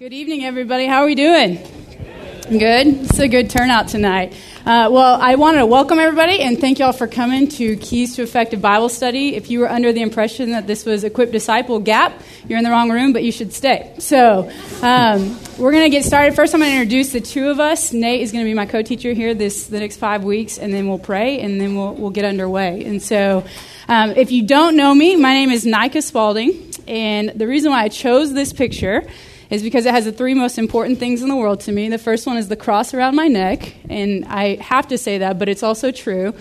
Good 0.00 0.14
evening, 0.14 0.46
everybody. 0.46 0.86
How 0.86 1.02
are 1.02 1.04
we 1.04 1.14
doing? 1.14 1.56
Good. 2.48 2.86
It's 2.86 3.18
a 3.18 3.28
good 3.28 3.50
turnout 3.50 3.88
tonight. 3.88 4.32
Uh, 4.64 4.88
well, 4.90 5.20
I 5.20 5.34
wanted 5.34 5.58
to 5.58 5.66
welcome 5.66 5.98
everybody 5.98 6.40
and 6.40 6.58
thank 6.58 6.78
y'all 6.78 6.92
for 6.92 7.06
coming 7.06 7.48
to 7.48 7.76
Keys 7.76 8.16
to 8.16 8.22
Effective 8.22 8.62
Bible 8.62 8.88
Study. 8.88 9.36
If 9.36 9.50
you 9.50 9.60
were 9.60 9.68
under 9.68 9.92
the 9.92 10.00
impression 10.00 10.52
that 10.52 10.66
this 10.66 10.86
was 10.86 11.04
Equipped 11.04 11.32
Disciple 11.32 11.80
Gap, 11.80 12.18
you're 12.48 12.56
in 12.56 12.64
the 12.64 12.70
wrong 12.70 12.90
room, 12.90 13.12
but 13.12 13.24
you 13.24 13.30
should 13.30 13.52
stay. 13.52 13.94
So, 13.98 14.50
um, 14.80 15.38
we're 15.58 15.70
going 15.70 15.84
to 15.84 15.90
get 15.90 16.06
started. 16.06 16.34
First, 16.34 16.54
I'm 16.54 16.60
going 16.60 16.72
to 16.72 16.78
introduce 16.78 17.12
the 17.12 17.20
two 17.20 17.50
of 17.50 17.60
us. 17.60 17.92
Nate 17.92 18.22
is 18.22 18.32
going 18.32 18.42
to 18.42 18.48
be 18.48 18.54
my 18.54 18.64
co-teacher 18.64 19.12
here 19.12 19.34
this 19.34 19.66
the 19.66 19.80
next 19.80 19.98
five 19.98 20.24
weeks, 20.24 20.56
and 20.56 20.72
then 20.72 20.88
we'll 20.88 20.98
pray, 20.98 21.40
and 21.40 21.60
then 21.60 21.76
we'll 21.76 21.92
we'll 21.92 22.08
get 22.08 22.24
underway. 22.24 22.86
And 22.86 23.02
so, 23.02 23.44
um, 23.86 24.12
if 24.12 24.32
you 24.32 24.46
don't 24.46 24.78
know 24.78 24.94
me, 24.94 25.16
my 25.16 25.34
name 25.34 25.50
is 25.50 25.66
Nika 25.66 26.00
Spalding, 26.00 26.72
and 26.88 27.28
the 27.34 27.46
reason 27.46 27.70
why 27.70 27.82
I 27.82 27.88
chose 27.88 28.32
this 28.32 28.54
picture 28.54 29.04
is 29.50 29.62
because 29.62 29.84
it 29.84 29.92
has 29.92 30.04
the 30.04 30.12
three 30.12 30.34
most 30.34 30.58
important 30.58 30.98
things 30.98 31.22
in 31.22 31.28
the 31.28 31.36
world 31.36 31.60
to 31.60 31.72
me. 31.72 31.88
The 31.88 31.98
first 31.98 32.26
one 32.26 32.36
is 32.36 32.48
the 32.48 32.56
cross 32.56 32.94
around 32.94 33.16
my 33.16 33.28
neck, 33.28 33.74
and 33.88 34.24
I 34.26 34.56
have 34.56 34.88
to 34.88 34.98
say 34.98 35.18
that, 35.18 35.38
but 35.38 35.48
it's 35.48 35.62
also 35.62 35.90
true. 35.90 36.32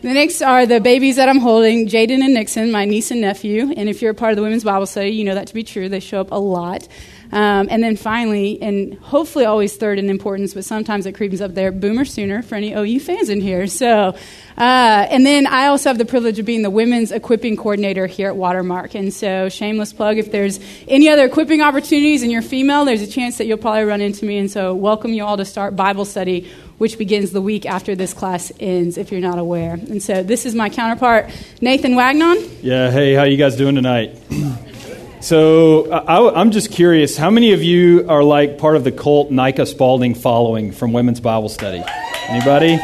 The 0.00 0.14
next 0.14 0.42
are 0.42 0.64
the 0.64 0.80
babies 0.80 1.16
that 1.16 1.28
I'm 1.28 1.40
holding, 1.40 1.88
Jaden 1.88 2.22
and 2.22 2.32
Nixon, 2.32 2.70
my 2.70 2.84
niece 2.84 3.10
and 3.10 3.20
nephew. 3.20 3.72
And 3.76 3.88
if 3.88 4.00
you're 4.00 4.12
a 4.12 4.14
part 4.14 4.30
of 4.30 4.36
the 4.36 4.42
women's 4.42 4.62
Bible 4.62 4.86
study, 4.86 5.10
you 5.10 5.24
know 5.24 5.34
that 5.34 5.48
to 5.48 5.54
be 5.54 5.64
true. 5.64 5.88
They 5.88 5.98
show 5.98 6.20
up 6.20 6.30
a 6.30 6.38
lot. 6.38 6.86
Um, 7.30 7.68
and 7.70 7.82
then 7.82 7.96
finally, 7.96 8.60
and 8.62 8.94
hopefully 8.94 9.44
always 9.44 9.76
third 9.76 9.98
in 9.98 10.08
importance, 10.08 10.54
but 10.54 10.64
sometimes 10.64 11.04
it 11.06 11.14
creeps 11.14 11.40
up 11.40 11.54
there, 11.54 11.70
Boomer 11.70 12.04
Sooner 12.04 12.42
for 12.42 12.54
any 12.54 12.72
OU 12.72 13.00
fans 13.00 13.28
in 13.28 13.40
here. 13.40 13.66
So, 13.66 14.16
uh, 14.56 15.06
and 15.10 15.26
then 15.26 15.46
I 15.46 15.66
also 15.66 15.90
have 15.90 15.98
the 15.98 16.04
privilege 16.04 16.38
of 16.38 16.46
being 16.46 16.62
the 16.62 16.70
women's 16.70 17.12
equipping 17.12 17.56
coordinator 17.56 18.06
here 18.06 18.28
at 18.28 18.36
Watermark. 18.36 18.94
And 18.94 19.12
so, 19.12 19.48
shameless 19.48 19.92
plug, 19.92 20.18
if 20.18 20.32
there's 20.32 20.58
any 20.88 21.08
other 21.08 21.26
equipping 21.26 21.60
opportunities 21.60 22.22
and 22.22 22.32
you're 22.32 22.42
female, 22.42 22.84
there's 22.84 23.02
a 23.02 23.06
chance 23.06 23.38
that 23.38 23.46
you'll 23.46 23.58
probably 23.58 23.84
run 23.84 24.00
into 24.00 24.24
me. 24.24 24.38
And 24.38 24.50
so, 24.50 24.74
welcome 24.74 25.12
you 25.12 25.24
all 25.24 25.36
to 25.36 25.44
start 25.44 25.76
Bible 25.76 26.04
study 26.04 26.50
which 26.78 26.96
begins 26.96 27.32
the 27.32 27.42
week 27.42 27.66
after 27.66 27.96
this 27.96 28.14
class 28.14 28.52
ends, 28.60 28.96
if 28.96 29.10
you're 29.10 29.20
not 29.20 29.36
aware. 29.36 29.74
And 29.74 30.00
so 30.00 30.22
this 30.22 30.46
is 30.46 30.54
my 30.54 30.70
counterpart, 30.70 31.28
Nathan 31.60 31.96
Wagnon. 31.96 32.38
Yeah, 32.62 32.92
hey, 32.92 33.14
how 33.14 33.24
you 33.24 33.36
guys 33.36 33.56
doing 33.56 33.74
tonight? 33.74 34.16
So 35.20 35.90
I, 35.90 36.40
am 36.40 36.52
just 36.52 36.70
curious, 36.70 37.16
how 37.16 37.28
many 37.28 37.52
of 37.52 37.62
you 37.62 38.08
are 38.08 38.22
like 38.22 38.56
part 38.58 38.76
of 38.76 38.84
the 38.84 38.92
cult 38.92 39.32
Nika 39.32 39.66
Spalding 39.66 40.14
following 40.14 40.70
from 40.70 40.92
Women's 40.92 41.18
Bible 41.18 41.48
Study? 41.48 41.82
Anybody? 42.28 42.78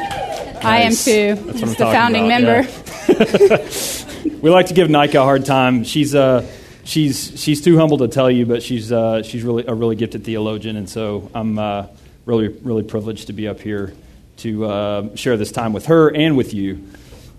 I 0.62 0.80
am 0.80 0.92
too. 0.92 1.36
That's 1.36 1.62
I'm 1.62 1.68
the 1.68 1.76
founding 1.76 2.26
about. 2.26 2.42
member. 2.42 2.68
Yeah. 4.24 4.38
we 4.40 4.50
like 4.50 4.66
to 4.66 4.74
give 4.74 4.90
Nika 4.90 5.20
a 5.20 5.22
hard 5.22 5.44
time. 5.44 5.84
She's 5.84 6.12
uh, 6.14 6.44
she's 6.82 7.40
she's 7.40 7.62
too 7.62 7.78
humble 7.78 7.98
to 7.98 8.08
tell 8.08 8.30
you, 8.30 8.46
but 8.46 8.64
she's 8.64 8.90
uh, 8.90 9.22
she's 9.22 9.44
really 9.44 9.64
a 9.66 9.74
really 9.74 9.94
gifted 9.94 10.24
theologian, 10.24 10.76
and 10.76 10.88
so 10.90 11.30
I'm 11.34 11.56
uh, 11.58 11.86
really 12.24 12.48
really 12.48 12.82
privileged 12.82 13.28
to 13.28 13.32
be 13.32 13.46
up 13.46 13.60
here 13.60 13.94
to 14.38 14.64
uh, 14.64 15.16
share 15.16 15.36
this 15.36 15.52
time 15.52 15.72
with 15.72 15.86
her 15.86 16.12
and 16.12 16.36
with 16.36 16.52
you. 16.52 16.84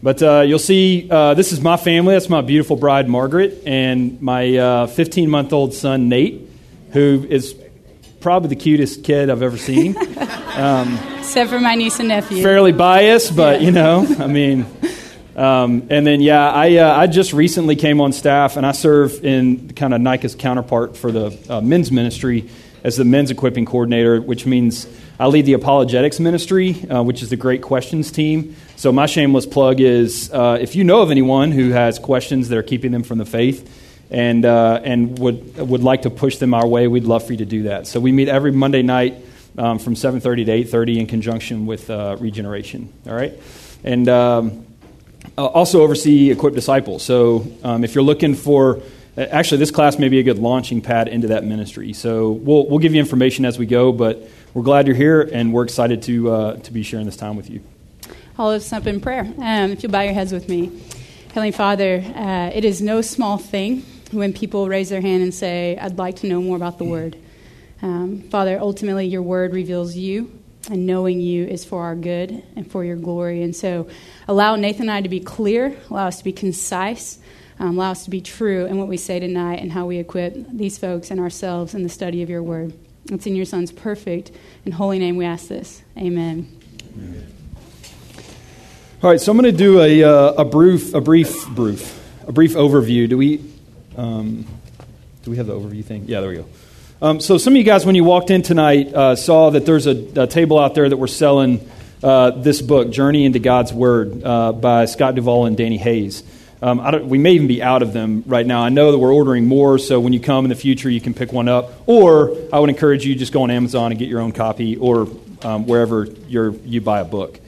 But 0.05 0.21
uh, 0.21 0.41
you'll 0.41 0.59
see, 0.59 1.07
uh, 1.09 1.33
this 1.33 1.51
is 1.51 1.61
my 1.61 1.77
family. 1.77 2.13
That's 2.13 2.29
my 2.29 2.41
beautiful 2.41 2.75
bride, 2.75 3.09
Margaret, 3.09 3.63
and 3.65 4.21
my 4.21 4.85
15 4.85 5.25
uh, 5.25 5.31
month 5.31 5.51
old 5.51 5.73
son, 5.73 6.09
Nate, 6.09 6.47
who 6.91 7.25
is 7.27 7.55
probably 8.19 8.49
the 8.49 8.55
cutest 8.55 9.03
kid 9.03 9.31
I've 9.31 9.41
ever 9.41 9.57
seen. 9.57 9.95
Um, 10.55 10.97
Except 11.17 11.49
for 11.49 11.59
my 11.59 11.75
niece 11.75 11.99
and 11.99 12.07
nephew. 12.07 12.41
Fairly 12.41 12.71
biased, 12.71 13.35
but 13.35 13.59
yeah. 13.59 13.65
you 13.65 13.71
know, 13.73 14.07
I 14.19 14.27
mean. 14.27 14.65
Um, 15.35 15.87
and 15.89 16.07
then, 16.07 16.21
yeah, 16.21 16.49
I, 16.49 16.77
uh, 16.77 16.97
I 16.97 17.07
just 17.07 17.33
recently 17.33 17.75
came 17.75 17.99
on 17.99 18.13
staff, 18.13 18.55
and 18.55 18.65
I 18.65 18.71
serve 18.71 19.25
in 19.25 19.73
kind 19.73 19.93
of 19.93 19.99
Nika's 19.99 20.33
counterpart 20.33 20.95
for 20.95 21.11
the 21.11 21.37
uh, 21.49 21.59
men's 21.59 21.91
ministry 21.91 22.49
as 22.85 22.97
the 22.97 23.03
men's 23.03 23.31
equipping 23.31 23.65
coordinator, 23.65 24.21
which 24.21 24.45
means 24.45 24.85
I 25.19 25.25
lead 25.25 25.47
the 25.47 25.53
apologetics 25.53 26.19
ministry, 26.19 26.87
uh, 26.87 27.01
which 27.01 27.23
is 27.23 27.31
the 27.31 27.35
Great 27.35 27.63
Questions 27.63 28.11
team. 28.11 28.55
So, 28.75 28.91
my 28.91 29.07
shameless 29.07 29.47
plug 29.47 29.81
is 29.81 30.31
uh, 30.31 30.59
if 30.61 30.75
you 30.75 30.83
know 30.83 31.01
of 31.01 31.09
anyone 31.09 31.51
who 31.51 31.71
has 31.71 31.97
questions 31.97 32.47
that 32.49 32.57
are 32.59 32.63
keeping 32.63 32.91
them 32.91 33.01
from 33.01 33.17
the 33.17 33.25
faith 33.25 33.67
and, 34.11 34.45
uh, 34.45 34.81
and 34.83 35.17
would, 35.17 35.57
would 35.57 35.81
like 35.81 36.03
to 36.03 36.11
push 36.11 36.37
them 36.37 36.53
our 36.53 36.67
way, 36.67 36.87
we'd 36.87 37.05
love 37.05 37.25
for 37.25 37.33
you 37.33 37.39
to 37.39 37.45
do 37.45 37.63
that. 37.63 37.87
So, 37.87 37.99
we 37.99 38.11
meet 38.11 38.29
every 38.29 38.51
Monday 38.51 38.83
night 38.83 39.15
um, 39.57 39.79
from 39.79 39.95
7.30 39.95 40.45
to 40.45 40.77
8.30 40.77 40.97
in 40.97 41.07
conjunction 41.07 41.65
with 41.65 41.89
uh, 41.89 42.17
Regeneration. 42.19 42.93
All 43.07 43.15
right? 43.15 43.33
And 43.83 44.07
um, 44.07 44.67
also 45.39 45.81
oversee 45.81 46.29
Equip 46.29 46.53
Disciples. 46.53 47.01
So, 47.01 47.47
um, 47.63 47.83
if 47.83 47.95
you're 47.95 48.03
looking 48.03 48.35
for 48.35 48.83
actually, 49.17 49.57
this 49.57 49.71
class 49.71 49.97
may 49.97 50.09
be 50.09 50.19
a 50.19 50.23
good 50.23 50.39
launching 50.39 50.81
pad 50.81 51.07
into 51.07 51.27
that 51.27 51.43
ministry. 51.43 51.93
So, 51.93 52.31
we'll, 52.31 52.67
we'll 52.67 52.79
give 52.79 52.93
you 52.93 52.99
information 52.99 53.45
as 53.45 53.57
we 53.57 53.65
go, 53.65 53.91
but 53.91 54.29
we're 54.53 54.63
glad 54.63 54.87
you're 54.87 54.95
here, 54.95 55.21
and 55.21 55.53
we're 55.53 55.63
excited 55.63 56.01
to, 56.03 56.31
uh, 56.31 56.57
to 56.57 56.71
be 56.71 56.83
sharing 56.83 57.05
this 57.05 57.17
time 57.17 57.35
with 57.35 57.49
you. 57.49 57.61
I'll 58.37 58.49
lift 58.49 58.71
up 58.73 58.85
in 58.85 58.99
prayer. 58.99 59.21
Um, 59.21 59.71
if 59.71 59.83
you'll 59.83 59.91
bow 59.91 60.01
your 60.01 60.13
heads 60.13 60.33
with 60.33 60.49
me. 60.49 60.81
Heavenly 61.29 61.51
Father, 61.51 62.03
uh, 62.15 62.51
it 62.53 62.65
is 62.65 62.81
no 62.81 63.01
small 63.01 63.37
thing 63.37 63.81
when 64.11 64.33
people 64.33 64.69
raise 64.69 64.89
their 64.89 65.01
hand 65.01 65.23
and 65.23 65.33
say, 65.33 65.77
I'd 65.77 65.97
like 65.97 66.17
to 66.17 66.27
know 66.27 66.41
more 66.41 66.55
about 66.55 66.77
the 66.77 66.85
Word. 66.85 67.17
Um, 67.81 68.21
Father, 68.29 68.57
ultimately, 68.59 69.05
your 69.05 69.21
Word 69.21 69.53
reveals 69.53 69.95
you, 69.95 70.31
and 70.69 70.85
knowing 70.85 71.19
you 71.19 71.45
is 71.45 71.65
for 71.65 71.83
our 71.83 71.95
good 71.95 72.43
and 72.55 72.69
for 72.69 72.83
your 72.83 72.95
glory. 72.95 73.43
And 73.43 73.55
so, 73.55 73.87
allow 74.27 74.55
Nathan 74.55 74.83
and 74.83 74.91
I 74.91 75.01
to 75.01 75.09
be 75.09 75.19
clear, 75.19 75.75
allow 75.89 76.07
us 76.07 76.17
to 76.19 76.23
be 76.23 76.31
concise, 76.31 77.19
um, 77.59 77.77
allow 77.77 77.91
us 77.91 78.03
to 78.03 78.09
be 78.09 78.21
true 78.21 78.65
in 78.65 78.77
what 78.77 78.87
we 78.87 78.97
say 78.97 79.19
tonight 79.19 79.61
and 79.61 79.71
how 79.71 79.85
we 79.85 79.97
equip 79.97 80.35
these 80.49 80.77
folks 80.77 81.11
and 81.11 81.19
ourselves 81.19 81.73
in 81.73 81.83
the 81.83 81.89
study 81.89 82.21
of 82.21 82.29
your 82.29 82.43
Word. 82.43 82.73
It's 83.11 83.25
in 83.25 83.35
your 83.35 83.45
Son's 83.45 83.71
perfect 83.71 84.31
and 84.65 84.73
holy 84.73 84.99
name 84.99 85.15
we 85.15 85.25
ask 85.25 85.47
this. 85.47 85.83
Amen. 85.97 86.51
Amen. 86.97 87.31
All 89.03 89.11
right, 89.11 89.21
so 89.21 89.31
I'm 89.31 89.37
going 89.37 89.51
to 89.51 89.57
do 89.57 89.81
a, 89.81 90.03
uh, 90.03 90.33
a 90.33 90.45
brief, 90.45 90.93
a 90.93 91.01
brief, 91.01 91.47
brief, 91.49 92.01
a 92.27 92.31
brief 92.31 92.53
overview. 92.55 93.07
Do 93.07 93.17
we, 93.17 93.39
um, 93.95 94.45
do 95.23 95.31
we 95.31 95.37
have 95.37 95.47
the 95.47 95.53
overview 95.53 95.85
thing? 95.85 96.05
Yeah, 96.07 96.21
there 96.21 96.29
we 96.29 96.37
go. 96.37 96.45
Um, 97.01 97.19
so 97.19 97.37
some 97.37 97.53
of 97.53 97.57
you 97.57 97.63
guys, 97.63 97.85
when 97.85 97.95
you 97.95 98.03
walked 98.03 98.31
in 98.31 98.41
tonight, 98.41 98.93
uh, 98.93 99.15
saw 99.15 99.51
that 99.51 99.65
there's 99.65 99.85
a, 99.85 100.23
a, 100.23 100.27
table 100.27 100.57
out 100.57 100.75
there 100.75 100.89
that 100.89 100.97
we're 100.97 101.07
selling 101.07 101.69
uh, 102.01 102.31
this 102.31 102.61
book, 102.61 102.89
Journey 102.89 103.25
into 103.25 103.37
God's 103.37 103.71
Word, 103.71 104.23
uh, 104.23 104.53
by 104.53 104.85
Scott 104.85 105.13
Duvall 105.13 105.45
and 105.45 105.55
Danny 105.55 105.77
Hays. 105.77 106.23
Um, 106.61 107.09
we 107.09 107.17
may 107.17 107.33
even 107.33 107.47
be 107.47 107.61
out 107.61 107.81
of 107.81 107.93
them 107.93 108.23
right 108.25 108.45
now. 108.45 108.61
I 108.61 108.69
know 108.69 108.91
that 108.91 108.97
we're 108.97 109.13
ordering 109.13 109.45
more, 109.45 109.77
so 109.77 109.99
when 109.99 110.13
you 110.13 110.19
come 110.19 110.45
in 110.45 110.49
the 110.49 110.55
future, 110.55 110.89
you 110.89 111.01
can 111.01 111.13
pick 111.13 111.33
one 111.33 111.49
up. 111.49 111.71
Or 111.85 112.35
I 112.51 112.59
would 112.59 112.69
encourage 112.69 113.05
you 113.05 113.13
just 113.15 113.33
go 113.33 113.43
on 113.43 113.51
Amazon 113.51 113.91
and 113.91 113.99
get 113.99 114.07
your 114.07 114.21
own 114.21 114.31
copy, 114.31 114.77
or 114.77 115.07
um, 115.43 115.67
wherever 115.67 116.05
you 116.05 116.81
buy 116.81 117.01
a 117.01 117.05
book. 117.05 117.39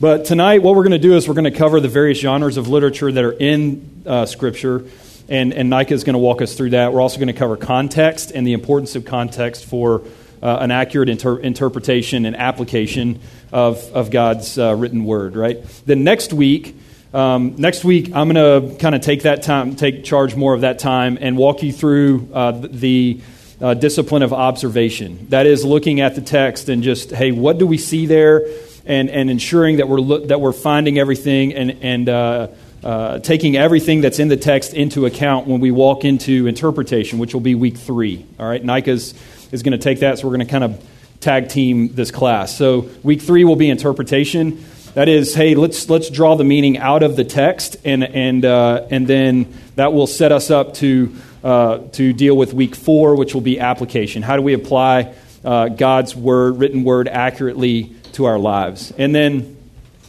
But 0.00 0.24
tonight, 0.24 0.62
what 0.62 0.74
we're 0.74 0.82
going 0.82 0.92
to 0.92 0.98
do 0.98 1.16
is 1.16 1.28
we're 1.28 1.34
going 1.34 1.44
to 1.44 1.50
cover 1.50 1.80
the 1.80 1.88
various 1.88 2.18
genres 2.18 2.56
of 2.56 2.68
literature 2.68 3.10
that 3.10 3.24
are 3.24 3.32
in 3.32 4.02
uh, 4.04 4.26
Scripture, 4.26 4.84
and, 5.28 5.54
and 5.54 5.70
Nika 5.70 5.94
is 5.94 6.04
going 6.04 6.14
to 6.14 6.18
walk 6.18 6.42
us 6.42 6.54
through 6.54 6.70
that. 6.70 6.92
We're 6.92 7.00
also 7.00 7.18
going 7.18 7.28
to 7.28 7.32
cover 7.32 7.56
context 7.56 8.32
and 8.32 8.46
the 8.46 8.52
importance 8.52 8.96
of 8.96 9.04
context 9.04 9.64
for 9.64 10.02
uh, 10.42 10.58
an 10.60 10.72
accurate 10.72 11.08
inter- 11.08 11.38
interpretation 11.38 12.26
and 12.26 12.36
application 12.36 13.20
of, 13.52 13.78
of 13.92 14.10
God's 14.10 14.58
uh, 14.58 14.74
written 14.74 15.04
word, 15.04 15.36
right? 15.36 15.62
Then 15.86 16.02
next 16.04 16.32
week, 16.32 16.76
um, 17.12 17.56
next 17.56 17.84
week, 17.84 18.14
I'm 18.14 18.32
going 18.32 18.70
to 18.70 18.76
kind 18.78 18.94
of 18.94 19.02
take 19.02 19.22
that 19.22 19.42
time, 19.42 19.76
take 19.76 20.02
charge 20.02 20.34
more 20.34 20.54
of 20.54 20.62
that 20.62 20.78
time, 20.78 21.18
and 21.20 21.36
walk 21.36 21.62
you 21.62 21.72
through 21.72 22.28
uh, 22.32 22.52
the 22.52 23.20
uh, 23.60 23.74
discipline 23.74 24.22
of 24.22 24.32
observation. 24.32 25.26
That 25.28 25.46
is, 25.46 25.64
looking 25.64 26.00
at 26.00 26.14
the 26.14 26.22
text 26.22 26.70
and 26.70 26.82
just, 26.82 27.10
hey, 27.10 27.30
what 27.30 27.58
do 27.58 27.66
we 27.66 27.76
see 27.76 28.06
there, 28.06 28.46
and, 28.86 29.10
and 29.10 29.30
ensuring 29.30 29.76
that 29.76 29.88
we're 29.88 30.00
lo- 30.00 30.26
that 30.26 30.40
we're 30.40 30.52
finding 30.52 30.98
everything 30.98 31.54
and 31.54 31.70
and 31.82 32.08
uh, 32.08 32.48
uh 32.82 33.20
taking 33.20 33.56
everything 33.56 34.00
that's 34.00 34.18
in 34.18 34.26
the 34.26 34.36
text 34.36 34.74
into 34.74 35.06
account 35.06 35.46
when 35.46 35.60
we 35.60 35.70
walk 35.70 36.04
into 36.04 36.48
interpretation, 36.48 37.20
which 37.20 37.32
will 37.32 37.40
be 37.40 37.54
week 37.54 37.76
three. 37.76 38.26
All 38.40 38.48
right, 38.48 38.64
Nika's 38.64 39.14
is 39.52 39.62
going 39.62 39.72
to 39.72 39.78
take 39.78 40.00
that, 40.00 40.18
so 40.18 40.26
we're 40.26 40.36
going 40.36 40.46
to 40.46 40.50
kind 40.50 40.64
of 40.64 40.84
tag 41.20 41.48
team 41.48 41.94
this 41.94 42.10
class. 42.10 42.56
So 42.56 42.88
week 43.04 43.22
three 43.22 43.44
will 43.44 43.54
be 43.54 43.70
interpretation. 43.70 44.64
That 44.94 45.08
is, 45.08 45.34
hey, 45.34 45.54
let's 45.54 45.88
let's 45.88 46.10
draw 46.10 46.36
the 46.36 46.44
meaning 46.44 46.76
out 46.76 47.02
of 47.02 47.16
the 47.16 47.24
text, 47.24 47.78
and 47.82 48.04
and 48.04 48.44
uh, 48.44 48.86
and 48.90 49.06
then 49.06 49.50
that 49.74 49.94
will 49.94 50.06
set 50.06 50.32
us 50.32 50.50
up 50.50 50.74
to 50.74 51.16
uh, 51.42 51.78
to 51.92 52.12
deal 52.12 52.36
with 52.36 52.52
week 52.52 52.76
four, 52.76 53.16
which 53.16 53.32
will 53.32 53.40
be 53.40 53.58
application. 53.58 54.22
How 54.22 54.36
do 54.36 54.42
we 54.42 54.52
apply 54.52 55.14
uh, 55.46 55.68
God's 55.68 56.14
word, 56.14 56.58
written 56.58 56.84
word, 56.84 57.08
accurately 57.08 57.96
to 58.12 58.26
our 58.26 58.38
lives? 58.38 58.92
And 58.98 59.14
then 59.14 59.56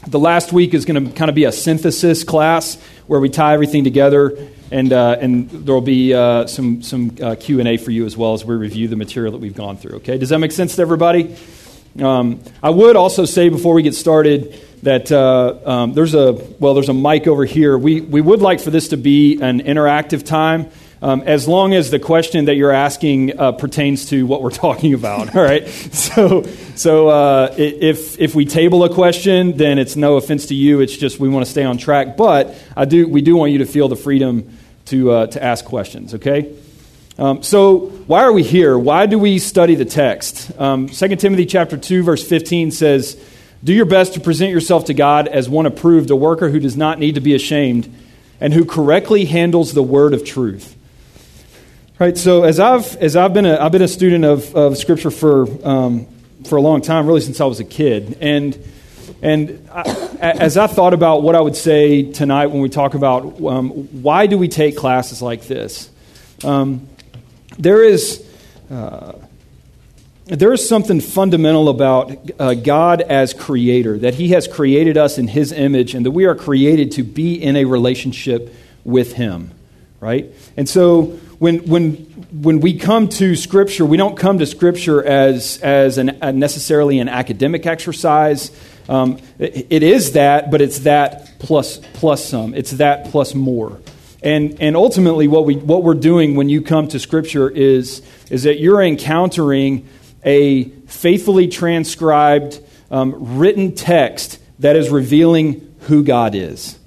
the 0.06 0.20
last 0.20 0.52
week 0.52 0.74
is 0.74 0.84
going 0.84 1.06
to 1.06 1.14
kind 1.14 1.30
of 1.30 1.36
be 1.36 1.46
a 1.46 1.54
synthesis 1.54 2.26
class 2.26 2.76
where 3.08 3.22
we 3.22 3.30
tie 3.30 3.54
everything 3.54 3.86
together, 3.86 4.38
and 4.70 4.92
uh, 4.92 5.16
and 5.22 5.50
there 5.50 5.74
will 5.74 5.80
be 5.80 6.14
uh, 6.14 6.46
some 6.48 6.82
some 6.82 7.16
uh, 7.24 7.36
Q 7.40 7.60
and 7.60 7.70
A 7.70 7.78
for 7.78 7.92
you 7.92 8.06
as 8.06 8.18
well 8.18 8.34
as 8.34 8.44
we 8.44 8.54
review 8.56 8.90
the 8.90 8.98
material 8.98 9.32
that 9.32 9.40
we've 9.40 9.56
gone 9.56 9.78
through. 9.78 9.96
Okay, 10.00 10.18
does 10.18 10.28
that 10.28 10.40
make 10.40 10.52
sense 10.52 10.76
to 10.76 10.82
everybody? 10.82 11.38
Um, 12.02 12.42
I 12.62 12.70
would 12.70 12.98
also 12.98 13.24
say 13.24 13.48
before 13.48 13.76
we 13.76 13.82
get 13.82 13.96
started 13.96 14.60
that 14.84 15.12
uh, 15.12 15.58
um, 15.66 15.94
there's 15.94 16.14
a 16.14 16.34
well 16.60 16.74
there's 16.74 16.90
a 16.90 16.94
mic 16.94 17.28
over 17.28 17.46
here 17.46 17.78
we, 17.78 18.02
we 18.02 18.22
would 18.22 18.42
like 18.42 18.60
for 18.60 18.70
this 18.70 18.90
to 18.90 18.98
be 18.98 19.42
an 19.42 19.62
interactive 19.62 20.26
time 20.26 20.70
um, 21.04 21.22
as 21.26 21.50
long 21.50 21.74
as 21.74 21.92
the 21.92 22.00
question 22.00 22.46
that 22.46 22.56
you're 22.56 22.72
asking 22.72 23.38
uh, 23.38 23.52
pertains 23.52 24.06
to 24.10 24.26
what 24.26 24.42
we're 24.42 24.52
talking 24.68 24.94
about. 24.94 25.36
All 25.36 25.44
right. 25.44 25.68
So, 25.68 26.44
so 26.76 27.10
uh, 27.10 27.54
if 27.58 28.20
if 28.20 28.36
we 28.36 28.46
table 28.46 28.84
a 28.84 28.94
question, 28.94 29.58
then 29.58 29.80
it's 29.80 29.96
no 29.96 30.16
offense 30.16 30.48
to 30.48 30.56
you. 30.56 30.80
It's 30.80 30.96
just 30.96 31.20
we 31.20 31.28
want 31.28 31.46
to 31.46 31.52
stay 31.52 31.64
on 31.64 31.78
track. 31.78 32.16
But 32.16 32.56
I 32.76 32.86
do 32.86 33.08
we 33.08 33.22
do 33.22 33.36
want 33.36 33.52
you 33.52 33.58
to 33.60 33.66
feel 33.66 33.88
the 33.90 33.96
freedom 33.96 34.58
to 34.86 35.12
uh, 35.12 35.28
to 35.28 35.44
ask 35.44 35.66
questions. 35.66 36.14
Okay. 36.14 36.56
Um, 37.18 37.44
so 37.44 37.80
why 38.08 38.24
are 38.24 38.32
we 38.32 38.44
here? 38.44 38.78
Why 38.78 39.06
do 39.06 39.20
we 39.20 39.40
study 39.40 39.76
the 39.76 39.86
text? 39.86 40.52
Um, 40.60 40.88
2 40.88 41.16
Timothy 41.18 41.46
chapter 41.46 41.78
two 41.78 42.02
verse 42.04 42.28
15 42.28 42.72
says, 42.72 43.16
"Do 43.64 43.74
your 43.74 43.86
best 43.86 44.14
to 44.16 44.20
present 44.20 44.52
yourself 44.52 44.86
to 44.86 44.94
God 44.94 45.28
as 45.28 45.48
one 45.48 45.66
approved, 45.66 46.10
a 46.10 46.16
worker 46.16 46.50
who 46.50 46.60
does 46.60 46.78
not 46.78 47.00
need 47.00 47.16
to 47.16 47.22
be 47.22 47.34
ashamed." 47.34 47.94
and 48.44 48.54
who 48.54 48.66
correctly 48.66 49.24
handles 49.24 49.74
the 49.74 49.82
word 49.82 50.14
of 50.14 50.26
truth. 50.26 50.76
Right, 51.98 52.18
so 52.18 52.44
as 52.44 52.60
I've, 52.60 52.94
as 52.98 53.16
I've, 53.16 53.34
been, 53.34 53.46
a, 53.46 53.58
I've 53.58 53.72
been 53.72 53.82
a 53.82 53.88
student 53.88 54.26
of, 54.26 54.54
of 54.54 54.78
Scripture 54.78 55.12
for, 55.12 55.48
um, 55.66 56.08
for 56.44 56.58
a 56.58 56.62
long 56.62 56.82
time, 56.82 57.08
really 57.08 57.22
since 57.22 57.40
I 57.40 57.46
was 57.46 57.62
a 57.62 57.64
kid. 57.64 58.18
And, 58.20 58.62
and 59.22 59.70
I, 59.72 59.84
as 60.20 60.58
I 60.58 60.68
thought 60.68 60.94
about 60.94 61.24
what 61.24 61.36
I 61.36 61.40
would 61.40 61.56
say 61.56 62.12
tonight 62.12 62.48
when 62.48 62.62
we 62.62 62.68
talk 62.68 62.96
about 62.96 63.42
um, 63.42 63.70
why 64.02 64.28
do 64.28 64.38
we 64.38 64.50
take 64.50 64.76
classes 64.76 65.22
like 65.22 65.48
this, 65.48 65.90
um, 66.44 66.88
there 67.58 67.82
is. 67.82 68.28
Uh, 68.70 69.14
there 70.26 70.54
is 70.54 70.68
something 70.68 71.02
fundamental 71.02 71.68
about 71.68 72.32
uh, 72.40 72.54
God 72.54 73.02
as 73.02 73.34
creator, 73.34 73.98
that 74.00 74.16
He 74.16 74.30
has 74.30 74.48
created 74.48 74.98
us 74.98 75.18
in 75.18 75.28
His 75.28 75.52
image, 75.52 75.94
and 75.96 76.06
that 76.06 76.12
we 76.12 76.26
are 76.26 76.36
created 76.36 76.92
to 76.94 77.04
be 77.04 77.36
in 77.36 77.56
a 77.56 77.66
relationship 77.66 78.54
with 78.86 79.14
Him, 79.14 79.52
right? 80.00 80.32
And 80.56 80.68
so 80.68 81.20
when, 81.40 81.66
when, 81.66 81.96
when 82.32 82.62
we 82.62 82.78
come 82.78 83.10
to 83.10 83.36
Scripture, 83.36 83.86
we 83.86 83.98
don't 83.98 84.18
come 84.18 84.40
to 84.40 84.46
Scripture 84.46 85.04
as, 85.04 85.60
as 85.62 85.98
an, 85.98 86.18
necessarily 86.40 87.00
an 87.00 87.10
academic 87.10 87.66
exercise. 87.66 88.50
Um, 88.88 89.20
it, 89.40 89.68
it 89.70 89.84
is 89.84 90.14
that, 90.14 90.52
but 90.52 90.62
it's 90.62 90.80
that 90.80 91.38
plus, 91.40 91.80
plus 91.94 92.24
some, 92.24 92.54
it's 92.54 92.72
that 92.72 93.12
plus 93.12 93.36
more. 93.36 93.82
And, 94.22 94.62
and 94.62 94.78
ultimately, 94.78 95.28
what, 95.28 95.46
we, 95.46 95.58
what 95.58 95.84
we're 95.84 95.96
doing 95.96 96.36
when 96.36 96.48
you 96.48 96.62
come 96.62 96.88
to 96.88 97.00
Scripture 97.00 97.50
is, 97.50 98.02
is 98.32 98.44
that 98.44 98.58
you're 98.58 98.82
encountering 98.82 99.86
a 100.26 100.66
faithfully 100.88 101.48
transcribed 101.48 102.60
um, 102.92 103.38
written 103.38 103.74
text 103.74 104.40
that 104.60 104.76
is 104.76 104.90
revealing 104.90 105.76
who 105.82 106.04
God 106.04 106.36
is. 106.36 106.78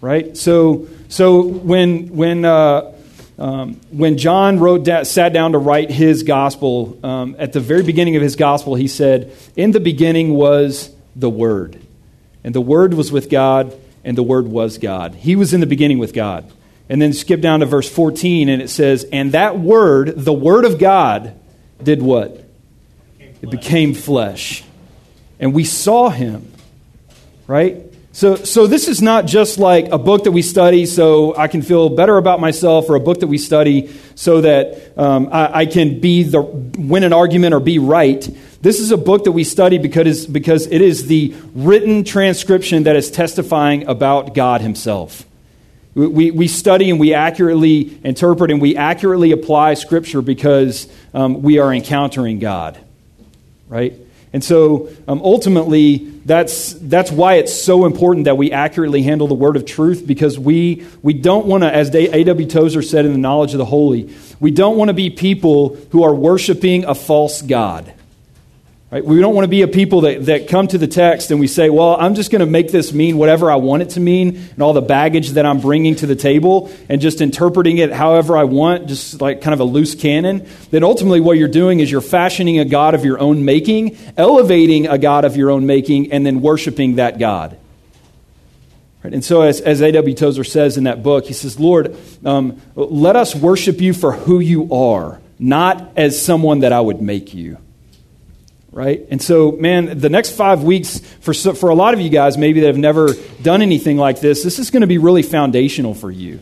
Right? 0.00 0.36
So, 0.36 0.88
so 1.08 1.42
when, 1.42 2.14
when, 2.14 2.44
uh, 2.44 2.92
um, 3.38 3.80
when 3.90 4.18
John 4.18 4.58
wrote 4.58 4.84
da- 4.84 5.02
sat 5.02 5.32
down 5.32 5.52
to 5.52 5.58
write 5.58 5.90
his 5.90 6.22
gospel, 6.22 6.98
um, 7.02 7.36
at 7.38 7.52
the 7.52 7.60
very 7.60 7.82
beginning 7.82 8.16
of 8.16 8.22
his 8.22 8.36
gospel, 8.36 8.74
he 8.74 8.88
said, 8.88 9.32
In 9.56 9.72
the 9.72 9.80
beginning 9.80 10.34
was 10.34 10.90
the 11.14 11.30
Word. 11.30 11.80
And 12.44 12.54
the 12.54 12.60
Word 12.60 12.94
was 12.94 13.10
with 13.10 13.28
God, 13.28 13.76
and 14.04 14.16
the 14.16 14.22
Word 14.22 14.46
was 14.46 14.78
God. 14.78 15.14
He 15.14 15.34
was 15.34 15.52
in 15.52 15.60
the 15.60 15.66
beginning 15.66 15.98
with 15.98 16.14
God. 16.14 16.50
And 16.88 17.02
then 17.02 17.12
skip 17.12 17.40
down 17.40 17.60
to 17.60 17.66
verse 17.66 17.90
14, 17.90 18.48
and 18.48 18.62
it 18.62 18.68
says, 18.68 19.04
And 19.12 19.32
that 19.32 19.58
Word, 19.58 20.12
the 20.16 20.32
Word 20.32 20.64
of 20.64 20.78
God, 20.78 21.34
did 21.82 22.02
what? 22.02 22.44
It 23.18 23.50
became 23.50 23.94
flesh. 23.94 24.64
And 25.38 25.52
we 25.52 25.64
saw 25.64 26.08
him, 26.08 26.50
right? 27.46 27.82
So, 28.16 28.34
so 28.36 28.66
this 28.66 28.88
is 28.88 29.02
not 29.02 29.26
just 29.26 29.58
like 29.58 29.92
a 29.92 29.98
book 29.98 30.24
that 30.24 30.32
we 30.32 30.40
study 30.40 30.86
so 30.86 31.36
I 31.36 31.48
can 31.48 31.60
feel 31.60 31.90
better 31.90 32.16
about 32.16 32.40
myself, 32.40 32.88
or 32.88 32.94
a 32.94 33.00
book 33.00 33.20
that 33.20 33.26
we 33.26 33.36
study 33.36 33.94
so 34.14 34.40
that 34.40 34.98
um, 34.98 35.28
I, 35.30 35.58
I, 35.58 35.66
can 35.66 36.00
be 36.00 36.22
the 36.22 36.40
win 36.40 37.04
an 37.04 37.12
argument 37.12 37.52
or 37.52 37.60
be 37.60 37.78
right. 37.78 38.26
This 38.62 38.80
is 38.80 38.90
a 38.90 38.96
book 38.96 39.24
that 39.24 39.32
we 39.32 39.44
study 39.44 39.76
because, 39.76 40.26
because 40.26 40.66
it 40.66 40.80
is 40.80 41.08
the 41.08 41.34
written 41.54 42.04
transcription 42.04 42.84
that 42.84 42.96
is 42.96 43.10
testifying 43.10 43.86
about 43.86 44.32
God 44.32 44.62
Himself. 44.62 45.26
We, 45.94 46.30
we 46.30 46.48
study 46.48 46.88
and 46.88 46.98
we 46.98 47.12
accurately 47.12 47.98
interpret 48.02 48.50
and 48.50 48.62
we 48.62 48.76
accurately 48.76 49.32
apply 49.32 49.74
Scripture 49.74 50.22
because 50.22 50.90
um, 51.16 51.40
we 51.42 51.58
are 51.58 51.72
encountering 51.72 52.38
God, 52.38 52.78
right? 53.68 53.94
And 54.34 54.44
so 54.44 54.90
um, 55.08 55.22
ultimately, 55.22 55.96
that's, 56.26 56.74
that's 56.74 57.10
why 57.10 57.36
it's 57.36 57.54
so 57.54 57.86
important 57.86 58.26
that 58.26 58.36
we 58.36 58.52
accurately 58.52 59.02
handle 59.02 59.26
the 59.26 59.34
word 59.34 59.56
of 59.56 59.64
truth 59.64 60.06
because 60.06 60.38
we, 60.38 60.86
we 61.02 61.14
don't 61.14 61.46
want 61.46 61.62
to, 61.62 61.74
as 61.74 61.94
A.W. 61.94 62.46
Tozer 62.46 62.82
said 62.82 63.06
in 63.06 63.12
The 63.12 63.18
Knowledge 63.18 63.54
of 63.54 63.58
the 63.58 63.64
Holy, 63.64 64.14
we 64.40 64.50
don't 64.50 64.76
want 64.76 64.90
to 64.90 64.94
be 64.94 65.08
people 65.08 65.76
who 65.90 66.02
are 66.02 66.14
worshiping 66.14 66.84
a 66.84 66.94
false 66.94 67.40
God. 67.40 67.90
Right? 68.96 69.04
We 69.04 69.20
don't 69.20 69.34
want 69.34 69.44
to 69.44 69.50
be 69.50 69.60
a 69.60 69.68
people 69.68 70.00
that, 70.02 70.24
that 70.24 70.48
come 70.48 70.68
to 70.68 70.78
the 70.78 70.86
text 70.86 71.30
and 71.30 71.38
we 71.38 71.48
say, 71.48 71.68
well, 71.68 71.98
I'm 72.00 72.14
just 72.14 72.30
going 72.30 72.40
to 72.40 72.46
make 72.46 72.72
this 72.72 72.94
mean 72.94 73.18
whatever 73.18 73.50
I 73.50 73.56
want 73.56 73.82
it 73.82 73.90
to 73.90 74.00
mean 74.00 74.36
and 74.36 74.62
all 74.62 74.72
the 74.72 74.80
baggage 74.80 75.32
that 75.32 75.44
I'm 75.44 75.60
bringing 75.60 75.96
to 75.96 76.06
the 76.06 76.16
table 76.16 76.72
and 76.88 76.98
just 76.98 77.20
interpreting 77.20 77.76
it 77.76 77.92
however 77.92 78.38
I 78.38 78.44
want, 78.44 78.88
just 78.88 79.20
like 79.20 79.42
kind 79.42 79.52
of 79.52 79.60
a 79.60 79.64
loose 79.64 79.94
cannon. 79.94 80.48
Then 80.70 80.82
ultimately, 80.82 81.20
what 81.20 81.36
you're 81.36 81.46
doing 81.46 81.80
is 81.80 81.90
you're 81.90 82.00
fashioning 82.00 82.58
a 82.58 82.64
God 82.64 82.94
of 82.94 83.04
your 83.04 83.18
own 83.18 83.44
making, 83.44 83.98
elevating 84.16 84.86
a 84.86 84.96
God 84.96 85.26
of 85.26 85.36
your 85.36 85.50
own 85.50 85.66
making, 85.66 86.10
and 86.10 86.24
then 86.24 86.40
worshiping 86.40 86.94
that 86.94 87.18
God. 87.18 87.58
Right? 89.04 89.12
And 89.12 89.22
so, 89.22 89.42
as, 89.42 89.60
as 89.60 89.82
A.W. 89.82 90.14
Tozer 90.14 90.42
says 90.42 90.78
in 90.78 90.84
that 90.84 91.02
book, 91.02 91.26
he 91.26 91.34
says, 91.34 91.60
Lord, 91.60 91.94
um, 92.24 92.62
let 92.74 93.14
us 93.14 93.34
worship 93.34 93.82
you 93.82 93.92
for 93.92 94.12
who 94.12 94.40
you 94.40 94.72
are, 94.72 95.20
not 95.38 95.92
as 95.98 96.18
someone 96.18 96.60
that 96.60 96.72
I 96.72 96.80
would 96.80 97.02
make 97.02 97.34
you 97.34 97.58
right? 98.76 99.06
And 99.10 99.22
so, 99.22 99.52
man, 99.52 99.98
the 99.98 100.10
next 100.10 100.32
five 100.32 100.62
weeks, 100.62 101.00
for, 101.20 101.32
for 101.32 101.70
a 101.70 101.74
lot 101.74 101.94
of 101.94 102.00
you 102.00 102.10
guys, 102.10 102.36
maybe 102.36 102.60
that 102.60 102.66
have 102.66 102.76
never 102.76 103.14
done 103.40 103.62
anything 103.62 103.96
like 103.96 104.20
this, 104.20 104.42
this 104.42 104.58
is 104.58 104.70
going 104.70 104.82
to 104.82 104.86
be 104.86 104.98
really 104.98 105.22
foundational 105.22 105.94
for 105.94 106.10
you. 106.10 106.40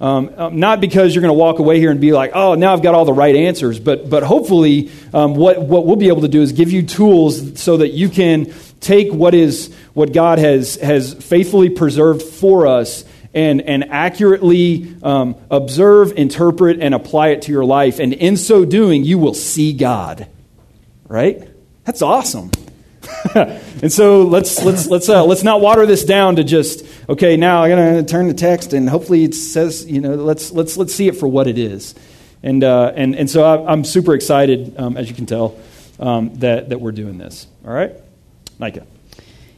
Um, 0.00 0.30
um, 0.38 0.58
not 0.58 0.80
because 0.80 1.14
you're 1.14 1.20
going 1.20 1.28
to 1.28 1.38
walk 1.38 1.58
away 1.58 1.80
here 1.80 1.90
and 1.90 2.00
be 2.00 2.12
like, 2.12 2.30
oh, 2.34 2.54
now 2.54 2.72
I've 2.72 2.82
got 2.82 2.94
all 2.94 3.04
the 3.04 3.12
right 3.12 3.36
answers, 3.36 3.78
but, 3.78 4.08
but 4.08 4.22
hopefully, 4.22 4.90
um, 5.12 5.34
what, 5.34 5.60
what 5.60 5.84
we'll 5.84 5.96
be 5.96 6.08
able 6.08 6.22
to 6.22 6.28
do 6.28 6.40
is 6.40 6.52
give 6.52 6.72
you 6.72 6.82
tools 6.84 7.60
so 7.60 7.76
that 7.76 7.90
you 7.90 8.08
can 8.08 8.52
take 8.80 9.12
what 9.12 9.34
is 9.34 9.74
what 9.92 10.14
God 10.14 10.38
has, 10.38 10.76
has 10.76 11.12
faithfully 11.12 11.68
preserved 11.68 12.22
for 12.22 12.66
us 12.66 13.04
and, 13.34 13.60
and 13.60 13.84
accurately 13.90 14.94
um, 15.02 15.36
observe, 15.50 16.12
interpret, 16.16 16.80
and 16.80 16.94
apply 16.94 17.28
it 17.28 17.42
to 17.42 17.52
your 17.52 17.64
life. 17.66 17.98
And 17.98 18.14
in 18.14 18.38
so 18.38 18.64
doing, 18.64 19.04
you 19.04 19.18
will 19.18 19.34
see 19.34 19.74
God, 19.74 20.26
right? 21.08 21.50
That's 21.84 22.02
awesome. 22.02 22.50
and 23.34 23.92
so 23.92 24.22
let's 24.22 24.62
let's 24.62 24.86
let's 24.86 25.08
uh, 25.08 25.24
let's 25.24 25.42
not 25.42 25.60
water 25.60 25.84
this 25.86 26.04
down 26.04 26.36
to 26.36 26.44
just 26.44 26.84
okay. 27.08 27.36
Now 27.36 27.64
I'm 27.64 28.04
to 28.04 28.10
turn 28.10 28.28
the 28.28 28.34
text 28.34 28.72
and 28.72 28.88
hopefully 28.88 29.24
it 29.24 29.34
says 29.34 29.84
you 29.86 30.00
know 30.00 30.14
let's 30.14 30.50
let's 30.52 30.76
let's 30.76 30.94
see 30.94 31.08
it 31.08 31.16
for 31.16 31.28
what 31.28 31.46
it 31.46 31.58
is. 31.58 31.94
And 32.42 32.64
uh, 32.64 32.92
and 32.94 33.14
and 33.14 33.28
so 33.28 33.42
I, 33.42 33.72
am 33.72 33.84
super 33.84 34.14
excited, 34.14 34.74
um, 34.78 34.96
as 34.96 35.08
you 35.08 35.14
can 35.14 35.26
tell, 35.26 35.58
um, 35.98 36.34
that 36.36 36.70
that 36.70 36.80
we're 36.80 36.92
doing 36.92 37.18
this. 37.18 37.46
All 37.66 37.72
right, 37.72 37.92
Nika. 38.58 38.86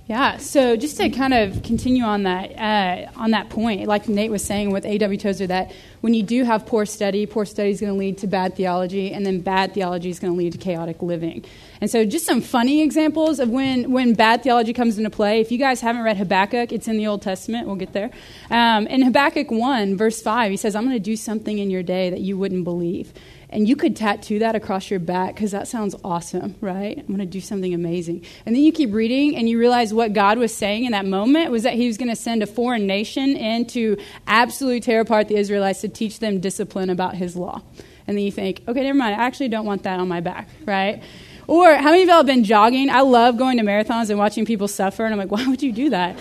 Yeah, 0.09 0.37
so 0.37 0.77
just 0.77 0.99
to 0.99 1.11
kind 1.11 1.35
of 1.35 1.65
continue 1.65 2.05
on 2.05 2.23
that 2.23 2.53
uh, 2.57 3.11
on 3.17 3.33
that 3.33 3.51
point, 3.51 3.89
like 3.89 4.09
Nate 4.09 4.31
was 4.31 4.45
saying 4.45 4.71
with 4.71 4.87
A.W. 4.87 5.19
Tozer, 5.19 5.49
that 5.49 5.73
when 6.01 6.15
you 6.15 6.23
do 6.23 6.45
have 6.45 6.65
poor 6.65 6.87
study, 6.87 7.27
poor 7.27 7.45
study 7.45 7.71
is 7.71 7.81
going 7.81 7.93
to 7.93 7.99
lead 7.99 8.19
to 8.19 8.29
bad 8.29 8.55
theology, 8.55 9.13
and 9.13 9.27
then 9.27 9.41
bad 9.41 9.75
theology 9.75 10.09
is 10.09 10.21
going 10.21 10.33
to 10.33 10.39
lead 10.39 10.53
to 10.53 10.59
chaotic 10.59 11.03
living. 11.03 11.45
And 11.81 11.91
so, 11.91 12.05
just 12.05 12.25
some 12.25 12.41
funny 12.41 12.83
examples 12.83 13.41
of 13.41 13.51
when 13.51 13.91
when 13.91 14.15
bad 14.15 14.45
theology 14.45 14.73
comes 14.73 14.97
into 14.97 15.11
play. 15.11 15.41
If 15.41 15.51
you 15.51 15.59
guys 15.59 15.81
haven't 15.81 16.03
read 16.03 16.19
Habakkuk, 16.19 16.71
it's 16.71 16.87
in 16.87 16.99
the 16.99 17.09
Old 17.09 17.23
Testament. 17.23 17.67
We'll 17.67 17.75
get 17.75 17.93
there. 17.93 18.13
Um, 18.49 18.87
in 18.87 19.03
Habakkuk 19.03 19.51
one, 19.51 19.97
verse 19.97 20.23
five, 20.23 20.53
he 20.53 20.57
says, 20.57 20.77
"I'm 20.77 20.85
going 20.85 20.95
to 20.95 21.01
do 21.01 21.17
something 21.17 21.59
in 21.59 21.69
your 21.69 21.83
day 21.83 22.11
that 22.11 22.21
you 22.21 22.39
wouldn't 22.39 22.63
believe." 22.63 23.13
And 23.49 23.69
you 23.69 23.76
could 23.76 23.95
tattoo 23.95 24.41
that 24.41 24.57
across 24.57 24.91
your 24.91 24.99
back 24.99 25.35
because 25.35 25.53
that 25.53 25.69
sounds 25.69 25.95
awesome, 26.03 26.57
right? 26.61 26.99
I'm 26.99 27.07
going 27.07 27.19
to 27.19 27.26
do 27.26 27.41
something 27.41 27.73
amazing. 27.73 28.25
And 28.45 28.55
then 28.55 28.62
you 28.62 28.73
keep 28.73 28.93
reading 28.93 29.37
and 29.37 29.49
you 29.49 29.59
realize 29.59 29.95
what 29.95 30.12
God 30.12 30.38
was 30.38 30.55
saying 30.55 30.85
in 30.85 30.93
that 30.93 31.07
moment 31.07 31.50
was 31.50 31.62
that 31.62 31.75
He 31.75 31.87
was 31.87 31.97
going 31.97 32.09
to 32.09 32.17
send 32.17 32.43
a 32.43 32.47
foreign 32.47 32.87
nation 32.87 33.37
in 33.37 33.67
to 33.67 33.97
absolutely 34.26 34.81
tear 34.81 35.00
apart 35.00 35.29
the 35.29 35.37
Israelites 35.37 35.81
to 35.83 35.88
teach 35.88 36.19
them 36.19 36.41
discipline 36.41 36.91
about 36.91 37.15
His 37.15 37.37
law. 37.37 37.62
And 38.07 38.17
then 38.17 38.25
you 38.25 38.33
think, 38.33 38.62
okay, 38.67 38.83
never 38.83 38.99
mind. 38.99 39.21
I 39.21 39.25
actually 39.25 39.49
don't 39.49 39.67
want 39.67 39.85
that 39.85 40.00
on 40.00 40.09
my 40.09 40.21
back, 40.21 40.49
right? 40.65 41.03
Or 41.49 41.73
how 41.75 41.91
many 41.91 42.03
of 42.03 42.09
y'all 42.09 42.17
have 42.19 42.26
been 42.26 42.45
jogging? 42.45 42.91
I 42.91 43.03
love 43.03 43.37
going 43.37 43.59
to 43.59 43.65
marathons 43.65 44.11
and 44.11 44.19
watching 44.19 44.45
people 44.45 44.67
suffer, 44.67 45.05
and 45.05 45.15
I'm 45.15 45.19
like, 45.19 45.31
why 45.31 45.47
would 45.47 45.62
you 45.62 45.73
do 45.73 45.91
that? 45.91 46.19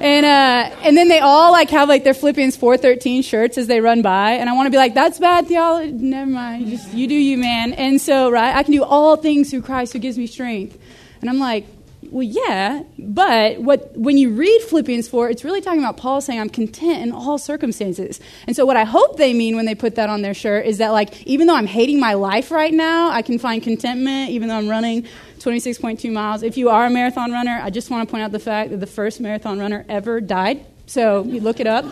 And 0.00 0.26
uh, 0.26 0.74
and 0.82 0.96
then 0.96 1.08
they 1.08 1.20
all 1.20 1.52
like 1.52 1.70
have 1.70 1.88
like 1.88 2.04
their 2.04 2.14
Philippians 2.14 2.56
four 2.56 2.76
thirteen 2.76 3.22
shirts 3.22 3.58
as 3.58 3.66
they 3.66 3.80
run 3.80 4.02
by, 4.02 4.32
and 4.32 4.48
I 4.48 4.54
want 4.54 4.66
to 4.66 4.70
be 4.70 4.76
like, 4.76 4.94
that's 4.94 5.18
bad 5.18 5.46
theology. 5.46 5.92
Never 5.92 6.30
mind, 6.30 6.68
just 6.68 6.92
you 6.92 7.06
do 7.06 7.14
you, 7.14 7.38
man. 7.38 7.72
And 7.74 8.00
so 8.00 8.30
right, 8.30 8.54
I 8.54 8.62
can 8.62 8.72
do 8.72 8.82
all 8.82 9.16
things 9.16 9.50
through 9.50 9.62
Christ 9.62 9.92
who 9.92 9.98
gives 9.98 10.18
me 10.18 10.26
strength. 10.26 10.78
And 11.20 11.30
I'm 11.30 11.38
like, 11.38 11.66
well, 12.12 12.22
yeah, 12.22 12.82
but 12.98 13.60
what 13.60 13.96
when 13.96 14.18
you 14.18 14.30
read 14.30 14.60
Philippians 14.62 15.08
4, 15.08 15.30
it's 15.30 15.44
really 15.44 15.62
talking 15.62 15.80
about 15.80 15.96
Paul 15.96 16.20
saying, 16.20 16.38
I'm 16.38 16.50
content 16.50 17.02
in 17.02 17.12
all 17.12 17.38
circumstances. 17.38 18.20
And 18.46 18.54
so, 18.54 18.66
what 18.66 18.76
I 18.76 18.84
hope 18.84 19.16
they 19.16 19.32
mean 19.32 19.56
when 19.56 19.64
they 19.64 19.74
put 19.74 19.94
that 19.94 20.10
on 20.10 20.20
their 20.20 20.34
shirt 20.34 20.66
is 20.66 20.78
that, 20.78 20.90
like, 20.90 21.22
even 21.26 21.46
though 21.46 21.54
I'm 21.54 21.66
hating 21.66 22.00
my 22.00 22.14
life 22.14 22.50
right 22.50 22.72
now, 22.72 23.10
I 23.10 23.22
can 23.22 23.38
find 23.38 23.62
contentment, 23.62 24.30
even 24.30 24.48
though 24.48 24.56
I'm 24.56 24.68
running 24.68 25.06
26.2 25.42 26.12
miles. 26.12 26.42
If 26.42 26.56
you 26.56 26.70
are 26.70 26.86
a 26.86 26.90
marathon 26.90 27.32
runner, 27.32 27.60
I 27.62 27.70
just 27.70 27.90
want 27.90 28.08
to 28.08 28.10
point 28.10 28.22
out 28.22 28.32
the 28.32 28.38
fact 28.38 28.70
that 28.70 28.80
the 28.80 28.86
first 28.86 29.20
marathon 29.20 29.58
runner 29.58 29.84
ever 29.88 30.20
died. 30.20 30.64
So, 30.86 31.24
you 31.24 31.40
look 31.40 31.60
it 31.60 31.66
up. 31.66 31.84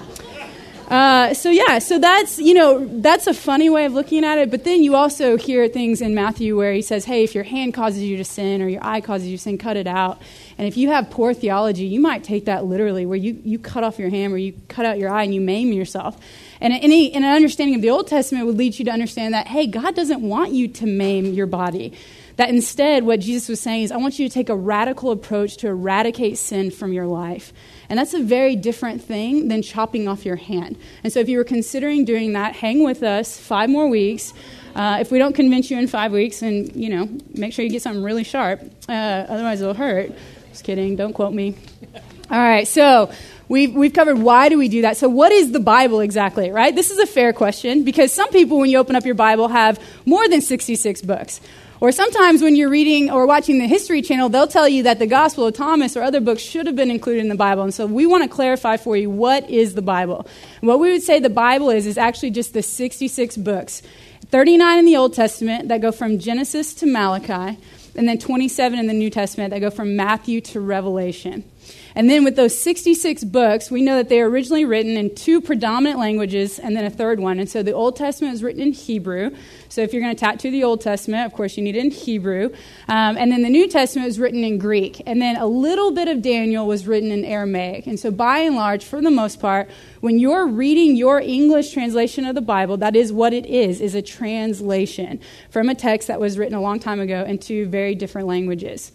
Uh, 0.90 1.32
so 1.34 1.50
yeah, 1.50 1.78
so 1.78 2.00
that's 2.00 2.40
you 2.40 2.52
know 2.52 2.84
that's 3.00 3.28
a 3.28 3.32
funny 3.32 3.70
way 3.70 3.84
of 3.84 3.92
looking 3.92 4.24
at 4.24 4.38
it. 4.38 4.50
But 4.50 4.64
then 4.64 4.82
you 4.82 4.96
also 4.96 5.36
hear 5.36 5.68
things 5.68 6.00
in 6.00 6.16
Matthew 6.16 6.56
where 6.56 6.72
he 6.72 6.82
says, 6.82 7.04
"Hey, 7.04 7.22
if 7.22 7.32
your 7.32 7.44
hand 7.44 7.74
causes 7.74 8.02
you 8.02 8.16
to 8.16 8.24
sin 8.24 8.60
or 8.60 8.66
your 8.66 8.84
eye 8.84 9.00
causes 9.00 9.28
you 9.28 9.36
to 9.36 9.42
sin, 9.42 9.56
cut 9.56 9.76
it 9.76 9.86
out." 9.86 10.20
And 10.58 10.66
if 10.66 10.76
you 10.76 10.90
have 10.90 11.08
poor 11.08 11.32
theology, 11.32 11.84
you 11.84 12.00
might 12.00 12.24
take 12.24 12.46
that 12.46 12.64
literally, 12.64 13.06
where 13.06 13.16
you, 13.16 13.40
you 13.44 13.56
cut 13.56 13.84
off 13.84 14.00
your 14.00 14.10
hand 14.10 14.32
or 14.32 14.38
you 14.38 14.52
cut 14.66 14.84
out 14.84 14.98
your 14.98 15.10
eye 15.10 15.22
and 15.22 15.32
you 15.32 15.40
maim 15.40 15.72
yourself. 15.72 16.18
And 16.60 16.72
any 16.72 17.12
and 17.12 17.24
an 17.24 17.36
understanding 17.36 17.76
of 17.76 17.82
the 17.82 17.90
Old 17.90 18.08
Testament 18.08 18.46
would 18.46 18.56
lead 18.56 18.76
you 18.76 18.84
to 18.86 18.90
understand 18.90 19.32
that 19.32 19.46
hey, 19.46 19.68
God 19.68 19.94
doesn't 19.94 20.22
want 20.22 20.50
you 20.50 20.66
to 20.66 20.86
maim 20.86 21.26
your 21.26 21.46
body. 21.46 21.92
That 22.36 22.48
instead, 22.48 23.04
what 23.04 23.20
Jesus 23.20 23.48
was 23.48 23.60
saying 23.60 23.82
is, 23.82 23.92
I 23.92 23.96
want 23.98 24.18
you 24.18 24.28
to 24.28 24.32
take 24.32 24.48
a 24.48 24.56
radical 24.56 25.10
approach 25.10 25.58
to 25.58 25.68
eradicate 25.68 26.38
sin 26.38 26.70
from 26.70 26.92
your 26.92 27.06
life. 27.06 27.52
And 27.88 27.98
that's 27.98 28.14
a 28.14 28.22
very 28.22 28.56
different 28.56 29.02
thing 29.02 29.48
than 29.48 29.62
chopping 29.62 30.08
off 30.08 30.24
your 30.24 30.36
hand. 30.36 30.78
And 31.04 31.12
so 31.12 31.20
if 31.20 31.28
you 31.28 31.38
were 31.38 31.44
considering 31.44 32.04
doing 32.04 32.32
that, 32.32 32.54
hang 32.54 32.84
with 32.84 33.02
us 33.02 33.38
five 33.38 33.68
more 33.68 33.88
weeks. 33.88 34.32
Uh, 34.74 34.98
if 35.00 35.10
we 35.10 35.18
don't 35.18 35.34
convince 35.34 35.70
you 35.70 35.78
in 35.78 35.88
five 35.88 36.12
weeks, 36.12 36.42
and 36.42 36.74
you 36.76 36.88
know, 36.88 37.08
make 37.34 37.52
sure 37.52 37.64
you 37.64 37.70
get 37.70 37.82
something 37.82 38.02
really 38.02 38.24
sharp. 38.24 38.62
Uh, 38.88 38.92
otherwise, 38.92 39.60
it'll 39.60 39.74
hurt. 39.74 40.12
Just 40.50 40.64
kidding. 40.64 40.96
Don't 40.96 41.12
quote 41.12 41.34
me. 41.34 41.56
All 42.30 42.38
right. 42.38 42.66
So 42.66 43.12
we've 43.48 43.74
we've 43.74 43.92
covered 43.92 44.18
why 44.18 44.48
do 44.48 44.56
we 44.56 44.68
do 44.68 44.82
that. 44.82 44.96
So 44.96 45.08
what 45.08 45.32
is 45.32 45.50
the 45.50 45.60
Bible 45.60 45.98
exactly? 45.98 46.52
Right. 46.52 46.74
This 46.74 46.92
is 46.92 46.98
a 46.98 47.06
fair 47.06 47.32
question 47.32 47.82
because 47.82 48.12
some 48.12 48.30
people, 48.30 48.58
when 48.58 48.70
you 48.70 48.78
open 48.78 48.94
up 48.94 49.04
your 49.04 49.16
Bible, 49.16 49.48
have 49.48 49.80
more 50.06 50.28
than 50.28 50.40
sixty-six 50.40 51.02
books. 51.02 51.40
Or 51.80 51.92
sometimes 51.92 52.42
when 52.42 52.56
you're 52.56 52.68
reading 52.68 53.10
or 53.10 53.26
watching 53.26 53.58
the 53.58 53.66
History 53.66 54.02
Channel, 54.02 54.28
they'll 54.28 54.46
tell 54.46 54.68
you 54.68 54.82
that 54.82 54.98
the 54.98 55.06
Gospel 55.06 55.46
of 55.46 55.54
Thomas 55.54 55.96
or 55.96 56.02
other 56.02 56.20
books 56.20 56.42
should 56.42 56.66
have 56.66 56.76
been 56.76 56.90
included 56.90 57.20
in 57.20 57.28
the 57.28 57.34
Bible. 57.34 57.62
And 57.62 57.72
so 57.72 57.86
we 57.86 58.04
want 58.04 58.22
to 58.22 58.28
clarify 58.28 58.76
for 58.76 58.98
you 58.98 59.08
what 59.08 59.48
is 59.48 59.74
the 59.74 59.82
Bible. 59.82 60.26
What 60.60 60.78
we 60.78 60.92
would 60.92 61.02
say 61.02 61.20
the 61.20 61.30
Bible 61.30 61.70
is, 61.70 61.86
is 61.86 61.96
actually 61.96 62.32
just 62.32 62.52
the 62.52 62.62
66 62.62 63.36
books 63.38 63.82
39 64.26 64.78
in 64.78 64.84
the 64.84 64.96
Old 64.96 65.14
Testament 65.14 65.68
that 65.68 65.80
go 65.80 65.90
from 65.90 66.18
Genesis 66.18 66.74
to 66.74 66.86
Malachi, 66.86 67.58
and 67.96 68.08
then 68.08 68.18
27 68.18 68.78
in 68.78 68.86
the 68.86 68.92
New 68.92 69.10
Testament 69.10 69.50
that 69.50 69.60
go 69.60 69.70
from 69.70 69.96
Matthew 69.96 70.40
to 70.42 70.60
Revelation. 70.60 71.42
And 71.94 72.08
then 72.08 72.24
with 72.24 72.36
those 72.36 72.58
66 72.58 73.24
books, 73.24 73.70
we 73.70 73.82
know 73.82 73.96
that 73.96 74.08
they 74.08 74.22
were 74.22 74.30
originally 74.30 74.64
written 74.64 74.96
in 74.96 75.14
two 75.14 75.40
predominant 75.40 75.98
languages 75.98 76.58
and 76.58 76.76
then 76.76 76.84
a 76.84 76.90
third 76.90 77.20
one. 77.20 77.38
And 77.38 77.48
so 77.48 77.62
the 77.62 77.72
Old 77.72 77.96
Testament 77.96 78.34
is 78.34 78.42
written 78.42 78.62
in 78.62 78.72
Hebrew. 78.72 79.30
So 79.68 79.82
if 79.82 79.92
you're 79.92 80.02
going 80.02 80.14
to 80.14 80.20
tattoo 80.20 80.50
the 80.50 80.64
Old 80.64 80.80
Testament, 80.80 81.26
of 81.26 81.32
course, 81.32 81.56
you 81.56 81.62
need 81.62 81.76
it 81.76 81.84
in 81.84 81.90
Hebrew. 81.90 82.50
Um, 82.88 83.16
and 83.16 83.32
then 83.32 83.42
the 83.42 83.50
New 83.50 83.68
Testament 83.68 84.08
is 84.08 84.18
written 84.18 84.44
in 84.44 84.58
Greek. 84.58 85.02
And 85.06 85.20
then 85.20 85.36
a 85.36 85.46
little 85.46 85.90
bit 85.90 86.08
of 86.08 86.22
Daniel 86.22 86.66
was 86.66 86.86
written 86.86 87.10
in 87.10 87.24
Aramaic. 87.24 87.86
And 87.86 87.98
so 87.98 88.10
by 88.10 88.38
and 88.40 88.56
large, 88.56 88.84
for 88.84 89.00
the 89.00 89.10
most 89.10 89.40
part, 89.40 89.68
when 90.00 90.18
you're 90.18 90.46
reading 90.46 90.96
your 90.96 91.20
English 91.20 91.72
translation 91.72 92.24
of 92.24 92.34
the 92.34 92.40
Bible, 92.40 92.76
that 92.78 92.96
is 92.96 93.12
what 93.12 93.32
it 93.32 93.46
is, 93.46 93.80
is 93.80 93.94
a 93.94 94.02
translation 94.02 95.20
from 95.50 95.68
a 95.68 95.74
text 95.74 96.08
that 96.08 96.20
was 96.20 96.38
written 96.38 96.54
a 96.54 96.60
long 96.60 96.78
time 96.78 97.00
ago 97.00 97.24
into 97.24 97.66
very 97.66 97.94
different 97.94 98.26
languages. 98.26 98.92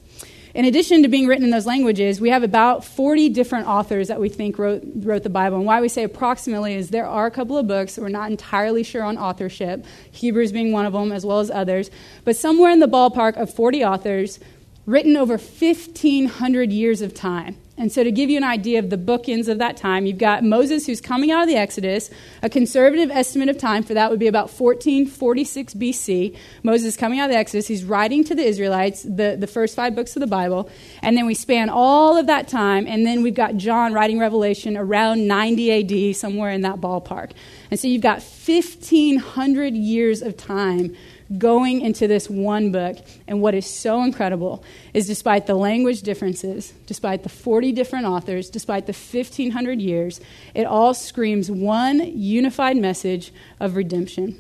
In 0.56 0.64
addition 0.64 1.04
to 1.04 1.10
being 1.10 1.28
written 1.28 1.44
in 1.44 1.50
those 1.50 1.66
languages, 1.66 2.22
we 2.22 2.30
have 2.30 2.42
about 2.42 2.86
40 2.86 3.28
different 3.28 3.68
authors 3.68 4.08
that 4.08 4.22
we 4.22 4.30
think 4.30 4.58
wrote, 4.58 4.84
wrote 4.96 5.24
the 5.24 5.30
Bible. 5.30 5.58
And 5.58 5.66
why 5.66 5.82
we 5.82 5.90
say 5.90 6.04
approximately 6.04 6.76
is 6.76 6.92
there 6.92 7.06
are 7.06 7.26
a 7.26 7.32
couple 7.32 7.58
of 7.58 7.68
books, 7.68 7.98
we're 7.98 8.08
not 8.08 8.32
entirely 8.32 8.82
sure 8.82 9.04
on 9.04 9.18
authorship, 9.18 9.86
Hebrews 10.12 10.54
being 10.54 10.72
one 10.72 10.86
of 10.86 10.94
them, 10.94 11.12
as 11.12 11.26
well 11.26 11.42
as 11.42 11.52
others, 11.52 11.92
but 12.24 12.38
somewhere 12.38 12.72
in 12.72 12.80
the 12.80 12.88
ballpark 12.88 13.36
of 13.36 13.54
40 13.54 13.84
authors 13.84 14.40
written 14.86 15.18
over 15.18 15.34
1,500 15.34 16.72
years 16.72 17.02
of 17.02 17.14
time. 17.14 17.58
And 17.78 17.92
so, 17.92 18.06
to 18.06 18.12
give 18.12 18.30
you 18.30 18.38
an 18.38 18.44
idea 18.46 18.80
of 18.80 18.90
the 18.90 18.98
bookends 18.98 19.50
of 19.50 19.58
that 19.58 19.76
time, 19.76 20.06
you've 20.06 20.18
got 20.18 20.46
Moses 20.46 20.86
who's 20.86 21.02
coming 21.02 21.32
out 21.32 21.44
of 21.44 21.50
the 21.50 21.58
Exodus. 21.58 22.10
A 22.42 22.50
conservative 22.50 23.12
estimate 23.12 23.50
of 23.50 23.58
time 23.58 23.84
for 23.84 23.94
that 23.94 24.10
would 24.10 24.20
be 24.20 24.28
about 24.28 24.50
1446 24.50 25.74
BC. 25.74 26.38
Moses 26.64 26.96
coming 26.96 27.20
out 27.20 27.26
of 27.26 27.32
the 27.32 27.38
Exodus. 27.38 27.68
He's 27.68 27.84
writing 27.84 28.24
to 28.26 28.36
the 28.36 28.44
Israelites 28.44 29.04
the, 29.04 29.36
the 29.38 29.48
first 29.48 29.76
five 29.76 29.94
books 29.94 30.16
of 30.16 30.22
the 30.22 30.28
Bible. 30.28 30.70
And 31.02 31.18
then 31.18 31.26
we 31.26 31.34
span 31.34 31.70
all 31.70 32.16
of 32.16 32.28
that 32.28 32.48
time. 32.48 32.88
And 32.88 33.06
then 33.06 33.24
we've 33.24 33.36
got 33.36 33.58
John 33.58 33.92
writing 33.92 34.20
Revelation 34.20 34.78
around 34.78 35.28
90 35.28 36.12
AD, 36.12 36.16
somewhere 36.16 36.52
in 36.52 36.62
that 36.62 36.80
ballpark. 36.80 37.32
And 37.72 37.78
so, 37.78 37.90
you've 37.90 38.02
got 38.02 38.20
1,500 38.20 39.74
years 39.76 40.22
of 40.22 40.38
time 40.38 40.96
going 41.38 41.82
into 41.82 42.08
this 42.08 42.30
one 42.30 42.72
book. 42.72 42.98
And 43.28 43.42
what 43.42 43.56
is 43.56 43.66
so 43.66 44.04
incredible 44.04 44.64
is 44.94 45.08
despite 45.08 45.48
the 45.48 45.56
language 45.56 46.02
differences, 46.02 46.74
despite 46.86 47.24
the 47.24 47.30
40 47.30 47.72
different 47.72 48.06
authors, 48.06 48.50
despite 48.50 48.86
the 48.86 48.94
1,500 48.94 49.82
years, 49.82 50.22
it 50.54 50.66
all 50.66 50.94
screams 50.94 51.50
one 51.50 52.00
unified 52.00 52.78
message 52.78 53.32
of 53.60 53.76
redemption. 53.76 54.40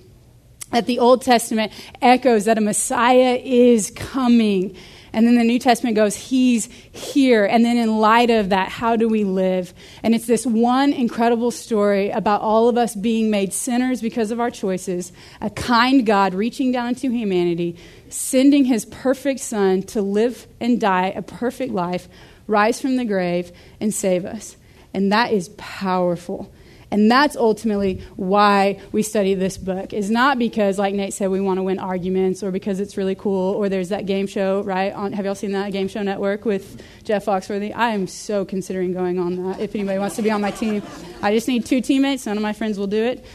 That 0.72 0.88
the 0.88 1.00
Old 1.00 1.22
Testament 1.22 1.72
echoes 2.02 2.46
that 2.46 2.58
a 2.58 2.62
Messiah 2.62 3.40
is 3.44 3.92
coming 3.92 4.76
and 5.16 5.26
then 5.26 5.36
the 5.36 5.46
New 5.46 5.60
Testament 5.60 5.96
goes, 5.96 6.14
He's 6.14 6.66
here. 6.92 7.46
And 7.46 7.64
then 7.64 7.78
in 7.78 8.00
light 8.00 8.30
of 8.30 8.50
that, 8.50 8.68
how 8.68 8.98
do 8.98 9.08
we 9.08 9.24
live? 9.24 9.74
And 10.04 10.14
it's 10.14 10.28
this 10.28 10.46
one 10.46 10.92
incredible 10.92 11.52
story 11.52 12.10
about 12.10 12.42
all 12.42 12.68
of 12.68 12.78
us 12.78 12.94
being 12.94 13.32
made 13.32 13.54
sinners 13.54 14.02
because 14.02 14.30
of 14.30 14.42
our 14.42 14.52
choices, 14.52 15.14
a 15.40 15.50
kind 15.50 16.06
God 16.06 16.34
reaching 16.34 16.74
down 16.74 16.90
into 16.90 17.10
humanity, 17.10 17.78
sending 18.10 18.66
His 18.66 18.84
perfect 18.84 19.40
Son 19.40 19.84
to 19.84 20.02
live 20.02 20.48
and 20.60 20.82
die 20.82 21.14
a 21.16 21.22
perfect 21.22 21.72
life, 21.72 22.10
rise 22.46 22.82
from 22.82 22.98
the 22.98 23.06
grave, 23.06 23.54
and 23.80 23.94
save 23.94 24.26
us. 24.26 24.58
And 24.94 25.14
that 25.14 25.32
is 25.32 25.48
powerful. 25.56 26.52
And 26.92 27.10
that's 27.10 27.36
ultimately 27.36 28.02
why 28.16 28.80
we 28.92 29.02
study 29.02 29.34
this 29.34 29.58
book. 29.58 29.94
Is 29.94 30.10
not 30.10 30.38
because, 30.40 30.78
like 30.78 30.94
Nate 30.94 31.14
said, 31.14 31.30
we 31.30 31.42
want 31.42 31.58
to 31.58 31.64
win 31.64 31.80
arguments 31.80 32.44
or 32.44 32.52
because 32.52 32.80
it's 32.80 32.98
really 32.98 33.16
cool 33.16 33.54
or 33.54 33.70
there's 33.70 33.90
that 33.90 34.06
game 34.06 34.28
show, 34.28 34.62
right? 34.62 34.94
On, 34.94 35.12
have 35.14 35.26
y'all 35.26 35.36
seen 35.36 35.52
that 35.54 35.72
Game 35.72 35.88
Show 35.88 36.04
Network 36.04 36.46
with 36.46 36.82
Jeff 37.04 37.26
Foxworthy? 37.26 37.76
I 37.76 37.92
am 37.92 38.08
so 38.08 38.46
considering 38.46 38.94
going 38.94 39.20
on 39.20 39.36
that. 39.44 39.60
If 39.60 39.76
anybody 39.76 40.00
wants 40.00 40.16
to 40.18 40.22
be 40.22 40.32
on 40.32 40.42
my 40.42 40.52
team, 40.52 40.84
I 41.22 41.34
just 41.34 41.48
need 41.48 41.66
two 41.66 41.82
teammates. 41.82 42.26
None 42.26 42.38
of 42.38 42.44
my 42.44 42.54
friends 42.54 42.78
will 42.78 42.88
do 42.88 43.04
it. 43.04 43.26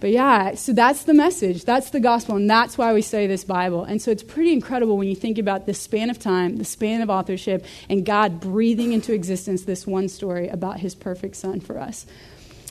But 0.00 0.10
yeah, 0.10 0.54
so 0.54 0.72
that's 0.72 1.04
the 1.04 1.14
message. 1.14 1.64
That's 1.64 1.90
the 1.90 1.98
gospel. 1.98 2.36
And 2.36 2.48
that's 2.48 2.78
why 2.78 2.92
we 2.92 3.02
study 3.02 3.26
this 3.26 3.42
Bible. 3.42 3.82
And 3.82 4.00
so 4.00 4.12
it's 4.12 4.22
pretty 4.22 4.52
incredible 4.52 4.96
when 4.96 5.08
you 5.08 5.16
think 5.16 5.38
about 5.38 5.66
the 5.66 5.74
span 5.74 6.08
of 6.08 6.20
time, 6.20 6.56
the 6.56 6.64
span 6.64 7.00
of 7.00 7.10
authorship, 7.10 7.64
and 7.88 8.06
God 8.06 8.38
breathing 8.38 8.92
into 8.92 9.12
existence 9.12 9.64
this 9.64 9.86
one 9.86 10.08
story 10.08 10.48
about 10.48 10.78
his 10.78 10.94
perfect 10.94 11.34
son 11.34 11.60
for 11.60 11.78
us. 11.78 12.06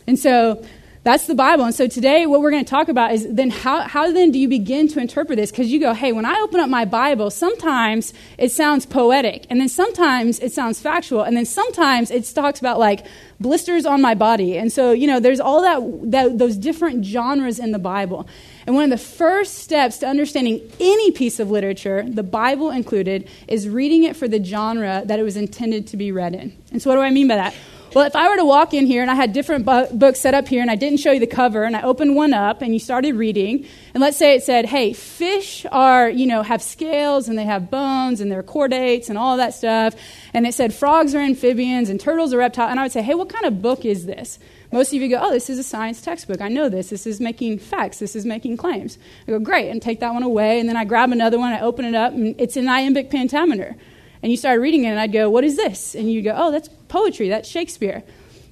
And 0.08 0.18
so 0.18 0.66
that's 1.08 1.26
the 1.26 1.36
Bible. 1.36 1.64
And 1.64 1.74
so 1.74 1.88
today, 1.88 2.26
what 2.26 2.42
we're 2.42 2.52
going 2.52 2.66
to 2.66 2.70
talk 2.70 2.90
about 2.90 3.14
is 3.14 3.26
then 3.30 3.50
how, 3.50 3.84
how 3.84 4.12
then 4.12 4.30
do 4.30 4.40
you 4.40 4.50
begin 4.50 4.90
to 4.90 5.00
interpret 5.00 5.38
this? 5.38 5.52
Because 5.52 5.72
you 5.72 5.80
go, 5.80 5.94
hey, 5.94 6.12
when 6.12 6.26
I 6.26 6.38
open 6.42 6.60
up 6.60 6.70
my 6.70 6.84
Bible, 6.84 7.30
sometimes 7.30 8.14
it 8.38 8.52
sounds 8.52 8.86
poetic, 8.86 9.46
and 9.50 9.62
then 9.62 9.70
sometimes 9.70 10.40
it 10.42 10.52
sounds 10.52 10.82
factual, 10.82 11.22
and 11.22 11.38
then 11.38 11.46
sometimes 11.46 12.12
it 12.12 12.26
talks 12.36 12.60
about 12.60 12.78
like 12.78 13.06
blisters 13.40 13.86
on 13.86 14.02
my 14.02 14.16
body. 14.16 14.58
And 14.58 14.70
so, 14.70 14.92
you 14.92 15.08
know, 15.08 15.22
there's 15.22 15.40
all 15.40 15.62
that, 15.62 16.12
that 16.12 16.38
those 16.38 16.58
different 16.58 17.06
genres 17.06 17.58
in 17.58 17.72
the 17.72 17.80
Bible. 17.80 18.28
And 18.66 18.76
one 18.76 18.84
of 18.84 18.90
the 18.90 18.98
first 18.98 19.60
steps 19.60 20.00
to 20.00 20.08
understanding 20.08 20.60
any 20.78 21.12
piece 21.12 21.40
of 21.40 21.50
literature, 21.50 22.04
the 22.06 22.22
Bible 22.22 22.70
included, 22.70 23.30
is 23.48 23.70
reading 23.70 24.04
it 24.04 24.18
for 24.18 24.28
the 24.28 24.44
genre 24.44 25.04
that 25.06 25.20
it 25.20 25.24
was 25.24 25.38
intended 25.38 25.88
to 25.88 25.96
be 25.96 26.12
read 26.12 26.36
in. 26.36 26.54
And 26.74 26.82
so, 26.82 26.90
what 26.90 26.98
do 26.98 27.02
I 27.02 27.12
mean 27.12 27.30
by 27.30 27.38
that? 27.38 27.56
Well, 27.94 28.06
if 28.06 28.16
I 28.18 28.30
were 28.30 28.36
to 28.36 28.46
walk 28.46 28.74
in 28.74 28.86
here 28.86 29.02
and 29.02 29.10
I 29.10 29.16
had 29.16 29.32
different 29.32 29.66
bu- 29.66 29.96
books 29.96 30.20
set 30.20 30.34
up 30.34 30.48
here 30.48 30.62
and 30.62 30.70
I 30.70 30.76
didn't 30.76 31.00
show 31.00 31.14
you 31.14 31.22
the 31.22 31.26
cover 31.26 31.64
and 31.64 31.76
I 31.76 31.84
opened 31.84 32.16
one 32.16 32.34
up 32.34 32.62
and 32.62 32.74
you 32.74 32.80
started 32.80 33.16
reading, 33.16 33.66
and 33.94 34.02
let's 34.02 34.18
say 34.18 34.36
it 34.36 34.44
said, 34.44 34.66
hey, 34.66 34.92
fish 34.92 35.66
are, 35.72 36.10
you 36.10 36.28
know, 36.28 36.44
have 36.44 36.62
scales 36.62 37.30
and 37.30 37.40
they 37.40 37.46
have 37.46 37.72
bones 37.72 38.20
and 38.20 38.30
they're 38.30 38.44
chordates 38.44 39.08
and 39.08 39.18
all 39.18 39.38
that 39.38 39.54
stuff, 39.54 39.96
and 40.34 40.46
it 40.46 40.54
said 40.54 40.74
frogs 40.74 41.16
are 41.16 41.20
amphibians 41.20 41.90
and 41.90 42.00
turtles 42.00 42.34
are 42.34 42.38
reptiles, 42.38 42.72
and 42.72 42.80
I 42.80 42.84
would 42.84 42.92
say, 42.92 43.02
hey, 43.02 43.16
what 43.16 43.30
kind 43.30 43.46
of 43.46 43.62
book 43.62 43.86
is 43.86 44.06
this? 44.06 44.38
Most 44.72 44.94
of 44.94 45.02
you 45.02 45.08
go, 45.08 45.20
oh, 45.22 45.32
this 45.32 45.50
is 45.50 45.58
a 45.58 45.64
science 45.64 46.02
textbook. 46.02 46.42
I 46.42 46.50
know 46.50 46.68
this. 46.68 46.90
This 46.90 47.08
is 47.08 47.22
making 47.22 47.58
facts. 47.58 48.00
This 48.00 48.18
is 48.18 48.26
making 48.26 48.58
claims. 48.58 48.98
I 49.26 49.32
go, 49.32 49.40
great, 49.40 49.70
and 49.70 49.82
take 49.82 50.02
that 50.02 50.14
one 50.14 50.24
away, 50.24 50.60
and 50.60 50.68
then 50.68 50.76
I 50.76 50.84
grab 50.84 51.14
another 51.14 51.40
one, 51.40 51.54
I 51.54 51.62
open 51.62 51.86
it 51.86 51.96
up, 51.96 52.12
and 52.12 52.36
it's 52.38 52.58
an 52.58 52.68
iambic 52.68 53.10
pentameter 53.10 53.78
and 54.22 54.32
you 54.32 54.38
started 54.38 54.62
reading 54.62 54.84
it, 54.84 54.90
and 54.90 55.00
I'd 55.00 55.12
go, 55.12 55.30
What 55.30 55.44
is 55.44 55.56
this? 55.56 55.96
And 55.96 56.12
you'd 56.12 56.24
go, 56.24 56.34
Oh, 56.36 56.52
that's 56.52 56.70
poetry, 56.88 57.30
that's 57.30 57.48
Shakespeare. 57.50 58.04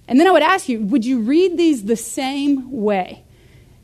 And 0.07 0.19
then 0.19 0.27
I 0.27 0.31
would 0.31 0.43
ask 0.43 0.69
you, 0.69 0.79
Would 0.81 1.05
you 1.05 1.19
read 1.21 1.57
these 1.57 1.85
the 1.85 1.95
same 1.95 2.71
way? 2.71 3.23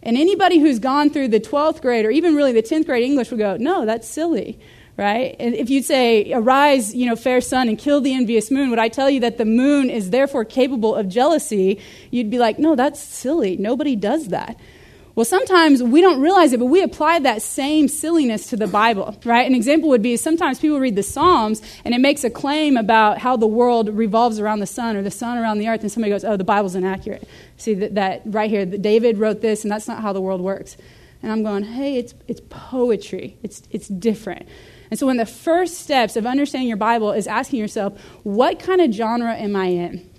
And 0.03 0.17
anybody 0.17 0.60
who's 0.60 0.79
gone 0.79 1.10
through 1.12 1.27
the 1.27 1.39
12th 1.39 1.81
grade 1.81 2.05
or 2.05 2.12
even 2.12 2.36
really 2.36 2.51
the 2.53 2.63
10th 2.63 2.86
grade 2.88 3.03
English 3.03 3.29
would 3.31 3.39
go, 3.39 3.58
No, 3.58 3.86
that's 3.86 4.08
silly. 4.08 4.60
right? 4.98 5.36
And 5.39 5.55
if 5.55 5.70
you'd 5.70 5.86
say, 5.86 6.31
Arise, 6.34 6.93
you 6.93 7.05
know, 7.05 7.15
fair 7.15 7.41
sun, 7.41 7.70
and 7.70 7.77
kill 7.77 8.01
the 8.01 8.13
envious 8.13 8.51
moon, 8.51 8.70
would 8.70 8.79
I 8.79 8.89
tell 8.89 9.10
you 9.10 9.20
that 9.22 9.38
the 9.38 9.46
moon 9.46 9.89
is 9.89 10.10
therefore 10.10 10.46
capable 10.46 10.96
of 10.96 11.08
jealousy? 11.08 11.79
You'd 12.12 12.29
be 12.29 12.39
like, 12.39 12.60
No, 12.60 12.75
that's 12.75 13.00
silly. 13.00 13.58
Nobody 13.58 13.96
does 13.96 14.27
that. 14.29 14.60
Well, 15.13 15.25
sometimes 15.25 15.84
we 15.84 16.00
don't 16.00 16.22
realize 16.22 16.53
it, 16.53 16.60
but 16.60 16.68
we 16.68 16.82
apply 16.82 17.20
that 17.20 17.41
same 17.41 17.89
silliness 17.89 18.48
to 18.50 18.56
the 18.56 18.68
Bible, 18.68 19.18
right? 19.25 19.46
An 19.46 19.53
example 19.53 19.89
would 19.89 20.01
be 20.01 20.15
sometimes 20.15 20.60
people 20.60 20.80
read 20.80 20.96
the 20.96 21.03
Psalms 21.03 21.62
and 21.84 21.94
it 21.94 22.00
makes 22.00 22.24
a 22.24 22.30
claim 22.30 22.77
about 22.77 23.18
how 23.18 23.36
the 23.36 23.48
world 23.48 23.89
revolves 23.89 24.39
around 24.39 24.60
the 24.60 24.65
sun 24.65 24.96
or 24.96 25.01
the 25.01 25.12
sun 25.12 25.38
around 25.38 25.58
the 25.58 25.68
earth, 25.68 25.82
and 25.82 25.91
somebody 25.91 26.12
goes, 26.12 26.24
Oh, 26.24 26.38
the 26.38 26.46
Bible's 26.46 26.75
inaccurate. 26.75 27.27
See 27.58 27.74
that, 27.74 27.96
that 27.96 28.22
right 28.25 28.50
here, 28.50 28.65
that 28.65 28.82
David 28.82 29.18
wrote 29.18 29.41
this, 29.41 29.63
and 29.63 29.72
that's 29.72 29.88
not 29.88 30.01
how 30.01 30.13
the 30.13 30.22
world 30.22 30.39
works. 30.39 30.77
And 31.22 31.32
I'm 31.32 31.44
going, 31.44 31.63
Hey, 31.63 31.98
it's, 31.98 32.13
it's 32.30 32.41
poetry, 32.50 33.38
it's, 33.44 33.63
it's 33.70 33.89
different. 33.89 34.48
And 34.89 35.00
so, 35.00 35.06
one 35.06 35.20
of 35.20 35.27
the 35.27 35.34
first 35.34 35.77
steps 35.80 36.15
of 36.15 36.25
understanding 36.25 36.68
your 36.68 36.77
Bible 36.77 37.12
is 37.12 37.25
asking 37.25 37.60
yourself, 37.60 38.00
what 38.24 38.60
kind 38.60 38.82
of 38.82 38.91
genre 38.91 39.34
am 39.34 39.56
I 39.56 39.65
in? 39.68 40.10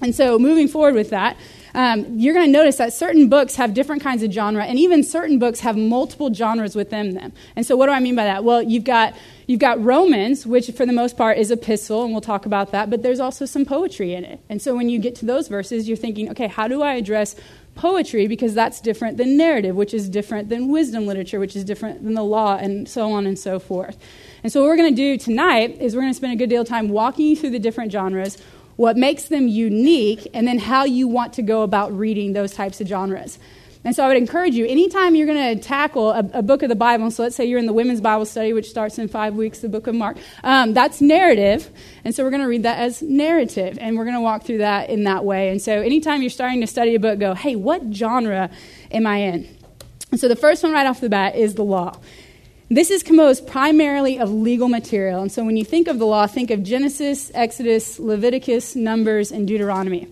And 0.00 0.14
so, 0.14 0.38
moving 0.38 0.68
forward 0.68 0.94
with 0.94 1.10
that, 1.10 1.36
um, 1.74 2.18
you're 2.18 2.34
going 2.34 2.46
to 2.46 2.52
notice 2.52 2.76
that 2.76 2.92
certain 2.92 3.28
books 3.28 3.56
have 3.56 3.74
different 3.74 4.02
kinds 4.02 4.22
of 4.22 4.30
genre, 4.30 4.64
and 4.64 4.78
even 4.78 5.02
certain 5.02 5.38
books 5.38 5.60
have 5.60 5.76
multiple 5.76 6.32
genres 6.32 6.76
within 6.76 7.14
them. 7.14 7.32
And 7.56 7.66
so, 7.66 7.76
what 7.76 7.86
do 7.86 7.92
I 7.92 8.00
mean 8.00 8.14
by 8.14 8.24
that? 8.24 8.44
Well, 8.44 8.62
you've 8.62 8.84
got 8.84 9.14
you've 9.46 9.60
got 9.60 9.82
Romans, 9.82 10.46
which 10.46 10.70
for 10.70 10.86
the 10.86 10.92
most 10.92 11.16
part 11.16 11.36
is 11.36 11.50
epistle, 11.50 12.04
and 12.04 12.12
we'll 12.12 12.20
talk 12.20 12.46
about 12.46 12.70
that. 12.70 12.90
But 12.90 13.02
there's 13.02 13.20
also 13.20 13.44
some 13.44 13.64
poetry 13.64 14.14
in 14.14 14.24
it. 14.24 14.40
And 14.48 14.62
so, 14.62 14.76
when 14.76 14.88
you 14.88 15.00
get 15.00 15.16
to 15.16 15.26
those 15.26 15.48
verses, 15.48 15.88
you're 15.88 15.96
thinking, 15.96 16.30
okay, 16.30 16.46
how 16.46 16.68
do 16.68 16.82
I 16.82 16.94
address 16.94 17.34
poetry 17.74 18.28
because 18.28 18.54
that's 18.54 18.80
different 18.80 19.16
than 19.16 19.36
narrative, 19.36 19.74
which 19.74 19.92
is 19.92 20.08
different 20.08 20.48
than 20.48 20.68
wisdom 20.68 21.06
literature, 21.06 21.40
which 21.40 21.56
is 21.56 21.64
different 21.64 22.04
than 22.04 22.14
the 22.14 22.22
law, 22.22 22.56
and 22.56 22.88
so 22.88 23.10
on 23.10 23.26
and 23.26 23.38
so 23.38 23.58
forth. 23.58 23.98
And 24.42 24.52
so, 24.52 24.60
what 24.60 24.68
we're 24.68 24.76
going 24.76 24.94
to 24.94 24.96
do 24.96 25.18
tonight 25.18 25.80
is 25.80 25.94
we're 25.94 26.02
going 26.02 26.12
to 26.12 26.16
spend 26.16 26.32
a 26.32 26.36
good 26.36 26.50
deal 26.50 26.62
of 26.62 26.68
time 26.68 26.88
walking 26.88 27.26
you 27.26 27.36
through 27.36 27.50
the 27.50 27.58
different 27.58 27.90
genres, 27.90 28.38
what 28.76 28.96
makes 28.96 29.24
them 29.24 29.48
unique, 29.48 30.28
and 30.34 30.46
then 30.46 30.58
how 30.58 30.84
you 30.84 31.08
want 31.08 31.34
to 31.34 31.42
go 31.42 31.62
about 31.62 31.96
reading 31.96 32.32
those 32.32 32.52
types 32.52 32.80
of 32.80 32.88
genres. 32.88 33.38
And 33.84 33.94
so 33.94 34.02
I 34.02 34.08
would 34.08 34.16
encourage 34.16 34.54
you, 34.54 34.66
anytime 34.66 35.14
you're 35.14 35.26
going 35.26 35.58
to 35.58 35.62
tackle 35.62 36.10
a, 36.10 36.26
a, 36.32 36.42
book 36.42 36.62
of 36.62 36.70
the 36.70 36.74
Bible, 36.74 37.10
so 37.10 37.22
let's 37.22 37.36
say 37.36 37.44
you're 37.44 37.58
in 37.58 37.66
the 37.66 37.72
women's 37.74 38.00
Bible 38.00 38.24
study, 38.24 38.54
which 38.54 38.70
starts 38.70 38.98
in 38.98 39.08
five 39.08 39.34
weeks, 39.34 39.58
the 39.58 39.68
book 39.68 39.86
of 39.86 39.94
Mark, 39.94 40.16
um, 40.42 40.72
that's 40.72 41.02
narrative. 41.02 41.70
And 42.02 42.14
so 42.14 42.24
we're 42.24 42.30
going 42.30 42.42
to 42.42 42.48
read 42.48 42.62
that 42.62 42.78
as 42.78 43.02
narrative, 43.02 43.76
and 43.78 43.98
we're 43.98 44.04
going 44.04 44.16
to 44.16 44.22
walk 44.22 44.44
through 44.44 44.58
that 44.58 44.88
in 44.88 45.04
that 45.04 45.26
way. 45.26 45.50
And 45.50 45.60
so 45.60 45.82
anytime 45.82 46.22
you're 46.22 46.30
starting 46.30 46.62
to 46.62 46.66
study 46.66 46.94
a 46.94 47.00
book, 47.00 47.18
go, 47.18 47.34
hey, 47.34 47.56
what 47.56 47.82
genre 47.92 48.48
am 48.90 49.06
I 49.06 49.16
in? 49.18 49.54
And 50.10 50.18
so 50.18 50.28
the 50.28 50.36
first 50.36 50.62
one 50.62 50.72
right 50.72 50.86
off 50.86 51.00
the 51.00 51.10
bat 51.10 51.36
is 51.36 51.54
the 51.54 51.64
law. 51.64 51.98
This 52.74 52.90
is 52.90 53.04
composed 53.04 53.46
primarily 53.46 54.18
of 54.18 54.32
legal 54.32 54.68
material. 54.68 55.22
And 55.22 55.30
so 55.30 55.44
when 55.44 55.56
you 55.56 55.64
think 55.64 55.86
of 55.86 56.00
the 56.00 56.06
law, 56.06 56.26
think 56.26 56.50
of 56.50 56.64
Genesis, 56.64 57.30
Exodus, 57.32 58.00
Leviticus, 58.00 58.74
Numbers, 58.74 59.30
and 59.30 59.46
Deuteronomy. 59.46 60.08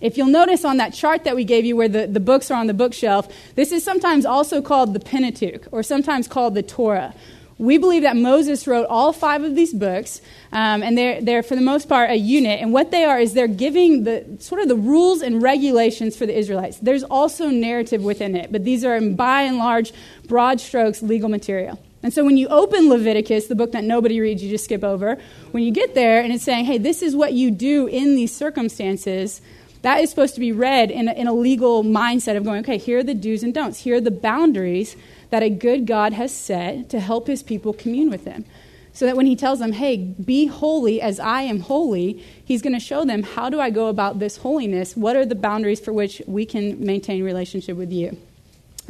If 0.00 0.16
you'll 0.16 0.28
notice 0.28 0.64
on 0.64 0.76
that 0.76 0.94
chart 0.94 1.24
that 1.24 1.34
we 1.34 1.42
gave 1.42 1.64
you 1.64 1.74
where 1.74 1.88
the, 1.88 2.06
the 2.06 2.20
books 2.20 2.52
are 2.52 2.54
on 2.54 2.68
the 2.68 2.72
bookshelf, 2.72 3.26
this 3.56 3.72
is 3.72 3.82
sometimes 3.82 4.24
also 4.24 4.62
called 4.62 4.94
the 4.94 5.00
Pentateuch 5.00 5.66
or 5.72 5.82
sometimes 5.82 6.28
called 6.28 6.54
the 6.54 6.62
Torah. 6.62 7.16
We 7.58 7.78
believe 7.78 8.02
that 8.02 8.16
Moses 8.16 8.68
wrote 8.68 8.86
all 8.86 9.12
five 9.12 9.42
of 9.42 9.56
these 9.56 9.74
books, 9.74 10.20
um, 10.52 10.84
and 10.84 10.96
they're, 10.96 11.20
they're, 11.20 11.42
for 11.42 11.56
the 11.56 11.62
most 11.62 11.88
part, 11.88 12.10
a 12.10 12.16
unit. 12.16 12.60
And 12.60 12.72
what 12.72 12.92
they 12.92 13.02
are 13.02 13.18
is 13.18 13.34
they're 13.34 13.48
giving 13.48 14.04
the 14.04 14.24
sort 14.38 14.60
of 14.60 14.68
the 14.68 14.76
rules 14.76 15.20
and 15.20 15.42
regulations 15.42 16.16
for 16.16 16.26
the 16.26 16.38
Israelites. 16.38 16.78
There's 16.78 17.02
also 17.02 17.48
narrative 17.48 18.04
within 18.04 18.36
it, 18.36 18.52
but 18.52 18.62
these 18.62 18.84
are, 18.84 19.00
by 19.00 19.42
and 19.42 19.58
large, 19.58 19.92
broad 20.28 20.60
strokes, 20.60 21.02
legal 21.02 21.28
material. 21.28 21.80
And 22.04 22.12
so 22.12 22.22
when 22.22 22.36
you 22.36 22.48
open 22.48 22.90
Leviticus, 22.90 23.46
the 23.46 23.54
book 23.54 23.72
that 23.72 23.82
nobody 23.82 24.20
reads, 24.20 24.42
you 24.42 24.50
just 24.50 24.64
skip 24.64 24.84
over, 24.84 25.16
when 25.52 25.62
you 25.62 25.72
get 25.72 25.94
there 25.94 26.20
and 26.20 26.34
it's 26.34 26.44
saying, 26.44 26.66
hey, 26.66 26.76
this 26.76 27.00
is 27.00 27.16
what 27.16 27.32
you 27.32 27.50
do 27.50 27.86
in 27.86 28.14
these 28.14 28.30
circumstances, 28.30 29.40
that 29.80 30.02
is 30.02 30.10
supposed 30.10 30.34
to 30.34 30.40
be 30.40 30.52
read 30.52 30.90
in 30.90 31.08
a, 31.08 31.12
in 31.12 31.26
a 31.26 31.32
legal 31.32 31.82
mindset 31.82 32.36
of 32.36 32.44
going, 32.44 32.60
okay, 32.60 32.76
here 32.76 32.98
are 32.98 33.02
the 33.02 33.14
do's 33.14 33.42
and 33.42 33.54
don'ts. 33.54 33.78
Here 33.80 33.96
are 33.96 34.00
the 34.02 34.10
boundaries 34.10 34.96
that 35.30 35.42
a 35.42 35.48
good 35.48 35.86
God 35.86 36.12
has 36.12 36.30
set 36.30 36.90
to 36.90 37.00
help 37.00 37.26
his 37.26 37.42
people 37.42 37.72
commune 37.72 38.10
with 38.10 38.26
him. 38.26 38.44
So 38.92 39.06
that 39.06 39.16
when 39.16 39.24
he 39.24 39.34
tells 39.34 39.58
them, 39.58 39.72
hey, 39.72 39.96
be 39.96 40.44
holy 40.44 41.00
as 41.00 41.18
I 41.18 41.40
am 41.40 41.60
holy, 41.60 42.22
he's 42.44 42.60
going 42.60 42.74
to 42.74 42.80
show 42.80 43.06
them 43.06 43.22
how 43.22 43.48
do 43.48 43.60
I 43.60 43.70
go 43.70 43.88
about 43.88 44.18
this 44.18 44.36
holiness? 44.36 44.94
What 44.94 45.16
are 45.16 45.24
the 45.24 45.34
boundaries 45.34 45.80
for 45.80 45.94
which 45.94 46.20
we 46.26 46.44
can 46.44 46.84
maintain 46.84 47.24
relationship 47.24 47.78
with 47.78 47.90
you? 47.90 48.14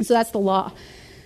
so 0.01 0.13
that's 0.13 0.31
the 0.31 0.39
law. 0.39 0.73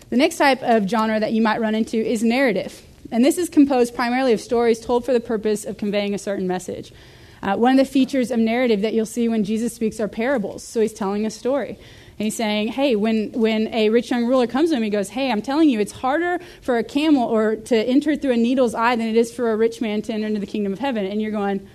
The 0.09 0.17
next 0.17 0.37
type 0.37 0.61
of 0.63 0.89
genre 0.89 1.19
that 1.19 1.33
you 1.33 1.41
might 1.41 1.61
run 1.61 1.75
into 1.75 1.97
is 1.97 2.23
narrative. 2.23 2.81
And 3.11 3.23
this 3.23 3.37
is 3.37 3.49
composed 3.49 3.95
primarily 3.95 4.33
of 4.33 4.41
stories 4.41 4.79
told 4.79 5.05
for 5.05 5.13
the 5.13 5.19
purpose 5.19 5.65
of 5.65 5.77
conveying 5.77 6.13
a 6.13 6.19
certain 6.19 6.47
message. 6.47 6.91
Uh, 7.41 7.55
one 7.55 7.71
of 7.71 7.77
the 7.77 7.91
features 7.91 8.31
of 8.31 8.39
narrative 8.39 8.81
that 8.81 8.93
you'll 8.93 9.05
see 9.05 9.29
when 9.29 9.43
Jesus 9.43 9.73
speaks 9.73 9.99
are 9.99 10.07
parables. 10.07 10.63
So 10.63 10.81
he's 10.81 10.93
telling 10.93 11.25
a 11.25 11.29
story. 11.29 11.69
And 11.69 12.25
he's 12.25 12.35
saying, 12.35 12.69
hey, 12.69 12.95
when, 12.97 13.31
when 13.31 13.73
a 13.73 13.89
rich 13.89 14.11
young 14.11 14.25
ruler 14.25 14.45
comes 14.45 14.71
to 14.71 14.75
him, 14.75 14.83
he 14.83 14.89
goes, 14.89 15.09
hey, 15.09 15.31
I'm 15.31 15.41
telling 15.41 15.69
you, 15.69 15.79
it's 15.79 15.93
harder 15.93 16.39
for 16.61 16.77
a 16.77 16.83
camel 16.83 17.23
or 17.23 17.55
to 17.55 17.75
enter 17.77 18.17
through 18.17 18.33
a 18.33 18.37
needle's 18.37 18.75
eye 18.75 18.97
than 18.97 19.07
it 19.07 19.15
is 19.15 19.33
for 19.33 19.51
a 19.51 19.55
rich 19.55 19.79
man 19.79 20.01
to 20.01 20.13
enter 20.13 20.27
into 20.27 20.41
the 20.41 20.47
kingdom 20.47 20.73
of 20.73 20.79
heaven. 20.79 21.05
And 21.05 21.21
you're 21.21 21.31
going, 21.31 21.65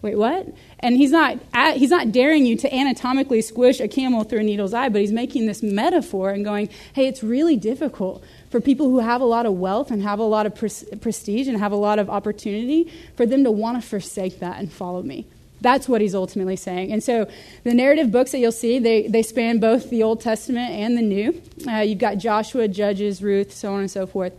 wait, 0.00 0.16
what? 0.16 0.46
And 0.80 0.96
he's 0.96 1.10
not, 1.10 1.38
he's 1.74 1.90
not 1.90 2.12
daring 2.12 2.46
you 2.46 2.56
to 2.56 2.72
anatomically 2.74 3.42
squish 3.42 3.80
a 3.80 3.88
camel 3.88 4.24
through 4.24 4.40
a 4.40 4.42
needle's 4.44 4.72
eye, 4.72 4.88
but 4.88 5.00
he's 5.00 5.12
making 5.12 5.46
this 5.46 5.62
metaphor 5.62 6.30
and 6.30 6.44
going, 6.44 6.68
hey, 6.92 7.08
it's 7.08 7.22
really 7.22 7.56
difficult 7.56 8.22
for 8.50 8.60
people 8.60 8.88
who 8.88 9.00
have 9.00 9.20
a 9.20 9.24
lot 9.26 9.44
of 9.44 9.54
wealth 9.54 9.90
and 9.90 10.02
have 10.02 10.18
a 10.18 10.24
lot 10.24 10.46
of 10.46 10.54
prestige 10.54 11.48
and 11.48 11.58
have 11.58 11.72
a 11.72 11.76
lot 11.76 11.98
of 11.98 12.08
opportunity, 12.08 12.90
for 13.16 13.26
them 13.26 13.44
to 13.44 13.50
want 13.50 13.80
to 13.80 13.86
forsake 13.86 14.38
that 14.38 14.58
and 14.58 14.72
follow 14.72 15.02
me. 15.02 15.26
That's 15.60 15.88
what 15.88 16.00
he's 16.00 16.14
ultimately 16.14 16.54
saying. 16.54 16.92
And 16.92 17.02
so 17.02 17.28
the 17.64 17.74
narrative 17.74 18.12
books 18.12 18.30
that 18.30 18.38
you'll 18.38 18.52
see, 18.52 18.78
they, 18.78 19.08
they 19.08 19.22
span 19.22 19.58
both 19.58 19.90
the 19.90 20.04
Old 20.04 20.20
Testament 20.20 20.70
and 20.70 20.96
the 20.96 21.02
New. 21.02 21.42
Uh, 21.66 21.78
you've 21.78 21.98
got 21.98 22.18
Joshua, 22.18 22.68
Judges, 22.68 23.20
Ruth, 23.20 23.52
so 23.52 23.72
on 23.74 23.80
and 23.80 23.90
so 23.90 24.06
forth. 24.06 24.32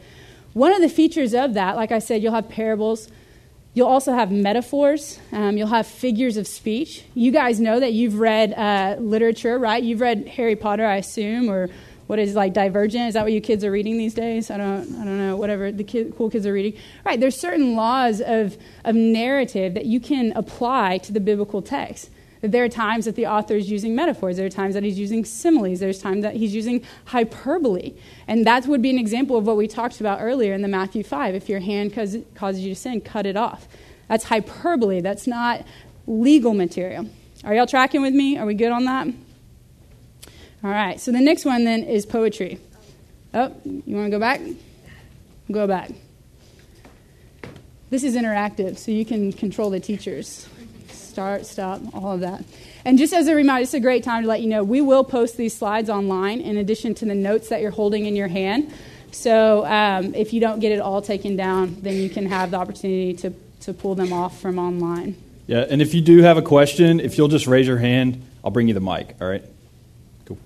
One 0.53 0.71
of 0.73 0.81
the 0.81 0.87
features 0.87 1.33
of 1.33 1.55
that, 1.55 1.75
like 1.75 1.91
I 1.91 1.99
said, 1.99 2.23
you'll 2.23 2.33
have 2.33 2.47
parables. 2.47 3.09
You'll 3.79 3.87
also 3.87 4.11
have 4.11 4.29
metaphors. 4.29 5.21
Um, 5.31 5.55
you'll 5.55 5.69
have 5.69 5.87
figures 5.87 6.35
of 6.35 6.47
speech. 6.47 7.05
You 7.13 7.31
guys 7.31 7.61
know 7.61 7.79
that 7.79 7.93
you've 7.93 8.19
read 8.19 8.51
uh, 8.51 8.97
literature, 8.99 9.57
right? 9.57 9.81
You've 9.81 10.01
read 10.01 10.27
Harry 10.27 10.57
Potter, 10.57 10.85
I 10.85 10.97
assume, 10.97 11.49
or 11.49 11.69
what 12.07 12.19
is 12.19 12.35
like 12.35 12.51
Divergent? 12.51 13.07
Is 13.07 13.13
that 13.13 13.23
what 13.23 13.31
you 13.31 13.39
kids 13.39 13.63
are 13.63 13.71
reading 13.71 13.97
these 13.97 14.13
days? 14.13 14.51
I 14.51 14.57
don't, 14.57 14.81
I 14.99 15.05
don't 15.05 15.17
know. 15.17 15.37
Whatever 15.37 15.71
the 15.71 15.85
kid, 15.85 16.13
cool 16.17 16.29
kids 16.29 16.45
are 16.45 16.51
reading. 16.51 16.77
Right? 17.05 17.21
There's 17.21 17.39
certain 17.39 17.75
laws 17.75 18.19
of 18.19 18.57
of 18.83 18.95
narrative 18.95 19.75
that 19.75 19.85
you 19.85 20.01
can 20.01 20.33
apply 20.35 20.97
to 20.97 21.13
the 21.13 21.21
biblical 21.21 21.61
text. 21.61 22.09
That 22.41 22.51
there 22.51 22.63
are 22.63 22.69
times 22.69 23.05
that 23.05 23.15
the 23.15 23.27
author 23.27 23.55
is 23.55 23.69
using 23.69 23.95
metaphors. 23.95 24.37
There 24.37 24.45
are 24.45 24.49
times 24.49 24.73
that 24.73 24.83
he's 24.83 24.97
using 24.97 25.25
similes. 25.25 25.79
There's 25.79 25.99
times 25.99 26.23
that 26.23 26.35
he's 26.35 26.55
using 26.55 26.83
hyperbole. 27.05 27.93
And 28.27 28.47
that 28.47 28.65
would 28.65 28.81
be 28.81 28.89
an 28.89 28.97
example 28.97 29.37
of 29.37 29.45
what 29.45 29.57
we 29.57 29.67
talked 29.67 29.99
about 29.99 30.21
earlier 30.21 30.53
in 30.53 30.61
the 30.61 30.67
Matthew 30.67 31.03
5. 31.03 31.35
If 31.35 31.49
your 31.49 31.59
hand 31.59 31.93
causes, 31.93 32.23
causes 32.35 32.61
you 32.61 32.73
to 32.73 32.79
sin, 32.79 33.01
cut 33.01 33.25
it 33.25 33.35
off. 33.35 33.67
That's 34.07 34.23
hyperbole. 34.23 35.01
That's 35.01 35.27
not 35.27 35.65
legal 36.07 36.53
material. 36.53 37.09
Are 37.43 37.53
y'all 37.53 37.67
tracking 37.67 38.01
with 38.01 38.13
me? 38.13 38.37
Are 38.37 38.45
we 38.45 38.53
good 38.53 38.71
on 38.71 38.85
that? 38.85 39.07
All 40.61 40.69
right, 40.69 40.99
so 40.99 41.11
the 41.11 41.21
next 41.21 41.45
one 41.45 41.63
then 41.63 41.83
is 41.83 42.05
poetry. 42.05 42.59
Oh, 43.33 43.55
you 43.63 43.95
want 43.95 44.07
to 44.07 44.11
go 44.11 44.19
back? 44.19 44.41
Go 45.49 45.67
back. 45.67 45.91
This 47.89 48.03
is 48.03 48.15
interactive, 48.15 48.77
so 48.77 48.91
you 48.91 49.05
can 49.05 49.31
control 49.31 49.69
the 49.69 49.79
teachers. 49.79 50.49
Start, 51.19 51.45
stop, 51.45 51.81
all 51.93 52.13
of 52.13 52.21
that. 52.21 52.45
And 52.85 52.97
just 52.97 53.11
as 53.11 53.27
a 53.27 53.35
reminder, 53.35 53.63
it's 53.63 53.73
a 53.73 53.81
great 53.81 54.05
time 54.05 54.23
to 54.23 54.29
let 54.29 54.39
you 54.39 54.47
know 54.47 54.63
we 54.63 54.79
will 54.79 55.03
post 55.03 55.35
these 55.35 55.53
slides 55.53 55.89
online 55.89 56.39
in 56.39 56.55
addition 56.55 56.95
to 56.95 57.03
the 57.03 57.13
notes 57.13 57.49
that 57.49 57.61
you're 57.61 57.71
holding 57.71 58.05
in 58.05 58.15
your 58.15 58.29
hand. 58.29 58.73
So 59.11 59.65
um, 59.65 60.15
if 60.15 60.31
you 60.31 60.39
don't 60.39 60.61
get 60.61 60.71
it 60.71 60.79
all 60.79 61.01
taken 61.01 61.35
down, 61.35 61.75
then 61.81 61.95
you 61.95 62.09
can 62.09 62.25
have 62.27 62.51
the 62.51 62.57
opportunity 62.57 63.15
to, 63.15 63.33
to 63.63 63.73
pull 63.73 63.95
them 63.95 64.13
off 64.13 64.39
from 64.39 64.57
online. 64.57 65.17
Yeah, 65.45 65.65
and 65.69 65.81
if 65.81 65.93
you 65.93 65.99
do 65.99 66.21
have 66.21 66.37
a 66.37 66.41
question, 66.41 67.01
if 67.01 67.17
you'll 67.17 67.27
just 67.27 67.47
raise 67.47 67.67
your 67.67 67.79
hand, 67.79 68.25
I'll 68.41 68.51
bring 68.51 68.69
you 68.69 68.73
the 68.73 68.79
mic, 68.79 69.17
all 69.19 69.27
right? 69.27 69.43
Cool. 70.23 70.37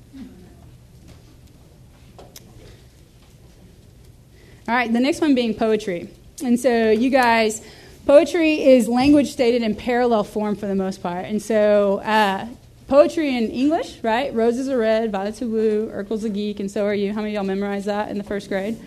All 4.67 4.73
right, 4.73 4.91
the 4.91 4.99
next 4.99 5.21
one 5.21 5.36
being 5.36 5.53
poetry. 5.53 6.09
And 6.43 6.59
so, 6.59 6.89
you 6.89 7.12
guys, 7.12 7.62
poetry 8.05 8.61
is 8.61 8.87
language 8.87 9.31
stated 9.31 9.61
in 9.61 9.75
parallel 9.75 10.23
form 10.23 10.55
for 10.55 10.67
the 10.67 10.75
most 10.75 11.01
part. 11.01 11.25
And 11.25 11.41
so, 11.41 11.99
uh, 11.99 12.47
poetry 12.87 13.35
in 13.35 13.49
English, 13.49 13.99
right? 14.03 14.33
Roses 14.33 14.69
are 14.69 14.77
red, 14.77 15.11
violets 15.11 15.41
are 15.41 15.45
blue, 15.45 15.89
Urkel's 15.89 16.23
a 16.23 16.29
geek, 16.29 16.59
and 16.59 16.69
so 16.69 16.85
are 16.85 16.93
you. 16.93 17.13
How 17.13 17.21
many 17.21 17.35
of 17.35 17.35
y'all 17.35 17.55
memorized 17.55 17.85
that 17.85 18.09
in 18.09 18.17
the 18.17 18.23
first 18.23 18.49
grade? 18.49 18.77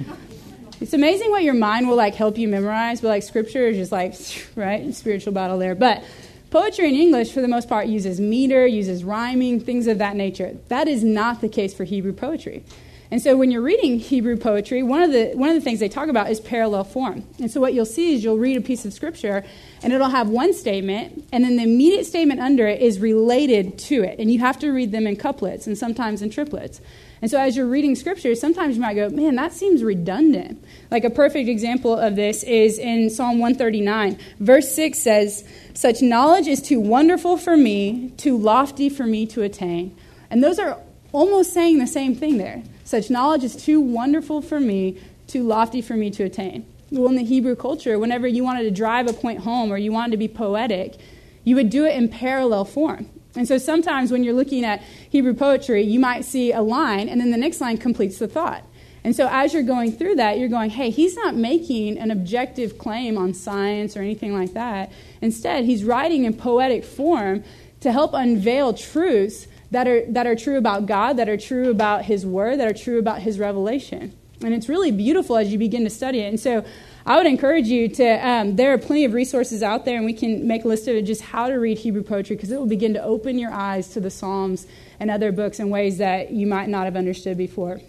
It's 0.81 0.93
amazing 0.93 1.31
what 1.31 1.43
your 1.43 1.55
mind 1.55 1.89
will 1.89 1.97
like 1.97 2.15
help 2.15 2.37
you 2.37 2.49
memorize, 2.49 3.01
but 3.01 3.09
like 3.09 3.23
scripture 3.23 3.67
is 3.67 3.77
just 3.77 3.93
like, 3.93 4.15
right? 4.57 4.95
Spiritual 4.95 5.33
battle 5.33 5.59
there. 5.59 5.75
But 5.75 6.05
poetry 6.51 6.89
in 6.89 6.95
English, 6.95 7.33
for 7.33 7.41
the 7.41 7.49
most 7.49 7.69
part, 7.69 7.87
uses 7.87 8.21
meter, 8.21 8.67
uses 8.67 9.03
rhyming, 9.03 9.61
things 9.61 9.87
of 9.87 9.99
that 9.99 10.17
nature. 10.17 10.57
That 10.69 10.87
is 10.87 11.03
not 11.03 11.41
the 11.41 11.49
case 11.49 11.75
for 11.75 11.85
Hebrew 11.85 12.13
poetry. 12.13 12.65
And 13.11 13.23
so 13.23 13.37
when 13.37 13.53
you're 13.53 13.63
reading 13.63 14.01
Hebrew 14.01 14.37
poetry, 14.37 14.83
one 14.83 15.03
of 15.03 15.13
the 15.13 15.33
one 15.35 15.49
of 15.49 15.55
the 15.55 15.61
things 15.61 15.79
they 15.79 15.89
talk 15.89 16.09
about 16.09 16.29
is 16.29 16.41
parallel 16.41 16.85
form. 16.85 17.25
And 17.39 17.51
so 17.51 17.61
what 17.61 17.73
you'll 17.73 17.85
see 17.85 18.15
is 18.15 18.25
you'll 18.25 18.39
read 18.39 18.57
a 18.57 18.61
piece 18.61 18.85
of 18.85 18.93
scripture 18.93 19.45
and 19.83 19.93
it'll 19.93 20.09
have 20.09 20.29
one 20.29 20.53
statement 20.53 21.25
and 21.31 21.45
then 21.45 21.57
the 21.57 21.63
immediate 21.63 22.07
statement 22.07 22.41
under 22.41 22.67
it 22.67 22.83
is 22.83 22.99
related 22.99 23.79
to 23.79 24.03
it. 24.03 24.19
And 24.19 24.33
you 24.33 24.41
have 24.41 24.59
to 24.59 24.71
read 24.71 24.91
them 24.91 25.07
in 25.07 25.15
couplets 25.17 25.69
and 25.69 25.79
sometimes 25.79 26.21
in 26.21 26.31
triplets. 26.31 26.81
And 27.23 27.31
so 27.31 27.41
as 27.41 27.57
you're 27.57 27.67
reading 27.67 27.95
scripture, 27.95 28.35
sometimes 28.35 28.75
you 28.75 28.83
might 28.83 28.95
go, 28.95 29.09
"Man, 29.09 29.37
that 29.37 29.53
seems 29.53 29.85
redundant." 29.85 30.63
Like 30.91 31.05
a 31.05 31.11
perfect 31.11 31.49
example 31.49 31.95
of 31.95 32.17
this 32.17 32.43
is 32.43 32.77
in 32.79 33.09
Psalm 33.11 33.39
139. 33.39 34.19
Verse 34.41 34.73
6 34.73 34.99
says, 34.99 35.45
"Such 35.75 36.03
knowledge 36.03 36.49
is 36.49 36.61
too 36.61 36.81
wonderful 36.81 37.37
for 37.37 37.57
me, 37.57 38.11
too 38.17 38.37
lofty 38.37 38.89
for 38.89 39.07
me 39.07 39.27
to 39.27 39.43
attain." 39.43 39.93
And 40.29 40.43
those 40.43 40.59
are 40.59 40.79
almost 41.13 41.53
saying 41.53 41.79
the 41.79 41.87
same 41.87 42.15
thing 42.17 42.39
there. 42.39 42.63
Such 42.87 43.11
knowledge 43.11 43.43
is 43.43 43.57
too 43.57 43.81
wonderful 43.81 44.41
for 44.41 44.61
me, 44.61 44.97
too 45.27 45.43
lofty 45.43 45.83
for 45.83 45.95
me 45.95 46.09
to 46.13 46.23
attain. 46.23 46.65
Well, 46.93 47.09
in 47.09 47.17
the 47.17 47.25
Hebrew 47.25 47.57
culture, 47.57 47.99
whenever 47.99 48.29
you 48.29 48.45
wanted 48.45 48.63
to 48.63 48.71
drive 48.71 49.09
a 49.09 49.13
point 49.13 49.41
home 49.41 49.73
or 49.73 49.77
you 49.77 49.91
wanted 49.91 50.13
to 50.13 50.17
be 50.17 50.29
poetic, 50.29 50.95
you 51.43 51.57
would 51.57 51.69
do 51.69 51.85
it 51.85 51.97
in 51.97 52.09
parallel 52.09 52.65
form. 52.65 53.11
And 53.35 53.49
so 53.49 53.59
sometimes 53.59 54.13
when 54.13 54.23
you're 54.23 54.35
looking 54.35 54.65
at 54.65 54.85
Hebrew 55.11 55.35
poetry, 55.35 55.83
you 55.83 55.99
might 55.99 56.25
see 56.25 56.53
a 56.53 56.63
line 56.63 57.09
and 57.09 57.21
then 57.21 57.33
the 57.33 57.37
next 57.37 57.61
line 57.61 57.77
completes 57.77 58.21
the 58.21 58.29
thought. 58.29 58.63
And 59.03 59.17
so 59.17 59.29
as 59.33 59.53
you're 59.53 59.65
going 59.65 59.91
through 59.91 60.15
that, 60.17 60.39
you're 60.39 60.49
going, 60.49 60.71
hey, 60.71 60.91
he's 60.91 61.17
not 61.17 61.35
making 61.35 61.99
an 61.99 62.13
objective 62.13 62.79
claim 62.79 63.19
on 63.19 63.35
science 63.35 63.97
or 63.97 64.01
anything 64.01 64.33
like 64.33 64.53
that. 64.53 64.93
Instead, 65.21 65.65
he's 65.65 65.83
writing 65.83 66.25
in 66.25 66.35
poetic 66.35 66.85
form 66.85 67.43
to 67.81 67.91
help 67.91 68.15
unveil 68.15 68.75
truths 68.75 69.49
that 69.71 69.89
are, 69.89 70.05
that 70.13 70.27
are 70.27 70.37
true 70.37 70.59
about 70.59 70.87
God, 70.87 71.15
that 71.15 71.29
are 71.29 71.37
true 71.37 71.71
about 71.71 72.05
His 72.05 72.25
Word, 72.25 72.61
that 72.61 72.69
are 72.69 72.75
true 72.75 72.99
about 72.99 73.23
His 73.23 73.39
revelation. 73.39 74.17
And 74.43 74.53
it's 74.55 74.69
really 74.69 74.93
beautiful 74.93 75.37
as 75.37 75.51
you 75.51 75.59
begin 75.59 75.85
to 75.85 75.91
study 75.91 76.21
it. 76.21 76.29
And 76.29 76.39
so 76.39 76.65
I 77.07 77.17
would 77.17 77.27
encourage 77.27 77.69
you 77.69 77.89
to, 77.89 78.29
um, 78.29 78.57
there 78.57 78.73
are 78.73 78.79
plenty 78.79 79.05
of 79.05 79.13
resources 79.13 79.63
out 79.63 79.85
there, 79.85 79.97
and 79.97 80.05
we 80.05 80.13
can 80.13 80.47
make 80.47 80.65
a 80.65 80.69
list 80.69 80.89
of 80.89 81.03
just 81.05 81.23
how 81.23 81.49
to 81.49 81.55
read 81.55 81.79
Hebrew 81.79 82.03
poetry 82.03 82.37
because 82.37 82.51
it 82.51 82.59
will 82.59 82.67
begin 82.67 82.95
to 82.95 83.03
open 83.03 83.39
your 83.39 83.53
eyes 83.53 83.89
to 83.91 84.01
the 84.01 84.11
Psalms 84.11 84.67
and 85.01 85.11
other 85.11 85.33
books 85.33 85.59
in 85.59 85.71
ways 85.71 85.99
that 85.99 86.33
you 86.33 86.47
might 86.47 86.69
not 86.69 86.85
have 86.85 86.97
understood 86.97 87.39
before. 87.39 87.81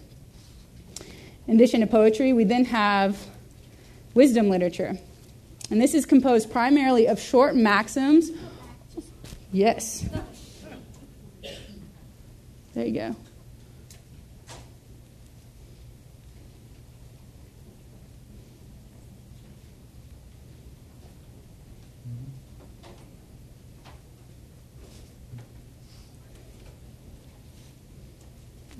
In 1.46 1.54
addition 1.54 1.80
to 1.80 1.86
poetry, 1.86 2.32
we 2.32 2.44
then 2.44 2.66
have 2.66 3.26
wisdom 4.14 4.48
literature. 4.48 4.98
And 5.70 5.80
this 5.80 5.94
is 5.94 6.06
composed 6.06 6.50
primarily 6.50 7.08
of 7.08 7.20
short 7.20 7.56
maxims. 7.56 8.30
Yes. 9.52 10.08
There 12.78 12.86
you 12.86 12.92
go. 12.92 13.16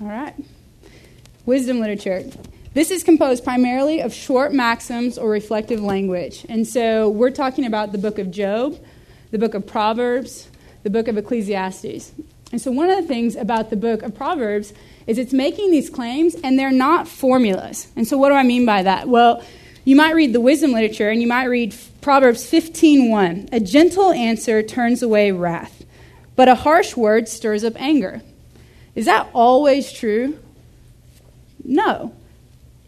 All 0.01 0.07
right. 0.07 0.33
Wisdom 1.45 1.81
literature. 1.81 2.23
This 2.73 2.91
is 2.91 3.03
composed 3.03 3.43
primarily 3.43 4.01
of 4.01 4.13
short 4.13 4.53
maxims 4.53 5.17
or 5.17 5.29
reflective 5.29 5.81
language. 5.81 6.45
And 6.47 6.65
so 6.65 7.09
we're 7.09 7.31
talking 7.31 7.65
about 7.65 7.91
the 7.91 7.97
book 7.97 8.17
of 8.17 8.31
Job, 8.31 8.79
the 9.31 9.37
book 9.37 9.55
of 9.55 9.67
Proverbs, 9.67 10.47
the 10.83 10.89
book 10.89 11.09
of 11.09 11.17
Ecclesiastes. 11.17 12.13
And 12.51 12.59
so, 12.59 12.71
one 12.71 12.89
of 12.89 12.97
the 12.97 13.07
things 13.07 13.35
about 13.35 13.69
the 13.69 13.75
book 13.75 14.01
of 14.01 14.15
Proverbs 14.15 14.73
is 15.05 15.17
it's 15.17 15.33
making 15.33 15.71
these 15.71 15.89
claims 15.89 16.35
and 16.35 16.57
they're 16.57 16.71
not 16.71 17.07
formulas. 17.07 17.87
And 17.95 18.07
so, 18.07 18.17
what 18.17 18.29
do 18.29 18.35
I 18.35 18.43
mean 18.43 18.65
by 18.65 18.83
that? 18.83 19.07
Well, 19.07 19.43
you 19.85 19.95
might 19.95 20.15
read 20.15 20.33
the 20.33 20.41
wisdom 20.41 20.71
literature 20.71 21.09
and 21.09 21.21
you 21.21 21.27
might 21.27 21.45
read 21.45 21.75
Proverbs 22.01 22.49
15:1. 22.49 23.49
A 23.51 23.59
gentle 23.59 24.11
answer 24.11 24.63
turns 24.63 25.03
away 25.03 25.31
wrath, 25.31 25.83
but 26.35 26.47
a 26.47 26.55
harsh 26.55 26.95
word 26.95 27.27
stirs 27.27 27.63
up 27.63 27.79
anger. 27.79 28.21
Is 28.95 29.05
that 29.05 29.29
always 29.33 29.91
true? 29.91 30.37
No. 31.63 32.13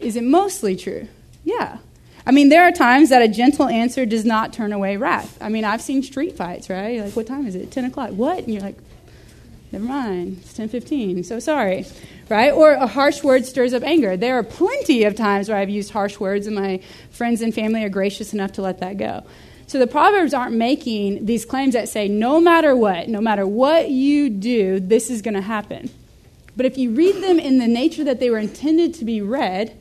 Is 0.00 0.16
it 0.16 0.24
mostly 0.24 0.74
true? 0.76 1.08
Yeah. 1.44 1.78
I 2.26 2.30
mean, 2.30 2.48
there 2.48 2.62
are 2.62 2.72
times 2.72 3.08
that 3.10 3.22
a 3.22 3.28
gentle 3.28 3.68
answer 3.68 4.06
does 4.06 4.24
not 4.24 4.52
turn 4.52 4.72
away 4.72 4.96
wrath. 4.96 5.38
I 5.40 5.48
mean, 5.48 5.64
I've 5.64 5.82
seen 5.82 6.02
street 6.02 6.36
fights, 6.36 6.70
right? 6.70 7.00
Like, 7.00 7.16
what 7.16 7.26
time 7.26 7.46
is 7.46 7.54
it? 7.54 7.70
10 7.70 7.86
o'clock. 7.86 8.10
What? 8.10 8.38
And 8.38 8.48
you're 8.48 8.62
like, 8.62 8.76
Never 9.72 9.84
mind, 9.84 10.40
it's 10.42 10.52
10:15. 10.52 11.24
So 11.24 11.38
sorry, 11.38 11.86
right? 12.28 12.52
Or 12.52 12.72
a 12.72 12.86
harsh 12.86 13.22
word 13.22 13.46
stirs 13.46 13.72
up 13.72 13.82
anger. 13.82 14.18
There 14.18 14.38
are 14.38 14.42
plenty 14.42 15.04
of 15.04 15.16
times 15.16 15.48
where 15.48 15.56
I've 15.56 15.70
used 15.70 15.92
harsh 15.92 16.20
words, 16.20 16.46
and 16.46 16.54
my 16.54 16.80
friends 17.10 17.40
and 17.40 17.54
family 17.54 17.82
are 17.82 17.88
gracious 17.88 18.34
enough 18.34 18.52
to 18.52 18.62
let 18.62 18.80
that 18.80 18.98
go. 18.98 19.22
So 19.66 19.78
the 19.78 19.86
proverbs 19.86 20.34
aren't 20.34 20.54
making 20.54 21.24
these 21.24 21.46
claims 21.46 21.72
that 21.72 21.88
say, 21.88 22.06
no 22.06 22.38
matter 22.38 22.76
what, 22.76 23.08
no 23.08 23.22
matter 23.22 23.46
what 23.46 23.88
you 23.88 24.28
do, 24.28 24.78
this 24.78 25.08
is 25.08 25.22
going 25.22 25.34
to 25.34 25.40
happen. 25.40 25.88
But 26.54 26.66
if 26.66 26.76
you 26.76 26.90
read 26.90 27.22
them 27.22 27.38
in 27.38 27.56
the 27.56 27.66
nature 27.66 28.04
that 28.04 28.20
they 28.20 28.28
were 28.28 28.38
intended 28.38 28.92
to 28.94 29.06
be 29.06 29.22
read, 29.22 29.74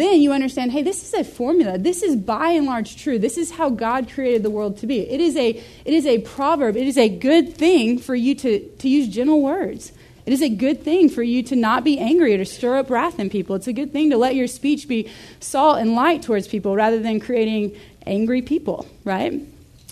then 0.00 0.20
you 0.20 0.32
understand 0.32 0.72
hey 0.72 0.82
this 0.82 1.02
is 1.02 1.14
a 1.14 1.24
formula. 1.24 1.78
This 1.78 2.02
is 2.02 2.16
by 2.16 2.50
and 2.50 2.66
large 2.66 2.96
true. 2.96 3.18
This 3.18 3.38
is 3.38 3.50
how 3.50 3.70
god 3.70 4.10
created 4.10 4.42
the 4.42 4.50
world 4.50 4.78
to 4.78 4.86
be. 4.86 5.00
It 5.00 5.20
is 5.20 5.36
a 5.36 5.50
it 5.50 5.94
is 5.94 6.06
a 6.06 6.18
proverb. 6.18 6.76
It 6.76 6.86
is 6.86 6.98
a 6.98 7.08
good 7.08 7.54
thing 7.54 7.98
for 7.98 8.14
you 8.14 8.34
to 8.36 8.60
to 8.60 8.88
use 8.88 9.08
gentle 9.08 9.42
words. 9.42 9.92
It 10.26 10.32
is 10.32 10.40
a 10.40 10.48
good 10.48 10.82
thing 10.82 11.10
for 11.10 11.22
you 11.22 11.42
to 11.44 11.56
not 11.56 11.84
be 11.84 11.98
angry 11.98 12.34
or 12.34 12.38
to 12.38 12.46
stir 12.46 12.78
up 12.78 12.88
wrath 12.88 13.18
in 13.18 13.28
people. 13.28 13.56
It's 13.56 13.66
a 13.66 13.74
good 13.74 13.92
thing 13.92 14.08
to 14.08 14.16
let 14.16 14.34
your 14.34 14.46
speech 14.46 14.88
be 14.88 15.10
salt 15.38 15.78
and 15.78 15.94
light 15.94 16.22
towards 16.22 16.48
people 16.48 16.74
rather 16.74 16.98
than 16.98 17.20
creating 17.20 17.76
angry 18.06 18.40
people 18.40 18.86
right? 19.04 19.40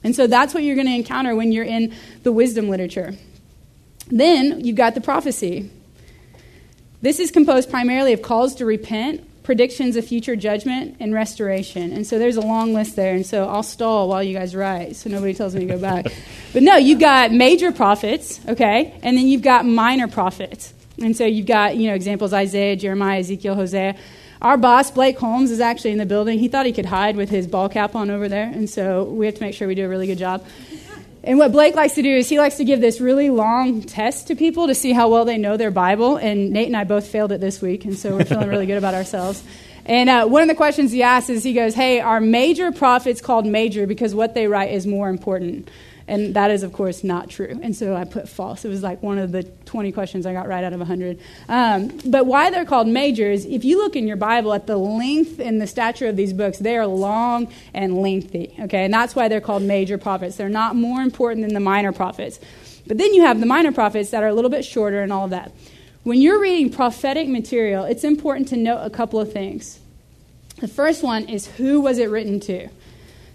And 0.05 0.17
so 0.17 0.27
that's 0.27 0.53
what 0.53 0.65
you're 0.65 0.75
going 0.75 0.88
to 0.88 0.95
encounter 0.95 1.37
when 1.37 1.53
you're 1.53 1.65
in 1.65 1.95
the 2.23 2.33
wisdom 2.33 2.69
literature. 2.69 3.15
Then 4.09 4.65
you've 4.65 4.77
got 4.77 4.95
the 4.95 5.01
prophecy. 5.01 5.71
This 7.01 7.21
is 7.21 7.31
composed 7.31 7.71
primarily 7.71 8.12
of 8.12 8.23
calls 8.23 8.57
to 8.57 8.67
repent 8.67 9.29
predictions 9.43 9.97
of 9.97 10.07
future 10.07 10.37
judgment 10.37 10.97
and 11.01 11.13
restoration. 11.13 11.93
And 11.93 12.07
so 12.07 12.19
there's 12.19 12.37
a 12.37 12.41
long 12.41 12.75
list 12.75 12.97
there. 12.97 13.15
And 13.15 13.27
so 13.27 13.49
I'll 13.49 13.63
stall 13.63 14.09
while 14.09 14.23
you 14.23 14.37
guys 14.37 14.55
write 14.55 14.97
so 14.97 15.11
nobody 15.11 15.35
tells 15.35 15.55
me 15.55 15.61
to 15.61 15.67
go 15.67 15.79
back. 15.79 16.07
but 16.53 16.63
no, 16.63 16.77
you've 16.77 17.01
got 17.01 17.33
major 17.33 17.73
prophets, 17.73 18.41
okay? 18.49 18.99
And 19.03 19.17
then 19.17 19.27
you've 19.27 19.43
got 19.43 19.67
minor 19.67 20.09
prophets. 20.09 20.73
And 20.99 21.17
so 21.17 21.25
you've 21.25 21.47
got, 21.47 21.77
you 21.77 21.89
know, 21.89 21.95
examples 21.95 22.33
Isaiah, 22.33 22.77
Jeremiah, 22.77 23.21
Ezekiel, 23.21 23.55
Hosea. 23.55 23.97
Our 24.41 24.57
boss, 24.57 24.91
Blake 24.91 25.19
Holmes, 25.19 25.51
is 25.51 25.61
actually 25.61 25.93
in 25.93 25.99
the 25.99 26.07
building. 26.07 26.39
He 26.39 26.49
thought 26.49 26.67
he 26.67 26.73
could 26.73 26.87
hide 26.87 27.17
with 27.17 27.31
his 27.31 27.47
ball 27.47 27.69
cap 27.69 27.95
on 27.95 28.11
over 28.11 28.29
there. 28.29 28.47
And 28.47 28.69
so 28.69 29.05
we 29.05 29.27
have 29.27 29.37
to 29.37 29.41
make 29.41 29.55
sure 29.55 29.69
we 29.69 29.75
do 29.75 29.85
a 29.85 29.89
really 29.89 30.07
good 30.07 30.19
job. 30.19 30.45
And 31.25 31.39
what 31.39 31.53
Blake 31.53 31.77
likes 31.77 31.95
to 31.95 32.03
do 32.03 32.11
is 32.17 32.29
he 32.29 32.39
likes 32.39 32.57
to 32.57 32.65
give 32.65 32.81
this 32.81 33.01
really 33.01 33.31
long 33.31 33.83
test 33.83 34.27
to 34.27 34.35
people 34.35 34.67
to 34.67 34.75
see 34.75 34.93
how 34.93 35.09
well 35.09 35.25
they 35.25 35.39
know 35.39 35.57
their 35.57 35.71
Bible. 35.71 36.17
And 36.17 36.51
Nate 36.51 36.67
and 36.67 36.77
I 36.77 36.83
both 36.83 37.07
failed 37.07 37.31
it 37.31 37.41
this 37.41 37.63
week, 37.63 37.85
and 37.85 37.97
so 37.97 38.17
we're 38.17 38.25
feeling 38.25 38.49
really 38.49 38.67
good 38.67 38.79
about 38.79 38.95
ourselves. 38.95 39.43
And 39.85 40.09
uh, 40.09 40.27
one 40.27 40.43
of 40.43 40.49
the 40.49 40.55
questions 40.55 40.91
he 40.91 41.03
asks 41.03 41.31
is 41.31 41.45
he 41.45 41.53
goes, 41.53 41.75
Hey, 41.75 42.01
are 42.01 42.21
major 42.21 42.73
prophets 42.73 43.21
called 43.21 43.47
major 43.47 43.87
because 43.87 44.15
what 44.15 44.35
they 44.35 44.49
write 44.49 44.73
is 44.73 44.87
more 44.87 45.09
important? 45.09 45.69
And 46.09 46.35
that 46.35 46.51
is, 46.51 46.62
of 46.62 46.73
course, 46.73 47.05
not 47.05 47.31
true. 47.31 47.59
And 47.62 47.75
so 47.77 47.95
I 47.95 48.05
put 48.05 48.29
false. 48.29 48.65
It 48.65 48.69
was 48.69 48.83
like 48.83 49.03
one 49.03 49.19
of 49.19 49.33
the 49.33 49.45
20 49.45 49.93
questions 49.93 50.27
I 50.27 50.33
got 50.33 50.49
right 50.49 50.65
out 50.65 50.73
of 50.73 50.81
100. 50.81 51.19
Um, 51.49 52.01
but 52.07 52.27
why 52.27 52.51
they're 52.51 52.65
called 52.65 52.88
majors, 52.88 53.45
if 53.45 53.65
you 53.65 53.79
look 53.79 53.95
in 53.95 54.07
your 54.07 54.17
Bible 54.17 54.53
at 54.53 54.67
the 54.67 54.77
length 54.77 55.38
and 55.38 55.61
the 55.61 55.67
stature 55.67 56.09
of 56.09 56.17
these 56.17 56.33
books, 56.33 56.59
they 56.59 56.77
are 56.77 56.87
long 56.87 57.53
and 57.73 57.99
lengthy. 57.99 58.55
Okay? 58.61 58.85
And 58.85 58.93
that's 58.93 59.15
why 59.15 59.29
they're 59.29 59.41
called 59.41 59.62
major 59.62 59.99
prophets. 59.99 60.37
They're 60.37 60.49
not 60.49 60.75
more 60.77 61.01
important 61.01 61.47
than 61.47 61.55
the 61.55 61.61
minor 61.61 61.93
prophets. 61.93 62.41
But 62.87 62.99
then 62.99 63.15
you 63.15 63.23
have 63.23 63.41
the 63.41 63.47
minor 63.47 63.73
prophets 63.73 64.11
that 64.11 64.23
are 64.23 64.29
a 64.29 64.35
little 64.35 64.51
bit 64.51 64.65
shorter 64.65 65.03
and 65.03 65.12
all 65.12 65.25
of 65.25 65.31
that. 65.31 65.53
When 66.03 66.21
you're 66.21 66.41
reading 66.41 66.71
prophetic 66.71 67.29
material, 67.29 67.85
it's 67.85 68.03
important 68.03 68.49
to 68.49 68.57
note 68.57 68.83
a 68.83 68.91
couple 68.91 69.21
of 69.21 69.33
things. 69.33 69.79
The 70.59 70.69
first 70.69 71.03
one 71.03 71.29
is 71.29 71.47
who 71.47 71.81
was 71.81 71.99
it 71.99 72.11
written 72.11 72.41
to? 72.41 72.69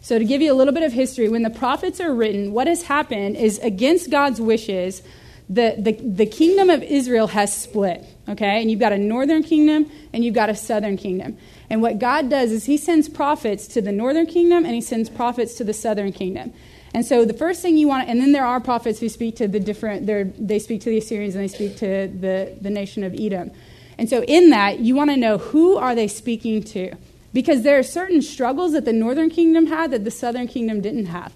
So, 0.02 0.20
to 0.20 0.26
give 0.26 0.42
you 0.42 0.52
a 0.52 0.56
little 0.56 0.74
bit 0.74 0.84
of 0.84 0.94
history, 0.94 1.28
when 1.28 1.44
the 1.44 1.50
prophets 1.50 2.00
are 2.00 2.14
written, 2.14 2.54
what 2.54 2.68
has 2.68 2.84
happened 2.84 3.36
is 3.36 3.60
against 3.60 4.10
God's 4.10 4.40
wishes, 4.40 5.02
the, 5.50 5.76
the, 5.78 5.94
the 5.94 6.26
kingdom 6.26 6.70
of 6.70 6.84
Israel 6.84 7.28
has 7.28 7.56
split, 7.56 8.04
okay? 8.28 8.62
And 8.62 8.70
you've 8.70 8.80
got 8.80 8.92
a 8.92 8.98
northern 8.98 9.44
kingdom 9.44 9.90
and 10.12 10.24
you've 10.26 10.36
got 10.36 10.50
a 10.50 10.56
southern 10.56 10.98
kingdom. 10.98 11.38
And 11.70 11.82
what 11.82 12.00
God 12.00 12.30
does 12.30 12.52
is 12.52 12.66
he 12.66 12.78
sends 12.78 13.08
prophets 13.08 13.68
to 13.70 13.82
the 13.82 13.92
northern 13.92 14.26
kingdom 14.26 14.66
and 14.66 14.74
he 14.74 14.82
sends 14.82 15.10
prophets 15.10 15.56
to 15.56 15.64
the 15.64 15.74
southern 15.74 16.12
kingdom. 16.12 16.54
And 16.94 17.06
so 17.06 17.26
the 17.26 17.34
first 17.34 17.62
thing 17.62 17.78
you 17.78 17.88
want, 17.88 18.10
and 18.10 18.20
then 18.20 18.34
there 18.34 18.46
are 18.46 18.60
prophets 18.60 19.00
who 19.00 19.08
speak 19.08 19.38
to 19.38 19.48
the 19.48 19.60
different, 19.60 20.06
they 20.06 20.60
speak 20.60 20.82
to 20.82 20.90
the 20.90 20.98
Assyrians 20.98 21.36
and 21.36 21.44
they 21.44 21.48
speak 21.48 21.78
to 21.78 22.08
the, 22.08 22.58
the 22.60 22.70
nation 22.70 23.04
of 23.04 23.14
Edom. 23.18 23.52
And 23.98 24.10
so 24.10 24.24
in 24.24 24.50
that, 24.50 24.80
you 24.80 24.96
want 24.96 25.12
to 25.12 25.18
know 25.18 25.38
who 25.38 25.78
are 25.78 25.96
they 25.96 26.08
speaking 26.08 26.64
to? 26.64 26.94
Because 27.38 27.62
there 27.62 27.78
are 27.78 27.84
certain 27.84 28.20
struggles 28.20 28.74
that 28.74 28.84
the 28.84 28.92
northern 28.92 29.30
kingdom 29.30 29.68
had 29.68 29.92
that 29.92 30.04
the 30.04 30.10
southern 30.10 30.48
kingdom 30.48 30.82
didn't 30.82 31.06
have. 31.06 31.32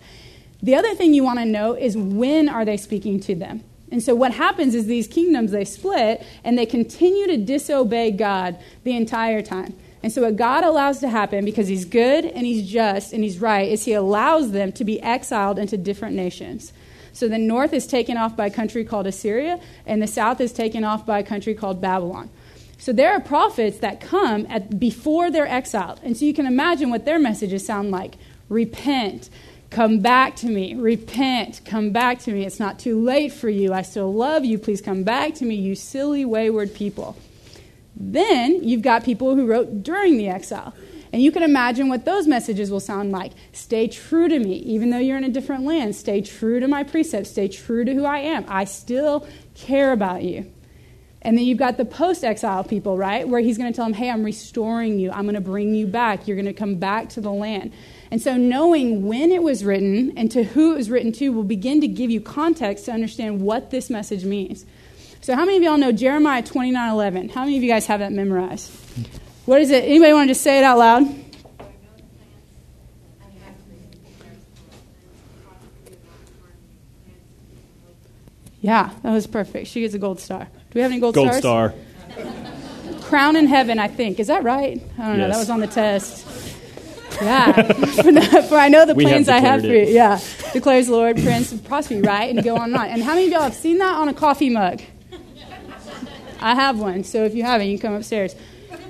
The 0.63 0.73
other 0.73 0.95
thing 0.95 1.13
you 1.13 1.23
want 1.23 1.37
to 1.37 1.45
know 1.45 1.73
is 1.75 1.95
when 1.95 2.49
are 2.49 2.65
they 2.65 2.75
speaking 2.75 3.19
to 3.19 3.35
them? 3.35 3.63
And 3.91 4.01
so 4.01 4.15
what 4.15 4.33
happens 4.33 4.73
is 4.73 4.87
these 4.87 5.07
kingdoms, 5.07 5.51
they 5.51 5.63
split 5.63 6.25
and 6.43 6.57
they 6.57 6.65
continue 6.65 7.27
to 7.27 7.37
disobey 7.37 8.09
God 8.09 8.57
the 8.83 8.95
entire 8.95 9.43
time. 9.43 9.75
And 10.01 10.11
so 10.11 10.23
what 10.23 10.37
God 10.37 10.63
allows 10.63 11.01
to 11.01 11.07
happen, 11.07 11.45
because 11.45 11.67
he's 11.67 11.85
good 11.85 12.25
and 12.25 12.47
he's 12.47 12.67
just 12.67 13.13
and 13.13 13.23
he's 13.23 13.37
right, 13.37 13.71
is 13.71 13.85
he 13.85 13.93
allows 13.93 14.53
them 14.53 14.71
to 14.71 14.83
be 14.83 14.99
exiled 15.03 15.59
into 15.59 15.77
different 15.77 16.15
nations. 16.15 16.73
So 17.13 17.27
the 17.27 17.37
north 17.37 17.73
is 17.73 17.85
taken 17.85 18.17
off 18.17 18.35
by 18.35 18.47
a 18.47 18.51
country 18.51 18.83
called 18.85 19.05
Assyria, 19.05 19.59
and 19.85 20.01
the 20.01 20.07
south 20.07 20.41
is 20.41 20.51
taken 20.51 20.83
off 20.83 21.05
by 21.05 21.19
a 21.19 21.23
country 21.23 21.53
called 21.53 21.79
Babylon. 21.79 22.31
So 22.81 22.91
there 22.91 23.13
are 23.13 23.19
prophets 23.19 23.77
that 23.77 24.01
come 24.01 24.47
at, 24.49 24.79
before 24.79 25.29
they're 25.29 25.45
exiled. 25.45 25.99
And 26.01 26.17
so 26.17 26.25
you 26.25 26.33
can 26.33 26.47
imagine 26.47 26.89
what 26.89 27.05
their 27.05 27.19
messages 27.19 27.63
sound 27.63 27.91
like 27.91 28.15
repent, 28.49 29.29
come 29.69 29.99
back 29.99 30.35
to 30.37 30.47
me, 30.47 30.73
repent, 30.73 31.61
come 31.63 31.91
back 31.91 32.17
to 32.21 32.31
me. 32.31 32.43
It's 32.43 32.59
not 32.59 32.79
too 32.79 32.99
late 32.99 33.33
for 33.33 33.49
you. 33.49 33.71
I 33.71 33.83
still 33.83 34.11
love 34.11 34.45
you. 34.45 34.57
Please 34.57 34.81
come 34.81 35.03
back 35.03 35.35
to 35.35 35.45
me, 35.45 35.53
you 35.53 35.75
silly, 35.75 36.25
wayward 36.25 36.73
people. 36.73 37.15
Then 37.95 38.63
you've 38.63 38.81
got 38.81 39.03
people 39.03 39.35
who 39.35 39.45
wrote 39.45 39.83
during 39.83 40.17
the 40.17 40.29
exile. 40.29 40.73
And 41.13 41.21
you 41.21 41.31
can 41.31 41.43
imagine 41.43 41.87
what 41.87 42.05
those 42.05 42.25
messages 42.25 42.71
will 42.71 42.79
sound 42.79 43.11
like. 43.11 43.33
Stay 43.53 43.89
true 43.89 44.27
to 44.27 44.39
me, 44.39 44.55
even 44.55 44.89
though 44.89 44.97
you're 44.97 45.17
in 45.17 45.23
a 45.23 45.29
different 45.29 45.65
land. 45.65 45.95
Stay 45.95 46.21
true 46.21 46.59
to 46.59 46.67
my 46.67 46.81
precepts. 46.81 47.29
Stay 47.29 47.47
true 47.47 47.85
to 47.85 47.93
who 47.93 48.05
I 48.05 48.17
am. 48.19 48.43
I 48.47 48.63
still 48.63 49.27
care 49.53 49.91
about 49.91 50.23
you. 50.23 50.51
And 51.23 51.37
then 51.37 51.45
you've 51.45 51.59
got 51.59 51.77
the 51.77 51.85
post 51.85 52.23
exile 52.23 52.63
people, 52.63 52.97
right? 52.97 53.27
Where 53.27 53.41
he's 53.41 53.57
going 53.57 53.71
to 53.71 53.75
tell 53.75 53.85
them, 53.85 53.93
hey, 53.93 54.09
I'm 54.09 54.23
restoring 54.23 54.97
you. 54.97 55.11
I'm 55.11 55.23
going 55.23 55.35
to 55.35 55.41
bring 55.41 55.75
you 55.75 55.85
back. 55.85 56.27
You're 56.27 56.35
going 56.35 56.47
to 56.47 56.53
come 56.53 56.75
back 56.75 57.09
to 57.09 57.21
the 57.21 57.31
land. 57.31 57.73
And 58.09 58.19
so, 58.19 58.37
knowing 58.37 59.05
when 59.05 59.31
it 59.31 59.43
was 59.43 59.63
written 59.63 60.17
and 60.17 60.31
to 60.31 60.43
who 60.43 60.73
it 60.73 60.77
was 60.77 60.89
written 60.89 61.11
to 61.13 61.29
will 61.29 61.43
begin 61.43 61.79
to 61.81 61.87
give 61.87 62.09
you 62.09 62.21
context 62.21 62.85
to 62.85 62.91
understand 62.91 63.41
what 63.41 63.69
this 63.69 63.89
message 63.89 64.25
means. 64.25 64.65
So, 65.21 65.35
how 65.35 65.45
many 65.45 65.57
of 65.57 65.63
y'all 65.63 65.77
know 65.77 65.91
Jeremiah 65.91 66.41
29 66.41 66.91
11? 66.91 67.29
How 67.29 67.41
many 67.41 67.55
of 67.55 67.63
you 67.63 67.69
guys 67.69 67.85
have 67.85 67.99
that 67.99 68.11
memorized? 68.11 68.71
What 69.45 69.61
is 69.61 69.69
it? 69.69 69.83
Anybody 69.83 70.13
want 70.13 70.27
to 70.27 70.31
just 70.31 70.41
say 70.41 70.57
it 70.57 70.63
out 70.63 70.79
loud? 70.79 71.03
Yeah, 78.61 78.91
that 79.01 79.11
was 79.11 79.25
perfect. 79.25 79.67
She 79.67 79.81
gets 79.81 79.93
a 79.93 79.99
gold 79.99 80.19
star. 80.19 80.47
Do 80.71 80.79
we 80.79 80.81
have 80.81 80.91
any 80.91 81.01
gold, 81.01 81.15
Gold 81.15 81.33
stars? 81.33 81.73
star. 81.73 83.01
Crown 83.01 83.35
in 83.35 83.45
heaven, 83.47 83.77
I 83.77 83.87
think. 83.89 84.19
Is 84.19 84.27
that 84.27 84.43
right? 84.43 84.81
I 84.97 85.07
don't 85.07 85.17
know. 85.17 85.27
That 85.27 85.37
was 85.37 85.49
on 85.49 85.59
the 85.59 85.67
test. 85.67 86.25
Yeah. 87.21 87.51
for, 87.73 88.11
the- 88.11 88.45
for 88.47 88.55
I 88.55 88.69
know 88.69 88.85
the 88.85 88.95
We 88.95 89.03
have 89.03 89.11
plans 89.11 89.29
I 89.29 89.39
have 89.39 89.61
for 89.61 89.67
you. 89.67 89.83
Yeah. 89.85 90.19
Declares 90.53 90.87
the 90.87 90.93
Lord, 90.93 91.17
Prince 91.21 91.51
of 91.51 91.63
Prosperity, 91.65 92.07
right? 92.07 92.33
And 92.33 92.41
go 92.43 92.55
on 92.55 92.71
and 92.71 92.75
on. 92.77 92.87
And 92.87 93.03
how 93.03 93.13
many 93.15 93.25
of 93.25 93.31
y'all 93.33 93.41
have 93.41 93.53
seen 93.53 93.79
that 93.79 93.95
on 93.95 94.07
a 94.07 94.13
coffee 94.13 94.49
mug? 94.49 94.81
I 96.39 96.55
have 96.55 96.79
one. 96.79 97.03
So 97.03 97.25
if 97.25 97.35
you 97.35 97.43
haven't, 97.43 97.67
you 97.67 97.77
can 97.77 97.89
come 97.89 97.97
upstairs. 97.97 98.33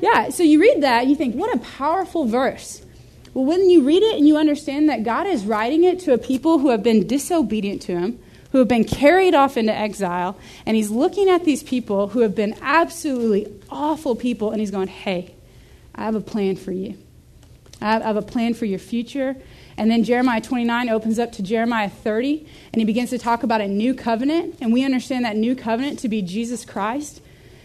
Yeah. 0.01 0.29
So 0.29 0.43
you 0.43 0.61
read 0.61 0.83
that 0.83 1.01
and 1.01 1.09
you 1.09 1.15
think, 1.15 1.35
what 1.35 1.53
a 1.55 1.59
powerful 1.59 2.25
verse. 2.25 2.85
Well, 3.33 3.45
when 3.45 3.69
you 3.69 3.81
read 3.83 4.03
it 4.03 4.17
and 4.17 4.27
you 4.27 4.37
understand 4.37 4.87
that 4.89 5.03
God 5.03 5.25
is 5.25 5.45
writing 5.45 5.83
it 5.83 5.99
to 6.01 6.13
a 6.13 6.17
people 6.17 6.59
who 6.59 6.69
have 6.69 6.83
been 6.83 7.07
disobedient 7.07 7.81
to 7.83 7.97
Him, 7.97 8.19
who 8.51 8.59
have 8.59 8.67
been 8.67 8.83
carried 8.83 9.33
off 9.33 9.57
into 9.57 9.73
exile, 9.73 10.37
and 10.65 10.75
He's 10.75 10.89
looking 10.89 11.29
at 11.29 11.45
these 11.45 11.63
people 11.63 12.09
who 12.09 12.19
have 12.19 12.35
been 12.35 12.55
absolutely 12.61 13.51
awful 13.69 14.15
people, 14.15 14.51
and 14.51 14.59
He's 14.59 14.71
going, 14.71 14.87
hey, 14.87 15.33
I 15.95 16.03
have 16.03 16.15
a 16.15 16.21
plan 16.21 16.55
for 16.55 16.71
you. 16.71 16.97
I 17.81 17.99
have, 17.99 18.15
a 18.15 18.21
plan 18.21 18.53
for 18.53 18.65
your 18.65 18.79
future. 18.79 19.35
And 19.75 19.89
then 19.89 20.03
Jeremiah 20.03 20.41
29 20.41 20.89
opens 20.89 21.17
up 21.17 21.31
to 21.33 21.43
Jeremiah 21.43 21.89
30, 21.89 22.47
and 22.71 22.79
he 22.79 22.85
begins 22.85 23.09
to 23.09 23.17
talk 23.17 23.41
about 23.41 23.59
a 23.59 23.67
new 23.67 23.95
covenant. 23.95 24.57
And 24.61 24.71
we 24.71 24.83
understand 24.83 25.25
that 25.25 25.35
new 25.35 25.55
covenant 25.55 25.97
to 25.99 26.09
be 26.09 26.21
Jesus 26.21 26.63
Christ. 26.63 27.21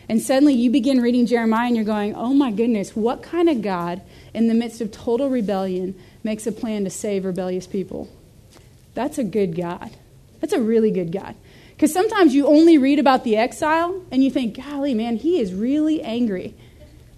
And 0.08 0.22
suddenly 0.22 0.54
you 0.54 0.70
begin 0.70 1.02
reading 1.02 1.26
Jeremiah, 1.26 1.66
and 1.66 1.76
you're 1.76 1.84
going, 1.84 2.14
oh 2.14 2.32
my 2.32 2.50
goodness, 2.50 2.96
what 2.96 3.22
kind 3.22 3.50
of 3.50 3.60
God, 3.60 4.00
in 4.32 4.48
the 4.48 4.54
midst 4.54 4.80
of 4.80 4.90
total 4.90 5.28
rebellion, 5.28 5.94
makes 6.24 6.46
a 6.46 6.52
plan 6.52 6.84
to 6.84 6.90
save 6.90 7.24
rebellious 7.24 7.66
people? 7.66 8.08
That's 8.94 9.18
a 9.18 9.24
good 9.24 9.54
God. 9.54 9.90
That's 10.46 10.60
a 10.60 10.64
really 10.64 10.92
good 10.92 11.10
God. 11.10 11.34
Because 11.74 11.92
sometimes 11.92 12.32
you 12.32 12.46
only 12.46 12.78
read 12.78 13.00
about 13.00 13.24
the 13.24 13.36
exile, 13.36 14.00
and 14.12 14.22
you 14.22 14.30
think, 14.30 14.56
golly, 14.56 14.94
man, 14.94 15.16
he 15.16 15.40
is 15.40 15.52
really 15.52 16.00
angry. 16.02 16.54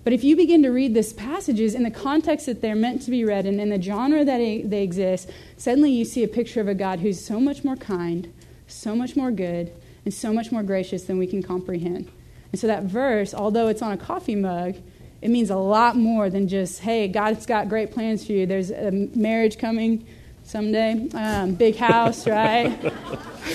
But 0.03 0.15
if 0.15 0.25
you 0.25 0.35
begin 0.35 0.63
to 0.63 0.71
read 0.71 0.95
these 0.95 1.13
passages 1.13 1.75
in 1.75 1.83
the 1.83 1.91
context 1.91 2.47
that 2.47 2.63
they're 2.63 2.75
meant 2.75 3.03
to 3.03 3.11
be 3.11 3.27
read 3.27 3.45
and 3.45 3.61
in 3.61 3.69
the 3.69 3.83
genre 3.83 4.25
that 4.25 4.39
they, 4.39 4.63
they 4.63 4.83
exist, 4.83 5.29
suddenly 5.59 5.93
you 5.93 6.07
see 6.07 6.25
a 6.25 6.29
picture 6.29 6.63
of 6.63 6.69
a 6.69 6.75
God 6.75 7.01
who's 7.01 7.23
so 7.23 7.39
much 7.39 7.65
more 7.65 7.77
kind, 7.77 8.33
so 8.67 8.97
much 8.97 9.15
more 9.15 9.31
good, 9.31 9.71
and 10.07 10.15
so 10.15 10.33
much 10.33 10.51
more 10.51 10.63
gracious 10.63 11.05
than 11.05 11.19
we 11.19 11.27
can 11.27 11.43
comprehend. 11.43 12.11
And 12.51 12.59
so 12.59 12.67
that 12.67 12.85
verse, 12.85 13.35
although 13.35 13.69
it's 13.69 13.83
on 13.83 13.93
a 13.93 13.99
coffee 13.99 14.37
mug, 14.37 14.77
it 15.21 15.29
means 15.29 15.51
a 15.51 15.57
lot 15.57 15.99
more 15.99 16.31
than 16.31 16.49
just, 16.49 16.81
hey, 16.81 17.09
God's 17.09 17.45
got 17.45 17.69
great 17.69 17.91
plans 17.91 18.25
for 18.25 18.33
you. 18.33 18.47
There's 18.47 18.71
a 18.71 18.91
marriage 18.91 19.59
coming 19.59 20.07
someday, 20.49 21.07
um, 21.15 21.55
big 21.55 21.77
house, 21.77 22.27
right? 22.27 22.73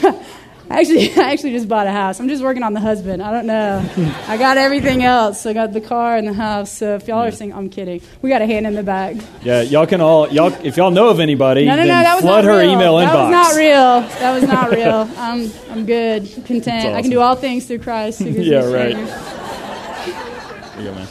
Actually, 0.69 1.11
I 1.17 1.33
actually 1.33 1.51
just 1.51 1.67
bought 1.67 1.87
a 1.87 1.91
house. 1.91 2.19
I'm 2.21 2.29
just 2.29 2.41
working 2.41 2.63
on 2.63 2.73
the 2.73 2.79
husband. 2.79 3.21
I 3.21 3.31
don't 3.31 3.45
know. 3.45 3.85
I 4.27 4.37
got 4.37 4.57
everything 4.57 5.03
else. 5.03 5.45
I 5.45 5.51
got 5.53 5.73
the 5.73 5.81
car 5.81 6.15
and 6.15 6.25
the 6.27 6.33
house. 6.33 6.71
So 6.71 6.95
if 6.95 7.07
y'all 7.07 7.19
are 7.21 7.31
saying, 7.31 7.53
I'm 7.53 7.69
kidding. 7.69 8.01
We 8.21 8.29
got 8.29 8.41
a 8.41 8.45
hand 8.47 8.65
in 8.65 8.73
the 8.73 8.81
back. 8.81 9.17
Yeah, 9.43 9.61
y'all 9.61 9.85
can 9.85 9.99
all 10.01 10.29
y'all 10.29 10.53
if 10.63 10.77
y'all 10.77 10.89
know 10.89 11.09
of 11.09 11.19
anybody, 11.19 11.65
No, 11.65 11.75
no, 11.75 11.81
no. 11.83 11.87
That 11.87 12.15
was 12.15 12.23
flood 12.23 12.45
her 12.45 12.57
real. 12.59 12.71
email 12.71 12.97
that 12.97 13.09
inbox. 13.09 13.23
was 13.23 13.31
not 13.31 13.55
real. 13.55 14.19
That 14.19 14.33
was 14.33 14.43
not 14.43 14.71
real. 14.77 15.09
I'm, 15.17 15.51
I'm 15.69 15.85
good, 15.85 16.23
content. 16.45 16.65
That's 16.65 16.95
I 16.95 17.01
can 17.01 17.11
do 17.11 17.19
all 17.19 17.35
things 17.35 17.65
through 17.65 17.79
Christ. 17.79 18.19
who 18.19 18.25
gives 18.25 18.37
me 18.37 18.45
Yeah, 18.45 18.59
right. 18.65 18.95
There 18.95 20.81
you 20.81 20.89
go, 20.89 20.95
man. 20.95 21.07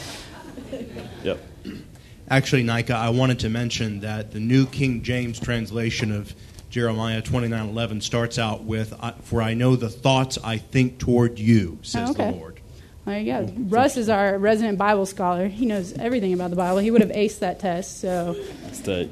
Yep. 2.33 2.43
Actually, 2.43 2.63
Nika, 2.63 2.95
I 2.95 3.09
wanted 3.09 3.39
to 3.39 3.49
mention 3.49 3.99
that 4.01 4.31
the 4.31 4.39
New 4.39 4.65
King 4.65 5.03
James 5.03 5.39
translation 5.39 6.11
of 6.11 6.33
Jeremiah 6.69 7.21
29:11 7.21 8.01
starts 8.01 8.39
out 8.39 8.63
with, 8.63 8.93
"For 9.21 9.41
I 9.41 9.53
know 9.53 9.75
the 9.75 9.89
thoughts 9.89 10.39
I 10.43 10.57
think 10.57 10.97
toward 10.97 11.37
you," 11.37 11.77
says 11.83 12.09
Oh, 12.09 12.11
okay. 12.11 12.31
the 12.31 12.37
Lord. 12.37 12.59
There 13.05 13.19
you 13.19 13.25
go. 13.25 13.47
Oh, 13.49 13.53
Russ 13.69 13.97
is 13.97 14.09
our 14.09 14.37
resident 14.39 14.77
Bible 14.77 15.05
scholar. 15.05 15.47
He 15.47 15.65
knows 15.65 15.93
everything 15.99 16.33
about 16.33 16.49
the 16.49 16.55
Bible. 16.55 16.79
He 16.79 16.89
would 16.89 17.01
have 17.01 17.11
aced 17.11 17.39
that 17.39 17.59
test. 17.59 17.99
So 17.99 18.35
That's 18.63 18.79
tight. 18.79 19.11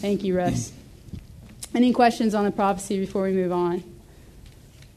thank 0.00 0.22
you, 0.22 0.36
Russ. 0.36 0.70
Any 1.74 1.92
questions 1.92 2.34
on 2.34 2.44
the 2.44 2.50
prophecy 2.50 2.98
before 3.00 3.22
we 3.24 3.32
move 3.32 3.50
on? 3.50 3.82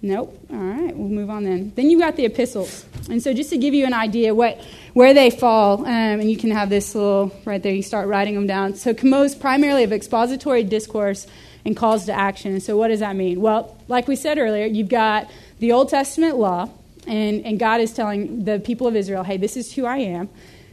Nope. 0.01 0.37
All 0.51 0.57
right, 0.57 0.95
we'll 0.95 1.07
move 1.09 1.29
on 1.31 1.45
then. 1.45 1.71
Then 1.75 1.89
you've 1.89 2.01
got 2.01 2.15
the 2.17 2.25
epistles. 2.25 2.85
And 3.09 3.23
so 3.23 3.33
just 3.33 3.49
to 3.51 3.57
give 3.57 3.73
you 3.73 3.85
an 3.85 3.93
idea 3.93 4.35
what 4.35 4.59
where 4.95 5.13
they 5.13 5.29
fall, 5.29 5.81
um, 5.81 5.87
and 5.87 6.31
you 6.31 6.37
can 6.37 6.51
have 6.51 6.69
this 6.69 6.95
little 6.95 7.29
right 7.43 7.61
there, 7.61 7.73
you 7.73 7.83
start 7.83 8.07
writing 8.07 8.33
them 8.33 8.47
down. 8.47 8.75
So 8.75 8.93
composed 8.93 9.41
primarily 9.41 9.83
of 9.83 9.91
expository 9.91 10.63
discourse 10.63 11.27
and 11.65 11.75
calls 11.75 12.05
to 12.05 12.13
action. 12.13 12.61
So 12.61 12.77
what 12.77 12.87
does 12.87 13.01
that 13.01 13.13
mean? 13.13 13.41
Well, 13.41 13.77
like 13.89 14.07
we 14.07 14.15
said 14.15 14.37
earlier, 14.37 14.65
you've 14.65 14.87
got 14.87 15.29
the 15.59 15.73
Old 15.73 15.89
Testament 15.89 16.37
law, 16.37 16.69
and, 17.05 17.45
and 17.45 17.59
God 17.59 17.81
is 17.81 17.91
telling 17.91 18.45
the 18.45 18.61
people 18.61 18.87
of 18.87 18.95
Israel, 18.95 19.23
hey, 19.23 19.35
this 19.35 19.57
is 19.57 19.73
who 19.73 19.85
I 19.85 19.97
am. 19.97 20.29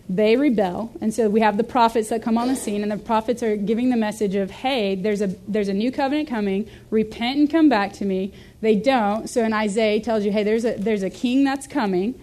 They 0.09 0.37
rebel, 0.37 0.93
and 1.01 1.13
so 1.13 1.29
we 1.29 1.41
have 1.41 1.57
the 1.57 1.65
prophets 1.65 2.11
that 2.11 2.23
come 2.23 2.39
on 2.39 2.47
the 2.47 2.55
scene, 2.55 2.83
and 2.85 2.93
the 2.93 2.99
prophets 2.99 3.43
are 3.43 3.57
giving 3.57 3.91
the 3.91 3.97
message 3.97 4.37
of, 4.37 4.51
"Hey, 4.51 4.95
there's 4.95 5.23
a 5.23 5.29
there's 5.49 5.69
a 5.69 5.73
new 5.73 5.91
covenant 5.91 6.29
coming. 6.29 6.69
Repent 6.91 7.39
and 7.39 7.51
come 7.51 7.69
back 7.69 7.93
to 7.95 8.05
me." 8.05 8.33
They 8.61 8.75
don't. 8.75 9.31
So 9.31 9.43
in 9.43 9.53
Isaiah 9.53 10.01
tells 10.01 10.25
you, 10.25 10.33
"Hey, 10.33 10.43
there's 10.43 10.65
a 10.65 10.75
there's 10.75 11.05
a 11.05 11.09
king 11.09 11.45
that's 11.45 11.67
coming." 11.67 12.15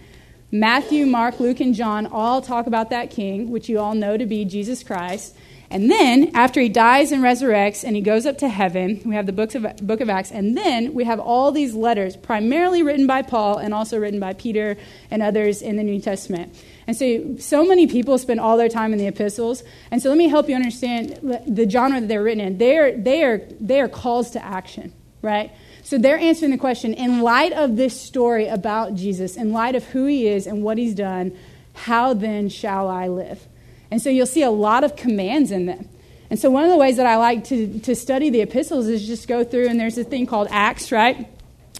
Matthew, 0.51 1.05
Mark, 1.05 1.39
Luke, 1.39 1.59
and 1.59 1.75
John 1.75 2.07
all 2.07 2.41
talk 2.41 2.65
about 2.65 2.89
that 2.89 3.11
king, 3.11 3.51
which 3.51 3.69
you 3.69 3.79
all 3.79 3.93
know 3.93 4.17
to 4.17 4.25
be 4.25 4.45
Jesus 4.45 4.83
Christ. 4.83 5.35
And 5.71 5.91
then, 5.91 6.31
after 6.33 6.59
he 6.59 6.67
dies 6.67 7.11
and 7.11 7.23
resurrects 7.23 7.83
and 7.83 7.95
he 7.95 8.01
goes 8.01 8.25
up 8.25 8.39
to 8.39 8.49
heaven, 8.49 9.01
we 9.05 9.13
have 9.13 9.27
the 9.27 9.31
books 9.31 9.53
of, 9.53 9.63
book 9.77 10.01
of 10.01 10.09
Acts. 10.09 10.31
And 10.31 10.57
then 10.57 10.95
we 10.95 11.03
have 11.03 11.19
all 11.19 11.51
these 11.51 11.75
letters, 11.75 12.15
primarily 12.15 12.81
written 12.81 13.05
by 13.05 13.21
Paul 13.21 13.59
and 13.59 13.71
also 13.71 13.99
written 13.99 14.19
by 14.19 14.33
Peter 14.33 14.77
and 15.11 15.21
others 15.21 15.61
in 15.61 15.75
the 15.75 15.83
New 15.83 16.01
Testament. 16.01 16.55
And 16.87 16.97
so, 16.97 17.37
so 17.37 17.63
many 17.63 17.85
people 17.85 18.17
spend 18.17 18.39
all 18.39 18.57
their 18.57 18.69
time 18.69 18.93
in 18.93 18.97
the 18.97 19.05
epistles. 19.05 19.61
And 19.91 20.01
so, 20.01 20.09
let 20.09 20.17
me 20.17 20.27
help 20.27 20.49
you 20.49 20.55
understand 20.55 21.19
the 21.47 21.69
genre 21.69 22.01
that 22.01 22.07
they're 22.07 22.23
written 22.23 22.43
in. 22.43 22.57
They're, 22.57 22.97
they, 22.97 23.23
are, 23.23 23.37
they 23.59 23.79
are 23.79 23.89
calls 23.89 24.31
to 24.31 24.43
action, 24.43 24.91
right? 25.21 25.51
So 25.89 25.97
they're 25.97 26.19
answering 26.19 26.51
the 26.51 26.59
question 26.59 26.93
in 26.93 27.21
light 27.21 27.51
of 27.51 27.75
this 27.75 27.99
story 27.99 28.45
about 28.45 28.93
Jesus, 28.93 29.35
in 29.35 29.51
light 29.53 29.73
of 29.73 29.83
who 29.85 30.05
he 30.05 30.27
is 30.27 30.45
and 30.45 30.61
what 30.61 30.77
he's 30.77 30.93
done, 30.93 31.35
how 31.73 32.13
then 32.13 32.47
shall 32.47 32.87
I 32.87 33.07
live? 33.07 33.47
And 33.89 33.99
so 33.99 34.11
you'll 34.11 34.27
see 34.27 34.43
a 34.43 34.51
lot 34.51 34.83
of 34.83 34.95
commands 34.95 35.49
in 35.49 35.65
them. 35.65 35.89
And 36.29 36.37
so 36.37 36.51
one 36.51 36.63
of 36.63 36.69
the 36.69 36.77
ways 36.77 36.97
that 36.97 37.07
I 37.07 37.15
like 37.15 37.43
to, 37.45 37.79
to 37.79 37.95
study 37.95 38.29
the 38.29 38.41
epistles 38.41 38.87
is 38.87 39.07
just 39.07 39.27
go 39.27 39.43
through, 39.43 39.67
and 39.67 39.79
there's 39.79 39.97
a 39.97 40.03
thing 40.03 40.27
called 40.27 40.47
Acts, 40.51 40.91
right? 40.91 41.27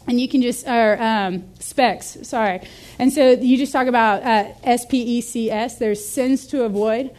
And 0.07 0.19
you 0.19 0.27
can 0.27 0.41
just, 0.41 0.67
or 0.67 0.99
um, 0.99 1.43
specs, 1.59 2.17
sorry. 2.23 2.67
And 2.97 3.13
so 3.13 3.33
you 3.33 3.57
just 3.57 3.71
talk 3.71 3.85
about 3.85 4.23
uh, 4.23 4.53
S 4.63 4.87
P 4.87 5.03
E 5.03 5.21
C 5.21 5.51
S. 5.51 5.77
There's 5.77 6.03
sins 6.03 6.47
to 6.47 6.63
avoid, 6.63 7.11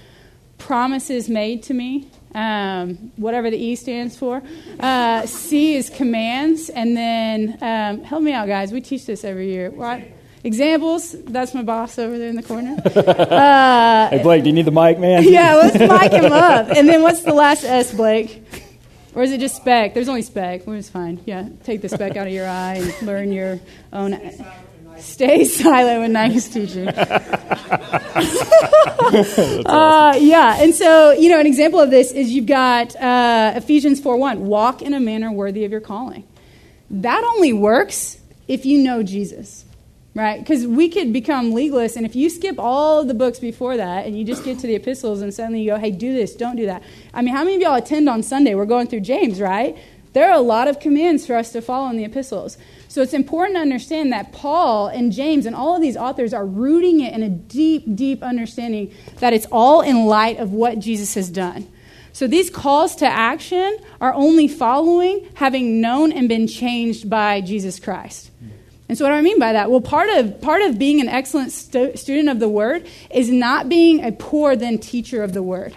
promises 0.59 1.29
made 1.29 1.62
to 1.62 1.72
me, 1.72 2.11
um, 2.35 3.12
whatever 3.16 3.51
the 3.51 3.57
E 3.57 3.77
stands 3.77 4.16
for. 4.16 4.43
Uh, 4.79 5.27
C 5.27 5.77
is 5.77 5.90
commands, 5.90 6.71
and 6.71 6.97
then 6.97 7.59
um, 7.61 8.05
help 8.05 8.23
me 8.23 8.33
out, 8.33 8.49
guys. 8.49 8.73
We 8.73 8.81
teach 8.81 9.07
this 9.07 9.25
every 9.25 9.51
year. 9.51 9.71
What? 9.71 10.03
Examples. 10.43 11.14
That's 11.25 11.53
my 11.53 11.62
boss 11.62 11.99
over 11.99 12.16
there 12.19 12.29
in 12.29 12.37
the 12.37 12.43
corner. 12.43 12.77
Uh, 13.31 14.09
hey, 14.09 14.23
Blake, 14.23 14.43
do 14.43 14.49
you 14.49 14.55
need 14.55 14.64
the 14.64 14.71
mic, 14.71 14.99
man? 14.99 15.23
yeah, 15.29 15.55
let's 15.55 15.79
mic 15.79 16.12
him 16.12 16.33
up. 16.33 16.69
And 16.69 16.88
then 16.88 17.03
what's 17.03 17.23
the 17.23 17.35
last 17.35 17.64
S, 17.64 17.93
Blake? 17.95 18.43
Or 19.14 19.23
is 19.23 19.33
it 19.33 19.40
just 19.40 19.57
spec? 19.57 19.95
There's 19.95 20.09
only 20.09 20.23
speck. 20.23 20.66
Well, 20.66 20.77
it's 20.77 20.88
fine. 20.88 21.21
Yeah, 21.27 21.49
take 21.64 21.83
the 21.83 21.88
spec 21.88 22.16
out 22.16 22.27
of 22.27 22.33
your 22.33 22.47
eye 22.47 22.77
and 22.77 23.03
learn 23.07 23.33
your 23.33 23.61
own. 23.93 24.12
Stay 25.03 25.45
silent 25.63 26.01
when 26.01 26.13
Nika's 26.13 26.49
teaching. 26.49 26.89
uh, 29.67 30.17
yeah, 30.21 30.63
and 30.63 30.75
so, 30.75 31.13
you 31.13 31.31
know, 31.31 31.41
an 31.41 31.47
example 31.47 31.81
of 31.81 31.91
this 31.91 32.13
is 32.13 32.31
you've 32.31 32.47
got 32.47 32.95
uh, 32.97 33.53
Ephesians 33.57 34.01
4 34.01 34.17
1, 34.17 34.47
walk 34.47 34.83
in 34.83 34.95
a 34.95 35.01
manner 35.01 35.33
worthy 35.33 35.65
of 35.65 35.73
your 35.73 35.81
calling. 35.81 36.25
That 36.91 37.25
only 37.25 37.53
works 37.53 38.19
if 38.47 38.67
you 38.67 38.79
know 38.79 39.03
Jesus, 39.03 39.65
right? 40.15 40.39
Because 40.39 40.67
we 40.67 40.89
could 40.89 41.13
become 41.13 41.53
legalists, 41.53 41.97
and 41.97 42.05
if 42.05 42.15
you 42.15 42.31
skip 42.31 42.57
all 42.59 43.05
the 43.05 43.15
books 43.15 43.39
before 43.39 43.77
that 43.77 44.07
and 44.07 44.19
you 44.19 44.25
just 44.25 44.45
get 44.45 44.59
to 44.61 44.67
the 44.67 44.75
epistles 44.75 45.23
and 45.23 45.33
suddenly 45.33 45.63
you 45.63 45.71
go, 45.71 45.79
hey, 45.79 45.91
do 45.91 46.13
this, 46.13 46.35
don't 46.35 46.57
do 46.57 46.67
that. 46.67 46.83
I 47.15 47.23
mean, 47.23 47.35
how 47.35 47.45
many 47.45 47.57
of 47.57 47.63
y'all 47.63 47.77
attend 47.77 48.09
on 48.09 48.23
Sunday? 48.23 48.55
We're 48.55 48.65
going 48.67 48.87
through 48.87 49.01
James, 49.01 49.41
right? 49.41 49.77
There 50.13 50.29
are 50.29 50.35
a 50.35 50.41
lot 50.41 50.69
of 50.69 50.81
commands 50.81 51.27
for 51.27 51.37
us 51.37 51.53
to 51.53 51.63
follow 51.63 51.89
in 51.91 51.97
the 51.97 52.05
epistles. 52.05 52.59
So 52.90 53.03
it's 53.03 53.14
important 53.14 53.55
to 53.55 53.61
understand 53.61 54.12
that 54.12 54.33
Paul 54.33 54.88
and 54.88 55.12
James 55.12 55.46
and 55.46 55.55
all 55.55 55.76
of 55.76 55.81
these 55.81 55.96
authors 55.96 56.35
are 56.35 56.44
rooting 56.44 56.98
it 56.98 57.14
in 57.14 57.22
a 57.22 57.29
deep, 57.29 57.85
deep 57.94 58.20
understanding 58.20 58.92
that 59.20 59.33
it's 59.33 59.46
all 59.53 59.81
in 59.81 60.07
light 60.07 60.40
of 60.40 60.53
what 60.53 60.81
Jesus 60.81 61.14
has 61.14 61.31
done. 61.31 61.68
So 62.12 62.26
these 62.26 62.50
calls 62.50 62.96
to 62.96 63.07
action 63.07 63.79
are 64.00 64.12
only 64.12 64.48
following 64.48 65.29
having 65.35 65.81
known 65.81 66.11
and 66.11 66.29
been 66.29 66.48
changed 66.48 67.09
by 67.09 67.42
Jesus 67.42 67.79
Christ. 67.79 68.33
And 68.88 68.98
so, 68.98 69.05
what 69.05 69.11
do 69.11 69.14
I 69.18 69.20
mean 69.20 69.38
by 69.38 69.53
that? 69.53 69.70
Well, 69.70 69.81
part 69.81 70.09
of, 70.11 70.40
part 70.40 70.62
of 70.62 70.76
being 70.76 71.00
an 71.00 71.09
excellent 71.09 71.53
stu- 71.53 71.96
student 71.96 72.29
of 72.29 72.40
the 72.40 72.48
Word 72.48 72.88
is 73.09 73.31
not 73.31 73.68
being 73.68 74.05
a 74.05 74.11
poor 74.11 74.57
then 74.57 74.79
teacher 74.79 75.22
of 75.22 75.33
the 75.33 75.44
Word. 75.44 75.76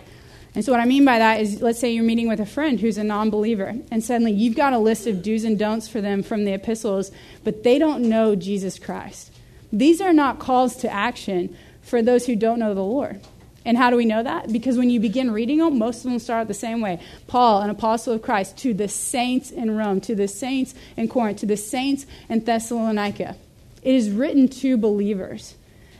And 0.56 0.64
so, 0.64 0.72
what 0.72 0.82
I 0.82 0.86
mean 0.86 1.04
by 1.04 1.18
that 1.18 1.42
is, 1.42 1.62
let's 1.62 1.80
say 1.80 1.92
you're 1.92 2.04
meeting 2.04 2.28
with 2.28 2.40
a 2.40 2.46
friend 2.46 2.80
who's 2.80 2.98
a 2.98 3.04
non 3.04 3.30
believer, 3.30 3.76
and 3.90 4.04
suddenly 4.04 4.32
you've 4.32 4.56
got 4.56 4.74
a 4.74 4.78
list 4.78 5.08
of 5.08 5.24
do's 5.24 5.44
and 5.44 5.58
don'ts 5.58 5.88
for 5.88 6.00
them 6.00 6.22
from 6.22 6.46
the 6.46 6.54
epistles, 6.54 7.12
but 7.44 7.64
they 7.64 7.80
don't 7.80 8.08
know 8.08 8.36
Jesus 8.36 8.78
Christ. 8.78 9.32
These 9.72 10.00
are 10.00 10.14
not 10.14 10.38
calls 10.38 10.76
to 10.78 10.92
action 10.92 11.58
for 11.82 12.02
those 12.02 12.28
who 12.28 12.36
don't 12.36 12.60
know 12.60 12.76
the 12.76 12.84
Lord. 12.84 13.22
And 13.66 13.78
how 13.78 13.90
do 13.90 13.96
we 13.96 14.06
know 14.06 14.22
that? 14.22 14.52
Because 14.52 14.78
when 14.78 14.90
you 14.90 15.00
begin 15.00 15.32
reading 15.32 15.60
them, 15.60 15.78
most 15.78 16.04
of 16.04 16.12
them 16.12 16.20
start 16.20 16.48
the 16.48 16.54
same 16.54 16.82
way 16.82 17.00
Paul, 17.28 17.62
an 17.62 17.70
apostle 17.70 18.14
of 18.14 18.22
Christ, 18.22 18.58
to 18.58 18.74
the 18.74 18.88
saints 18.88 19.52
in 19.52 19.76
Rome, 19.76 20.02
to 20.02 20.16
the 20.16 20.28
saints 20.28 20.76
in 20.98 21.08
Corinth, 21.08 21.40
to 21.40 21.46
the 21.46 21.58
saints 21.58 22.06
in 22.30 22.44
Thessalonica. 22.44 23.36
It 23.82 23.96
is 23.96 24.12
written 24.12 24.48
to 24.50 24.78
believers. 24.78 25.56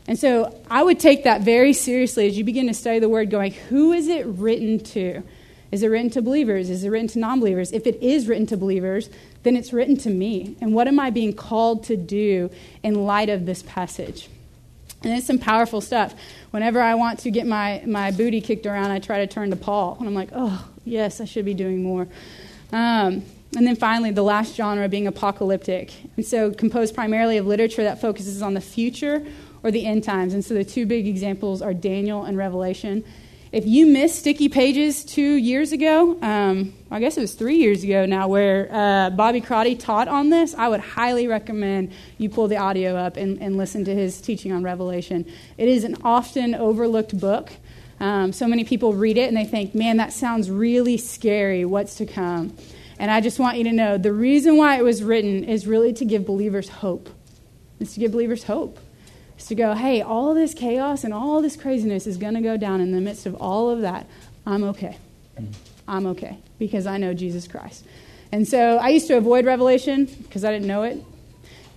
And 0.08 0.20
so 0.20 0.60
I 0.70 0.84
would 0.84 1.00
take 1.00 1.24
that 1.24 1.42
very 1.42 1.74
seriously 1.74 2.28
as 2.28 2.38
you 2.38 2.44
begin 2.44 2.68
to 2.68 2.74
study 2.74 3.00
the 3.00 3.10
word, 3.10 3.30
going, 3.30 3.54
who 3.54 3.94
is 3.94 4.08
it 4.08 4.26
written 4.26 4.80
to? 4.80 5.24
Is 5.72 5.82
it 5.82 5.88
written 5.88 6.10
to 6.12 6.22
believers? 6.22 6.70
Is 6.70 6.84
it 6.84 6.90
written 6.90 7.08
to 7.10 7.20
non 7.20 7.40
believers? 7.40 7.72
If 7.72 7.88
it 7.88 8.02
is 8.04 8.28
written 8.28 8.46
to 8.48 8.58
believers, 8.58 9.10
then 9.44 9.56
it's 9.56 9.74
written 9.74 9.98
to 9.98 10.10
me. 10.10 10.56
And 10.62 10.74
what 10.74 10.88
am 10.88 11.00
I 11.00 11.10
being 11.10 11.34
called 11.34 11.86
to 11.86 11.98
do 11.98 12.52
in 12.84 13.06
light 13.06 13.30
of 13.30 13.46
this 13.46 13.64
passage? 13.64 14.30
And 15.04 15.14
it's 15.14 15.26
some 15.26 15.40
powerful 15.40 15.82
stuff. 15.82 16.14
Whenever 16.52 16.82
I 16.82 16.96
want 16.96 17.20
to 17.20 17.32
get 17.32 17.48
my, 17.48 17.82
my 17.86 18.12
booty 18.12 18.40
kicked 18.40 18.66
around, 18.66 18.92
I 18.92 19.00
try 19.00 19.26
to 19.26 19.28
turn 19.28 19.50
to 19.50 19.56
Paul. 19.56 19.98
And 20.00 20.08
I'm 20.08 20.14
like, 20.14 20.30
oh, 20.34 20.66
yes, 20.86 21.20
I 21.20 21.26
should 21.26 21.46
be 21.46 21.54
doing 21.54 21.82
more. 21.82 22.08
Um, 22.72 23.24
and 23.56 23.68
then 23.68 23.76
finally, 23.76 24.12
the 24.12 24.24
last 24.24 24.56
genre 24.56 24.88
being 24.90 25.08
apocalyptic. 25.08 25.92
And 26.18 26.26
so, 26.26 26.52
composed 26.52 26.96
primarily 26.96 27.38
of 27.38 27.46
literature 27.46 27.84
that 27.84 28.00
focuses 28.02 28.42
on 28.42 28.54
the 28.54 28.62
future 28.62 29.26
or 29.64 29.72
the 29.72 29.86
end 29.86 30.04
times. 30.04 30.34
And 30.34 30.44
so 30.44 30.54
the 30.54 30.66
two 30.66 30.86
big 30.86 31.08
examples 31.08 31.62
are 31.62 31.74
Daniel 31.74 32.24
and 32.24 32.38
Revelation. 32.38 33.04
If 33.54 33.68
you 33.68 33.86
missed 33.86 34.18
Sticky 34.18 34.50
Pages 34.50 35.06
two 35.06 35.36
years 35.36 35.74
ago, 35.74 36.18
um, 36.24 36.74
I 36.90 37.00
guess 37.00 37.18
it 37.18 37.22
was 37.22 37.36
three 37.36 37.58
years 37.58 37.84
ago 37.84 38.08
now, 38.08 38.28
where 38.28 38.68
uh, 38.72 39.12
Bobby 39.12 39.42
Crotty 39.42 39.76
taught 39.76 40.08
on 40.08 40.32
this, 40.32 40.56
I 40.56 40.68
would 40.68 40.80
highly 40.80 41.28
recommend 41.28 41.92
you 42.18 42.32
pull 42.32 42.48
the 42.48 42.58
audio 42.58 42.96
up 42.96 43.16
and, 43.16 43.40
and 43.40 43.56
listen 43.56 43.86
to 43.86 43.94
his 43.94 44.20
teaching 44.22 44.52
on 44.52 44.64
Revelation. 44.64 45.32
It 45.60 45.70
is 45.70 45.84
an 45.84 45.98
often 46.04 46.56
overlooked 46.56 47.20
book. 47.20 47.52
Um, 48.00 48.34
so 48.34 48.48
many 48.48 48.64
people 48.64 48.94
read 48.94 49.20
it 49.20 49.28
and 49.28 49.38
they 49.38 49.46
think, 49.46 49.76
man, 49.76 49.98
that 49.98 50.14
sounds 50.14 50.50
really 50.50 50.98
scary. 50.98 51.64
What's 51.64 51.94
to 51.98 52.08
come? 52.08 52.58
And 52.98 53.12
I 53.12 53.22
just 53.22 53.38
want 53.38 53.60
you 53.60 53.66
to 53.66 53.72
know 53.72 54.00
the 54.00 54.14
reason 54.14 54.58
why 54.58 54.78
it 54.78 54.84
was 54.84 55.04
written 55.04 55.44
is 55.44 55.68
really 55.68 55.94
to 55.94 56.06
give 56.06 56.26
believers 56.26 56.70
hope. 56.70 57.08
It's 57.80 57.94
to 57.94 58.00
give 58.00 58.14
believers 58.14 58.46
hope 58.46 58.80
is 59.44 59.50
to 59.50 59.56
go, 59.56 59.74
hey, 59.74 60.02
all 60.02 60.34
this 60.34 60.54
chaos 60.54 61.04
and 61.04 61.14
all 61.14 61.42
this 61.42 61.58
craziness 61.58 62.08
is 62.08 62.18
going 62.18 62.34
to 62.34 62.42
go 62.42 62.56
down 62.56 62.80
in 62.80 62.92
the 62.92 63.02
midst 63.02 63.26
of 63.26 63.36
all 63.36 63.70
of 63.70 63.82
that. 63.82 64.08
I'm 64.46 64.64
okay. 64.64 64.98
I'm 65.88 66.08
okay 66.08 66.38
because 66.60 66.88
I 66.88 66.98
know 66.98 67.14
Jesus 67.14 67.48
Christ. 67.48 67.86
And 68.32 68.48
so 68.48 68.78
I 68.78 68.90
used 68.90 69.08
to 69.08 69.18
avoid 69.18 69.46
Revelation 69.46 70.06
because 70.06 70.46
I 70.46 70.52
didn't 70.52 70.68
know 70.68 70.84
it. 70.84 71.04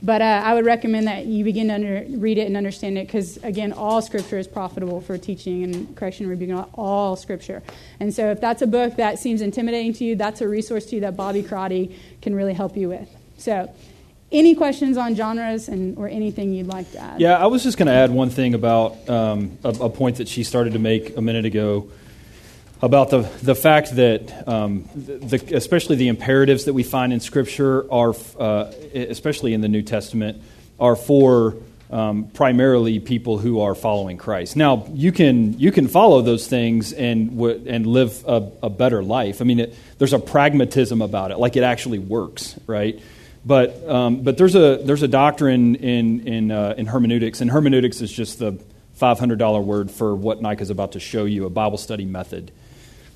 But 0.02 0.20
uh, 0.22 0.42
I 0.44 0.54
would 0.54 0.66
recommend 0.66 1.06
that 1.06 1.26
you 1.26 1.42
begin 1.42 1.68
to 1.68 1.74
under, 1.74 2.04
read 2.10 2.38
it 2.38 2.46
and 2.46 2.56
understand 2.56 2.98
it 2.98 3.06
because, 3.06 3.38
again, 3.38 3.72
all 3.72 4.00
Scripture 4.02 4.38
is 4.38 4.46
profitable 4.46 5.00
for 5.00 5.16
teaching 5.18 5.64
and 5.64 5.96
correction 5.96 6.24
and 6.24 6.30
rebuking, 6.30 6.56
all 6.74 7.16
Scripture. 7.16 7.62
And 7.98 8.14
so 8.14 8.30
if 8.30 8.40
that's 8.40 8.62
a 8.62 8.66
book 8.66 8.96
that 8.96 9.18
seems 9.18 9.40
intimidating 9.40 9.94
to 9.94 10.04
you, 10.04 10.14
that's 10.14 10.42
a 10.42 10.48
resource 10.48 10.86
to 10.86 10.96
you 10.96 11.00
that 11.00 11.16
Bobby 11.16 11.42
Crotty 11.42 11.98
can 12.20 12.34
really 12.34 12.54
help 12.54 12.76
you 12.76 12.90
with. 12.90 13.08
So 13.38 13.74
any 14.32 14.54
questions 14.54 14.96
on 14.96 15.14
genres 15.14 15.68
and 15.68 15.96
or 15.98 16.08
anything 16.08 16.52
you'd 16.52 16.66
like 16.66 16.90
to 16.92 16.98
add? 16.98 17.20
Yeah, 17.20 17.36
I 17.36 17.46
was 17.46 17.62
just 17.62 17.78
going 17.78 17.86
to 17.86 17.92
add 17.92 18.10
one 18.10 18.30
thing 18.30 18.54
about 18.54 19.08
um, 19.08 19.58
a, 19.62 19.68
a, 19.68 19.90
point 19.90 20.16
that 20.16 20.28
she 20.28 20.42
started 20.42 20.72
to 20.72 20.78
make 20.78 21.16
a 21.16 21.20
minute 21.20 21.44
ago 21.44 21.88
about 22.82 23.10
the 23.10 23.20
the 23.42 23.54
fact 23.54 23.94
that 23.96 24.48
um, 24.48 24.88
the, 24.94 25.52
especially 25.54 25.96
the 25.96 26.08
imperatives 26.08 26.64
that 26.64 26.74
we 26.74 26.82
find 26.82 27.12
in 27.12 27.20
Scripture 27.20 27.90
are, 27.92 28.14
uh, 28.38 28.72
especially 28.94 29.54
in 29.54 29.60
the 29.60 29.68
New 29.68 29.82
Testament, 29.82 30.42
are 30.78 30.96
for 30.96 31.56
um, 31.90 32.24
primarily 32.30 32.98
people 32.98 33.38
who 33.38 33.60
are 33.60 33.74
following 33.74 34.16
Christ. 34.16 34.56
Now, 34.56 34.86
you 34.92 35.12
can 35.12 35.58
you 35.58 35.70
can 35.70 35.88
follow 35.88 36.20
those 36.20 36.48
things 36.48 36.92
and 36.92 37.30
w- 37.30 37.64
and 37.66 37.86
live 37.86 38.24
a, 38.26 38.50
a, 38.64 38.70
better 38.70 39.02
life. 39.02 39.40
I 39.40 39.44
mean, 39.44 39.60
it, 39.60 39.74
there's 39.98 40.12
a 40.12 40.18
pragmatism 40.18 41.00
about 41.00 41.30
it, 41.30 41.38
like 41.38 41.56
it 41.56 41.62
actually 41.62 42.00
works, 42.00 42.58
right? 42.66 43.00
But, 43.46 43.88
um, 43.88 44.22
but 44.22 44.36
there's, 44.36 44.56
a, 44.56 44.78
there's 44.82 45.04
a 45.04 45.08
doctrine 45.08 45.76
in, 45.76 46.26
in, 46.26 46.50
uh, 46.50 46.74
in 46.76 46.86
hermeneutics, 46.86 47.40
and 47.40 47.48
hermeneutics 47.48 48.00
is 48.00 48.10
just 48.10 48.40
the 48.40 48.58
$500 49.00 49.64
word 49.64 49.88
for 49.88 50.16
what 50.16 50.42
Nika 50.42 50.62
is 50.62 50.70
about 50.70 50.92
to 50.92 51.00
show 51.00 51.26
you, 51.26 51.46
a 51.46 51.50
Bible 51.50 51.78
study 51.78 52.04
method. 52.04 52.50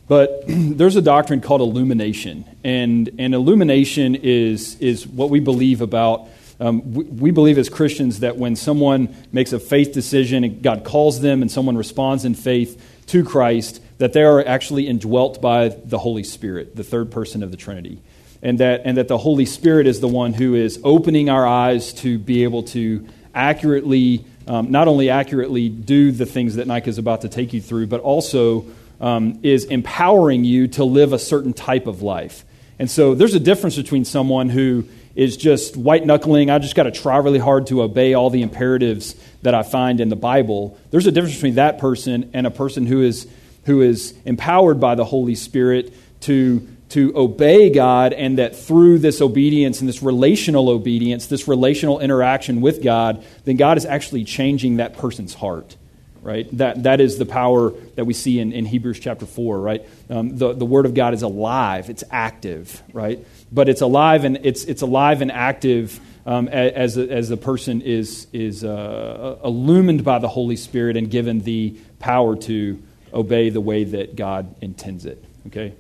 But 0.07 0.45
there's 0.47 0.95
a 0.95 1.03
doctrine 1.03 1.41
called 1.41 1.63
illumination, 1.63 2.45
and, 2.63 3.11
and 3.19 3.35
illumination 3.35 4.15
is, 4.15 4.77
is 4.79 5.05
what 5.05 5.31
we 5.31 5.41
believe 5.41 5.81
about. 5.81 6.29
Um, 6.61 6.95
we, 6.95 7.05
we, 7.05 7.31
believe 7.33 7.59
as 7.59 7.69
Christians 7.69 8.21
that 8.21 8.37
when 8.37 8.55
someone 8.55 9.17
makes 9.33 9.53
a 9.53 9.59
faith 9.59 9.93
decision 9.93 10.45
and 10.45 10.63
God 10.63 10.85
calls 10.85 11.21
them 11.21 11.43
and 11.43 11.51
someone 11.51 11.77
responds 11.77 12.25
in 12.25 12.35
faith 12.35 12.81
to 13.07 13.25
Christ, 13.25 13.83
that 13.99 14.13
they 14.13 14.23
are 14.23 14.47
actually 14.47 14.87
indwelt 14.87 15.43
by 15.43 15.71
the 15.71 15.99
Holy 15.99 16.23
Spirit, 16.23 16.77
the 16.77 16.85
third 16.85 17.11
person 17.11 17.43
of 17.43 17.51
the 17.51 17.57
Trinity 17.57 18.01
and 18.43 18.59
that, 18.59 18.83
and 18.85 18.97
that 18.97 19.09
the 19.09 19.19
Holy 19.19 19.47
Spirit 19.47 19.87
is 19.87 20.01
the 20.01 20.09
one 20.09 20.33
who 20.33 20.55
is 20.55 20.81
opening 20.83 21.29
our 21.29 21.47
eyes 21.47 21.93
to 21.95 22.19
be 22.19 22.45
able 22.45 22.63
to 22.65 23.07
accurately, 23.35 24.25
um, 24.47 24.71
not 24.71 24.89
only 24.89 25.11
accurately 25.11 25.69
do 25.69 26.11
the 26.11 26.27
things 26.27 26.57
that 26.57 26.67
Nika 26.67 26.89
is 26.89 26.99
about 26.99 27.21
to 27.23 27.29
take 27.29 27.53
you 27.53 27.61
through, 27.61 27.87
but 27.87 28.01
also 28.01 28.67
um, 29.01 29.39
is 29.43 29.65
empowering 29.65 30.45
you 30.45 30.69
to 30.69 30.85
live 30.85 31.13
a 31.13 31.19
certain 31.19 31.53
type 31.53 31.87
of 31.87 32.03
life. 32.03 32.45
And 32.79 32.91
so 32.91 33.15
there's 33.15 33.35
a 33.35 33.41
difference 33.41 33.77
between 33.77 34.05
someone 34.05 34.49
who 34.49 34.89
is 35.15 35.37
just 35.37 35.77
white 35.77 36.07
knuckling, 36.07 36.51
I 36.51 36.59
just 36.59 36.75
got 36.75 36.85
to 36.85 36.91
try 36.91 37.17
really 37.19 37.39
hard 37.39 37.67
to 37.67 37.83
obey 37.83 38.15
all 38.15 38.31
the 38.31 38.43
imperatives 38.43 39.15
that 39.43 39.55
I 39.55 39.63
find 39.63 40.01
in 40.01 40.09
the 40.09 40.17
Bible. 40.17 40.79
There's 40.91 41.07
a 41.07 41.13
difference 41.13 41.35
between 41.35 41.57
that 41.57 41.79
person 41.79 42.31
and 42.33 42.47
a 42.47 42.51
person 42.51 42.87
who 42.87 43.03
is, 43.03 43.27
who 43.65 43.83
is 43.83 44.15
empowered 44.25 44.81
by 44.81 44.95
the 44.95 45.05
Holy 45.05 45.35
Spirit 45.35 45.93
to 46.23 46.67
to 46.91 47.13
obey 47.17 47.71
God, 47.71 48.13
and 48.13 48.39
that 48.39 48.57
through 48.57 48.99
this 48.99 49.21
obedience 49.21 49.81
and 49.81 49.89
this 49.89 50.03
relational 50.03 50.69
obedience, 50.69 51.27
this 51.27 51.47
relational 51.49 52.01
interaction 52.01 52.61
with 52.61 52.83
God, 52.83 53.25
then 53.45 53.57
God 53.57 53.79
is 53.79 53.87
actually 53.87 54.25
changing 54.25 54.77
that 54.77 54.97
person's 54.97 55.35
heart. 55.35 55.77
Right? 56.23 56.47
That, 56.59 56.83
that 56.83 57.01
is 57.01 57.17
the 57.17 57.25
power 57.25 57.71
that 57.95 58.05
we 58.05 58.13
see 58.13 58.41
in, 58.41 58.53
in 58.53 58.67
Hebrews 58.67 59.01
chapter 59.01 59.25
4, 59.25 59.59
right? 59.59 59.89
Um, 60.11 60.37
the, 60.37 60.53
the 60.53 60.67
Word 60.67 60.85
of 60.85 60.93
God 60.93 61.15
is 61.15 61.23
alive, 61.23 61.89
it's 61.89 62.05
active, 62.11 62.83
right? 62.93 63.25
But 63.51 63.71
it's 63.71 63.81
alive 63.81 64.25
and, 64.25 64.39
it's, 64.43 64.65
it's 64.65 64.83
alive 64.83 65.23
and 65.23 65.33
active 65.33 65.99
um, 66.27 66.49
as, 66.49 66.99
as 66.99 67.31
the 67.31 67.39
person 67.39 67.81
is, 67.81 68.27
is 68.35 68.65
uh, 68.65 69.39
illumined 69.43 70.05
by 70.05 70.19
the 70.19 70.29
Holy 70.29 70.57
Spirit 70.57 70.99
and 70.99 71.11
given 71.11 71.41
the 71.41 71.79
power 71.99 72.37
to 72.37 72.83
obey 73.15 73.49
the 73.49 73.61
way 73.61 73.85
that 73.85 74.15
God 74.15 74.55
intends 74.61 75.07
it. 75.07 75.25
Okay? 75.47 75.73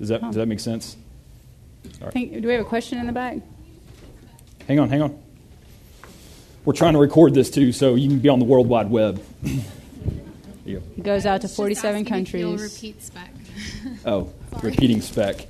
Does 0.00 0.08
that, 0.08 0.22
does 0.22 0.34
that 0.36 0.46
make 0.46 0.60
sense? 0.60 0.96
Think, 2.10 2.40
do 2.40 2.48
we 2.48 2.54
have 2.54 2.62
a 2.62 2.68
question 2.68 2.98
in 2.98 3.06
the 3.06 3.12
back? 3.12 3.36
Hang 4.66 4.78
on, 4.78 4.88
hang 4.88 5.02
on. 5.02 5.22
We're 6.64 6.72
trying 6.72 6.94
to 6.94 6.98
record 6.98 7.34
this 7.34 7.50
too, 7.50 7.70
so 7.72 7.94
you 7.94 8.08
can 8.08 8.18
be 8.18 8.28
on 8.30 8.38
the 8.38 8.44
World 8.46 8.66
Wide 8.66 8.90
Web. 8.90 9.22
It 10.64 11.02
goes 11.02 11.26
out 11.26 11.42
to 11.42 11.48
47 11.48 12.04
countries. 12.04 12.40
you'll 12.40 12.56
repeat 12.56 13.02
spec. 13.02 13.30
oh, 14.06 14.32
repeating 14.62 15.02
spec. 15.02 15.46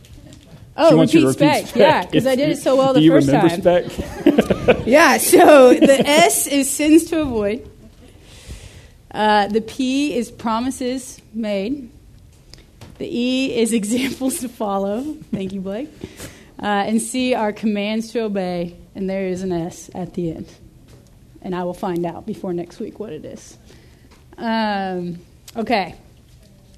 Oh, 0.77 0.99
repeat, 0.99 1.23
repeat 1.23 1.33
spec. 1.35 1.67
spec. 1.67 1.77
Yeah, 1.77 2.07
because 2.07 2.27
I 2.27 2.37
did 2.37 2.49
it 2.49 2.59
so 2.59 2.77
well 2.77 2.95
the 2.95 3.07
first 3.09 3.29
time. 3.29 3.49
Do 3.49 3.57
you 3.57 3.63
remember 3.63 3.91
spec? 3.91 4.87
yeah, 4.87 5.19
so 5.19 5.75
the 5.75 6.01
S 6.07 6.47
is 6.47 6.71
sins 6.71 7.05
to 7.07 7.21
avoid. 7.21 7.69
Uh, 9.11 9.49
the 9.49 9.61
P 9.61 10.17
is 10.17 10.31
promises 10.31 11.21
made. 11.35 11.91
The 13.01 13.09
E 13.09 13.57
is 13.57 13.73
examples 13.83 14.41
to 14.41 14.49
follow. 14.49 15.17
Thank 15.33 15.55
you, 15.55 15.63
Blake. 15.63 15.89
Uh, 16.63 16.67
and 16.67 17.01
C 17.01 17.33
are 17.33 17.51
commands 17.51 18.13
to 18.13 18.21
obey. 18.21 18.77
And 18.95 19.09
there 19.09 19.27
is 19.27 19.43
an 19.43 19.53
S 19.53 19.91
at 19.95 20.13
the 20.13 20.33
end. 20.33 20.47
And 21.41 21.55
I 21.55 21.65
will 21.65 21.75
find 21.75 22.05
out 22.05 22.27
before 22.27 22.53
next 22.53 22.79
week 22.79 23.01
what 23.01 23.11
it 23.11 23.25
is. 23.25 23.57
Um, 24.37 25.19
okay. 25.57 25.95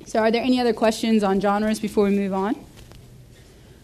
So, 0.06 0.20
are 0.20 0.30
there 0.30 0.42
any 0.42 0.60
other 0.60 0.72
questions 0.72 1.24
on 1.24 1.40
genres 1.40 1.80
before 1.80 2.04
we 2.04 2.10
move 2.10 2.32
on? 2.32 2.54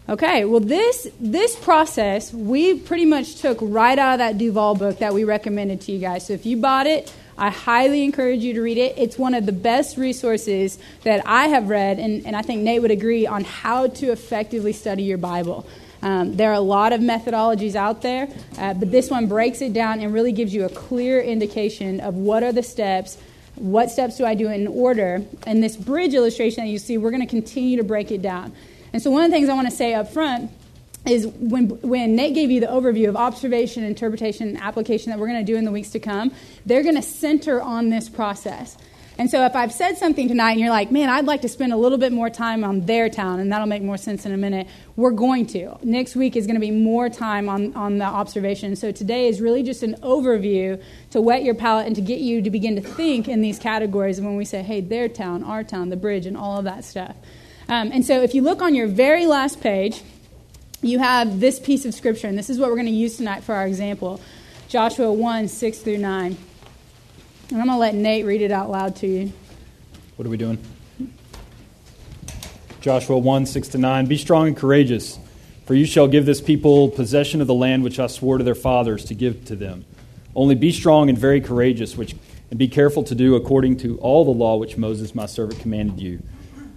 Okay, 0.07 0.45
well, 0.45 0.59
this, 0.61 1.07
this 1.19 1.57
process 1.57 2.33
we 2.33 2.79
pretty 2.79 3.05
much 3.05 3.35
took 3.35 3.57
right 3.61 3.99
out 3.99 4.13
of 4.13 4.19
that 4.19 4.37
Duvall 4.37 4.75
book 4.75 4.99
that 4.99 5.13
we 5.13 5.23
recommended 5.23 5.81
to 5.81 5.91
you 5.91 5.99
guys. 5.99 6.27
So, 6.27 6.33
if 6.33 6.45
you 6.45 6.55
bought 6.55 6.87
it, 6.87 7.13
I 7.39 7.49
highly 7.49 8.03
encourage 8.03 8.41
you 8.41 8.53
to 8.53 8.61
read 8.61 8.77
it. 8.77 8.95
It's 8.97 9.17
one 9.17 9.33
of 9.33 9.45
the 9.45 9.51
best 9.51 9.97
resources 9.97 10.77
that 11.03 11.25
I 11.25 11.47
have 11.47 11.69
read, 11.69 11.97
and, 11.97 12.25
and 12.25 12.35
I 12.35 12.41
think 12.41 12.61
Nate 12.61 12.81
would 12.81 12.91
agree 12.91 13.25
on 13.25 13.43
how 13.43 13.87
to 13.87 14.11
effectively 14.11 14.73
study 14.73 15.03
your 15.03 15.17
Bible. 15.17 15.65
Um, 16.01 16.35
there 16.35 16.49
are 16.51 16.55
a 16.55 16.59
lot 16.59 16.93
of 16.93 17.01
methodologies 17.01 17.75
out 17.75 18.01
there, 18.01 18.27
uh, 18.57 18.73
but 18.73 18.91
this 18.91 19.09
one 19.09 19.27
breaks 19.27 19.61
it 19.61 19.73
down 19.73 19.99
and 19.99 20.13
really 20.13 20.31
gives 20.31 20.53
you 20.53 20.65
a 20.65 20.69
clear 20.69 21.19
indication 21.21 21.99
of 21.99 22.15
what 22.15 22.43
are 22.43 22.51
the 22.51 22.63
steps 22.63 23.17
what 23.59 23.91
steps 23.91 24.17
do 24.17 24.25
I 24.25 24.35
do 24.35 24.47
in 24.47 24.67
order? 24.67 25.21
And 25.45 25.61
this 25.61 25.75
bridge 25.75 26.13
illustration 26.13 26.63
that 26.63 26.69
you 26.69 26.79
see, 26.79 26.97
we're 26.97 27.11
going 27.11 27.21
to 27.21 27.27
continue 27.27 27.75
to 27.77 27.83
break 27.83 28.09
it 28.09 28.21
down. 28.21 28.53
And 28.93 29.01
so, 29.01 29.11
one 29.11 29.23
of 29.23 29.29
the 29.29 29.35
things 29.35 29.49
I 29.49 29.53
want 29.53 29.69
to 29.69 29.75
say 29.75 29.93
up 29.93 30.11
front 30.11 30.49
is 31.05 31.27
when, 31.27 31.69
when 31.81 32.15
Nate 32.15 32.35
gave 32.35 32.51
you 32.51 32.59
the 32.59 32.67
overview 32.67 33.07
of 33.09 33.15
observation, 33.15 33.83
interpretation, 33.83 34.47
and 34.49 34.61
application 34.61 35.11
that 35.11 35.19
we're 35.19 35.27
going 35.27 35.45
to 35.45 35.51
do 35.51 35.57
in 35.57 35.65
the 35.65 35.71
weeks 35.71 35.91
to 35.91 35.99
come, 35.99 36.31
they're 36.65 36.83
going 36.83 36.95
to 36.95 37.01
center 37.01 37.61
on 37.61 37.89
this 37.89 38.09
process. 38.09 38.77
And 39.17 39.29
so 39.29 39.45
if 39.45 39.53
I've 39.53 39.73
said 39.73 39.97
something 39.97 40.29
tonight 40.29 40.51
and 40.51 40.61
you're 40.61 40.69
like, 40.69 40.91
man, 40.91 41.09
I'd 41.09 41.25
like 41.25 41.41
to 41.41 41.49
spend 41.49 41.73
a 41.73 41.77
little 41.77 41.97
bit 41.97 42.13
more 42.13 42.29
time 42.29 42.63
on 42.63 42.85
their 42.85 43.09
town, 43.09 43.41
and 43.41 43.51
that'll 43.51 43.67
make 43.67 43.83
more 43.83 43.97
sense 43.97 44.25
in 44.25 44.31
a 44.31 44.37
minute, 44.37 44.67
we're 44.95 45.11
going 45.11 45.45
to. 45.47 45.77
Next 45.83 46.15
week 46.15 46.37
is 46.37 46.45
going 46.45 46.55
to 46.55 46.61
be 46.61 46.71
more 46.71 47.09
time 47.09 47.49
on, 47.49 47.73
on 47.75 47.97
the 47.97 48.05
observation. 48.05 48.77
So 48.77 48.93
today 48.93 49.27
is 49.27 49.41
really 49.41 49.61
just 49.61 49.83
an 49.83 49.95
overview 49.95 50.81
to 51.11 51.19
whet 51.19 51.43
your 51.43 51.53
palate 51.53 51.85
and 51.87 51.97
to 51.97 52.01
get 52.01 52.19
you 52.19 52.41
to 52.41 52.49
begin 52.49 52.77
to 52.77 52.81
think 52.81 53.27
in 53.27 53.41
these 53.41 53.59
categories 53.59 54.21
when 54.21 54.37
we 54.37 54.45
say, 54.45 54.63
hey, 54.63 54.79
their 54.79 55.09
town, 55.09 55.43
our 55.43 55.65
town, 55.65 55.89
the 55.89 55.97
bridge, 55.97 56.25
and 56.25 56.37
all 56.37 56.57
of 56.57 56.63
that 56.63 56.85
stuff. 56.85 57.15
Um, 57.67 57.91
and 57.91 58.05
so 58.05 58.21
if 58.21 58.33
you 58.33 58.41
look 58.41 58.61
on 58.61 58.73
your 58.73 58.87
very 58.87 59.25
last 59.25 59.59
page, 59.59 60.01
you 60.81 60.99
have 60.99 61.39
this 61.39 61.59
piece 61.59 61.85
of 61.85 61.93
scripture, 61.93 62.27
and 62.27 62.37
this 62.37 62.49
is 62.49 62.57
what 62.57 62.69
we're 62.69 62.75
going 62.75 62.85
to 62.87 62.91
use 62.91 63.17
tonight 63.17 63.43
for 63.43 63.55
our 63.55 63.67
example 63.67 64.21
Joshua 64.67 65.11
1 65.11 65.47
6 65.47 65.77
through 65.79 65.97
9. 65.97 66.37
And 67.51 67.59
I'm 67.59 67.65
going 67.65 67.75
to 67.75 67.79
let 67.79 67.95
Nate 67.95 68.25
read 68.25 68.41
it 68.41 68.51
out 68.51 68.69
loud 68.69 68.95
to 68.97 69.07
you. 69.07 69.33
What 70.15 70.27
are 70.27 70.29
we 70.29 70.37
doing? 70.37 70.59
Joshua 72.81 73.17
1 73.17 73.45
6 73.45 73.67
to 73.69 73.77
9. 73.77 74.05
Be 74.05 74.17
strong 74.17 74.47
and 74.47 74.55
courageous, 74.55 75.19
for 75.65 75.73
you 75.73 75.85
shall 75.85 76.07
give 76.07 76.25
this 76.25 76.39
people 76.39 76.89
possession 76.89 77.41
of 77.41 77.47
the 77.47 77.53
land 77.53 77.83
which 77.83 77.99
I 77.99 78.07
swore 78.07 78.37
to 78.37 78.43
their 78.43 78.55
fathers 78.55 79.05
to 79.05 79.13
give 79.13 79.45
to 79.45 79.55
them. 79.55 79.85
Only 80.35 80.55
be 80.55 80.71
strong 80.71 81.09
and 81.09 81.17
very 81.17 81.41
courageous, 81.41 81.97
which, 81.97 82.15
and 82.49 82.59
be 82.59 82.67
careful 82.67 83.03
to 83.03 83.15
do 83.15 83.35
according 83.35 83.77
to 83.77 83.97
all 83.97 84.23
the 84.23 84.31
law 84.31 84.57
which 84.57 84.77
Moses 84.77 85.13
my 85.13 85.25
servant 85.25 85.59
commanded 85.59 85.99
you. 85.99 86.21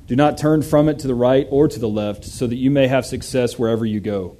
Do 0.06 0.16
not 0.16 0.38
turn 0.38 0.62
from 0.62 0.88
it 0.88 0.98
to 1.00 1.06
the 1.06 1.14
right 1.14 1.46
or 1.50 1.68
to 1.68 1.78
the 1.78 1.88
left, 1.88 2.24
so 2.24 2.46
that 2.46 2.56
you 2.56 2.70
may 2.70 2.88
have 2.88 3.06
success 3.06 3.58
wherever 3.58 3.86
you 3.86 4.00
go. 4.00 4.36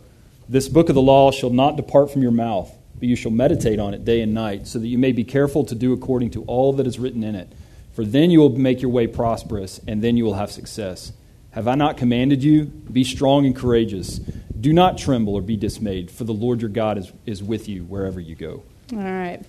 This 0.48 0.68
book 0.68 0.88
of 0.88 0.94
the 0.94 1.02
law 1.02 1.30
shall 1.30 1.50
not 1.50 1.76
depart 1.76 2.10
from 2.10 2.22
your 2.22 2.32
mouth 2.32 2.70
but 3.02 3.08
you 3.08 3.16
shall 3.16 3.32
meditate 3.32 3.80
on 3.80 3.94
it 3.94 4.04
day 4.04 4.20
and 4.20 4.32
night, 4.32 4.64
so 4.68 4.78
that 4.78 4.86
you 4.86 4.96
may 4.96 5.10
be 5.10 5.24
careful 5.24 5.64
to 5.64 5.74
do 5.74 5.92
according 5.92 6.30
to 6.30 6.44
all 6.44 6.72
that 6.74 6.86
is 6.86 7.00
written 7.00 7.24
in 7.24 7.34
it. 7.34 7.52
For 7.94 8.04
then 8.04 8.30
you 8.30 8.38
will 8.38 8.56
make 8.56 8.80
your 8.80 8.92
way 8.92 9.08
prosperous, 9.08 9.80
and 9.88 10.00
then 10.00 10.16
you 10.16 10.24
will 10.24 10.34
have 10.34 10.52
success. 10.52 11.12
Have 11.50 11.66
I 11.66 11.74
not 11.74 11.96
commanded 11.96 12.44
you? 12.44 12.66
Be 12.66 13.02
strong 13.02 13.44
and 13.44 13.56
courageous. 13.56 14.18
Do 14.18 14.72
not 14.72 14.98
tremble 14.98 15.34
or 15.34 15.42
be 15.42 15.56
dismayed, 15.56 16.12
for 16.12 16.22
the 16.22 16.32
Lord 16.32 16.60
your 16.60 16.70
God 16.70 16.96
is, 16.96 17.12
is 17.26 17.42
with 17.42 17.68
you 17.68 17.82
wherever 17.82 18.20
you 18.20 18.36
go. 18.36 18.62
All 18.92 18.98
right. 18.98 19.40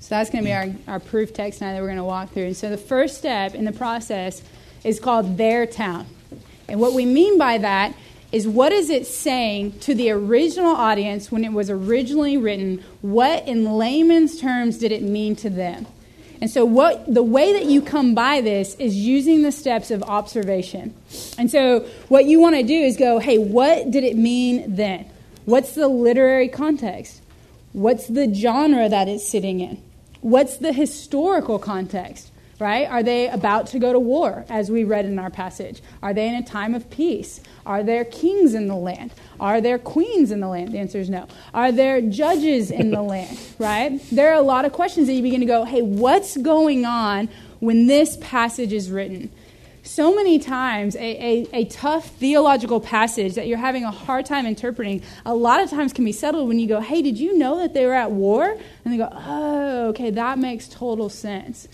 So 0.00 0.08
that's 0.08 0.30
going 0.30 0.42
to 0.42 0.48
be 0.48 0.54
our, 0.54 0.68
our 0.88 0.98
proof 0.98 1.34
text 1.34 1.58
tonight 1.58 1.74
that 1.74 1.82
we're 1.82 1.88
going 1.88 1.98
to 1.98 2.04
walk 2.04 2.30
through. 2.30 2.46
And 2.46 2.56
so 2.56 2.70
the 2.70 2.78
first 2.78 3.18
step 3.18 3.54
in 3.54 3.66
the 3.66 3.72
process 3.72 4.42
is 4.84 5.00
called 5.00 5.36
their 5.36 5.66
town. 5.66 6.06
And 6.68 6.80
what 6.80 6.92
we 6.92 7.04
mean 7.06 7.38
by 7.38 7.58
that 7.58 7.94
is 8.32 8.48
what 8.48 8.72
is 8.72 8.90
it 8.90 9.06
saying 9.06 9.78
to 9.80 9.94
the 9.94 10.10
original 10.10 10.74
audience 10.74 11.30
when 11.30 11.44
it 11.44 11.52
was 11.52 11.70
originally 11.70 12.36
written? 12.36 12.82
What, 13.00 13.46
in 13.46 13.64
layman's 13.64 14.40
terms, 14.40 14.78
did 14.78 14.92
it 14.92 15.02
mean 15.02 15.36
to 15.36 15.50
them? 15.50 15.86
And 16.40 16.50
so, 16.50 16.64
what 16.64 17.12
the 17.12 17.22
way 17.22 17.52
that 17.52 17.66
you 17.66 17.80
come 17.80 18.14
by 18.14 18.40
this 18.40 18.74
is 18.74 18.96
using 18.96 19.42
the 19.42 19.52
steps 19.52 19.90
of 19.90 20.02
observation. 20.02 20.94
And 21.38 21.50
so, 21.50 21.86
what 22.08 22.24
you 22.24 22.40
want 22.40 22.56
to 22.56 22.62
do 22.62 22.74
is 22.74 22.96
go, 22.96 23.18
hey, 23.18 23.38
what 23.38 23.90
did 23.90 24.04
it 24.04 24.16
mean 24.16 24.74
then? 24.74 25.08
What's 25.44 25.74
the 25.74 25.88
literary 25.88 26.48
context? 26.48 27.22
What's 27.72 28.08
the 28.08 28.34
genre 28.34 28.88
that 28.88 29.08
it's 29.08 29.26
sitting 29.26 29.60
in? 29.60 29.80
What's 30.20 30.56
the 30.56 30.72
historical 30.72 31.58
context? 31.58 32.30
Right? 32.60 32.88
Are 32.88 33.02
they 33.02 33.28
about 33.28 33.66
to 33.68 33.80
go 33.80 33.92
to 33.92 33.98
war, 33.98 34.44
as 34.48 34.70
we 34.70 34.84
read 34.84 35.06
in 35.06 35.18
our 35.18 35.30
passage? 35.30 35.82
Are 36.02 36.14
they 36.14 36.28
in 36.28 36.36
a 36.36 36.42
time 36.42 36.74
of 36.74 36.88
peace? 36.88 37.40
Are 37.66 37.82
there 37.82 38.04
kings 38.04 38.54
in 38.54 38.68
the 38.68 38.76
land? 38.76 39.12
Are 39.40 39.60
there 39.60 39.76
queens 39.76 40.30
in 40.30 40.38
the 40.38 40.46
land? 40.46 40.72
The 40.72 40.78
answer 40.78 40.98
is 40.98 41.10
no. 41.10 41.26
Are 41.52 41.72
there 41.72 42.00
judges 42.00 42.70
in 42.70 42.92
the 42.92 43.02
land? 43.14 43.38
Right? 43.58 44.00
There 44.12 44.30
are 44.30 44.36
a 44.36 44.42
lot 44.42 44.64
of 44.64 44.72
questions 44.72 45.08
that 45.08 45.14
you 45.14 45.22
begin 45.22 45.40
to 45.40 45.46
go, 45.46 45.64
hey, 45.64 45.82
what's 45.82 46.36
going 46.36 46.84
on 46.84 47.28
when 47.58 47.88
this 47.88 48.16
passage 48.20 48.72
is 48.72 48.90
written? 48.90 49.32
So 49.86 50.14
many 50.14 50.38
times, 50.38 50.96
a, 50.96 51.00
a, 51.00 51.46
a, 51.52 51.64
tough 51.66 52.08
theological 52.12 52.80
passage 52.80 53.34
that 53.34 53.46
you're 53.46 53.58
having 53.58 53.84
a 53.84 53.90
hard 53.90 54.24
time 54.24 54.46
interpreting, 54.46 55.02
a 55.26 55.34
lot 55.34 55.62
of 55.62 55.68
times 55.68 55.92
can 55.92 56.06
be 56.06 56.12
settled 56.12 56.48
when 56.48 56.58
you 56.58 56.66
go, 56.66 56.80
hey, 56.80 57.02
did 57.02 57.18
you 57.18 57.36
know 57.36 57.58
that 57.58 57.74
they 57.74 57.84
were 57.84 57.92
at 57.92 58.10
war? 58.10 58.56
And 58.84 58.94
they 58.94 58.96
go, 58.96 59.10
oh, 59.12 59.88
okay, 59.88 60.08
that 60.08 60.38
makes 60.38 60.68
total 60.68 61.10
sense. 61.10 61.68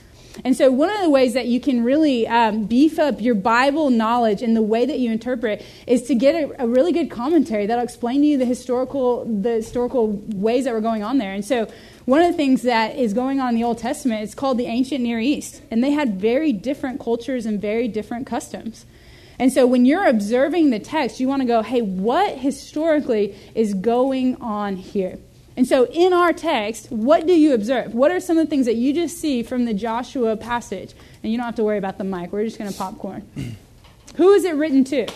And 0.45 0.57
so, 0.57 0.71
one 0.71 0.91
of 0.91 1.01
the 1.03 1.11
ways 1.11 1.35
that 1.35 1.47
you 1.47 1.61
can 1.61 1.83
really 1.83 2.27
um, 2.27 2.65
beef 2.65 2.99
up 2.99 3.21
your 3.21 3.35
Bible 3.35 3.91
knowledge 3.91 4.43
and 4.43 4.57
the 4.57 4.63
way 4.63 4.87
that 4.87 4.99
you 4.99 5.11
interpret 5.11 5.65
is 5.87 6.03
to 6.03 6.15
get 6.15 6.35
a, 6.35 6.65
a, 6.65 6.69
really 6.69 6.93
good 6.93 7.11
commentary 7.11 7.67
that'll 7.67 7.85
explain 7.85 8.21
to 8.21 8.27
you 8.27 8.39
the 8.39 8.45
historical, 8.45 9.25
the 9.25 9.55
historical 9.55 10.09
ways 10.35 10.65
that 10.65 10.73
were 10.73 10.81
going 10.81 11.03
on 11.03 11.19
there. 11.19 11.33
And 11.33 11.45
so, 11.45 11.69
one 12.05 12.23
of 12.23 12.31
the 12.31 12.37
things 12.37 12.63
that 12.63 12.97
is 12.97 13.13
going 13.13 13.41
on 13.41 13.51
in 13.51 13.55
the 13.57 13.65
Old 13.65 13.79
Testament 13.79 14.23
is 14.23 14.35
called 14.35 14.57
the 14.57 14.67
ancient 14.67 15.03
Near 15.03 15.19
East, 15.19 15.63
and 15.71 15.83
they 15.83 15.91
had 15.91 16.21
very 16.21 16.53
different 16.53 17.01
cultures 17.01 17.45
and 17.45 17.61
very 17.61 17.89
different 17.89 18.27
customs. 18.27 18.87
And 19.39 19.53
so, 19.53 19.67
when 19.67 19.85
you're 19.85 20.07
observing 20.07 20.71
the 20.71 20.79
text, 20.79 21.19
you 21.19 21.27
want 21.27 21.43
to 21.43 21.47
go, 21.47 21.63
hey, 21.63 21.83
what 21.83 22.39
historically 22.39 23.37
is 23.55 23.75
going 23.75 24.37
on 24.37 24.77
here? 24.77 25.19
And 25.61 25.69
so, 25.69 25.85
in 25.89 26.15
our 26.15 26.33
text, 26.33 26.91
what 26.91 27.27
do 27.27 27.35
you 27.35 27.53
observe? 27.53 27.93
What 27.93 28.11
are 28.11 28.19
some 28.19 28.39
of 28.39 28.47
the 28.47 28.49
things 28.49 28.65
that 28.65 28.77
you 28.77 28.95
just 28.95 29.19
see 29.19 29.43
from 29.43 29.67
the 29.67 29.75
Joshua 29.75 30.35
passage? 30.35 30.95
And 31.23 31.31
you 31.31 31.37
don't 31.37 31.45
have 31.45 31.57
to 31.57 31.65
worry 31.65 31.77
about 31.77 31.99
the 31.99 32.05
mic, 32.05 32.33
we're 32.33 32.47
just 32.47 32.57
going 32.57 32.73
to 32.73 32.79
popcorn. 32.79 33.29
Who 34.17 34.33
is 34.33 34.47
it 34.47 34.55
written 34.55 34.85
to? 34.85 35.07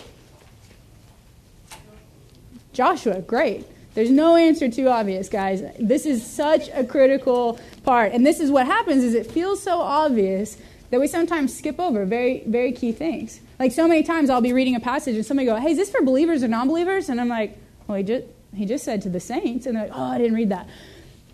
Joshua, 2.74 3.22
great. 3.22 3.64
There's 3.94 4.10
no 4.10 4.36
answer 4.36 4.68
too 4.68 4.90
obvious, 4.90 5.30
guys. 5.30 5.62
This 5.80 6.04
is 6.04 6.22
such 6.26 6.68
a 6.74 6.84
critical 6.84 7.58
part. 7.82 8.12
And 8.12 8.26
this 8.26 8.38
is 8.38 8.50
what 8.50 8.66
happens 8.66 9.02
is 9.02 9.14
it 9.14 9.30
feels 9.30 9.62
so 9.62 9.80
obvious 9.80 10.58
that 10.90 11.00
we 11.00 11.06
sometimes 11.06 11.56
skip 11.56 11.80
over 11.80 12.04
very, 12.04 12.42
very 12.46 12.72
key 12.72 12.92
things. 12.92 13.40
Like 13.58 13.72
so 13.72 13.88
many 13.88 14.02
times 14.02 14.28
I'll 14.28 14.42
be 14.42 14.52
reading 14.52 14.76
a 14.76 14.80
passage 14.80 15.16
and 15.16 15.24
somebody 15.24 15.46
go, 15.46 15.56
hey, 15.56 15.70
is 15.70 15.78
this 15.78 15.90
for 15.90 16.02
believers 16.02 16.42
or 16.42 16.48
non-believers? 16.48 17.08
And 17.08 17.18
I'm 17.18 17.28
like, 17.28 17.56
well, 17.86 17.96
he 17.96 18.04
just, 18.04 18.26
he 18.56 18.66
just 18.66 18.84
said 18.84 19.02
to 19.02 19.08
the 19.08 19.20
saints. 19.20 19.66
And 19.66 19.76
they're 19.76 19.84
like, 19.84 19.96
oh, 19.96 20.02
I 20.02 20.18
didn't 20.18 20.34
read 20.34 20.50
that. 20.50 20.68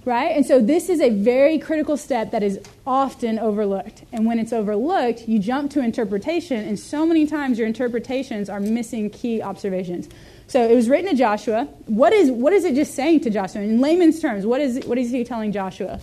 Right? 0.05 0.35
And 0.35 0.47
so 0.47 0.61
this 0.61 0.89
is 0.89 1.01
a 1.01 1.11
very 1.11 1.59
critical 1.59 1.99
step 1.99 2.31
that 2.31 2.43
is 2.43 2.59
often 2.87 3.39
overlooked. 3.39 4.05
And 4.13 4.25
when 4.25 4.39
it's 4.39 4.53
overlooked, 4.53 5.29
you 5.29 5.39
jump 5.39 5.71
to 5.73 5.81
interpretation, 5.81 6.67
and 6.67 6.79
so 6.79 7.05
many 7.05 7.27
times 7.27 7.59
your 7.59 7.67
interpretations 7.67 8.49
are 8.49 8.61
missing 8.61 9.11
key 9.11 9.43
observations. 9.43 10.09
So 10.47 10.67
it 10.67 10.75
was 10.75 10.89
written 10.89 11.11
to 11.11 11.17
Joshua. 11.17 11.69
What 11.85 12.15
is, 12.15 12.31
what 12.31 12.55
is 12.55 12.65
it 12.65 12.75
just 12.75 12.95
saying 12.95 13.21
to 13.21 13.31
Joshua? 13.31 13.61
In 13.61 13.81
layman's 13.81 14.21
terms, 14.21 14.47
what 14.47 14.63
is, 14.63 14.81
what 14.87 14.97
is 14.97 15.11
he 15.11 15.23
telling 15.23 15.53
Joshua? 15.53 16.01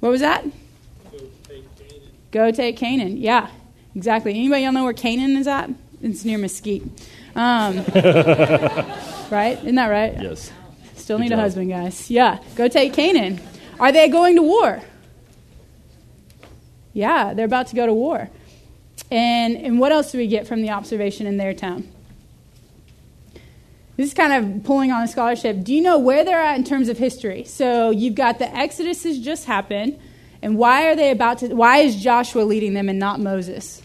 What 0.00 0.10
was 0.10 0.20
that? 0.20 0.44
Go 2.32 2.50
take 2.50 2.76
Canaan. 2.76 3.18
Yeah, 3.18 3.48
exactly. 3.94 4.34
Anybody 4.34 4.64
y'all 4.64 4.72
know 4.72 4.82
where 4.82 4.92
Canaan 4.92 5.36
is 5.36 5.46
at? 5.46 5.70
It's 6.02 6.24
near 6.24 6.38
Mesquite. 6.38 6.82
Um, 7.34 7.76
right? 9.30 9.58
Isn't 9.62 9.76
that 9.76 9.86
right? 9.88 10.20
Yes. 10.20 10.50
Still 10.96 11.16
Good 11.18 11.22
need 11.22 11.28
job. 11.30 11.38
a 11.38 11.42
husband, 11.42 11.70
guys. 11.70 12.10
Yeah, 12.10 12.38
go 12.56 12.68
take 12.68 12.92
Canaan. 12.92 13.40
Are 13.80 13.92
they 13.92 14.08
going 14.08 14.36
to 14.36 14.42
war? 14.42 14.80
Yeah, 16.92 17.34
they're 17.34 17.46
about 17.46 17.68
to 17.68 17.76
go 17.76 17.86
to 17.86 17.94
war. 17.94 18.28
And, 19.10 19.56
and 19.56 19.78
what 19.78 19.92
else 19.92 20.12
do 20.12 20.18
we 20.18 20.26
get 20.26 20.46
from 20.46 20.62
the 20.62 20.70
observation 20.70 21.26
in 21.26 21.36
their 21.36 21.54
town? 21.54 21.88
This 23.96 24.08
is 24.08 24.14
kind 24.14 24.32
of 24.32 24.64
pulling 24.64 24.90
on 24.90 25.02
a 25.02 25.08
scholarship. 25.08 25.62
Do 25.64 25.74
you 25.74 25.82
know 25.82 25.98
where 25.98 26.24
they're 26.24 26.40
at 26.40 26.56
in 26.56 26.64
terms 26.64 26.88
of 26.88 26.98
history? 26.98 27.44
So 27.44 27.90
you've 27.90 28.14
got 28.14 28.38
the 28.38 28.54
Exodus 28.54 29.02
has 29.04 29.18
just 29.18 29.44
happened, 29.44 29.98
and 30.40 30.56
why 30.56 30.86
are 30.86 30.96
they 30.96 31.10
about 31.10 31.38
to? 31.38 31.48
Why 31.54 31.78
is 31.78 32.02
Joshua 32.02 32.42
leading 32.42 32.72
them 32.74 32.88
and 32.88 32.98
not 32.98 33.20
Moses? 33.20 33.82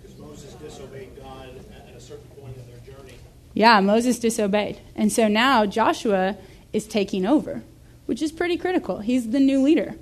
Because 0.00 0.16
Moses 0.18 0.52
disobeyed 0.54 1.16
God 1.20 1.48
at 1.88 1.96
a 1.96 2.00
certain 2.00 2.26
point 2.40 2.56
in 2.56 2.66
their 2.70 2.94
journey. 2.94 3.14
Yeah, 3.54 3.80
Moses 3.80 4.18
disobeyed, 4.18 4.80
and 4.96 5.12
so 5.12 5.28
now 5.28 5.64
Joshua 5.64 6.36
is 6.72 6.86
taking 6.86 7.24
over, 7.24 7.62
which 8.06 8.20
is 8.20 8.32
pretty 8.32 8.56
critical. 8.56 8.98
He's 8.98 9.30
the 9.30 9.40
new 9.40 9.62
leader. 9.62 9.94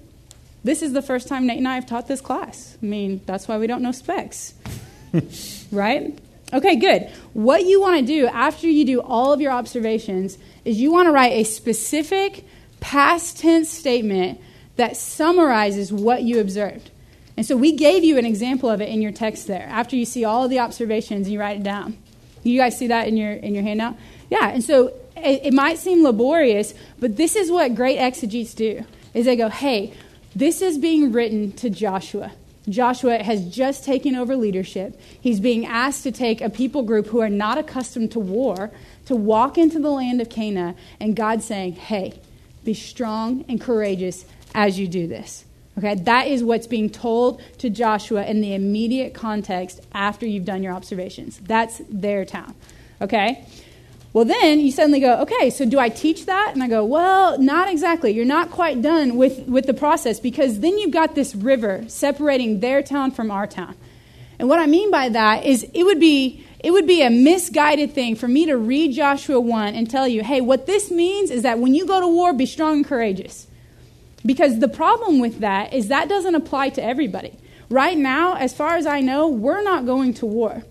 This 0.64 0.80
is 0.80 0.92
the 0.92 1.02
first 1.02 1.28
time 1.28 1.46
Nate 1.46 1.58
and 1.58 1.68
I 1.68 1.74
have 1.74 1.86
taught 1.86 2.08
this 2.08 2.20
class. 2.20 2.78
I 2.82 2.86
mean, 2.86 3.20
that's 3.26 3.46
why 3.48 3.58
we 3.58 3.66
don't 3.66 3.82
know 3.82 3.92
specs, 3.92 4.54
right? 5.72 6.18
Okay, 6.52 6.76
good. 6.76 7.10
What 7.32 7.64
you 7.64 7.80
want 7.80 8.00
to 8.00 8.06
do 8.06 8.26
after 8.26 8.68
you 8.68 8.84
do 8.84 9.00
all 9.00 9.32
of 9.32 9.40
your 9.40 9.52
observations 9.52 10.38
is 10.64 10.80
you 10.80 10.92
want 10.92 11.08
to 11.08 11.12
write 11.12 11.32
a 11.32 11.44
specific 11.44 12.44
past 12.80 13.38
tense 13.38 13.70
statement 13.70 14.40
that 14.76 14.96
summarizes 14.96 15.92
what 15.92 16.22
you 16.22 16.40
observed. 16.40 16.90
And 17.36 17.46
so 17.46 17.56
we 17.56 17.72
gave 17.72 18.04
you 18.04 18.18
an 18.18 18.26
example 18.26 18.68
of 18.68 18.80
it 18.80 18.88
in 18.88 19.00
your 19.00 19.12
text 19.12 19.46
there. 19.46 19.66
After 19.68 19.96
you 19.96 20.04
see 20.04 20.24
all 20.24 20.44
of 20.44 20.50
the 20.50 20.58
observations, 20.58 21.28
you 21.28 21.40
write 21.40 21.58
it 21.58 21.62
down. 21.62 21.96
You 22.42 22.58
guys 22.58 22.78
see 22.78 22.88
that 22.88 23.08
in 23.08 23.16
your 23.16 23.32
in 23.32 23.54
your 23.54 23.62
handout? 23.62 23.96
Yeah. 24.30 24.50
And 24.50 24.64
so 24.64 24.88
it, 25.16 25.40
it 25.44 25.54
might 25.54 25.78
seem 25.78 26.02
laborious, 26.02 26.74
but 26.98 27.16
this 27.16 27.36
is 27.36 27.50
what 27.50 27.74
great 27.74 27.98
exegetes 27.98 28.54
do. 28.54 28.84
Is 29.14 29.26
they 29.26 29.36
go, 29.36 29.48
"Hey, 29.48 29.92
this 30.34 30.62
is 30.62 30.78
being 30.78 31.12
written 31.12 31.52
to 31.52 31.70
Joshua. 31.70 32.32
Joshua 32.68 33.22
has 33.22 33.44
just 33.48 33.84
taken 33.84 34.14
over 34.14 34.36
leadership. 34.36 34.98
He's 35.20 35.40
being 35.40 35.66
asked 35.66 36.04
to 36.04 36.12
take 36.12 36.40
a 36.40 36.48
people 36.48 36.82
group 36.82 37.08
who 37.08 37.20
are 37.20 37.28
not 37.28 37.58
accustomed 37.58 38.12
to 38.12 38.20
war 38.20 38.70
to 39.06 39.16
walk 39.16 39.58
into 39.58 39.78
the 39.78 39.90
land 39.90 40.20
of 40.20 40.30
Canaan, 40.30 40.76
and 41.00 41.16
God's 41.16 41.44
saying, 41.44 41.72
Hey, 41.72 42.20
be 42.64 42.74
strong 42.74 43.44
and 43.48 43.60
courageous 43.60 44.24
as 44.54 44.78
you 44.78 44.86
do 44.86 45.06
this. 45.06 45.44
Okay, 45.78 45.94
that 45.94 46.26
is 46.26 46.44
what's 46.44 46.66
being 46.66 46.90
told 46.90 47.40
to 47.58 47.70
Joshua 47.70 48.24
in 48.26 48.42
the 48.42 48.54
immediate 48.54 49.14
context 49.14 49.80
after 49.92 50.26
you've 50.26 50.44
done 50.44 50.62
your 50.62 50.74
observations. 50.74 51.38
That's 51.38 51.80
their 51.88 52.24
town. 52.24 52.54
Okay? 53.00 53.46
Well, 54.12 54.26
then 54.26 54.60
you 54.60 54.70
suddenly 54.70 55.00
go, 55.00 55.22
okay, 55.22 55.48
so 55.48 55.64
do 55.64 55.78
I 55.78 55.88
teach 55.88 56.26
that? 56.26 56.50
And 56.52 56.62
I 56.62 56.68
go, 56.68 56.84
well, 56.84 57.38
not 57.38 57.70
exactly. 57.70 58.10
You're 58.10 58.26
not 58.26 58.50
quite 58.50 58.82
done 58.82 59.16
with, 59.16 59.46
with 59.48 59.64
the 59.64 59.72
process 59.72 60.20
because 60.20 60.60
then 60.60 60.76
you've 60.76 60.90
got 60.90 61.14
this 61.14 61.34
river 61.34 61.84
separating 61.88 62.60
their 62.60 62.82
town 62.82 63.10
from 63.10 63.30
our 63.30 63.46
town. 63.46 63.74
And 64.38 64.50
what 64.50 64.58
I 64.58 64.66
mean 64.66 64.90
by 64.90 65.08
that 65.08 65.46
is 65.46 65.66
it 65.72 65.84
would 65.84 66.00
be 66.00 66.44
it 66.62 66.70
would 66.70 66.86
be 66.86 67.02
a 67.02 67.10
misguided 67.10 67.92
thing 67.92 68.14
for 68.14 68.28
me 68.28 68.46
to 68.46 68.56
read 68.56 68.92
Joshua 68.92 69.40
1 69.40 69.74
and 69.74 69.90
tell 69.90 70.06
you, 70.06 70.22
hey, 70.22 70.40
what 70.40 70.66
this 70.66 70.92
means 70.92 71.30
is 71.32 71.42
that 71.42 71.58
when 71.58 71.74
you 71.74 71.86
go 71.86 72.00
to 72.00 72.06
war, 72.06 72.32
be 72.32 72.46
strong 72.46 72.74
and 72.74 72.86
courageous. 72.86 73.48
Because 74.24 74.60
the 74.60 74.68
problem 74.68 75.18
with 75.20 75.40
that 75.40 75.72
is 75.72 75.88
that 75.88 76.08
doesn't 76.08 76.34
apply 76.34 76.70
to 76.70 76.84
everybody. 76.84 77.36
Right 77.68 77.96
now, 77.96 78.34
as 78.34 78.54
far 78.54 78.76
as 78.76 78.86
I 78.86 79.00
know, 79.00 79.26
we're 79.28 79.62
not 79.62 79.86
going 79.86 80.14
to 80.14 80.26
war. 80.26 80.62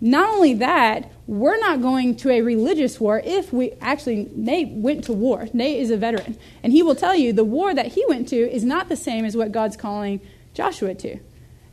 Not 0.00 0.28
only 0.28 0.54
that, 0.54 1.10
we're 1.26 1.58
not 1.58 1.80
going 1.80 2.16
to 2.16 2.30
a 2.30 2.42
religious 2.42 3.00
war 3.00 3.20
if 3.24 3.52
we 3.52 3.72
actually, 3.80 4.30
Nate 4.34 4.68
went 4.68 5.04
to 5.04 5.12
war. 5.12 5.48
Nate 5.52 5.80
is 5.80 5.90
a 5.90 5.96
veteran. 5.96 6.36
And 6.62 6.72
he 6.72 6.82
will 6.82 6.94
tell 6.94 7.14
you 7.14 7.32
the 7.32 7.44
war 7.44 7.74
that 7.74 7.88
he 7.88 8.04
went 8.06 8.28
to 8.28 8.36
is 8.36 8.64
not 8.64 8.88
the 8.88 8.96
same 8.96 9.24
as 9.24 9.36
what 9.36 9.52
God's 9.52 9.76
calling 9.76 10.20
Joshua 10.54 10.94
to. 10.94 11.18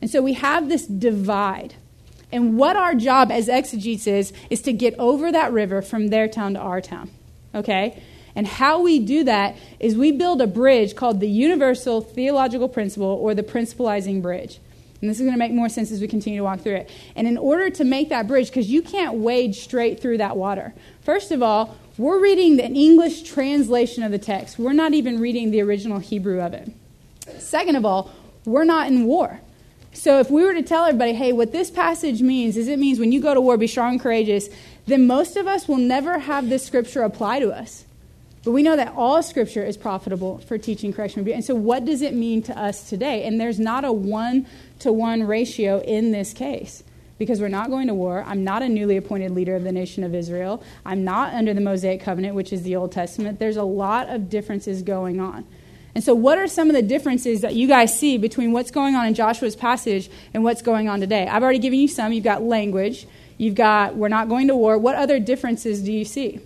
And 0.00 0.10
so 0.10 0.22
we 0.22 0.32
have 0.34 0.68
this 0.68 0.86
divide. 0.86 1.74
And 2.32 2.58
what 2.58 2.76
our 2.76 2.94
job 2.94 3.30
as 3.30 3.48
exegetes 3.48 4.06
is, 4.06 4.32
is 4.50 4.60
to 4.62 4.72
get 4.72 4.98
over 4.98 5.30
that 5.30 5.52
river 5.52 5.82
from 5.82 6.08
their 6.08 6.26
town 6.26 6.54
to 6.54 6.60
our 6.60 6.80
town. 6.80 7.10
Okay? 7.54 8.02
And 8.36 8.46
how 8.46 8.80
we 8.80 8.98
do 8.98 9.24
that 9.24 9.56
is 9.78 9.96
we 9.96 10.12
build 10.12 10.40
a 10.40 10.46
bridge 10.46 10.96
called 10.96 11.20
the 11.20 11.28
Universal 11.28 12.00
Theological 12.02 12.68
Principle 12.68 13.06
or 13.06 13.34
the 13.34 13.42
Principalizing 13.42 14.20
Bridge. 14.20 14.58
And 15.00 15.10
this 15.10 15.18
is 15.18 15.22
going 15.22 15.34
to 15.34 15.38
make 15.38 15.52
more 15.52 15.68
sense 15.68 15.92
as 15.92 16.00
we 16.00 16.08
continue 16.08 16.38
to 16.40 16.44
walk 16.44 16.60
through 16.60 16.76
it. 16.76 16.90
And 17.14 17.28
in 17.28 17.36
order 17.36 17.68
to 17.70 17.84
make 17.84 18.08
that 18.08 18.26
bridge, 18.26 18.48
because 18.48 18.70
you 18.70 18.80
can't 18.82 19.16
wade 19.16 19.54
straight 19.54 20.00
through 20.00 20.18
that 20.18 20.36
water, 20.36 20.72
first 21.02 21.30
of 21.30 21.42
all, 21.42 21.76
we're 21.98 22.18
reading 22.18 22.56
the 22.56 22.64
English 22.64 23.22
translation 23.22 24.02
of 24.02 24.10
the 24.10 24.18
text. 24.18 24.58
We're 24.58 24.72
not 24.72 24.94
even 24.94 25.20
reading 25.20 25.50
the 25.50 25.60
original 25.60 25.98
Hebrew 25.98 26.40
of 26.40 26.54
it. 26.54 26.72
Second 27.38 27.76
of 27.76 27.84
all, 27.84 28.10
we're 28.44 28.64
not 28.64 28.88
in 28.88 29.04
war. 29.04 29.40
So 29.92 30.18
if 30.18 30.28
we 30.30 30.42
were 30.42 30.54
to 30.54 30.62
tell 30.62 30.86
everybody, 30.86 31.12
hey, 31.12 31.32
what 31.32 31.52
this 31.52 31.70
passage 31.70 32.20
means 32.20 32.56
is 32.56 32.66
it 32.66 32.78
means 32.78 32.98
when 32.98 33.12
you 33.12 33.20
go 33.20 33.32
to 33.32 33.40
war, 33.40 33.56
be 33.56 33.68
strong 33.68 33.92
and 33.92 34.00
courageous, 34.00 34.48
then 34.86 35.06
most 35.06 35.36
of 35.36 35.46
us 35.46 35.68
will 35.68 35.76
never 35.76 36.18
have 36.18 36.48
this 36.48 36.66
scripture 36.66 37.02
apply 37.02 37.38
to 37.38 37.52
us. 37.52 37.84
But 38.44 38.50
we 38.50 38.62
know 38.62 38.76
that 38.76 38.92
all 38.94 39.22
scripture 39.22 39.64
is 39.64 39.76
profitable 39.76 40.38
for 40.38 40.58
teaching, 40.58 40.92
correction, 40.92 41.20
rebuke. 41.20 41.36
And 41.36 41.44
so, 41.44 41.54
what 41.54 41.84
does 41.86 42.02
it 42.02 42.12
mean 42.12 42.42
to 42.42 42.58
us 42.58 42.88
today? 42.88 43.24
And 43.24 43.40
there's 43.40 43.58
not 43.58 43.84
a 43.84 43.92
one 43.92 44.46
to 44.80 44.92
one 44.92 45.22
ratio 45.22 45.80
in 45.80 46.12
this 46.12 46.34
case 46.34 46.84
because 47.18 47.40
we're 47.40 47.48
not 47.48 47.70
going 47.70 47.86
to 47.86 47.94
war. 47.94 48.22
I'm 48.26 48.44
not 48.44 48.62
a 48.62 48.68
newly 48.68 48.98
appointed 48.98 49.30
leader 49.30 49.56
of 49.56 49.64
the 49.64 49.72
nation 49.72 50.04
of 50.04 50.14
Israel. 50.14 50.62
I'm 50.84 51.04
not 51.04 51.32
under 51.32 51.54
the 51.54 51.60
Mosaic 51.62 52.02
covenant, 52.02 52.34
which 52.34 52.52
is 52.52 52.64
the 52.64 52.76
Old 52.76 52.92
Testament. 52.92 53.38
There's 53.38 53.56
a 53.56 53.64
lot 53.64 54.10
of 54.10 54.28
differences 54.28 54.82
going 54.82 55.20
on. 55.20 55.46
And 55.94 56.04
so, 56.04 56.14
what 56.14 56.36
are 56.36 56.46
some 56.46 56.68
of 56.68 56.76
the 56.76 56.82
differences 56.82 57.40
that 57.40 57.54
you 57.54 57.66
guys 57.66 57.98
see 57.98 58.18
between 58.18 58.52
what's 58.52 58.70
going 58.70 58.94
on 58.94 59.06
in 59.06 59.14
Joshua's 59.14 59.56
passage 59.56 60.10
and 60.34 60.44
what's 60.44 60.60
going 60.60 60.88
on 60.90 61.00
today? 61.00 61.26
I've 61.26 61.42
already 61.42 61.60
given 61.60 61.78
you 61.78 61.88
some. 61.88 62.12
You've 62.12 62.24
got 62.24 62.42
language, 62.42 63.06
you've 63.38 63.54
got 63.54 63.96
we're 63.96 64.08
not 64.08 64.28
going 64.28 64.48
to 64.48 64.56
war. 64.56 64.76
What 64.76 64.96
other 64.96 65.18
differences 65.18 65.82
do 65.82 65.92
you 65.92 66.04
see? 66.04 66.40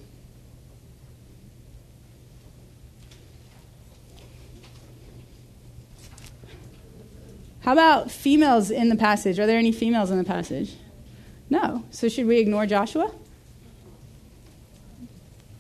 How 7.69 7.73
about 7.73 8.11
females 8.11 8.71
in 8.71 8.89
the 8.89 8.97
passage? 8.97 9.39
Are 9.39 9.47
there 9.47 9.59
any 9.59 9.73
females 9.73 10.11
in 10.11 10.17
the 10.17 10.25
passage? 10.25 10.75
No. 11.51 11.85
So 11.91 12.09
should 12.09 12.25
we 12.25 12.39
ignore 12.39 12.65
Joshua? 12.65 13.13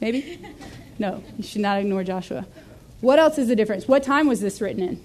Maybe? 0.01 0.41
No, 0.99 1.23
you 1.37 1.45
should 1.45 1.61
not 1.61 1.79
ignore 1.79 2.03
Joshua. 2.05 2.47
What 3.03 3.19
else 3.19 3.37
is 3.37 3.49
the 3.49 3.55
difference? 3.55 3.87
What 3.87 4.03
time 4.03 4.27
was 4.27 4.41
this 4.41 4.63
written 4.63 4.83
in? 4.83 5.05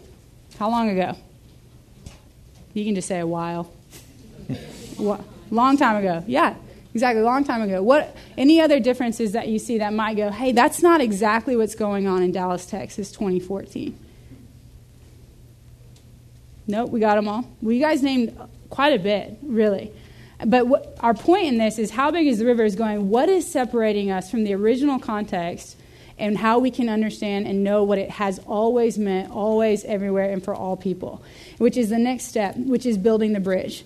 How 0.57 0.69
long 0.69 0.89
ago? 0.89 1.17
You 2.73 2.85
can 2.85 2.95
just 2.95 3.09
say 3.09 3.19
a 3.19 3.27
while. 3.27 3.69
long 5.51 5.75
time 5.75 5.97
ago. 5.97 6.23
Yeah, 6.25 6.55
exactly. 6.93 7.21
Long 7.21 7.43
time 7.43 7.63
ago. 7.63 7.83
What? 7.83 8.15
Any 8.37 8.61
other 8.61 8.79
differences 8.79 9.33
that 9.33 9.49
you 9.49 9.59
see 9.59 9.77
that 9.79 9.91
might 9.91 10.15
go? 10.15 10.29
Hey, 10.29 10.53
that's 10.53 10.81
not 10.81 11.01
exactly 11.01 11.57
what's 11.57 11.75
going 11.75 12.07
on 12.07 12.23
in 12.23 12.31
Dallas, 12.31 12.65
Texas, 12.65 13.11
2014. 13.11 13.99
Nope, 16.67 16.91
we 16.91 16.99
got 16.99 17.15
them 17.15 17.27
all. 17.27 17.45
Well, 17.61 17.73
you 17.73 17.81
guys 17.81 18.01
named 18.01 18.37
quite 18.69 18.93
a 18.93 18.99
bit, 18.99 19.37
really. 19.41 19.91
But 20.45 20.67
what, 20.67 20.97
our 20.99 21.13
point 21.13 21.47
in 21.47 21.57
this 21.57 21.77
is 21.77 21.91
how 21.91 22.11
big 22.11 22.27
is 22.27 22.39
the 22.39 22.45
river 22.45 22.63
is 22.63 22.75
going, 22.75 23.09
what 23.09 23.29
is 23.29 23.49
separating 23.49 24.11
us 24.11 24.29
from 24.29 24.43
the 24.43 24.53
original 24.53 24.99
context 24.99 25.77
and 26.17 26.37
how 26.37 26.59
we 26.59 26.71
can 26.71 26.89
understand 26.89 27.47
and 27.47 27.63
know 27.63 27.83
what 27.83 27.97
it 27.97 28.09
has 28.09 28.39
always 28.39 28.97
meant, 28.97 29.31
always, 29.31 29.83
everywhere, 29.85 30.29
and 30.29 30.43
for 30.43 30.53
all 30.53 30.77
people, 30.77 31.23
which 31.57 31.77
is 31.77 31.89
the 31.89 31.97
next 31.97 32.25
step, 32.25 32.55
which 32.55 32.85
is 32.85 32.97
building 32.97 33.33
the 33.33 33.39
bridge. 33.39 33.83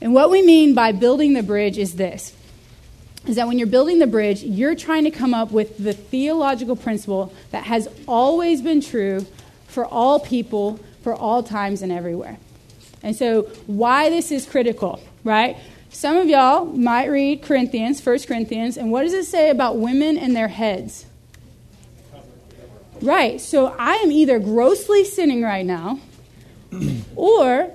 And 0.00 0.14
what 0.14 0.30
we 0.30 0.42
mean 0.42 0.74
by 0.74 0.92
building 0.92 1.34
the 1.34 1.42
bridge 1.42 1.78
is 1.78 1.94
this 1.94 2.34
is 3.26 3.36
that 3.36 3.46
when 3.46 3.58
you're 3.58 3.66
building 3.66 3.98
the 3.98 4.06
bridge, 4.06 4.42
you're 4.42 4.76
trying 4.76 5.04
to 5.04 5.10
come 5.10 5.34
up 5.34 5.50
with 5.50 5.76
the 5.76 5.92
theological 5.92 6.76
principle 6.76 7.32
that 7.50 7.64
has 7.64 7.86
always 8.06 8.62
been 8.62 8.80
true 8.80 9.26
for 9.66 9.84
all 9.84 10.18
people 10.18 10.80
for 11.08 11.14
all 11.14 11.42
times 11.42 11.80
and 11.80 11.90
everywhere. 11.90 12.36
And 13.02 13.16
so, 13.16 13.44
why 13.66 14.10
this 14.10 14.30
is 14.30 14.44
critical, 14.44 15.00
right? 15.24 15.56
Some 15.88 16.18
of 16.18 16.28
y'all 16.28 16.66
might 16.66 17.06
read 17.06 17.40
Corinthians, 17.40 18.04
1 18.04 18.18
Corinthians, 18.24 18.76
and 18.76 18.92
what 18.92 19.04
does 19.04 19.14
it 19.14 19.24
say 19.24 19.48
about 19.48 19.78
women 19.78 20.18
and 20.18 20.36
their 20.36 20.48
heads? 20.48 21.06
Right. 23.00 23.40
So 23.40 23.68
I 23.78 23.94
am 23.94 24.12
either 24.12 24.38
grossly 24.38 25.02
sinning 25.02 25.40
right 25.40 25.64
now, 25.64 25.98
or 27.16 27.70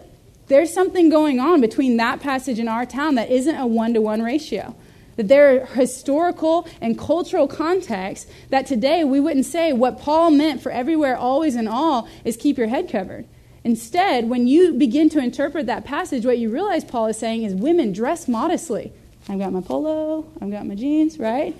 there's 0.48 0.72
something 0.72 1.10
going 1.10 1.40
on 1.40 1.60
between 1.60 1.98
that 1.98 2.20
passage 2.20 2.60
and 2.60 2.70
our 2.70 2.86
town 2.86 3.16
that 3.16 3.32
isn't 3.32 3.56
a 3.56 3.66
one 3.66 3.96
to 3.96 4.02
one 4.02 4.22
ratio. 4.22 4.76
That 5.16 5.28
there 5.28 5.62
are 5.62 5.66
historical 5.68 6.68
and 6.82 6.98
cultural 6.98 7.48
contexts 7.48 8.30
that 8.50 8.66
today 8.66 9.04
we 9.04 9.20
wouldn't 9.20 9.46
say 9.46 9.74
what 9.74 10.00
Paul 10.00 10.32
meant 10.32 10.62
for 10.62 10.72
everywhere, 10.72 11.16
always, 11.16 11.56
and 11.56 11.70
all 11.70 12.08
is 12.24 12.36
keep 12.36 12.58
your 12.58 12.68
head 12.68 12.90
covered. 12.90 13.26
Instead, 13.64 14.28
when 14.28 14.48
you 14.48 14.74
begin 14.74 15.10
to 15.10 15.20
interpret 15.20 15.68
that 15.68 15.86
passage, 15.86 16.26
what 16.26 16.38
you 16.38 16.50
realize 16.50 16.84
Paul 16.84 17.08
is 17.08 17.18
saying 17.18 17.44
is 17.44 17.54
women 17.54 17.94
dress 17.94 18.28
modestly. 18.28 18.92
I've 19.30 19.40
got 19.40 19.54
my 19.54 19.62
polo, 19.62 20.26
I've 20.42 20.52
got 20.52 20.66
my 20.66 20.76
jeans, 20.76 21.18
right? 21.18 21.56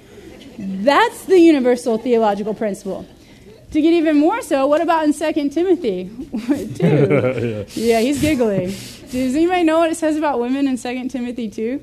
That's 0.58 1.26
the 1.26 1.40
universal 1.40 1.98
theological 1.98 2.54
principle. 2.54 3.08
To 3.72 3.82
get 3.82 3.94
even 3.94 4.18
more 4.18 4.42
so, 4.42 4.68
what 4.68 4.82
about 4.82 5.06
in 5.06 5.14
2 5.14 5.50
Timothy 5.50 6.12
2? 6.48 7.66
yeah, 7.76 8.02
he's 8.02 8.22
giggling. 8.22 8.68
Does 9.10 9.36
anybody 9.36 9.64
know 9.64 9.80
what 9.80 9.90
it 9.90 9.96
says 9.96 10.18
about 10.18 10.40
women 10.40 10.68
in 10.68 10.78
2 10.78 11.08
Timothy 11.10 11.50
2? 11.50 11.82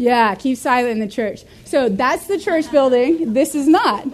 Yeah, 0.00 0.34
keep 0.34 0.56
silent 0.56 0.92
in 0.92 0.98
the 0.98 1.06
church. 1.06 1.44
So 1.66 1.90
that's 1.90 2.26
the 2.26 2.38
church 2.38 2.72
building. 2.72 3.34
This 3.34 3.54
is 3.54 3.68
not. 3.68 4.06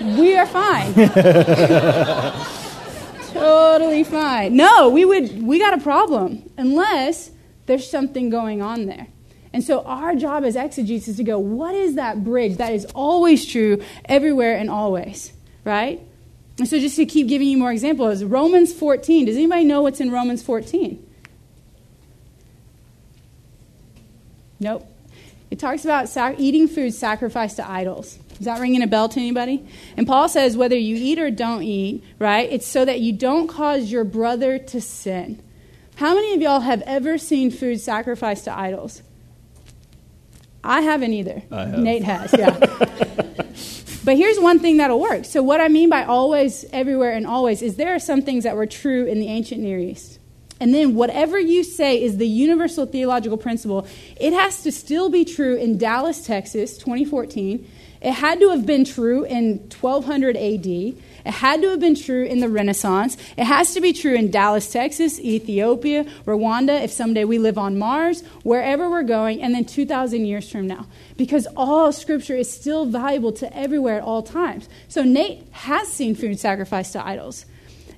We 0.00 0.36
are 0.36 0.46
fine. 0.46 0.94
totally 3.32 4.04
fine. 4.04 4.54
No, 4.54 4.88
we 4.88 5.04
would 5.04 5.42
we 5.42 5.58
got 5.58 5.74
a 5.74 5.82
problem 5.82 6.48
unless 6.56 7.32
there's 7.66 7.90
something 7.90 8.30
going 8.30 8.62
on 8.62 8.86
there. 8.86 9.08
And 9.52 9.64
so 9.64 9.82
our 9.82 10.14
job 10.14 10.44
as 10.44 10.54
exegetes 10.54 11.08
is 11.08 11.16
to 11.16 11.24
go, 11.24 11.40
what 11.40 11.74
is 11.74 11.96
that 11.96 12.22
bridge 12.22 12.58
that 12.58 12.72
is 12.72 12.84
always 12.94 13.44
true 13.44 13.82
everywhere 14.04 14.56
and 14.56 14.70
always? 14.70 15.32
Right? 15.64 16.00
And 16.58 16.68
so 16.68 16.78
just 16.78 16.94
to 16.94 17.04
keep 17.04 17.26
giving 17.26 17.48
you 17.48 17.58
more 17.58 17.72
examples, 17.72 18.22
Romans 18.22 18.72
14. 18.72 19.26
Does 19.26 19.36
anybody 19.36 19.64
know 19.64 19.82
what's 19.82 19.98
in 19.98 20.12
Romans 20.12 20.40
14? 20.40 21.04
Nope. 24.60 24.86
It 25.52 25.58
talks 25.58 25.84
about 25.84 26.08
sac- 26.08 26.36
eating 26.40 26.66
food 26.66 26.94
sacrificed 26.94 27.56
to 27.56 27.70
idols. 27.70 28.18
Is 28.40 28.46
that 28.46 28.58
ringing 28.58 28.82
a 28.82 28.86
bell 28.86 29.10
to 29.10 29.20
anybody? 29.20 29.62
And 29.98 30.06
Paul 30.06 30.26
says 30.30 30.56
whether 30.56 30.78
you 30.78 30.96
eat 30.96 31.18
or 31.18 31.30
don't 31.30 31.62
eat, 31.62 32.02
right? 32.18 32.50
It's 32.50 32.66
so 32.66 32.86
that 32.86 33.00
you 33.00 33.12
don't 33.12 33.48
cause 33.48 33.92
your 33.92 34.04
brother 34.04 34.58
to 34.58 34.80
sin. 34.80 35.42
How 35.96 36.14
many 36.14 36.32
of 36.32 36.40
y'all 36.40 36.60
have 36.60 36.80
ever 36.86 37.18
seen 37.18 37.50
food 37.50 37.82
sacrificed 37.82 38.44
to 38.44 38.58
idols? 38.58 39.02
I 40.64 40.80
haven't 40.80 41.12
either. 41.12 41.42
I 41.50 41.66
have. 41.66 41.78
Nate 41.80 42.04
has, 42.04 42.32
yeah. 42.32 42.58
but 44.06 44.16
here's 44.16 44.40
one 44.40 44.58
thing 44.58 44.78
that'll 44.78 45.00
work. 45.00 45.26
So, 45.26 45.42
what 45.42 45.60
I 45.60 45.68
mean 45.68 45.90
by 45.90 46.04
always, 46.04 46.64
everywhere, 46.72 47.12
and 47.12 47.26
always 47.26 47.60
is 47.60 47.76
there 47.76 47.94
are 47.94 47.98
some 47.98 48.22
things 48.22 48.44
that 48.44 48.56
were 48.56 48.64
true 48.66 49.04
in 49.04 49.20
the 49.20 49.28
ancient 49.28 49.60
Near 49.60 49.78
East. 49.78 50.11
And 50.62 50.72
then, 50.72 50.94
whatever 50.94 51.40
you 51.40 51.64
say 51.64 52.00
is 52.00 52.18
the 52.18 52.28
universal 52.28 52.86
theological 52.86 53.36
principle, 53.36 53.84
it 54.14 54.32
has 54.32 54.62
to 54.62 54.70
still 54.70 55.10
be 55.10 55.24
true 55.24 55.56
in 55.56 55.76
Dallas, 55.76 56.24
Texas, 56.24 56.78
2014. 56.78 57.68
It 58.00 58.12
had 58.12 58.38
to 58.38 58.50
have 58.50 58.64
been 58.64 58.84
true 58.84 59.24
in 59.24 59.58
1200 59.80 60.36
AD. 60.36 60.66
It 60.66 60.96
had 61.24 61.62
to 61.62 61.70
have 61.70 61.80
been 61.80 61.96
true 61.96 62.22
in 62.22 62.38
the 62.38 62.48
Renaissance. 62.48 63.16
It 63.36 63.42
has 63.42 63.74
to 63.74 63.80
be 63.80 63.92
true 63.92 64.14
in 64.14 64.30
Dallas, 64.30 64.70
Texas, 64.70 65.18
Ethiopia, 65.18 66.04
Rwanda, 66.26 66.84
if 66.84 66.92
someday 66.92 67.24
we 67.24 67.40
live 67.40 67.58
on 67.58 67.76
Mars, 67.76 68.22
wherever 68.44 68.88
we're 68.88 69.02
going, 69.02 69.42
and 69.42 69.52
then 69.52 69.64
2,000 69.64 70.26
years 70.26 70.48
from 70.48 70.68
now. 70.68 70.86
Because 71.16 71.48
all 71.56 71.90
scripture 71.90 72.36
is 72.36 72.48
still 72.48 72.86
valuable 72.86 73.32
to 73.32 73.52
everywhere 73.56 73.96
at 73.96 74.04
all 74.04 74.22
times. 74.22 74.68
So 74.86 75.02
Nate 75.02 75.44
has 75.50 75.88
seen 75.88 76.14
food 76.14 76.38
sacrificed 76.38 76.92
to 76.92 77.04
idols. 77.04 77.46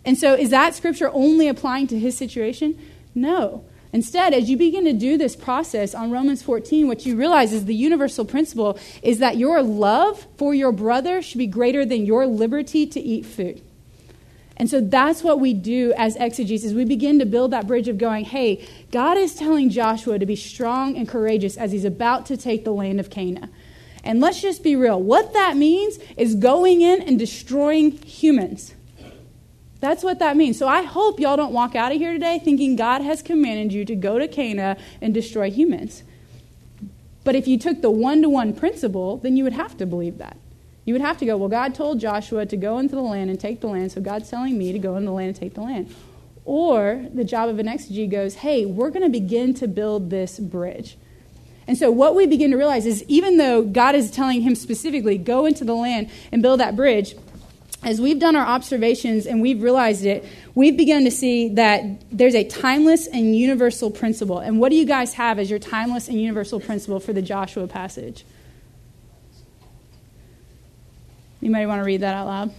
And 0.05 0.19
so 0.19 0.35
is 0.35 0.51
that 0.51 0.75
scripture 0.75 1.11
only 1.13 1.49
applying 1.49 1.87
to 1.89 1.99
his 1.99 2.17
situation? 2.17 2.79
No. 3.15 3.65
Instead, 3.93 4.35
as 4.35 4.51
you 4.51 4.57
begin 4.57 4.85
to 4.85 4.93
do 4.93 5.17
this 5.17 5.37
process 5.37 5.95
on 5.95 6.11
Romans 6.11 6.43
14, 6.43 6.89
what 6.89 7.07
you 7.07 7.17
realize 7.17 7.53
is 7.53 7.65
the 7.65 7.75
universal 7.77 8.25
principle 8.25 8.77
is 9.03 9.21
that 9.21 9.37
your 9.37 9.63
love 9.63 10.27
for 10.37 10.53
your 10.53 10.73
brother 10.73 11.23
should 11.23 11.39
be 11.39 11.47
greater 11.47 11.87
than 11.87 12.05
your 12.05 12.27
liberty 12.27 12.87
to 12.89 13.01
eat 13.01 13.25
food. 13.25 13.63
And 14.57 14.69
so 14.69 14.81
that's 14.81 15.23
what 15.23 15.41
we 15.41 15.55
do 15.55 15.93
as 15.97 16.17
exegetes. 16.17 16.73
We 16.73 16.85
begin 16.85 17.19
to 17.21 17.27
build 17.27 17.53
that 17.53 17.67
bridge 17.67 17.89
of 17.89 17.99
going, 17.99 18.25
hey, 18.25 18.67
God 18.91 19.17
is 19.17 19.35
telling 19.35 19.71
Joshua 19.71 20.19
to 20.19 20.27
be 20.27 20.37
strong 20.37 20.97
and 20.97 21.09
courageous 21.09 21.57
as 21.57 21.73
he's 21.73 21.85
about 21.85 22.27
to 22.27 22.37
take 22.37 22.65
the 22.65 22.73
land 22.73 23.01
of 23.01 23.11
Canaan. 23.11 23.51
And 24.03 24.21
let's 24.21 24.41
just 24.41 24.63
be 24.63 24.77
real. 24.77 25.01
What 25.01 25.33
that 25.33 25.57
means 25.57 25.99
is 26.17 26.35
going 26.35 26.83
in 26.83 27.01
and 27.01 27.19
destroying 27.19 27.93
humans. 27.93 28.75
That's 29.85 30.03
what 30.03 30.19
that 30.21 30.35
means. 30.39 30.59
So 30.59 30.67
I 30.67 30.81
hope 30.81 31.21
y'all 31.21 31.37
don't 31.37 31.53
walk 31.53 31.77
out 31.77 31.93
of 31.93 31.99
here 31.99 32.15
today 32.15 32.41
thinking 32.43 32.75
God 32.75 33.03
has 33.03 33.21
commanded 33.21 33.71
you 33.71 33.85
to 33.85 33.95
go 33.95 34.19
to 34.19 34.27
Canaan 34.27 34.79
and 35.03 35.13
destroy 35.13 35.51
humans. 35.51 36.05
But 37.23 37.35
if 37.35 37.47
you 37.47 37.59
took 37.59 37.83
the 37.83 37.91
one 37.91 38.23
to 38.23 38.31
one 38.31 38.55
principle, 38.55 39.19
then 39.19 39.37
you 39.37 39.45
would 39.45 39.53
have 39.53 39.77
to 39.77 39.85
believe 39.85 40.17
that. 40.17 40.39
You 40.87 40.95
would 40.95 41.03
have 41.03 41.19
to 41.19 41.27
go, 41.27 41.37
well, 41.37 41.51
God 41.51 41.75
told 41.75 42.01
Joshua 42.01 42.47
to 42.47 42.57
go 42.57 42.79
into 42.79 42.95
the 42.95 43.03
land 43.03 43.29
and 43.29 43.39
take 43.39 43.61
the 43.61 43.67
land, 43.67 43.93
so 43.93 44.01
God's 44.01 44.31
telling 44.31 44.57
me 44.57 44.73
to 44.73 44.79
go 44.79 44.97
into 44.97 45.09
the 45.09 45.13
land 45.13 45.29
and 45.29 45.37
take 45.37 45.53
the 45.53 45.61
land. 45.61 45.95
Or 46.47 47.05
the 47.13 47.23
job 47.23 47.51
of 47.51 47.59
an 47.59 47.67
exegete 47.67 48.11
goes, 48.11 48.37
hey, 48.37 48.65
we're 48.65 48.89
going 48.89 49.03
to 49.03 49.11
begin 49.11 49.53
to 49.53 49.69
build 49.69 50.09
this 50.09 50.39
bridge. 50.39 50.97
And 51.67 51.77
so, 51.77 51.91
what 51.91 52.15
we 52.15 52.27
begin 52.27 52.51
to 52.53 52.57
realize 52.57 52.87
is 52.87 53.03
even 53.05 53.37
though 53.37 53.63
God 53.63 53.95
is 53.95 54.11
telling 54.11 54.41
him 54.41 54.55
specifically, 54.55 55.19
go 55.19 55.45
into 55.45 55.65
the 55.65 55.75
land 55.75 56.11
and 56.33 56.41
build 56.41 56.61
that 56.61 56.75
bridge, 56.75 57.15
as 57.85 58.01
we've 58.01 58.19
done 58.19 58.35
our 58.35 58.47
observations 58.47 59.27
and 59.27 59.43
we've 59.43 59.63
realized 59.63 60.05
it, 60.07 60.25
we've 60.55 60.77
begun 60.77 61.05
to 61.05 61.11
see 61.11 61.51
that 61.51 61.83
there's 62.11 62.35
a 62.35 62.45
timeless 62.45 63.07
and 63.07 63.37
universal 63.37 63.91
principle. 63.91 64.39
And 64.39 64.59
what 64.59 64.71
do 64.71 64.77
you 64.77 64.87
guys 64.87 65.15
have 65.15 65.39
as 65.39 65.51
your 65.51 65.59
timeless 65.59 66.09
and 66.09 66.21
universal 66.21 66.61
principle 66.61 66.99
for 66.99 67.13
the 67.13 67.23
Joshua 67.23 67.67
passage? 67.69 68.25
Anybody 71.43 71.67
want 71.67 71.81
to 71.81 71.85
read 71.85 72.01
that 72.01 72.15
out 72.15 72.27
loud? 72.27 72.55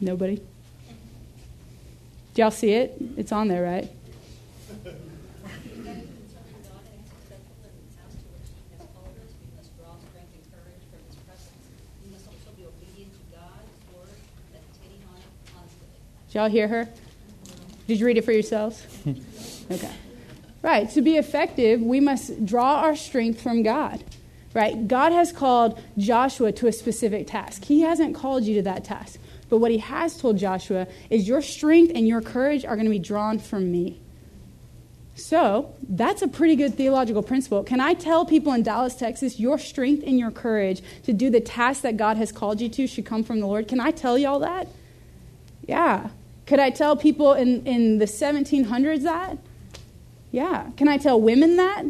Nobody? 0.00 0.36
Do 2.34 2.42
y'all 2.42 2.50
see 2.50 2.74
it? 2.74 2.96
It's 3.16 3.32
on 3.32 3.48
there, 3.48 3.62
right? 3.62 3.88
Y'all 16.34 16.48
hear 16.48 16.68
her? 16.68 16.88
Did 17.86 18.00
you 18.00 18.06
read 18.06 18.16
it 18.16 18.24
for 18.24 18.32
yourselves? 18.32 18.84
okay. 19.70 19.90
Right. 20.62 20.88
To 20.90 21.02
be 21.02 21.16
effective, 21.16 21.82
we 21.82 22.00
must 22.00 22.46
draw 22.46 22.80
our 22.80 22.96
strength 22.96 23.42
from 23.42 23.62
God. 23.62 24.02
Right? 24.54 24.86
God 24.86 25.12
has 25.12 25.32
called 25.32 25.82
Joshua 25.98 26.52
to 26.52 26.68
a 26.68 26.72
specific 26.72 27.26
task. 27.26 27.64
He 27.64 27.80
hasn't 27.80 28.14
called 28.14 28.44
you 28.44 28.54
to 28.56 28.62
that 28.62 28.84
task. 28.84 29.18
But 29.48 29.58
what 29.58 29.70
he 29.70 29.78
has 29.78 30.16
told 30.16 30.38
Joshua 30.38 30.86
is 31.10 31.28
your 31.28 31.42
strength 31.42 31.92
and 31.94 32.08
your 32.08 32.20
courage 32.20 32.64
are 32.64 32.76
going 32.76 32.86
to 32.86 32.90
be 32.90 32.98
drawn 32.98 33.38
from 33.38 33.70
me. 33.70 34.00
So, 35.16 35.74
that's 35.88 36.22
a 36.22 36.28
pretty 36.28 36.56
good 36.56 36.74
theological 36.74 37.22
principle. 37.22 37.62
Can 37.62 37.80
I 37.80 37.94
tell 37.94 38.24
people 38.24 38.52
in 38.52 38.64
Dallas, 38.64 38.96
Texas, 38.96 39.38
your 39.38 39.58
strength 39.58 40.02
and 40.04 40.18
your 40.18 40.32
courage 40.32 40.82
to 41.04 41.12
do 41.12 41.30
the 41.30 41.40
task 41.40 41.82
that 41.82 41.96
God 41.96 42.16
has 42.16 42.32
called 42.32 42.60
you 42.60 42.68
to 42.70 42.86
should 42.88 43.06
come 43.06 43.22
from 43.22 43.38
the 43.38 43.46
Lord? 43.46 43.68
Can 43.68 43.78
I 43.78 43.92
tell 43.92 44.18
y'all 44.18 44.40
that? 44.40 44.66
Yeah. 45.68 46.08
Could 46.46 46.60
I 46.60 46.70
tell 46.70 46.96
people 46.96 47.32
in, 47.32 47.66
in 47.66 47.98
the 47.98 48.04
1700s 48.04 49.02
that? 49.02 49.38
Yeah. 50.30 50.70
Can 50.76 50.88
I 50.88 50.98
tell 50.98 51.20
women 51.20 51.56
that? 51.56 51.84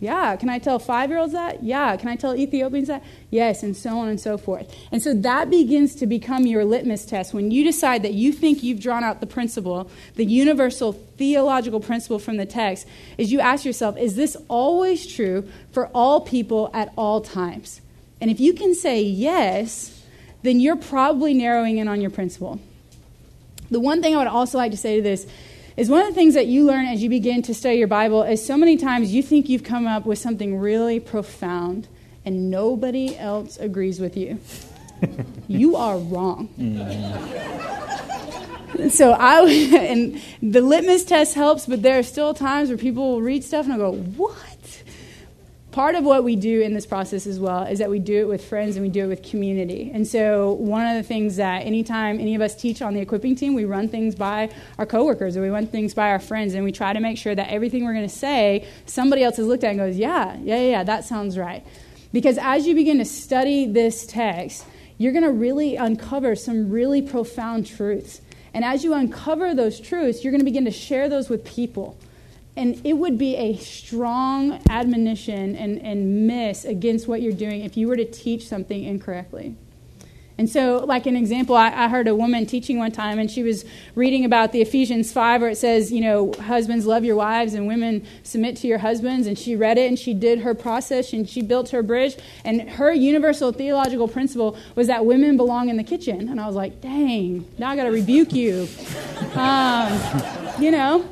Yeah. 0.00 0.36
Can 0.36 0.48
I 0.48 0.58
tell 0.58 0.78
five 0.78 1.10
year 1.10 1.18
olds 1.18 1.32
that? 1.32 1.62
Yeah. 1.62 1.96
Can 1.96 2.08
I 2.08 2.16
tell 2.16 2.34
Ethiopians 2.34 2.88
that? 2.88 3.02
Yes, 3.30 3.62
and 3.62 3.76
so 3.76 3.98
on 3.98 4.08
and 4.08 4.20
so 4.20 4.38
forth. 4.38 4.74
And 4.92 5.02
so 5.02 5.12
that 5.14 5.50
begins 5.50 5.94
to 5.96 6.06
become 6.06 6.46
your 6.46 6.64
litmus 6.64 7.04
test. 7.04 7.34
When 7.34 7.50
you 7.50 7.64
decide 7.64 8.02
that 8.02 8.14
you 8.14 8.32
think 8.32 8.62
you've 8.62 8.80
drawn 8.80 9.04
out 9.04 9.20
the 9.20 9.26
principle, 9.26 9.90
the 10.14 10.24
universal 10.24 10.92
theological 10.92 11.80
principle 11.80 12.18
from 12.18 12.38
the 12.38 12.46
text, 12.46 12.86
is 13.18 13.30
you 13.30 13.40
ask 13.40 13.64
yourself, 13.64 13.98
is 13.98 14.16
this 14.16 14.36
always 14.48 15.06
true 15.06 15.48
for 15.72 15.88
all 15.88 16.20
people 16.20 16.70
at 16.72 16.92
all 16.96 17.20
times? 17.20 17.80
And 18.20 18.30
if 18.30 18.40
you 18.40 18.54
can 18.54 18.74
say 18.74 19.02
yes, 19.02 20.02
then 20.42 20.60
you're 20.60 20.76
probably 20.76 21.34
narrowing 21.34 21.78
in 21.78 21.88
on 21.88 22.00
your 22.00 22.10
principle. 22.10 22.60
The 23.70 23.80
one 23.80 24.02
thing 24.02 24.14
I 24.14 24.18
would 24.18 24.26
also 24.26 24.58
like 24.58 24.72
to 24.72 24.76
say 24.76 24.96
to 24.96 25.02
this 25.02 25.26
is 25.76 25.88
one 25.88 26.02
of 26.02 26.08
the 26.08 26.14
things 26.14 26.34
that 26.34 26.46
you 26.46 26.64
learn 26.64 26.86
as 26.86 27.02
you 27.02 27.08
begin 27.08 27.42
to 27.42 27.54
study 27.54 27.76
your 27.76 27.88
Bible 27.88 28.22
is 28.22 28.44
so 28.44 28.56
many 28.56 28.76
times 28.76 29.14
you 29.14 29.22
think 29.22 29.48
you've 29.48 29.64
come 29.64 29.86
up 29.86 30.04
with 30.04 30.18
something 30.18 30.58
really 30.58 31.00
profound 31.00 31.88
and 32.24 32.50
nobody 32.50 33.16
else 33.16 33.56
agrees 33.58 34.00
with 34.00 34.16
you. 34.16 34.40
you 35.48 35.76
are 35.76 35.98
wrong. 35.98 36.48
Mm-hmm. 36.58 37.68
So 38.88 39.12
I 39.12 39.40
and 39.90 40.20
the 40.42 40.60
litmus 40.60 41.04
test 41.04 41.34
helps, 41.34 41.66
but 41.66 41.82
there 41.82 41.98
are 41.98 42.02
still 42.02 42.34
times 42.34 42.68
where 42.68 42.78
people 42.78 43.12
will 43.12 43.22
read 43.22 43.44
stuff 43.44 43.66
and 43.66 43.74
I 43.74 43.76
go, 43.78 43.92
"What?" 43.92 44.36
Part 45.72 45.94
of 45.94 46.04
what 46.04 46.24
we 46.24 46.36
do 46.36 46.60
in 46.60 46.74
this 46.74 46.86
process 46.86 47.26
as 47.26 47.38
well 47.38 47.62
is 47.62 47.78
that 47.78 47.90
we 47.90 47.98
do 47.98 48.20
it 48.20 48.28
with 48.28 48.44
friends 48.44 48.76
and 48.76 48.84
we 48.84 48.90
do 48.90 49.04
it 49.04 49.06
with 49.06 49.22
community. 49.22 49.90
And 49.92 50.06
so, 50.06 50.54
one 50.54 50.86
of 50.86 50.96
the 50.96 51.02
things 51.02 51.36
that 51.36 51.64
anytime 51.64 52.18
any 52.18 52.34
of 52.34 52.40
us 52.40 52.54
teach 52.54 52.82
on 52.82 52.94
the 52.94 53.00
equipping 53.00 53.36
team, 53.36 53.54
we 53.54 53.64
run 53.64 53.88
things 53.88 54.14
by 54.14 54.50
our 54.78 54.86
coworkers 54.86 55.36
or 55.36 55.42
we 55.42 55.48
run 55.48 55.66
things 55.66 55.94
by 55.94 56.10
our 56.10 56.18
friends, 56.18 56.54
and 56.54 56.64
we 56.64 56.72
try 56.72 56.92
to 56.92 57.00
make 57.00 57.18
sure 57.18 57.34
that 57.34 57.50
everything 57.50 57.84
we're 57.84 57.94
going 57.94 58.08
to 58.08 58.14
say, 58.14 58.66
somebody 58.86 59.22
else 59.22 59.36
has 59.36 59.46
looked 59.46 59.64
at 59.64 59.70
and 59.70 59.78
goes, 59.78 59.96
Yeah, 59.96 60.36
yeah, 60.42 60.60
yeah, 60.60 60.82
that 60.82 61.04
sounds 61.04 61.38
right. 61.38 61.64
Because 62.12 62.38
as 62.38 62.66
you 62.66 62.74
begin 62.74 62.98
to 62.98 63.04
study 63.04 63.66
this 63.66 64.04
text, 64.06 64.66
you're 64.98 65.12
going 65.12 65.24
to 65.24 65.32
really 65.32 65.76
uncover 65.76 66.34
some 66.34 66.70
really 66.70 67.00
profound 67.00 67.66
truths. 67.66 68.20
And 68.52 68.64
as 68.64 68.82
you 68.82 68.94
uncover 68.94 69.54
those 69.54 69.78
truths, 69.78 70.24
you're 70.24 70.32
going 70.32 70.40
to 70.40 70.44
begin 70.44 70.64
to 70.64 70.72
share 70.72 71.08
those 71.08 71.28
with 71.28 71.44
people. 71.44 71.96
And 72.60 72.78
it 72.84 72.92
would 72.92 73.16
be 73.16 73.36
a 73.36 73.56
strong 73.56 74.60
admonition 74.68 75.56
and, 75.56 75.80
and 75.80 76.26
miss 76.26 76.66
against 76.66 77.08
what 77.08 77.22
you're 77.22 77.32
doing 77.32 77.64
if 77.64 77.74
you 77.74 77.88
were 77.88 77.96
to 77.96 78.04
teach 78.04 78.46
something 78.46 78.84
incorrectly. 78.84 79.54
And 80.36 80.48
so, 80.48 80.84
like 80.86 81.06
an 81.06 81.16
example, 81.16 81.56
I, 81.56 81.68
I, 81.68 81.88
heard 81.88 82.06
a 82.06 82.14
woman 82.14 82.44
teaching 82.46 82.78
one 82.78 82.92
time, 82.92 83.18
and 83.18 83.30
she 83.30 83.42
was 83.42 83.64
reading 83.94 84.26
about 84.26 84.52
the 84.52 84.60
Ephesians 84.60 85.10
5, 85.10 85.40
where 85.40 85.50
it 85.50 85.56
says, 85.56 85.90
you 85.90 86.02
know, 86.02 86.32
husbands 86.32 86.84
love 86.84 87.02
your 87.02 87.16
wives 87.16 87.54
and 87.54 87.66
women 87.66 88.06
submit 88.22 88.56
to 88.56 88.66
your 88.66 88.78
husbands. 88.78 89.26
And 89.26 89.38
she 89.38 89.56
read 89.56 89.78
it 89.78 89.88
and 89.88 89.98
she 89.98 90.12
did 90.12 90.40
her 90.40 90.54
process 90.54 91.14
and 91.14 91.28
she 91.28 91.40
built 91.40 91.70
her 91.70 91.82
bridge. 91.82 92.16
And 92.44 92.70
her 92.70 92.92
universal 92.92 93.52
theological 93.52 94.08
principle 94.08 94.56
was 94.74 94.86
that 94.86 95.06
women 95.06 95.38
belong 95.38 95.70
in 95.70 95.78
the 95.78 95.84
kitchen. 95.84 96.28
And 96.28 96.40
I 96.40 96.46
was 96.46 96.56
like, 96.56 96.80
dang, 96.82 97.46
now 97.58 97.70
I 97.70 97.76
got 97.76 97.84
to 97.84 97.90
rebuke 97.90 98.32
you. 98.32 98.68
Um, 99.30 100.00
you 100.58 100.72
know, 100.72 101.08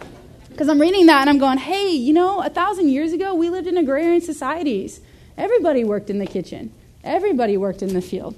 because 0.59 0.69
I'm 0.69 0.81
reading 0.81 1.07
that 1.07 1.21
and 1.21 1.31
I'm 1.31 1.39
going, 1.39 1.59
hey, 1.59 1.91
you 1.91 2.13
know, 2.13 2.43
a 2.43 2.51
thousand 2.51 2.89
years 2.89 3.13
ago, 3.13 3.33
we 3.33 3.49
lived 3.49 3.69
in 3.69 3.77
agrarian 3.77 4.21
societies. 4.21 5.01
Everybody 5.37 5.85
worked 5.85 6.11
in 6.11 6.19
the 6.19 6.27
kitchen, 6.27 6.73
everybody 7.05 7.57
worked 7.57 7.81
in 7.81 7.95
the 7.95 8.03
field. 8.03 8.37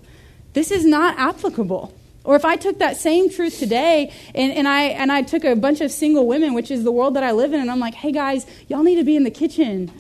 This 0.53 0.71
is 0.71 0.85
not 0.85 1.19
applicable. 1.19 1.95
Or 2.23 2.37
if 2.37 2.45
I 2.45 2.57
took 2.57 2.79
that 2.81 2.99
same 2.99 3.31
truth 3.31 3.59
today 3.59 4.13
and, 4.35 4.53
and, 4.53 4.69
I, 4.69 4.83
and 4.83 5.11
I 5.11 5.23
took 5.23 5.45
a 5.45 5.57
bunch 5.57 5.81
of 5.81 5.91
single 5.91 6.27
women, 6.27 6.53
which 6.53 6.71
is 6.71 6.85
the 6.85 6.93
world 6.93 7.17
that 7.17 7.25
I 7.25 7.31
live 7.33 7.55
in, 7.55 7.61
and 7.61 7.71
I'm 7.71 7.81
like, 7.81 7.95
hey 7.95 8.13
guys, 8.13 8.45
y'all 8.69 8.83
need 8.83 8.97
to 8.97 9.05
be 9.05 9.17
in 9.17 9.25
the 9.25 9.31
kitchen. 9.31 9.91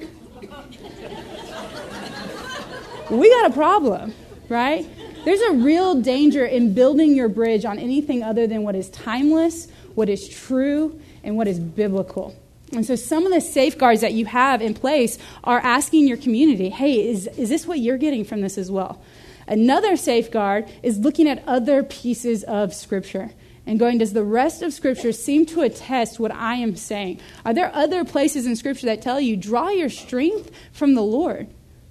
we 3.10 3.30
got 3.30 3.50
a 3.50 3.54
problem, 3.54 4.12
right? 4.50 4.86
There's 5.24 5.40
a 5.40 5.52
real 5.52 5.94
danger 6.02 6.44
in 6.44 6.74
building 6.74 7.14
your 7.14 7.30
bridge 7.30 7.64
on 7.64 7.78
anything 7.78 8.22
other 8.22 8.46
than 8.46 8.62
what 8.62 8.74
is 8.74 8.90
timeless, 8.90 9.68
what 9.94 10.10
is 10.10 10.28
true, 10.28 11.00
and 11.22 11.36
what 11.36 11.48
is 11.48 11.58
biblical. 11.58 12.34
And 12.72 12.86
so, 12.86 12.94
some 12.94 13.26
of 13.26 13.32
the 13.32 13.40
safeguards 13.40 14.00
that 14.00 14.12
you 14.12 14.26
have 14.26 14.62
in 14.62 14.74
place 14.74 15.18
are 15.42 15.58
asking 15.58 16.06
your 16.06 16.16
community, 16.16 16.68
hey, 16.68 17.08
is, 17.08 17.26
is 17.36 17.48
this 17.48 17.66
what 17.66 17.80
you're 17.80 17.98
getting 17.98 18.24
from 18.24 18.42
this 18.42 18.56
as 18.56 18.70
well? 18.70 19.00
Another 19.48 19.96
safeguard 19.96 20.70
is 20.82 20.98
looking 20.98 21.28
at 21.28 21.42
other 21.46 21.82
pieces 21.82 22.44
of 22.44 22.72
Scripture 22.72 23.30
and 23.66 23.78
going, 23.78 23.98
does 23.98 24.12
the 24.12 24.24
rest 24.24 24.62
of 24.62 24.72
Scripture 24.72 25.12
seem 25.12 25.44
to 25.46 25.62
attest 25.62 26.20
what 26.20 26.32
I 26.32 26.54
am 26.54 26.76
saying? 26.76 27.20
Are 27.44 27.52
there 27.52 27.74
other 27.74 28.04
places 28.04 28.46
in 28.46 28.56
Scripture 28.56 28.86
that 28.86 29.02
tell 29.02 29.20
you, 29.20 29.36
draw 29.36 29.68
your 29.68 29.88
strength 29.88 30.50
from 30.72 30.94
the 30.94 31.02
Lord? 31.02 31.48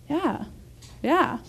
Yeah, 0.09 0.45
yeah. 1.03 1.39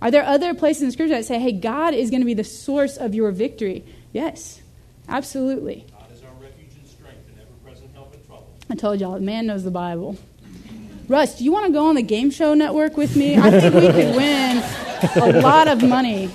Are 0.00 0.10
there 0.10 0.24
other 0.24 0.54
places 0.54 0.84
in 0.84 0.92
Scripture 0.92 1.14
that 1.16 1.24
say, 1.24 1.38
hey, 1.38 1.52
God 1.52 1.92
is 1.94 2.10
going 2.10 2.20
to 2.20 2.26
be 2.26 2.34
the 2.34 2.44
source 2.44 2.96
of 2.96 3.14
your 3.14 3.32
victory? 3.32 3.84
Yes, 4.12 4.62
absolutely. 5.08 5.84
God 5.90 6.12
is 6.12 6.22
our 6.22 6.32
refuge 6.40 6.74
and 6.78 6.88
strength 6.88 7.28
and 7.28 7.40
ever 7.40 7.50
present 7.64 7.92
help 7.94 8.14
in 8.14 8.24
trouble. 8.26 8.48
I 8.70 8.74
told 8.74 9.00
y'all, 9.00 9.18
man 9.18 9.46
knows 9.46 9.64
the 9.64 9.70
Bible. 9.70 10.16
Russ, 11.08 11.38
do 11.38 11.44
you 11.44 11.52
want 11.52 11.66
to 11.66 11.72
go 11.72 11.86
on 11.86 11.94
the 11.94 12.02
game 12.02 12.30
show 12.30 12.52
network 12.52 12.98
with 12.98 13.16
me? 13.16 13.36
I 13.36 13.50
think 13.50 13.74
we 13.74 13.80
could 13.80 14.14
win 14.14 14.62
a 15.16 15.40
lot 15.40 15.68
of 15.68 15.82
money. 15.82 16.30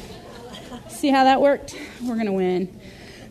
See 0.87 1.09
how 1.09 1.25
that 1.25 1.41
worked? 1.41 1.77
We're 2.01 2.15
going 2.15 2.25
to 2.25 2.31
win. 2.31 2.79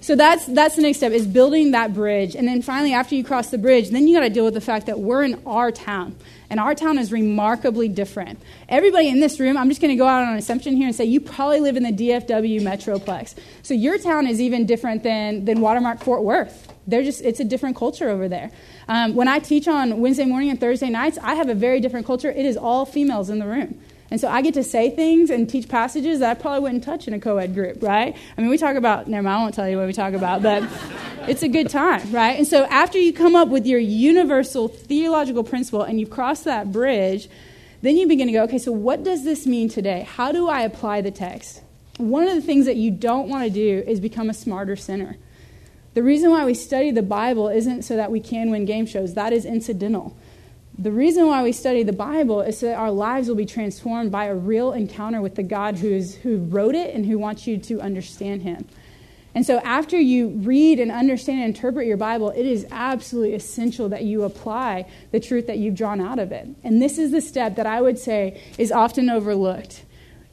So 0.03 0.16
that's 0.16 0.46
that's 0.46 0.74
the 0.74 0.82
next 0.82 0.98
step 0.98 1.12
is 1.12 1.28
building 1.28 1.70
that 1.72 1.94
bridge. 1.94 2.34
And 2.34 2.46
then 2.46 2.61
finally 2.61 2.92
after 2.92 3.14
you 3.14 3.22
cross 3.22 3.50
the 3.50 3.59
bridge, 3.59 3.90
then 3.90 4.09
you 4.09 4.16
got 4.16 4.24
to 4.24 4.30
deal 4.30 4.44
with 4.44 4.55
the 4.55 4.61
fact 4.61 4.86
that 4.86 4.98
we're 4.98 5.22
in 5.22 5.40
our 5.46 5.70
town. 5.70 6.16
And 6.50 6.59
our 6.59 6.74
town 6.74 6.98
is 6.98 7.12
remarkably 7.12 7.88
different. 7.88 8.40
Everybody 8.68 9.09
in 9.09 9.20
this 9.20 9.38
room, 9.38 9.57
I'm 9.57 9.68
just 9.68 9.80
going 9.80 9.92
to 9.92 9.96
go 9.96 10.07
out 10.07 10.22
on 10.22 10.32
an 10.32 10.38
assumption 10.38 10.76
here 10.76 10.88
and 10.88 10.94
say 10.94 11.05
you 11.05 11.20
probably 11.20 11.61
live 11.61 11.76
in 11.76 11.84
the 11.84 11.92
DFW 11.92 12.61
Metroplex. 12.62 13.34
So 13.62 13.74
your 13.74 13.96
town 13.96 14.26
is 14.26 14.40
even 14.40 14.66
different 14.66 15.05
than, 15.05 15.44
than 15.44 15.61
Watermark 15.61 16.00
Fort 16.00 16.24
Worth. 16.24 16.71
They're 16.86 17.02
just, 17.02 17.22
it's 17.22 17.40
a 17.40 17.44
different 17.44 17.76
culture 17.76 18.08
over 18.08 18.28
there. 18.28 18.50
Um, 18.88 19.14
when 19.14 19.28
I 19.28 19.38
teach 19.38 19.68
on 19.68 20.00
Wednesday 20.00 20.24
morning 20.24 20.50
and 20.50 20.60
Thursday 20.60 20.90
nights, 20.90 21.18
I 21.22 21.34
have 21.34 21.48
a 21.48 21.54
very 21.54 21.80
different 21.80 22.06
culture. 22.06 22.30
It 22.30 22.44
is 22.44 22.56
all 22.56 22.84
females 22.84 23.30
in 23.30 23.38
the 23.38 23.46
room. 23.46 23.80
And 24.10 24.20
so 24.20 24.28
I 24.28 24.42
get 24.42 24.52
to 24.54 24.62
say 24.62 24.90
things 24.90 25.30
and 25.30 25.48
teach 25.48 25.70
passages 25.70 26.18
that 26.18 26.30
I 26.36 26.38
probably 26.38 26.60
wouldn't 26.60 26.84
touch 26.84 27.08
in 27.08 27.14
a 27.14 27.18
co 27.18 27.38
ed 27.38 27.54
group, 27.54 27.82
right? 27.82 28.14
I 28.36 28.40
mean, 28.40 28.50
we 28.50 28.58
talk 28.58 28.76
about, 28.76 29.08
never 29.08 29.22
mind, 29.22 29.36
I 29.36 29.42
won't 29.42 29.54
tell 29.54 29.66
you 29.66 29.78
what 29.78 29.86
we 29.86 29.94
talk 29.94 30.12
about, 30.12 30.42
but 30.42 30.68
it's 31.28 31.42
a 31.42 31.48
good 31.48 31.70
time, 31.70 32.12
right? 32.12 32.36
And 32.36 32.46
so 32.46 32.64
after 32.64 32.98
you 32.98 33.14
come 33.14 33.34
up 33.34 33.48
with 33.48 33.64
your 33.64 33.78
universal 33.78 34.68
theological 34.68 35.44
principle 35.44 35.80
and 35.82 35.98
you've 35.98 36.10
crossed 36.10 36.44
that 36.44 36.70
bridge, 36.70 37.28
then 37.80 37.96
you 37.96 38.06
begin 38.06 38.26
to 38.26 38.32
go, 38.34 38.42
okay, 38.44 38.58
so 38.58 38.70
what 38.70 39.02
does 39.02 39.24
this 39.24 39.46
mean 39.46 39.70
today? 39.70 40.06
How 40.08 40.30
do 40.30 40.46
I 40.46 40.60
apply 40.60 41.00
the 41.00 41.10
text? 41.10 41.62
One 41.96 42.28
of 42.28 42.34
the 42.34 42.42
things 42.42 42.66
that 42.66 42.76
you 42.76 42.90
don't 42.90 43.30
want 43.30 43.44
to 43.44 43.50
do 43.50 43.82
is 43.86 43.98
become 43.98 44.28
a 44.28 44.34
smarter 44.34 44.76
sinner. 44.76 45.16
The 45.95 46.03
reason 46.03 46.30
why 46.30 46.45
we 46.45 46.55
study 46.55 46.90
the 46.90 47.03
Bible 47.03 47.49
isn't 47.49 47.82
so 47.82 47.97
that 47.97 48.11
we 48.11 48.20
can 48.20 48.51
win 48.51 48.64
game 48.64 48.86
shows, 48.86 49.14
that 49.14 49.32
is 49.32 49.45
incidental. 49.45 50.16
The 50.78 50.90
reason 50.90 51.26
why 51.26 51.43
we 51.43 51.53
study 51.53 51.82
the 51.82 51.93
Bible 51.93 52.40
is 52.40 52.59
so 52.59 52.66
that 52.66 52.78
our 52.78 52.90
lives 52.90 53.28
will 53.28 53.36
be 53.36 53.45
transformed 53.45 54.11
by 54.11 54.24
a 54.24 54.34
real 54.34 54.72
encounter 54.72 55.20
with 55.20 55.34
the 55.34 55.43
God 55.43 55.76
who's, 55.76 56.14
who 56.14 56.38
wrote 56.38 56.74
it 56.74 56.95
and 56.95 57.05
who 57.05 57.18
wants 57.18 57.47
you 57.47 57.59
to 57.59 57.80
understand 57.80 58.43
Him. 58.43 58.66
And 59.34 59.47
so, 59.47 59.59
after 59.61 59.99
you 59.99 60.28
read 60.28 60.78
and 60.78 60.90
understand 60.90 61.40
and 61.40 61.55
interpret 61.55 61.86
your 61.86 61.97
Bible, 61.97 62.30
it 62.30 62.45
is 62.45 62.66
absolutely 62.70 63.34
essential 63.34 63.88
that 63.88 64.05
you 64.05 64.24
apply 64.24 64.86
the 65.11 65.20
truth 65.20 65.47
that 65.47 65.57
you've 65.57 65.74
drawn 65.74 66.01
out 66.01 66.18
of 66.18 66.32
it. 66.32 66.49
And 66.62 66.82
this 66.82 66.99
is 66.99 67.12
the 67.12 67.22
step 67.22 67.57
that 67.57 67.66
I 67.66 67.80
would 67.80 67.99
say 67.99 68.43
is 68.59 68.70
often 68.70 69.09
overlooked 69.09 69.84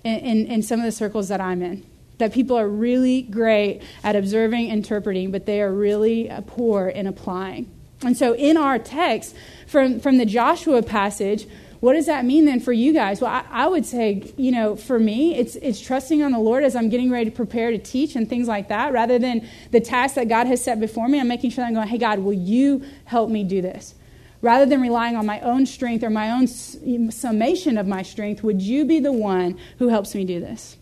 in, 0.04 0.16
in, 0.20 0.48
in 0.48 0.62
some 0.64 0.80
of 0.80 0.86
the 0.86 0.92
circles 0.92 1.30
that 1.30 1.40
I'm 1.40 1.62
in. 1.62 1.86
That 2.20 2.34
people 2.34 2.58
are 2.58 2.68
really 2.68 3.24
great 3.24 3.82
at 4.04 4.16
observing, 4.16 4.70
interpreting, 4.70 5.32
but 5.32 5.46
they 5.46 5.62
are 5.62 5.74
really 5.74 6.30
uh, 6.30 6.42
poor 6.42 6.88
in 6.88 7.08
applying. 7.08 7.70
And 8.02 8.16
so, 8.16 8.34
in 8.36 8.56
our 8.56 8.80
text 8.80 9.36
from, 9.68 10.00
from 10.00 10.18
the 10.18 10.26
Joshua 10.26 10.82
passage, 10.82 11.48
what 11.80 11.94
does 11.94 12.08
that 12.08 12.26
mean 12.26 12.46
then 12.46 12.60
for 12.60 12.74
you 12.74 12.94
guys? 12.94 13.22
Well, 13.22 13.32
I, 13.32 13.46
I, 13.50 13.68
would 13.68 13.86
say, 13.86 14.34
you 14.36 14.52
know, 14.52 14.76
for 14.76 15.00
me, 15.00 15.36
it's, 15.36 15.56
it's 15.58 15.80
trusting 15.80 16.22
on 16.22 16.32
the 16.32 16.40
Lord 16.40 16.64
as 16.64 16.76
I'm 16.76 16.90
getting 16.90 17.10
ready 17.10 17.30
to 17.30 17.36
prepare 17.36 17.72
to 17.72 17.78
teach 17.78 18.16
and 18.16 18.28
things 18.28 18.48
like 18.48 18.68
that, 18.68 18.92
rather 18.92 19.18
than 19.18 19.48
the 19.72 19.80
task 19.80 20.16
that 20.16 20.28
God 20.28 20.48
has 20.48 20.62
set 20.64 20.80
before 20.80 21.08
me. 21.08 21.20
I'm 21.20 21.28
making 21.30 21.52
sure 21.52 21.62
that 21.64 21.68
I'm 21.68 21.74
going, 21.74 21.88
hey, 21.88 21.98
God, 21.98 22.20
will 22.20 22.34
you 22.34 22.84
help 23.06 23.30
me 23.30 23.44
do 23.46 23.62
this? 23.62 23.96
Rather 24.42 24.66
than 24.66 24.82
relying 24.82 25.16
on 25.16 25.26
my 25.26 25.40
own 25.42 25.66
strength 25.66 26.04
or 26.04 26.10
my 26.10 26.32
own 26.32 26.48
summation 26.48 27.78
of 27.78 27.88
my 27.88 28.02
strength, 28.02 28.44
would 28.44 28.62
you 28.62 28.86
be 28.86 29.00
the 29.00 29.12
one 29.12 29.58
who 29.80 29.90
helps 29.90 30.16
me 30.16 30.26
do 30.26 30.40
this? 30.40 30.78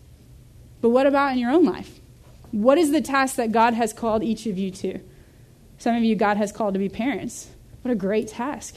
But 0.80 0.90
what 0.90 1.06
about 1.06 1.32
in 1.32 1.38
your 1.38 1.50
own 1.50 1.64
life? 1.64 2.00
What 2.50 2.78
is 2.78 2.90
the 2.90 3.00
task 3.00 3.36
that 3.36 3.52
God 3.52 3.74
has 3.74 3.92
called 3.92 4.22
each 4.22 4.46
of 4.46 4.56
you 4.56 4.70
to? 4.70 5.00
Some 5.78 5.94
of 5.94 6.02
you, 6.02 6.16
God 6.16 6.36
has 6.36 6.50
called 6.50 6.74
to 6.74 6.78
be 6.78 6.88
parents. 6.88 7.48
What 7.82 7.92
a 7.92 7.94
great 7.94 8.28
task. 8.28 8.76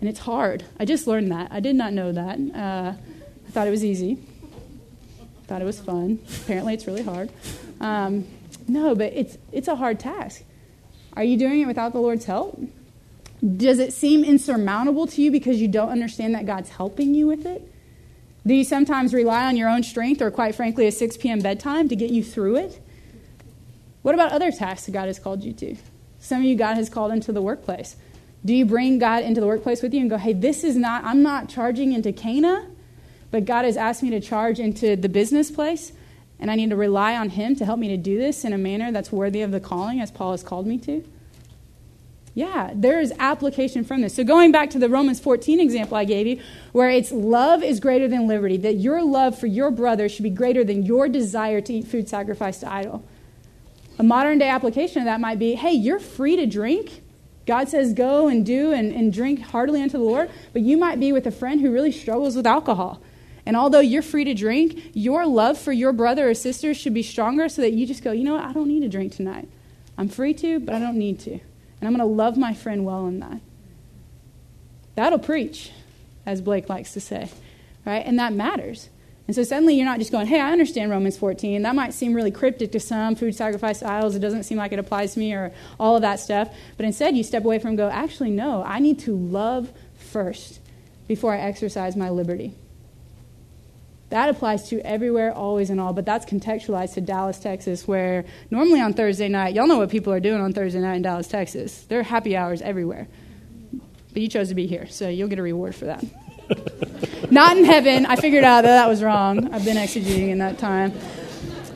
And 0.00 0.08
it's 0.08 0.20
hard. 0.20 0.64
I 0.78 0.84
just 0.84 1.06
learned 1.06 1.32
that. 1.32 1.48
I 1.50 1.60
did 1.60 1.74
not 1.74 1.92
know 1.92 2.12
that. 2.12 2.38
Uh, 2.38 2.92
I 3.46 3.50
thought 3.50 3.66
it 3.66 3.70
was 3.70 3.84
easy. 3.84 4.18
Thought 5.46 5.62
it 5.62 5.64
was 5.64 5.80
fun. 5.80 6.20
Apparently, 6.42 6.74
it's 6.74 6.86
really 6.86 7.02
hard. 7.02 7.30
Um, 7.80 8.26
no, 8.68 8.94
but 8.94 9.12
it's, 9.14 9.38
it's 9.50 9.66
a 9.66 9.76
hard 9.76 9.98
task. 9.98 10.42
Are 11.14 11.24
you 11.24 11.38
doing 11.38 11.60
it 11.60 11.66
without 11.66 11.92
the 11.92 12.00
Lord's 12.00 12.26
help? 12.26 12.60
Does 13.56 13.78
it 13.78 13.92
seem 13.92 14.24
insurmountable 14.24 15.06
to 15.06 15.22
you 15.22 15.30
because 15.30 15.60
you 15.60 15.68
don't 15.68 15.88
understand 15.88 16.34
that 16.34 16.44
God's 16.44 16.68
helping 16.70 17.14
you 17.14 17.26
with 17.26 17.46
it? 17.46 17.72
Do 18.48 18.54
you 18.54 18.64
sometimes 18.64 19.12
rely 19.12 19.44
on 19.44 19.58
your 19.58 19.68
own 19.68 19.82
strength 19.82 20.22
or, 20.22 20.30
quite 20.30 20.54
frankly, 20.54 20.86
a 20.86 20.92
6 20.92 21.18
p.m. 21.18 21.40
bedtime 21.40 21.86
to 21.90 21.94
get 21.94 22.08
you 22.08 22.24
through 22.24 22.56
it? 22.56 22.80
What 24.00 24.14
about 24.14 24.32
other 24.32 24.50
tasks 24.50 24.86
that 24.86 24.92
God 24.92 25.04
has 25.04 25.18
called 25.18 25.44
you 25.44 25.52
to? 25.52 25.76
Some 26.18 26.38
of 26.38 26.44
you, 26.44 26.56
God 26.56 26.76
has 26.76 26.88
called 26.88 27.12
into 27.12 27.30
the 27.30 27.42
workplace. 27.42 27.96
Do 28.42 28.54
you 28.54 28.64
bring 28.64 28.98
God 28.98 29.22
into 29.22 29.42
the 29.42 29.46
workplace 29.46 29.82
with 29.82 29.92
you 29.92 30.00
and 30.00 30.08
go, 30.08 30.16
hey, 30.16 30.32
this 30.32 30.64
is 30.64 30.76
not, 30.76 31.04
I'm 31.04 31.22
not 31.22 31.50
charging 31.50 31.92
into 31.92 32.10
Canaan, 32.10 32.74
but 33.30 33.44
God 33.44 33.66
has 33.66 33.76
asked 33.76 34.02
me 34.02 34.08
to 34.10 34.20
charge 34.20 34.58
into 34.58 34.96
the 34.96 35.10
business 35.10 35.50
place, 35.50 35.92
and 36.40 36.50
I 36.50 36.54
need 36.54 36.70
to 36.70 36.76
rely 36.76 37.16
on 37.16 37.28
Him 37.28 37.54
to 37.56 37.66
help 37.66 37.78
me 37.78 37.88
to 37.88 37.98
do 37.98 38.16
this 38.16 38.46
in 38.46 38.54
a 38.54 38.58
manner 38.58 38.90
that's 38.90 39.12
worthy 39.12 39.42
of 39.42 39.50
the 39.50 39.60
calling 39.60 40.00
as 40.00 40.10
Paul 40.10 40.30
has 40.30 40.42
called 40.42 40.66
me 40.66 40.78
to? 40.78 41.04
Yeah, 42.38 42.70
there 42.72 43.00
is 43.00 43.12
application 43.18 43.82
from 43.82 44.02
this. 44.02 44.14
So, 44.14 44.22
going 44.22 44.52
back 44.52 44.70
to 44.70 44.78
the 44.78 44.88
Romans 44.88 45.18
14 45.18 45.58
example 45.58 45.96
I 45.96 46.04
gave 46.04 46.26
you, 46.28 46.40
where 46.70 46.88
it's 46.88 47.10
love 47.10 47.64
is 47.64 47.80
greater 47.80 48.06
than 48.06 48.28
liberty, 48.28 48.56
that 48.58 48.74
your 48.74 49.02
love 49.02 49.36
for 49.36 49.48
your 49.48 49.72
brother 49.72 50.08
should 50.08 50.22
be 50.22 50.30
greater 50.30 50.62
than 50.62 50.84
your 50.84 51.08
desire 51.08 51.60
to 51.60 51.72
eat 51.72 51.88
food 51.88 52.08
sacrificed 52.08 52.60
to 52.60 52.72
idol. 52.72 53.04
A 53.98 54.04
modern 54.04 54.38
day 54.38 54.48
application 54.48 55.02
of 55.02 55.06
that 55.06 55.20
might 55.20 55.40
be 55.40 55.56
hey, 55.56 55.72
you're 55.72 55.98
free 55.98 56.36
to 56.36 56.46
drink 56.46 57.02
God 57.44 57.70
says, 57.70 57.94
go 57.94 58.28
and 58.28 58.44
do 58.44 58.72
and, 58.72 58.92
and 58.92 59.10
drink 59.10 59.40
heartily 59.40 59.80
unto 59.80 59.96
the 59.96 60.04
Lord, 60.04 60.30
but 60.52 60.60
you 60.60 60.76
might 60.76 61.00
be 61.00 61.12
with 61.12 61.26
a 61.26 61.30
friend 61.30 61.62
who 61.62 61.72
really 61.72 61.90
struggles 61.90 62.36
with 62.36 62.46
alcohol. 62.46 63.00
And 63.46 63.56
although 63.56 63.80
you're 63.80 64.02
free 64.02 64.24
to 64.24 64.34
drink, 64.34 64.90
your 64.92 65.26
love 65.26 65.56
for 65.56 65.72
your 65.72 65.94
brother 65.94 66.28
or 66.28 66.34
sister 66.34 66.74
should 66.74 66.92
be 66.92 67.02
stronger 67.02 67.48
so 67.48 67.62
that 67.62 67.72
you 67.72 67.86
just 67.86 68.04
go, 68.04 68.12
you 68.12 68.22
know 68.22 68.34
what, 68.34 68.44
I 68.44 68.52
don't 68.52 68.68
need 68.68 68.80
to 68.80 68.88
drink 68.88 69.16
tonight. 69.16 69.48
I'm 69.96 70.10
free 70.10 70.34
to, 70.34 70.60
but 70.60 70.74
I 70.74 70.78
don't 70.78 70.98
need 70.98 71.20
to. 71.20 71.40
And 71.80 71.88
I'm 71.88 71.94
going 71.94 72.08
to 72.08 72.14
love 72.14 72.36
my 72.36 72.54
friend 72.54 72.84
well 72.84 73.06
in 73.06 73.20
that. 73.20 73.40
That'll 74.94 75.18
preach, 75.18 75.70
as 76.26 76.40
Blake 76.40 76.68
likes 76.68 76.92
to 76.94 77.00
say, 77.00 77.30
right? 77.86 78.04
And 78.04 78.18
that 78.18 78.32
matters. 78.32 78.88
And 79.28 79.34
so 79.34 79.44
suddenly 79.44 79.74
you're 79.74 79.84
not 79.84 79.98
just 79.98 80.10
going, 80.10 80.26
hey, 80.26 80.40
I 80.40 80.50
understand 80.52 80.90
Romans 80.90 81.18
14. 81.18 81.62
That 81.62 81.74
might 81.74 81.92
seem 81.92 82.14
really 82.14 82.30
cryptic 82.30 82.72
to 82.72 82.80
some, 82.80 83.14
food 83.14 83.34
sacrifice 83.34 83.82
idols. 83.82 84.16
It 84.16 84.20
doesn't 84.20 84.44
seem 84.44 84.56
like 84.56 84.72
it 84.72 84.78
applies 84.78 85.12
to 85.14 85.20
me 85.20 85.34
or 85.34 85.52
all 85.78 85.96
of 85.96 86.02
that 86.02 86.18
stuff. 86.18 86.52
But 86.78 86.86
instead, 86.86 87.14
you 87.14 87.22
step 87.22 87.44
away 87.44 87.58
from 87.58 87.76
go, 87.76 87.90
actually, 87.90 88.30
no, 88.30 88.64
I 88.64 88.78
need 88.78 88.98
to 89.00 89.14
love 89.14 89.70
first 89.98 90.60
before 91.06 91.34
I 91.34 91.40
exercise 91.40 91.94
my 91.94 92.08
liberty. 92.08 92.54
That 94.10 94.30
applies 94.30 94.68
to 94.70 94.80
everywhere, 94.86 95.34
always, 95.34 95.68
and 95.68 95.78
all, 95.78 95.92
but 95.92 96.06
that's 96.06 96.24
contextualized 96.24 96.94
to 96.94 97.02
Dallas, 97.02 97.38
Texas, 97.38 97.86
where 97.86 98.24
normally 98.50 98.80
on 98.80 98.94
Thursday 98.94 99.28
night, 99.28 99.54
y'all 99.54 99.66
know 99.66 99.76
what 99.76 99.90
people 99.90 100.12
are 100.12 100.20
doing 100.20 100.40
on 100.40 100.54
Thursday 100.54 100.80
night 100.80 100.96
in 100.96 101.02
Dallas, 101.02 101.28
Texas. 101.28 101.82
There 101.82 102.00
are 102.00 102.04
happy 102.04 102.34
hours 102.34 102.62
everywhere. 102.62 103.06
But 104.12 104.22
you 104.22 104.28
chose 104.28 104.48
to 104.48 104.54
be 104.54 104.66
here, 104.66 104.86
so 104.88 105.08
you'll 105.08 105.28
get 105.28 105.38
a 105.38 105.42
reward 105.42 105.74
for 105.74 105.84
that. 105.84 106.04
Not 107.30 107.58
in 107.58 107.64
heaven. 107.64 108.06
I 108.06 108.16
figured 108.16 108.44
out 108.44 108.62
that 108.62 108.68
that 108.68 108.88
was 108.88 109.02
wrong. 109.02 109.52
I've 109.52 109.64
been 109.64 109.76
exegeting 109.76 110.30
in 110.30 110.38
that 110.38 110.58
time. 110.58 110.94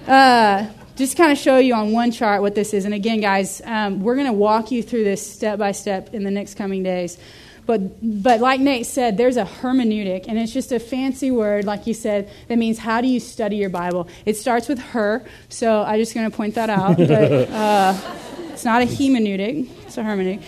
Uh, 0.07 0.67
just 0.97 1.17
kind 1.17 1.31
of 1.31 1.37
show 1.37 1.59
you 1.59 1.75
on 1.75 1.93
one 1.93 2.11
chart 2.11 2.41
what 2.41 2.55
this 2.55 2.73
is. 2.73 2.87
And 2.87 2.95
again, 2.95 3.21
guys, 3.21 3.61
um, 3.65 4.01
we're 4.01 4.15
going 4.15 4.27
to 4.27 4.33
walk 4.33 4.71
you 4.71 4.83
through 4.83 5.05
this 5.05 5.31
step 5.31 5.59
by 5.59 5.73
step 5.73 6.15
in 6.15 6.25
the 6.25 6.31
next 6.31 6.55
coming 6.55 6.83
days. 6.83 7.19
But, 7.73 8.23
but 8.23 8.41
like 8.41 8.61
Nate 8.61 8.85
said, 8.85 9.17
there's 9.17 9.39
a 9.39 9.47
hermeneutic, 9.47 10.27
and 10.29 10.39
it's 10.39 10.53
just 10.53 10.73
a 10.73 10.79
fancy 10.79 11.31
word, 11.31 11.65
like 11.65 11.87
you 11.87 11.95
said, 11.95 12.29
that 12.49 12.59
means 12.59 12.79
how 12.79 13.01
do 13.01 13.09
you 13.09 13.19
study 13.19 13.57
your 13.57 13.71
Bible? 13.71 14.09
It 14.27 14.37
starts 14.37 14.69
with 14.69 14.79
her, 14.79 15.25
so 15.49 15.83
I'm 15.83 15.99
just 15.99 16.15
going 16.15 16.31
to 16.31 16.37
point 16.37 16.57
that 16.57 16.69
out. 16.69 16.99
But, 16.99 17.09
uh, 17.51 17.99
it's 18.51 18.67
not 18.67 18.83
a 18.83 18.85
hermeneutic, 18.85 19.71
it's 19.87 19.97
a 19.97 20.03
hermeneutic. 20.03 20.43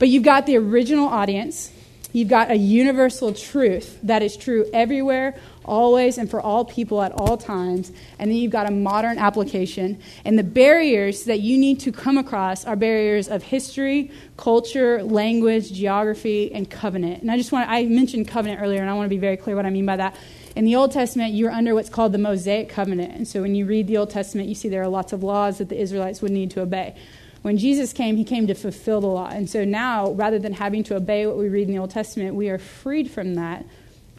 But 0.00 0.08
you've 0.08 0.24
got 0.24 0.46
the 0.46 0.56
original 0.56 1.06
audience, 1.06 1.70
you've 2.12 2.26
got 2.26 2.50
a 2.50 2.56
universal 2.56 3.32
truth 3.32 3.96
that 4.02 4.24
is 4.24 4.36
true 4.36 4.68
everywhere, 4.74 5.36
always 5.64 6.18
and 6.18 6.30
for 6.30 6.40
all 6.40 6.64
people 6.64 7.02
at 7.02 7.12
all 7.12 7.36
times. 7.36 7.92
And 8.18 8.30
then 8.30 8.38
you've 8.38 8.52
got 8.52 8.66
a 8.66 8.70
modern 8.70 9.18
application. 9.18 10.00
And 10.24 10.38
the 10.38 10.44
barriers 10.44 11.24
that 11.24 11.40
you 11.40 11.58
need 11.58 11.80
to 11.80 11.92
come 11.92 12.18
across 12.18 12.64
are 12.64 12.76
barriers 12.76 13.28
of 13.28 13.42
history, 13.42 14.10
culture, 14.36 15.02
language, 15.02 15.72
geography, 15.72 16.52
and 16.52 16.68
covenant. 16.70 17.22
And 17.22 17.30
I 17.30 17.36
just 17.36 17.52
want 17.52 17.68
I 17.68 17.84
mentioned 17.86 18.28
covenant 18.28 18.60
earlier, 18.60 18.80
and 18.80 18.90
I 18.90 18.94
want 18.94 19.06
to 19.06 19.10
be 19.10 19.18
very 19.18 19.36
clear 19.36 19.56
what 19.56 19.66
I 19.66 19.70
mean 19.70 19.86
by 19.86 19.96
that. 19.96 20.16
In 20.56 20.64
the 20.64 20.76
Old 20.76 20.92
Testament, 20.92 21.34
you're 21.34 21.50
under 21.50 21.74
what's 21.74 21.88
called 21.88 22.12
the 22.12 22.18
Mosaic 22.18 22.68
covenant. 22.68 23.12
And 23.14 23.26
so 23.26 23.42
when 23.42 23.56
you 23.56 23.66
read 23.66 23.88
the 23.88 23.96
Old 23.96 24.10
Testament, 24.10 24.48
you 24.48 24.54
see 24.54 24.68
there 24.68 24.82
are 24.82 24.88
lots 24.88 25.12
of 25.12 25.24
laws 25.24 25.58
that 25.58 25.68
the 25.68 25.80
Israelites 25.80 26.22
would 26.22 26.30
need 26.30 26.52
to 26.52 26.60
obey. 26.60 26.94
When 27.42 27.58
Jesus 27.58 27.92
came, 27.92 28.16
he 28.16 28.24
came 28.24 28.46
to 28.46 28.54
fulfill 28.54 29.00
the 29.00 29.08
law. 29.08 29.28
And 29.28 29.50
so 29.50 29.64
now, 29.64 30.12
rather 30.12 30.38
than 30.38 30.54
having 30.54 30.82
to 30.84 30.96
obey 30.96 31.26
what 31.26 31.36
we 31.36 31.48
read 31.48 31.68
in 31.68 31.74
the 31.74 31.78
Old 31.78 31.90
Testament, 31.90 32.34
we 32.34 32.48
are 32.48 32.58
freed 32.58 33.10
from 33.10 33.34
that 33.34 33.66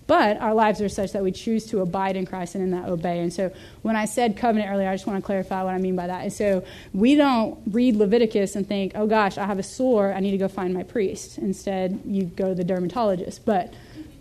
but 0.07 0.39
our 0.39 0.53
lives 0.53 0.81
are 0.81 0.89
such 0.89 1.13
that 1.13 1.23
we 1.23 1.31
choose 1.31 1.65
to 1.67 1.81
abide 1.81 2.15
in 2.15 2.25
Christ 2.25 2.55
and 2.55 2.63
in 2.63 2.71
that 2.71 2.87
obey. 2.87 3.19
And 3.19 3.33
so 3.33 3.51
when 3.81 3.95
I 3.95 4.05
said 4.05 4.37
covenant 4.37 4.69
earlier, 4.71 4.87
I 4.87 4.93
just 4.93 5.07
want 5.07 5.19
to 5.19 5.25
clarify 5.25 5.63
what 5.63 5.73
I 5.73 5.79
mean 5.79 5.95
by 5.95 6.07
that. 6.07 6.21
And 6.21 6.31
so 6.31 6.63
we 6.93 7.15
don't 7.15 7.59
read 7.67 7.95
Leviticus 7.95 8.55
and 8.55 8.67
think, 8.67 8.91
oh 8.95 9.07
gosh, 9.07 9.37
I 9.37 9.45
have 9.45 9.57
a 9.57 9.63
sore, 9.63 10.13
I 10.13 10.19
need 10.19 10.31
to 10.31 10.37
go 10.37 10.47
find 10.47 10.73
my 10.73 10.83
priest. 10.83 11.39
Instead, 11.39 12.01
you 12.05 12.25
go 12.25 12.49
to 12.49 12.55
the 12.55 12.63
dermatologist. 12.63 13.45
But 13.45 13.73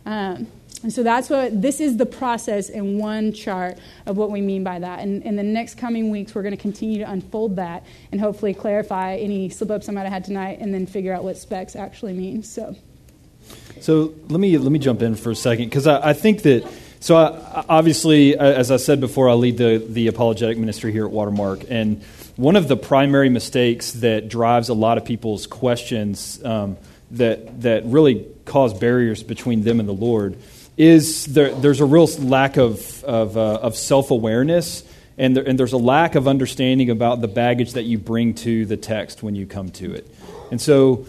um, 0.07 0.47
and 0.83 0.93
so 0.93 1.03
that's 1.03 1.31
what 1.31 1.63
this 1.63 1.81
is 1.81 1.97
the 1.97 2.05
process 2.05 2.69
in 2.69 2.99
one 2.99 3.33
chart 3.33 3.79
of 4.05 4.19
what 4.19 4.31
we 4.31 4.43
mean 4.43 4.63
by 4.65 4.79
that. 4.79 5.01
And 5.01 5.23
in 5.23 5.35
the 5.35 5.43
next 5.43 5.77
coming 5.77 6.11
weeks, 6.11 6.35
we're 6.35 6.43
going 6.43 6.57
to 6.57 6.61
continue 6.61 6.99
to 6.99 7.11
unfold 7.11 7.57
that 7.57 7.85
and 8.13 8.21
hopefully 8.21 8.53
clarify 8.53 9.17
any 9.17 9.49
slip 9.49 9.71
ups 9.71 9.89
I 9.89 9.93
might 9.93 10.03
have 10.03 10.13
had 10.13 10.25
tonight 10.25 10.59
and 10.61 10.75
then 10.75 10.85
figure 10.87 11.15
out 11.15 11.25
what 11.25 11.37
specs 11.39 11.75
actually 11.75 12.13
means. 12.13 12.51
So. 12.51 12.77
So 13.81 14.15
let 14.29 14.41
me 14.41 14.57
let 14.59 14.73
me 14.73 14.79
jump 14.79 15.03
in 15.03 15.15
for 15.15 15.31
a 15.31 15.37
second 15.37 15.67
because 15.67 15.87
I, 15.87 16.11
I, 16.11 16.13
think 16.15 16.43
that 16.43 16.67
so 17.01 17.17
I, 17.17 17.65
obviously 17.69 18.37
as 18.37 18.71
I 18.71 18.79
said 18.79 19.01
before 19.01 19.29
I 19.29 19.35
lead 19.35 19.59
the 19.59 19.85
the 19.87 20.07
apologetic 20.07 20.57
ministry 20.57 20.91
here 20.91 21.05
at 21.05 21.11
Watermark 21.11 21.65
and 21.69 22.03
one 22.37 22.57
of 22.57 22.67
the 22.67 22.77
primary 22.77 23.29
mistakes 23.29 23.93
that 23.93 24.29
drives 24.29 24.69
a 24.69 24.75
lot 24.75 24.99
of 24.99 25.05
people's 25.05 25.47
questions 25.47 26.43
um, 26.45 26.77
that 27.13 27.63
that 27.63 27.85
really 27.85 28.27
cause 28.45 28.73
barriers 28.73 29.23
between 29.23 29.63
them 29.63 29.81
and 29.81 29.89
the 29.89 29.95
Lord 29.95 30.37
is 30.77 31.27
there, 31.27 31.55
there's 31.55 31.81
a 31.81 31.85
real 31.85 32.07
lack 32.19 32.57
of 32.57 33.05
of, 33.05 33.37
uh, 33.37 33.59
of 33.63 33.77
self 33.77 34.11
awareness 34.11 34.83
and 35.17 35.37
there, 35.37 35.47
and 35.47 35.59
there's 35.59 35.73
a 35.73 35.79
lack 35.79 36.15
of 36.15 36.27
understanding 36.27 36.91
about 36.91 37.21
the 37.21 37.29
baggage 37.29 37.75
that 37.75 37.85
you 37.85 37.99
bring 37.99 38.35
to 38.35 38.67
the 38.67 38.77
text 38.77 39.23
when 39.23 39.35
you 39.35 39.47
come 39.47 39.71
to 39.71 39.95
it. 39.95 40.13
And 40.51 40.61
so 40.61 41.07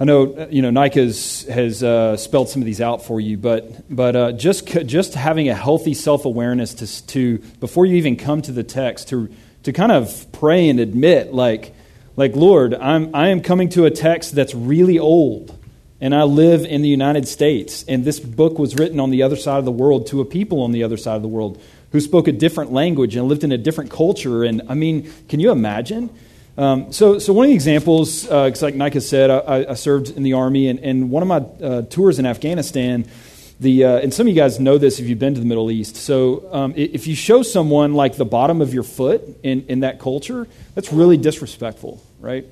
I 0.00 0.04
know 0.04 0.48
you 0.50 0.62
know 0.62 0.70
Nika 0.70 1.00
has, 1.00 1.42
has 1.42 1.82
uh, 1.82 2.16
spelled 2.16 2.48
some 2.48 2.62
of 2.62 2.66
these 2.66 2.80
out 2.80 3.04
for 3.04 3.20
you, 3.20 3.36
but 3.36 3.94
but 3.94 4.16
uh, 4.16 4.32
just 4.32 4.66
just 4.66 5.14
having 5.14 5.48
a 5.48 5.54
healthy 5.54 5.94
self 5.94 6.24
awareness 6.24 6.74
to 6.74 7.06
to 7.08 7.38
before 7.60 7.84
you 7.86 7.96
even 7.96 8.16
come 8.16 8.42
to 8.42 8.52
the 8.52 8.64
text 8.64 9.08
to 9.08 9.28
to 9.64 9.72
kind 9.72 9.92
of 9.92 10.26
pray 10.32 10.68
and 10.68 10.80
admit 10.80 11.34
like 11.34 11.74
like 12.16 12.34
Lord, 12.34 12.74
I'm 12.74 13.14
I 13.14 13.28
am 13.28 13.42
coming 13.42 13.68
to 13.70 13.84
a 13.84 13.90
text 13.90 14.34
that's 14.34 14.54
really 14.54 14.98
old, 14.98 15.56
and 16.00 16.14
I 16.14 16.22
live 16.22 16.64
in 16.64 16.80
the 16.80 16.88
United 16.88 17.28
States, 17.28 17.84
and 17.86 18.04
this 18.04 18.18
book 18.18 18.58
was 18.58 18.76
written 18.76 18.98
on 18.98 19.10
the 19.10 19.22
other 19.22 19.36
side 19.36 19.58
of 19.58 19.66
the 19.66 19.72
world 19.72 20.06
to 20.08 20.22
a 20.22 20.24
people 20.24 20.62
on 20.62 20.72
the 20.72 20.84
other 20.84 20.96
side 20.96 21.16
of 21.16 21.22
the 21.22 21.28
world 21.28 21.62
who 21.92 22.00
spoke 22.00 22.26
a 22.26 22.32
different 22.32 22.72
language 22.72 23.14
and 23.14 23.28
lived 23.28 23.44
in 23.44 23.52
a 23.52 23.58
different 23.58 23.90
culture, 23.90 24.42
and 24.42 24.62
I 24.68 24.74
mean, 24.74 25.12
can 25.28 25.38
you 25.38 25.50
imagine? 25.50 26.08
Um, 26.56 26.92
so, 26.92 27.18
so 27.18 27.32
one 27.32 27.46
of 27.46 27.48
the 27.48 27.54
examples, 27.54 28.28
uh, 28.28 28.54
like 28.60 28.74
Nika 28.74 29.00
said, 29.00 29.30
I, 29.30 29.70
I, 29.70 29.74
served 29.74 30.10
in 30.10 30.22
the 30.22 30.34
army, 30.34 30.68
and, 30.68 30.78
and 30.80 31.10
one 31.10 31.22
of 31.22 31.28
my 31.28 31.66
uh, 31.66 31.82
tours 31.82 32.18
in 32.18 32.26
Afghanistan, 32.26 33.06
the 33.58 33.84
uh, 33.84 33.98
and 33.98 34.12
some 34.12 34.26
of 34.26 34.34
you 34.34 34.38
guys 34.38 34.60
know 34.60 34.76
this 34.76 34.98
if 34.98 35.06
you've 35.06 35.18
been 35.18 35.34
to 35.34 35.40
the 35.40 35.46
Middle 35.46 35.70
East. 35.70 35.96
So, 35.96 36.52
um, 36.52 36.74
if 36.76 37.06
you 37.06 37.14
show 37.14 37.42
someone 37.42 37.94
like 37.94 38.16
the 38.16 38.26
bottom 38.26 38.60
of 38.60 38.74
your 38.74 38.82
foot 38.82 39.22
in, 39.42 39.64
in 39.68 39.80
that 39.80 39.98
culture, 39.98 40.46
that's 40.74 40.92
really 40.92 41.16
disrespectful, 41.16 42.02
right? 42.20 42.44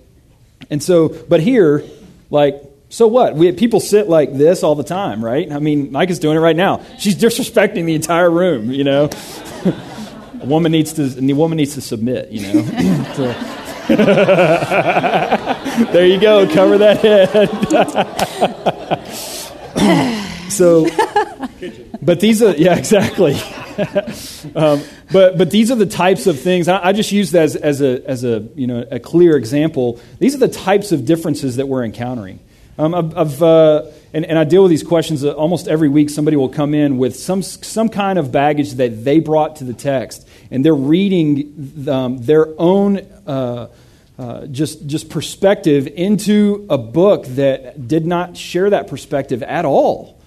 And 0.70 0.82
so, 0.82 1.08
but 1.08 1.40
here, 1.40 1.84
like, 2.30 2.62
so 2.88 3.06
what? 3.06 3.34
We 3.34 3.52
people 3.52 3.80
sit 3.80 4.08
like 4.08 4.32
this 4.32 4.62
all 4.62 4.76
the 4.76 4.84
time, 4.84 5.22
right? 5.22 5.50
I 5.50 5.58
mean, 5.58 5.92
Nika's 5.92 6.18
doing 6.18 6.38
it 6.38 6.40
right 6.40 6.56
now. 6.56 6.84
She's 6.98 7.16
disrespecting 7.16 7.84
the 7.84 7.94
entire 7.94 8.30
room, 8.30 8.70
you 8.70 8.84
know. 8.84 9.10
a 9.64 10.46
woman 10.46 10.72
needs 10.72 10.94
to, 10.94 11.06
the 11.06 11.32
woman 11.34 11.56
needs 11.56 11.74
to 11.74 11.80
submit, 11.80 12.30
you 12.30 12.52
know. 12.52 12.64
so, 13.14 13.59
there 15.92 16.06
you 16.06 16.20
go. 16.20 16.46
Cover 16.48 16.78
that 16.78 17.00
head. 17.00 17.50
so, 20.50 20.86
but 22.02 22.20
these 22.20 22.42
are 22.42 22.54
yeah, 22.56 22.76
exactly. 22.76 23.34
um, 24.54 24.82
but 25.12 25.38
but 25.38 25.50
these 25.50 25.70
are 25.70 25.76
the 25.76 25.86
types 25.86 26.26
of 26.26 26.38
things. 26.40 26.68
I, 26.68 26.88
I 26.88 26.92
just 26.92 27.12
use 27.12 27.32
that 27.32 27.42
as, 27.42 27.56
as 27.56 27.80
a 27.80 28.08
as 28.08 28.24
a 28.24 28.46
you 28.54 28.66
know 28.66 28.84
a 28.90 29.00
clear 29.00 29.36
example. 29.36 30.00
These 30.18 30.34
are 30.34 30.38
the 30.38 30.48
types 30.48 30.92
of 30.92 31.04
differences 31.04 31.56
that 31.56 31.66
we're 31.68 31.84
encountering. 31.84 32.40
Um, 32.78 32.94
uh, 32.94 33.82
and, 34.12 34.24
and 34.24 34.38
I 34.38 34.44
deal 34.44 34.62
with 34.62 34.70
these 34.70 34.82
questions 34.82 35.22
uh, 35.22 35.32
almost 35.32 35.68
every 35.68 35.88
week. 35.88 36.08
Somebody 36.08 36.36
will 36.36 36.48
come 36.48 36.72
in 36.74 36.96
with 36.96 37.14
some 37.16 37.42
some 37.42 37.88
kind 37.88 38.18
of 38.18 38.32
baggage 38.32 38.72
that 38.74 39.04
they 39.04 39.20
brought 39.20 39.56
to 39.56 39.64
the 39.64 39.74
text, 39.74 40.26
and 40.50 40.64
they're 40.64 40.74
reading 40.74 41.86
um, 41.88 42.18
their 42.18 42.48
own. 42.58 42.98
Uh, 43.26 43.68
uh, 44.20 44.46
just, 44.48 44.86
just 44.86 45.08
perspective 45.08 45.86
into 45.86 46.66
a 46.68 46.76
book 46.76 47.24
that 47.24 47.88
did 47.88 48.04
not 48.04 48.36
share 48.36 48.68
that 48.68 48.86
perspective 48.86 49.42
at 49.42 49.64
all. 49.64 50.20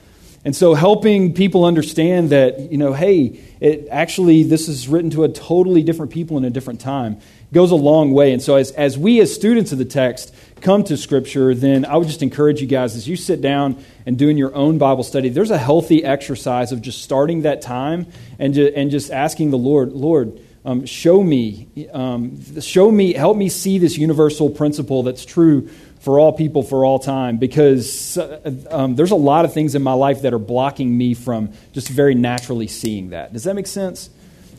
And 0.43 0.55
so 0.55 0.73
helping 0.73 1.35
people 1.35 1.63
understand 1.63 2.31
that, 2.31 2.71
you 2.71 2.79
know, 2.79 2.93
hey, 2.93 3.39
it 3.59 3.87
actually, 3.91 4.41
this 4.41 4.67
is 4.67 4.87
written 4.87 5.11
to 5.11 5.25
a 5.25 5.29
totally 5.29 5.83
different 5.83 6.11
people 6.11 6.39
in 6.39 6.43
a 6.43 6.49
different 6.49 6.81
time 6.81 7.21
goes 7.51 7.69
a 7.69 7.75
long 7.75 8.13
way. 8.13 8.33
And 8.33 8.41
so 8.41 8.55
as, 8.55 8.71
as 8.71 8.97
we 8.97 9.21
as 9.21 9.31
students 9.31 9.71
of 9.71 9.77
the 9.77 9.85
text 9.85 10.33
come 10.61 10.83
to 10.85 10.97
Scripture, 10.97 11.53
then 11.53 11.85
I 11.85 11.95
would 11.95 12.07
just 12.07 12.23
encourage 12.23 12.61
you 12.61 12.67
guys 12.67 12.95
as 12.95 13.07
you 13.07 13.15
sit 13.15 13.41
down 13.41 13.81
and 14.07 14.17
doing 14.17 14.37
your 14.37 14.55
own 14.55 14.79
Bible 14.79 15.03
study, 15.03 15.29
there's 15.29 15.51
a 15.51 15.57
healthy 15.59 16.03
exercise 16.03 16.71
of 16.71 16.81
just 16.81 17.03
starting 17.03 17.43
that 17.43 17.61
time 17.61 18.07
and, 18.39 18.55
ju- 18.55 18.73
and 18.75 18.89
just 18.89 19.11
asking 19.11 19.51
the 19.51 19.57
Lord, 19.59 19.93
Lord, 19.93 20.39
um, 20.65 20.85
show 20.85 21.23
me, 21.23 21.67
um, 21.91 22.61
show 22.61 22.91
me, 22.91 23.13
help 23.13 23.37
me 23.37 23.49
see 23.49 23.77
this 23.77 23.97
universal 23.97 24.49
principle 24.49 25.03
that's 25.03 25.25
true 25.25 25.69
for 25.99 26.19
all 26.19 26.33
people 26.33 26.63
for 26.63 26.83
all 26.85 26.99
time 26.99 27.37
because 27.37 28.17
uh, 28.17 28.51
um, 28.69 28.95
there's 28.95 29.11
a 29.11 29.15
lot 29.15 29.45
of 29.45 29.53
things 29.53 29.75
in 29.75 29.81
my 29.81 29.93
life 29.93 30.21
that 30.23 30.33
are 30.33 30.39
blocking 30.39 30.97
me 30.97 31.13
from 31.13 31.51
just 31.71 31.87
very 31.87 32.15
naturally 32.15 32.67
seeing 32.67 33.11
that. 33.11 33.33
Does 33.33 33.45
that 33.45 33.55
make 33.55 33.67
sense? 33.67 34.09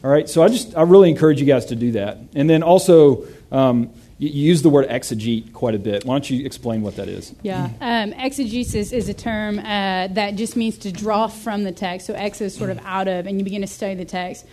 All 0.02 0.10
right, 0.10 0.28
so 0.28 0.42
I 0.42 0.48
just 0.48 0.76
I 0.76 0.82
really 0.82 1.08
encourage 1.08 1.40
you 1.40 1.46
guys 1.46 1.66
to 1.66 1.76
do 1.76 1.92
that, 1.92 2.18
and 2.34 2.48
then 2.48 2.62
also 2.62 3.26
um, 3.50 3.90
you, 4.18 4.28
you 4.28 4.48
use 4.48 4.60
the 4.60 4.68
word 4.68 4.88
exegete 4.88 5.54
quite 5.54 5.74
a 5.74 5.78
bit. 5.78 6.04
Why 6.04 6.14
don't 6.14 6.28
you 6.28 6.44
explain 6.44 6.82
what 6.82 6.96
that 6.96 7.08
is? 7.08 7.34
Yeah. 7.42 7.70
Um, 7.80 8.12
exegesis 8.12 8.92
is 8.92 9.08
a 9.08 9.14
term 9.14 9.58
uh, 9.58 10.08
that 10.08 10.36
just 10.36 10.56
means 10.56 10.76
to 10.78 10.92
draw 10.92 11.26
from 11.26 11.64
the 11.64 11.72
text. 11.72 12.06
So 12.06 12.14
ex 12.14 12.40
is 12.40 12.54
sort 12.54 12.68
of 12.70 12.78
out 12.84 13.08
of, 13.08 13.26
and 13.26 13.38
you 13.38 13.44
begin 13.44 13.62
to 13.62 13.66
study 13.66 13.94
the 13.94 14.04
text. 14.04 14.46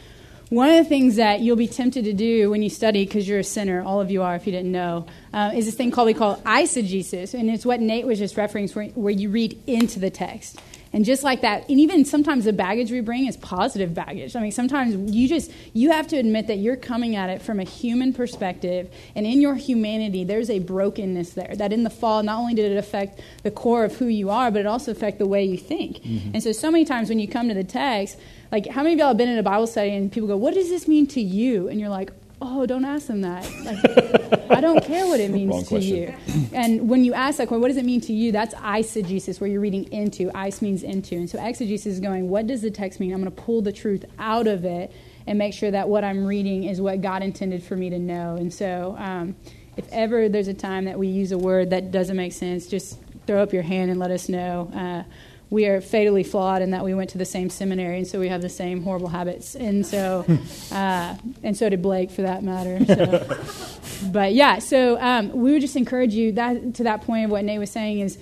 One 0.51 0.67
of 0.67 0.75
the 0.75 0.83
things 0.83 1.15
that 1.15 1.39
you'll 1.39 1.55
be 1.55 1.69
tempted 1.69 2.03
to 2.03 2.11
do 2.11 2.49
when 2.49 2.61
you 2.61 2.69
study, 2.69 3.05
because 3.05 3.25
you're 3.25 3.39
a 3.39 3.43
sinner, 3.43 3.81
all 3.81 4.01
of 4.01 4.11
you 4.11 4.21
are 4.21 4.35
if 4.35 4.45
you 4.45 4.51
didn't 4.51 4.73
know, 4.73 5.05
uh, 5.31 5.53
is 5.55 5.65
this 5.65 5.75
thing 5.75 5.91
called 5.91 6.07
we 6.07 6.13
call 6.13 6.35
eisegesis, 6.41 7.33
and 7.33 7.49
it's 7.49 7.65
what 7.65 7.79
Nate 7.79 8.05
was 8.05 8.19
just 8.19 8.35
referencing, 8.35 8.75
where, 8.75 8.87
where 8.87 9.13
you 9.13 9.29
read 9.29 9.57
into 9.65 9.97
the 9.97 10.09
text. 10.09 10.59
And 10.91 11.05
just 11.05 11.23
like 11.23 11.39
that, 11.43 11.69
and 11.69 11.79
even 11.79 12.03
sometimes 12.03 12.43
the 12.43 12.51
baggage 12.51 12.91
we 12.91 12.99
bring 12.99 13.27
is 13.27 13.37
positive 13.37 13.93
baggage. 13.93 14.35
I 14.35 14.41
mean, 14.41 14.51
sometimes 14.51 15.15
you 15.15 15.29
just 15.29 15.53
you 15.71 15.91
have 15.91 16.07
to 16.09 16.17
admit 16.17 16.47
that 16.47 16.57
you're 16.57 16.75
coming 16.75 17.15
at 17.15 17.29
it 17.29 17.41
from 17.41 17.61
a 17.61 17.63
human 17.63 18.11
perspective, 18.11 18.93
and 19.15 19.25
in 19.25 19.39
your 19.39 19.55
humanity, 19.55 20.25
there's 20.25 20.49
a 20.49 20.59
brokenness 20.59 21.31
there. 21.31 21.55
That 21.55 21.71
in 21.71 21.83
the 21.83 21.89
fall, 21.89 22.23
not 22.23 22.39
only 22.39 22.55
did 22.55 22.73
it 22.73 22.77
affect 22.77 23.21
the 23.43 23.51
core 23.51 23.85
of 23.85 23.95
who 23.95 24.07
you 24.07 24.29
are, 24.29 24.51
but 24.51 24.59
it 24.59 24.65
also 24.65 24.91
affected 24.91 25.19
the 25.19 25.27
way 25.27 25.45
you 25.45 25.57
think. 25.57 25.99
Mm-hmm. 25.99 26.31
And 26.33 26.43
so, 26.43 26.51
so 26.51 26.69
many 26.69 26.83
times 26.83 27.07
when 27.07 27.19
you 27.19 27.27
come 27.29 27.47
to 27.47 27.53
the 27.53 27.63
text, 27.63 28.19
like 28.51 28.67
how 28.67 28.83
many 28.83 28.93
of 28.93 28.99
y'all 28.99 29.07
have 29.09 29.17
been 29.17 29.29
in 29.29 29.37
a 29.37 29.43
Bible 29.43 29.67
study 29.67 29.91
and 29.95 30.11
people 30.11 30.27
go, 30.27 30.37
"What 30.37 30.53
does 30.53 30.69
this 30.69 30.87
mean 30.87 31.07
to 31.07 31.21
you?" 31.21 31.67
And 31.67 31.79
you're 31.79 31.89
like, 31.89 32.11
oh, 32.41 32.65
don't 32.65 32.85
ask 32.85 33.07
them 33.07 33.21
that. 33.21 33.43
Like, 33.63 34.49
I 34.49 34.61
don't 34.61 34.83
care 34.83 35.05
what 35.05 35.19
it 35.19 35.29
means 35.37 35.51
Wrong 35.51 35.63
to 35.63 35.69
question. 35.69 35.95
you. 35.95 36.13
And 36.53 36.89
when 36.89 37.05
you 37.05 37.13
ask, 37.13 37.37
that 37.37 37.47
question, 37.47 37.61
what 37.61 37.67
does 37.67 37.77
it 37.77 37.85
mean 37.85 38.01
to 38.01 38.13
you? 38.13 38.31
That's 38.31 38.55
eisegesis, 38.55 39.39
where 39.39 39.49
you're 39.49 39.61
reading 39.61 39.91
into. 39.93 40.31
Eis 40.35 40.61
means 40.61 40.83
into. 40.83 41.15
And 41.15 41.29
so 41.29 41.39
exegesis 41.39 41.85
is 41.93 41.99
going, 41.99 42.29
what 42.29 42.47
does 42.47 42.61
the 42.61 42.71
text 42.71 42.99
mean? 42.99 43.13
I'm 43.13 43.21
going 43.21 43.33
to 43.33 43.41
pull 43.41 43.61
the 43.61 43.71
truth 43.71 44.05
out 44.17 44.47
of 44.47 44.65
it 44.65 44.91
and 45.27 45.37
make 45.37 45.53
sure 45.53 45.69
that 45.69 45.87
what 45.87 46.03
I'm 46.03 46.25
reading 46.25 46.63
is 46.63 46.81
what 46.81 47.01
God 47.01 47.21
intended 47.21 47.63
for 47.63 47.75
me 47.75 47.89
to 47.91 47.99
know. 47.99 48.35
And 48.35 48.51
so 48.51 48.95
um, 48.97 49.35
if 49.77 49.87
ever 49.91 50.27
there's 50.27 50.47
a 50.47 50.53
time 50.53 50.85
that 50.85 50.97
we 50.97 51.07
use 51.07 51.31
a 51.31 51.37
word 51.37 51.69
that 51.69 51.91
doesn't 51.91 52.17
make 52.17 52.33
sense, 52.33 52.65
just 52.65 52.97
throw 53.27 53.43
up 53.43 53.53
your 53.53 53.63
hand 53.63 53.91
and 53.91 53.99
let 53.99 54.09
us 54.09 54.27
know. 54.27 54.71
Uh, 54.73 55.03
we 55.51 55.65
are 55.67 55.81
fatally 55.81 56.23
flawed 56.23 56.61
in 56.61 56.71
that 56.71 56.83
we 56.83 56.93
went 56.93 57.09
to 57.11 57.17
the 57.17 57.25
same 57.25 57.49
seminary, 57.49 57.97
and 57.97 58.07
so 58.07 58.19
we 58.19 58.29
have 58.29 58.41
the 58.41 58.49
same 58.49 58.81
horrible 58.81 59.09
habits. 59.09 59.53
And 59.53 59.85
so, 59.85 60.25
uh, 60.71 61.15
and 61.43 61.55
so 61.55 61.69
did 61.69 61.81
Blake, 61.81 62.09
for 62.09 62.23
that 62.23 62.41
matter. 62.41 62.83
So. 62.85 64.09
but 64.11 64.33
yeah, 64.33 64.59
so 64.59 64.99
um, 64.99 65.29
we 65.33 65.51
would 65.51 65.61
just 65.61 65.75
encourage 65.75 66.13
you 66.13 66.31
that 66.31 66.75
to 66.75 66.83
that 66.83 67.01
point 67.01 67.25
of 67.25 67.31
what 67.31 67.43
Nate 67.43 67.59
was 67.59 67.69
saying 67.69 67.99
is 67.99 68.17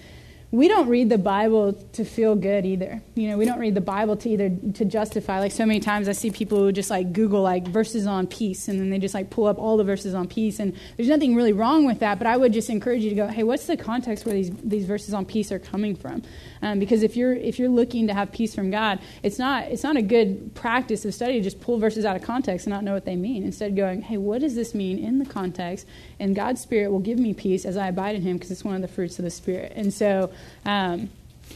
we 0.52 0.68
don't 0.68 0.90
read 0.90 1.10
the 1.10 1.20
Bible 1.20 1.74
to 1.94 2.04
feel 2.04 2.36
good 2.36 2.66
either. 2.66 3.00
You 3.14 3.30
know, 3.30 3.38
we 3.38 3.46
don't 3.46 3.60
read 3.60 3.76
the 3.76 3.82
Bible 3.82 4.18
to 4.18 4.30
either 4.30 4.50
to 4.74 4.86
justify. 4.86 5.40
Like 5.40 5.52
so 5.52 5.68
many 5.68 5.80
times, 5.80 6.10
I 6.10 6.14
see 6.14 6.32
people 6.32 6.58
who 6.58 6.72
just 6.72 6.90
like 6.90 7.14
Google 7.14 7.44
like 7.44 7.68
verses 7.68 8.08
on 8.08 8.26
peace, 8.26 8.68
and 8.68 8.80
then 8.80 8.90
they 8.90 8.98
just 8.98 9.14
like 9.14 9.30
pull 9.30 9.46
up 9.46 9.60
all 9.60 9.78
the 9.78 9.84
verses 9.84 10.16
on 10.16 10.28
peace. 10.28 10.60
And 10.60 10.76
there's 10.98 11.10
nothing 11.10 11.36
really 11.36 11.54
wrong 11.54 11.86
with 11.86 12.00
that. 12.00 12.18
But 12.18 12.26
I 12.26 12.38
would 12.38 12.54
just 12.54 12.72
encourage 12.72 13.04
you 13.04 13.12
to 13.12 13.16
go, 13.16 13.28
hey, 13.28 13.44
what's 13.44 13.68
the 13.68 13.78
context 13.78 14.26
where 14.26 14.34
these 14.34 14.50
these 14.64 14.86
verses 14.86 15.14
on 15.14 15.26
peace 15.26 15.52
are 15.52 15.60
coming 15.60 15.96
from? 15.96 16.24
Um, 16.62 16.80
because 16.80 17.04
if 17.04 17.16
you're 17.16 17.34
if 17.34 17.58
you're 17.60 17.70
looking 17.70 18.08
to 18.08 18.14
have 18.14 18.32
peace 18.32 18.54
from 18.54 18.70
God, 18.72 19.00
it's 19.24 19.40
not 19.40 19.64
it's 19.66 19.84
not 19.84 19.96
a 19.96 20.02
good 20.02 20.54
practice 20.56 21.06
of 21.06 21.14
study 21.14 21.34
to 21.34 21.42
just 21.42 21.62
pull 21.62 21.78
verses 21.78 22.06
out 22.06 22.16
of 22.16 22.22
context 22.24 22.66
and 22.66 22.74
not 22.74 22.84
know 22.84 22.94
what 22.94 23.06
they 23.06 23.16
mean. 23.16 23.44
Instead, 23.44 23.76
going, 23.76 24.02
hey, 24.02 24.18
what 24.18 24.42
does 24.42 24.56
this 24.56 24.74
mean 24.74 25.00
in 25.00 25.20
the 25.20 25.26
context? 25.26 25.86
And 26.20 26.36
God's 26.36 26.62
Spirit 26.62 26.92
will 26.92 27.00
give 27.00 27.18
me 27.20 27.34
peace 27.34 27.66
as 27.66 27.78
I 27.78 27.88
abide 27.88 28.16
in 28.16 28.22
Him, 28.22 28.38
because 28.38 28.52
it's 28.52 28.64
one 28.64 28.76
of 28.76 28.82
the 28.82 28.88
fruits 28.88 29.20
of 29.20 29.26
the 29.26 29.32
Spirit. 29.32 29.74
And 29.76 29.94
so. 29.94 30.32
Um, 30.66 31.10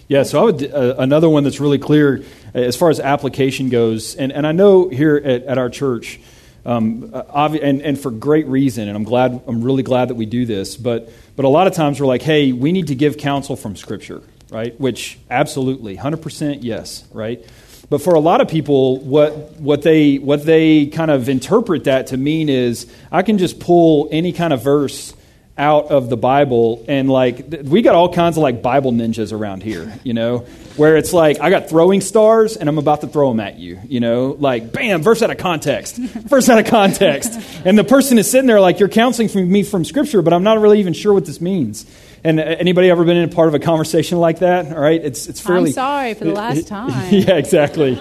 yeah, 0.07 0.23
so 0.23 0.41
I 0.41 0.43
would 0.45 0.73
uh, 0.73 0.95
another 0.97 1.29
one 1.29 1.43
that's 1.43 1.59
really 1.59 1.77
clear 1.77 2.23
uh, 2.55 2.57
as 2.57 2.75
far 2.75 2.89
as 2.89 2.99
application 2.99 3.69
goes, 3.69 4.15
and, 4.15 4.31
and 4.31 4.45
I 4.45 4.51
know 4.51 4.89
here 4.89 5.15
at, 5.15 5.43
at 5.43 5.57
our 5.57 5.69
church, 5.69 6.19
um, 6.65 7.09
obvi- 7.09 7.63
and, 7.63 7.81
and 7.81 7.99
for 7.99 8.09
great 8.09 8.47
reason, 8.47 8.87
and 8.87 8.97
I'm 8.97 9.03
glad 9.03 9.41
I'm 9.47 9.61
really 9.63 9.83
glad 9.83 10.07
that 10.07 10.15
we 10.15 10.25
do 10.25 10.45
this, 10.45 10.77
but 10.77 11.09
but 11.35 11.45
a 11.45 11.49
lot 11.49 11.67
of 11.67 11.73
times 11.73 11.99
we're 11.99 12.07
like, 12.07 12.23
hey, 12.23 12.51
we 12.51 12.71
need 12.71 12.87
to 12.87 12.95
give 12.95 13.17
counsel 13.17 13.55
from 13.55 13.75
Scripture, 13.75 14.23
right? 14.53 14.79
Which 14.79 15.17
absolutely, 15.29 15.95
hundred 15.95 16.21
percent, 16.21 16.63
yes, 16.63 17.03
right. 17.11 17.43
But 17.89 18.01
for 18.01 18.13
a 18.13 18.19
lot 18.19 18.41
of 18.41 18.47
people, 18.47 18.99
what 19.01 19.59
what 19.59 19.81
they 19.81 20.17
what 20.17 20.45
they 20.45 20.87
kind 20.87 21.11
of 21.11 21.27
interpret 21.27 21.83
that 21.85 22.07
to 22.07 22.17
mean 22.17 22.49
is 22.49 22.91
I 23.11 23.23
can 23.23 23.37
just 23.37 23.59
pull 23.59 24.07
any 24.11 24.31
kind 24.31 24.53
of 24.53 24.63
verse 24.63 25.13
out 25.55 25.91
of 25.91 26.09
the 26.09 26.17
Bible 26.17 26.83
and 26.87 27.07
like 27.11 27.45
we 27.65 27.83
got 27.83 27.93
all 27.93 28.11
kinds 28.11 28.37
of 28.37 28.41
like 28.41 28.63
Bible 28.63 28.91
ninjas 28.91 29.31
around 29.31 29.61
here, 29.61 29.93
you 30.03 30.15
know, 30.15 30.39
where 30.77 30.97
it's 30.97 31.13
like 31.13 31.39
I 31.39 31.51
got 31.51 31.69
throwing 31.69 32.01
stars 32.01 32.57
and 32.57 32.67
I'm 32.67 32.79
about 32.79 33.01
to 33.01 33.07
throw 33.07 33.29
them 33.29 33.39
at 33.39 33.59
you, 33.59 33.79
you 33.87 33.99
know, 33.99 34.35
like 34.39 34.71
bam, 34.71 35.03
verse 35.03 35.21
out 35.21 35.29
of 35.29 35.37
context, 35.37 35.97
verse 35.97 36.49
out 36.49 36.57
of 36.57 36.65
context, 36.65 37.39
and 37.65 37.77
the 37.77 37.83
person 37.83 38.17
is 38.17 38.29
sitting 38.31 38.47
there 38.47 38.59
like 38.59 38.79
you're 38.79 38.89
counseling 38.89 39.51
me 39.51 39.61
from 39.61 39.85
Scripture, 39.85 40.23
but 40.23 40.33
I'm 40.33 40.43
not 40.43 40.59
really 40.59 40.79
even 40.79 40.93
sure 40.93 41.13
what 41.13 41.25
this 41.25 41.39
means. 41.39 41.85
And 42.25 42.39
anybody 42.39 42.89
ever 42.89 43.03
been 43.03 43.17
in 43.17 43.29
a 43.29 43.33
part 43.33 43.49
of 43.49 43.53
a 43.53 43.59
conversation 43.59 44.17
like 44.17 44.39
that? 44.39 44.71
All 44.71 44.79
right, 44.79 45.03
it's 45.03 45.27
it's 45.27 45.41
fairly. 45.41 45.71
I'm 45.71 45.73
sorry 45.73 46.13
for 46.13 46.23
the 46.23 46.31
last 46.31 46.67
time. 46.69 47.13
yeah, 47.13 47.35
exactly. 47.35 47.99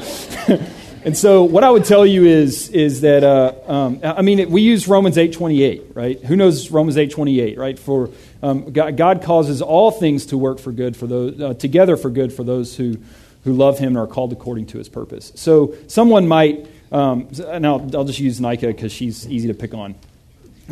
And 1.04 1.16
so, 1.18 1.42
what 1.42 1.64
I 1.64 1.70
would 1.70 1.84
tell 1.84 2.06
you 2.06 2.26
is, 2.26 2.68
is 2.68 3.00
that 3.00 3.24
uh, 3.24 3.54
um, 3.66 4.00
I 4.04 4.22
mean, 4.22 4.50
we 4.52 4.62
use 4.62 4.86
Romans 4.86 5.18
eight 5.18 5.32
twenty 5.32 5.64
eight, 5.64 5.82
right? 5.94 6.22
Who 6.24 6.36
knows 6.36 6.70
Romans 6.70 6.96
eight 6.96 7.10
twenty 7.10 7.40
eight, 7.40 7.58
right? 7.58 7.76
For 7.76 8.10
um, 8.40 8.72
God, 8.72 8.96
God, 8.96 9.22
causes 9.22 9.60
all 9.62 9.90
things 9.90 10.26
to 10.26 10.38
work 10.38 10.60
for 10.60 10.70
good 10.70 10.96
for 10.96 11.08
those 11.08 11.40
uh, 11.40 11.54
together 11.54 11.96
for 11.96 12.08
good 12.08 12.32
for 12.32 12.44
those 12.44 12.76
who 12.76 12.98
who 13.42 13.52
love 13.52 13.80
Him 13.80 13.88
and 13.88 13.98
are 13.98 14.06
called 14.06 14.32
according 14.32 14.66
to 14.66 14.78
His 14.78 14.88
purpose. 14.88 15.32
So, 15.34 15.74
someone 15.88 16.28
might, 16.28 16.68
um, 16.92 17.28
and 17.48 17.66
I'll, 17.66 17.96
I'll 17.96 18.04
just 18.04 18.20
use 18.20 18.40
Nika 18.40 18.68
because 18.68 18.92
she's 18.92 19.28
easy 19.28 19.48
to 19.48 19.54
pick 19.54 19.74
on. 19.74 19.96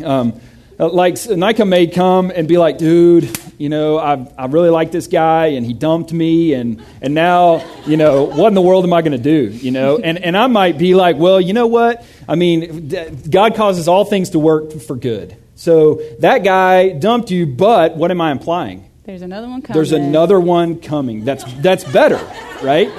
Um, 0.01 0.39
Uh, 0.79 0.89
like 0.89 1.17
Nika 1.29 1.65
may 1.65 1.87
come 1.87 2.31
and 2.31 2.47
be 2.47 2.57
like, 2.57 2.77
dude, 2.77 3.37
you 3.57 3.69
know, 3.69 3.97
I, 3.97 4.27
I 4.37 4.45
really 4.47 4.69
like 4.69 4.91
this 4.91 5.07
guy 5.07 5.47
and 5.47 5.65
he 5.65 5.73
dumped 5.73 6.11
me 6.11 6.53
and, 6.53 6.83
and 7.01 7.13
now, 7.13 7.63
you 7.85 7.97
know, 7.97 8.23
what 8.23 8.47
in 8.47 8.53
the 8.53 8.61
world 8.61 8.83
am 8.83 8.93
I 8.93 9.01
going 9.01 9.11
to 9.11 9.17
do? 9.17 9.49
You 9.55 9.71
know, 9.71 9.97
and, 9.97 10.17
and 10.17 10.35
I 10.35 10.47
might 10.47 10.77
be 10.77 10.95
like, 10.95 11.17
well, 11.17 11.39
you 11.39 11.53
know 11.53 11.67
what? 11.67 12.03
I 12.27 12.35
mean, 12.35 12.91
God 13.29 13.55
causes 13.55 13.87
all 13.87 14.05
things 14.05 14.31
to 14.31 14.39
work 14.39 14.73
for 14.73 14.95
good. 14.95 15.37
So 15.55 16.01
that 16.19 16.43
guy 16.43 16.89
dumped 16.89 17.29
you, 17.29 17.45
but 17.45 17.95
what 17.95 18.09
am 18.09 18.19
I 18.19 18.31
implying? 18.31 18.89
There's 19.03 19.21
another 19.21 19.47
one 19.47 19.61
coming. 19.61 19.73
There's 19.75 19.91
another 19.91 20.39
one 20.39 20.79
coming. 20.79 21.25
That's, 21.25 21.43
that's 21.61 21.83
better, 21.83 22.19
right? 22.63 22.89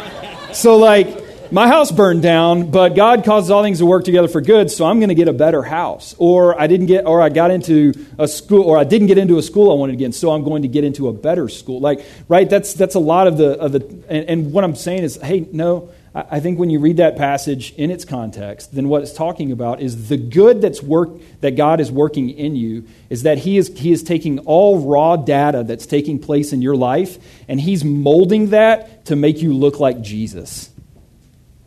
So 0.52 0.76
like, 0.76 1.21
my 1.52 1.68
house 1.68 1.92
burned 1.92 2.22
down, 2.22 2.70
but 2.70 2.96
God 2.96 3.24
causes 3.24 3.50
all 3.50 3.62
things 3.62 3.78
to 3.78 3.86
work 3.86 4.04
together 4.04 4.26
for 4.26 4.40
good, 4.40 4.70
so 4.70 4.86
I'm 4.86 5.00
going 5.00 5.10
to 5.10 5.14
get 5.14 5.28
a 5.28 5.34
better 5.34 5.62
house. 5.62 6.14
Or 6.16 6.58
I 6.58 6.66
didn't 6.66 6.86
get, 6.86 7.04
or 7.04 7.20
I 7.20 7.28
got 7.28 7.50
into 7.50 7.92
a 8.18 8.26
school, 8.26 8.62
or 8.62 8.78
I 8.78 8.84
didn't 8.84 9.08
get 9.08 9.18
into 9.18 9.36
a 9.36 9.42
school 9.42 9.70
I 9.70 9.74
wanted 9.74 9.92
to 9.92 9.98
get 9.98 10.14
so 10.14 10.30
I'm 10.30 10.44
going 10.44 10.62
to 10.62 10.68
get 10.68 10.82
into 10.82 11.08
a 11.08 11.12
better 11.12 11.50
school. 11.50 11.78
Like, 11.78 12.04
right? 12.26 12.48
That's 12.48 12.72
that's 12.72 12.94
a 12.94 13.00
lot 13.00 13.26
of 13.26 13.36
the 13.36 13.58
of 13.58 13.72
the. 13.72 13.80
And, 14.08 14.28
and 14.28 14.52
what 14.52 14.64
I'm 14.64 14.74
saying 14.74 15.02
is, 15.02 15.16
hey, 15.16 15.46
no. 15.52 15.90
I, 16.14 16.24
I 16.32 16.40
think 16.40 16.58
when 16.58 16.70
you 16.70 16.80
read 16.80 16.96
that 16.96 17.16
passage 17.16 17.74
in 17.74 17.90
its 17.90 18.06
context, 18.06 18.74
then 18.74 18.88
what 18.88 19.02
it's 19.02 19.12
talking 19.12 19.52
about 19.52 19.82
is 19.82 20.08
the 20.08 20.16
good 20.16 20.62
that's 20.62 20.82
work 20.82 21.10
that 21.42 21.56
God 21.56 21.80
is 21.80 21.92
working 21.92 22.30
in 22.30 22.56
you 22.56 22.86
is 23.10 23.24
that 23.24 23.38
He 23.38 23.58
is 23.58 23.68
He 23.76 23.92
is 23.92 24.02
taking 24.02 24.38
all 24.40 24.80
raw 24.80 25.16
data 25.16 25.64
that's 25.64 25.84
taking 25.84 26.18
place 26.18 26.54
in 26.54 26.62
your 26.62 26.76
life, 26.76 27.18
and 27.46 27.60
He's 27.60 27.84
molding 27.84 28.50
that 28.50 29.04
to 29.06 29.16
make 29.16 29.42
you 29.42 29.52
look 29.52 29.78
like 29.78 30.00
Jesus 30.00 30.71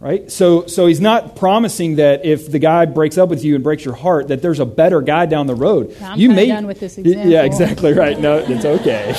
right? 0.06 0.32
So 0.32 0.68
so 0.68 0.86
he's 0.86 1.02
not 1.02 1.36
promising 1.36 1.96
that 1.96 2.24
if 2.26 2.52
the 2.52 2.60
guy 2.60 2.86
breaks 2.86 3.18
up 3.18 3.28
with 3.28 3.44
you 3.44 3.56
and 3.56 3.64
breaks 3.64 3.84
your 3.84 3.96
heart 3.96 4.28
that 4.28 4.42
there's 4.44 4.60
a 4.60 4.66
better 4.66 5.02
guy 5.02 5.26
down 5.26 5.48
the 5.48 5.56
road. 5.56 5.98
I'm 6.00 6.20
you 6.20 6.30
may 6.30 6.48
done 6.48 6.68
with 6.68 6.80
this 6.80 7.00
example. 7.00 7.32
yeah 7.32 7.44
exactly 7.44 7.94
right. 7.94 8.20
No 8.20 8.38
it's 8.38 8.66
okay. 8.66 9.16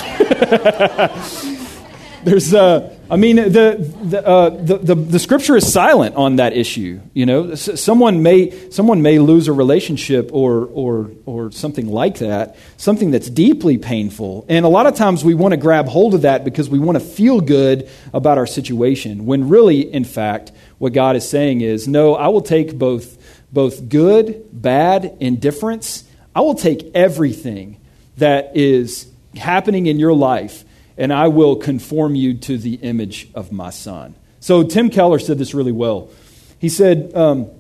There's 2.25 2.55
uh 2.55 2.96
i 3.11 3.17
mean 3.17 3.37
the 3.37 3.95
the, 4.03 4.27
uh, 4.27 4.51
the, 4.51 4.79
the 4.79 4.95
the 4.95 5.19
scripture 5.19 5.57
is 5.57 5.73
silent 5.73 6.15
on 6.17 6.37
that 6.37 6.53
issue 6.53 7.01
you 7.15 7.27
know 7.27 7.55
someone 7.55 8.23
may 8.23 8.71
someone 8.71 9.03
may 9.03 9.19
lose 9.19 9.49
a 9.49 9.53
relationship 9.53 10.31
or 10.33 10.67
or 10.67 11.11
or 11.25 11.51
something 11.51 11.89
like 11.89 12.19
that 12.19 12.57
something 12.77 13.11
that's 13.11 13.31
deeply 13.31 13.79
painful 13.79 14.45
and 14.49 14.65
a 14.65 14.69
lot 14.69 14.87
of 14.87 14.95
times 14.95 15.25
we 15.25 15.35
want 15.35 15.53
to 15.53 15.57
grab 15.57 15.87
hold 15.87 16.15
of 16.15 16.23
that 16.23 16.45
because 16.45 16.69
we 16.69 16.79
want 16.79 16.99
to 16.99 17.05
feel 17.05 17.41
good 17.41 17.89
about 18.13 18.39
our 18.39 18.47
situation 18.47 19.27
when 19.27 19.49
really 19.49 19.81
in 19.81 20.05
fact 20.05 20.53
what 20.79 20.93
God 20.93 21.17
is 21.17 21.29
saying 21.29 21.63
is, 21.63 21.89
no, 21.89 22.15
I 22.15 22.29
will 22.29 22.43
take 22.43 22.79
both, 22.79 23.17
both 23.53 23.89
good, 23.89 24.47
bad, 24.53 25.17
indifference. 25.21 26.05
I 26.35 26.41
will 26.41 26.55
take 26.55 26.91
everything 26.95 27.81
that 28.19 28.57
is 28.57 29.11
happening 29.37 29.87
in 29.87 29.99
your 29.99 30.13
life, 30.13 30.65
and 30.97 31.13
I 31.13 31.29
will 31.29 31.57
conform 31.57 32.15
you 32.15 32.35
to 32.35 32.59
the 32.59 32.75
image 32.75 33.29
of 33.35 33.53
my 33.53 33.71
son. 33.71 34.15
So 34.41 34.63
Tim 34.63 34.91
Keller 34.91 35.19
said 35.19 35.39
this 35.39 35.55
really 35.55 35.73
well. 35.73 36.11
He 36.59 36.69
said, 36.69 37.13
um, 37.15 37.51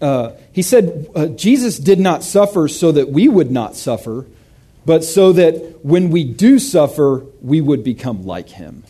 uh, 0.00 0.32
he 0.52 0.62
said, 0.62 1.08
uh, 1.14 1.26
Jesus 1.26 1.78
did 1.78 2.00
not 2.00 2.22
suffer 2.24 2.68
so 2.68 2.92
that 2.92 3.10
we 3.10 3.28
would 3.28 3.50
not 3.50 3.76
suffer, 3.76 4.26
but 4.84 5.04
so 5.04 5.32
that 5.32 5.84
when 5.84 6.10
we 6.10 6.24
do 6.24 6.58
suffer, 6.58 7.24
we 7.40 7.60
would 7.60 7.84
become 7.84 8.24
like 8.24 8.48
him. 8.48 8.84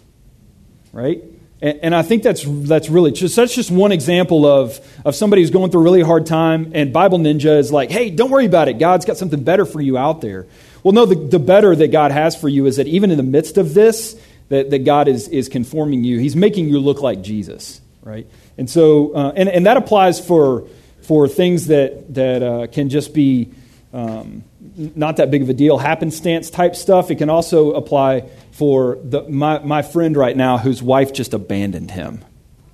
Right? 0.93 1.23
And, 1.61 1.81
and 1.83 1.95
I 1.95 2.03
think 2.03 2.23
that's, 2.23 2.45
that's 2.47 2.89
really 2.89 3.13
just, 3.13 3.37
that's 3.37 3.55
just 3.55 3.71
one 3.71 3.93
example 3.93 4.47
of, 4.47 4.81
of 5.05 5.15
somebody 5.15 5.43
who's 5.43 5.51
going 5.51 5.71
through 5.71 5.81
a 5.81 5.85
really 5.85 6.03
hard 6.03 6.27
time, 6.27 6.73
and 6.75 6.93
Bible 6.93 7.19
Ninja 7.19 7.59
is 7.59 7.73
like, 7.73 7.91
hey, 7.91 8.11
don't 8.11 8.31
worry 8.31 8.47
about 8.47 8.69
it. 8.69 8.79
God's 8.79 9.05
got 9.05 9.17
something 9.17 9.43
better 9.43 9.65
for 9.65 9.81
you 9.81 9.97
out 9.97 10.21
there. 10.21 10.47
Well, 10.87 10.93
no, 10.93 11.05
the, 11.05 11.17
the 11.17 11.41
better 11.41 11.75
that 11.75 11.89
God 11.89 12.13
has 12.13 12.37
for 12.37 12.49
you 12.49 12.67
is 12.67 12.77
that 12.77 12.87
even 12.87 13.11
in 13.11 13.17
the 13.17 13.25
midst 13.25 13.59
of 13.59 13.75
this, 13.75 14.15
that, 14.51 14.71
that 14.71 14.85
God 14.85 15.09
is, 15.09 15.27
is 15.27 15.49
conforming 15.49 16.05
you. 16.05 16.21
He's 16.21 16.37
making 16.37 16.69
you 16.69 16.79
look 16.79 17.03
like 17.03 17.23
Jesus, 17.23 17.81
right? 18.03 18.25
And 18.57 18.71
so, 18.71 19.13
uh, 19.13 19.33
and, 19.35 19.49
and 19.49 19.67
that 19.67 19.77
applies 19.77 20.25
for, 20.25 20.69
for 21.03 21.27
things 21.27 21.67
that, 21.67 22.15
that 22.15 22.41
uh, 22.41 22.67
can 22.69 22.89
just 22.89 23.13
be 23.13 23.51
um, 23.93 24.45
not 24.77 25.17
that 25.17 25.33
big 25.33 25.43
of 25.43 25.49
a 25.49 25.55
deal, 25.55 25.77
happenstance 25.77 26.51
type 26.51 26.77
stuff. 26.77 27.11
It 27.11 27.17
can 27.17 27.31
also 27.31 27.73
apply 27.73 28.31
for 28.53 28.97
the, 29.03 29.25
my, 29.25 29.59
my 29.59 29.83
friend 29.83 30.17
right 30.17 30.37
now 30.37 30.57
whose 30.57 30.85
wife 30.85 31.13
just 31.13 31.35
abandoned 31.35 31.91
him, 31.91 32.25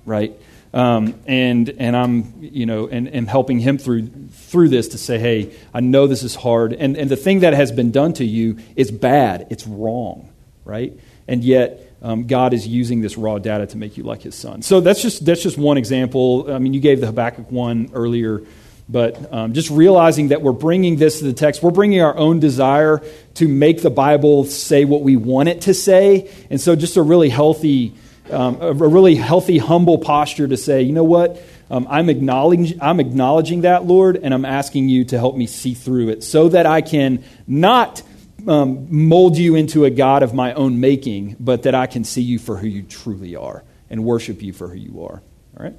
right? 0.05 0.39
Um, 0.73 1.13
and 1.27 1.69
and 1.77 1.95
I'm 1.95 2.33
you 2.41 2.65
know 2.65 2.87
and, 2.87 3.07
and 3.07 3.29
helping 3.29 3.59
him 3.59 3.77
through 3.77 4.07
through 4.07 4.69
this 4.69 4.89
to 4.89 4.97
say, 4.97 5.19
hey, 5.19 5.55
I 5.73 5.81
know 5.81 6.07
this 6.07 6.23
is 6.23 6.33
hard, 6.35 6.73
and 6.73 6.97
and 6.97 7.09
the 7.09 7.15
thing 7.15 7.41
that 7.41 7.53
has 7.53 7.71
been 7.71 7.91
done 7.91 8.13
to 8.13 8.25
you 8.25 8.57
is 8.75 8.89
bad, 8.89 9.47
it's 9.51 9.67
wrong, 9.67 10.33
right? 10.65 10.97
And 11.27 11.43
yet 11.43 11.93
um, 12.01 12.27
God 12.27 12.53
is 12.53 12.67
using 12.67 13.01
this 13.01 13.17
raw 13.17 13.37
data 13.37 13.67
to 13.67 13.77
make 13.77 13.97
you 13.97 14.03
like 14.03 14.23
His 14.23 14.35
Son. 14.35 14.61
So 14.61 14.81
that's 14.81 15.01
just 15.01 15.23
that's 15.23 15.43
just 15.43 15.57
one 15.57 15.77
example. 15.77 16.51
I 16.51 16.57
mean, 16.57 16.73
you 16.73 16.79
gave 16.79 16.99
the 16.99 17.07
Habakkuk 17.07 17.51
one 17.51 17.91
earlier. 17.93 18.41
But 18.89 19.31
um, 19.33 19.53
just 19.53 19.69
realizing 19.69 20.27
that 20.27 20.41
we're 20.41 20.51
bringing 20.51 20.97
this 20.97 21.19
to 21.19 21.25
the 21.25 21.33
text, 21.33 21.63
we're 21.63 21.71
bringing 21.71 22.01
our 22.01 22.15
own 22.17 22.41
desire 22.41 23.01
to 23.35 23.47
make 23.47 23.81
the 23.81 23.89
Bible 23.89 24.43
say 24.43 24.83
what 24.83 25.01
we 25.01 25.15
want 25.15 25.47
it 25.47 25.61
to 25.61 25.73
say. 25.73 26.29
And 26.49 26.59
so, 26.59 26.75
just 26.75 26.97
a 26.97 27.01
really 27.01 27.29
healthy, 27.29 27.93
um, 28.31 28.61
a 28.61 28.73
really 28.73 29.15
healthy, 29.15 29.57
humble 29.57 29.97
posture 29.97 30.47
to 30.47 30.57
say, 30.57 30.81
you 30.81 30.93
know 30.93 31.03
what? 31.03 31.41
Um, 31.69 31.87
I'm, 31.89 32.09
acknowledging, 32.09 32.81
I'm 32.81 32.99
acknowledging 32.99 33.61
that, 33.61 33.85
Lord, 33.85 34.17
and 34.17 34.33
I'm 34.33 34.45
asking 34.45 34.89
you 34.89 35.05
to 35.05 35.17
help 35.17 35.35
me 35.35 35.47
see 35.47 35.73
through 35.73 36.09
it 36.09 36.23
so 36.23 36.49
that 36.49 36.65
I 36.65 36.81
can 36.81 37.23
not 37.47 38.01
um, 38.47 38.87
mold 38.89 39.37
you 39.37 39.55
into 39.55 39.85
a 39.85 39.89
God 39.89 40.23
of 40.23 40.33
my 40.33 40.53
own 40.53 40.79
making, 40.79 41.35
but 41.39 41.63
that 41.63 41.75
I 41.75 41.87
can 41.87 42.03
see 42.03 42.21
you 42.21 42.39
for 42.39 42.57
who 42.57 42.67
you 42.67 42.83
truly 42.83 43.35
are 43.35 43.63
and 43.89 44.03
worship 44.03 44.41
you 44.41 44.53
for 44.53 44.67
who 44.67 44.77
you 44.77 45.03
are. 45.03 45.21
All 45.57 45.63
right? 45.63 45.75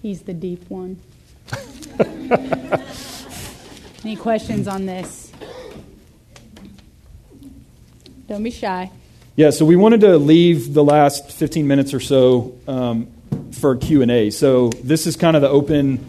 He's 0.00 0.22
the 0.22 0.34
deep 0.34 0.68
one. 0.68 1.00
Any 4.04 4.16
questions 4.16 4.66
on 4.66 4.86
this? 4.86 5.30
Don't 8.26 8.42
be 8.42 8.50
shy. 8.50 8.90
Yeah, 9.34 9.48
so 9.48 9.64
we 9.64 9.76
wanted 9.76 10.02
to 10.02 10.18
leave 10.18 10.74
the 10.74 10.84
last 10.84 11.30
15 11.30 11.66
minutes 11.66 11.94
or 11.94 12.00
so 12.00 12.54
um, 12.68 13.08
for 13.52 13.76
Q&A. 13.76 14.28
So 14.28 14.68
this 14.68 15.06
is 15.06 15.16
kind 15.16 15.36
of 15.36 15.42
the 15.42 15.48
open 15.48 16.06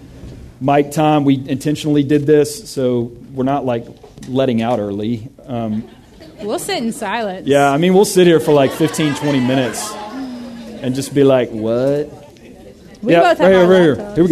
mic 0.60 0.92
time. 0.92 1.24
We 1.24 1.36
intentionally 1.36 2.04
did 2.04 2.26
this, 2.26 2.70
so 2.70 3.14
we're 3.34 3.46
not 3.46 3.66
like 3.66 3.88
letting 4.28 4.62
out 4.62 4.80
early. 4.80 5.30
Um, 5.46 5.90
we'll 6.42 6.60
sit 6.60 6.84
in 6.84 6.92
silence. 6.92 7.48
Yeah, 7.48 7.72
I 7.72 7.78
mean, 7.78 7.94
we'll 7.94 8.04
sit 8.04 8.28
here 8.28 8.42
for 8.42 8.52
like 8.52 8.72
15, 8.72 9.16
20 9.16 9.40
minutes 9.40 9.90
and 9.94 10.94
just 10.94 11.16
be 11.16 11.24
like, 11.24 11.50
what? 11.50 12.10
We 13.02 13.14
yeah, 13.14 13.22
both 13.22 13.38
have 13.38 13.40
right 13.40 13.52
here, 13.52 13.68
right 13.68 13.82
here. 13.82 13.96
laptops. 13.96 14.16
Here 14.16 14.24
we 14.24 14.30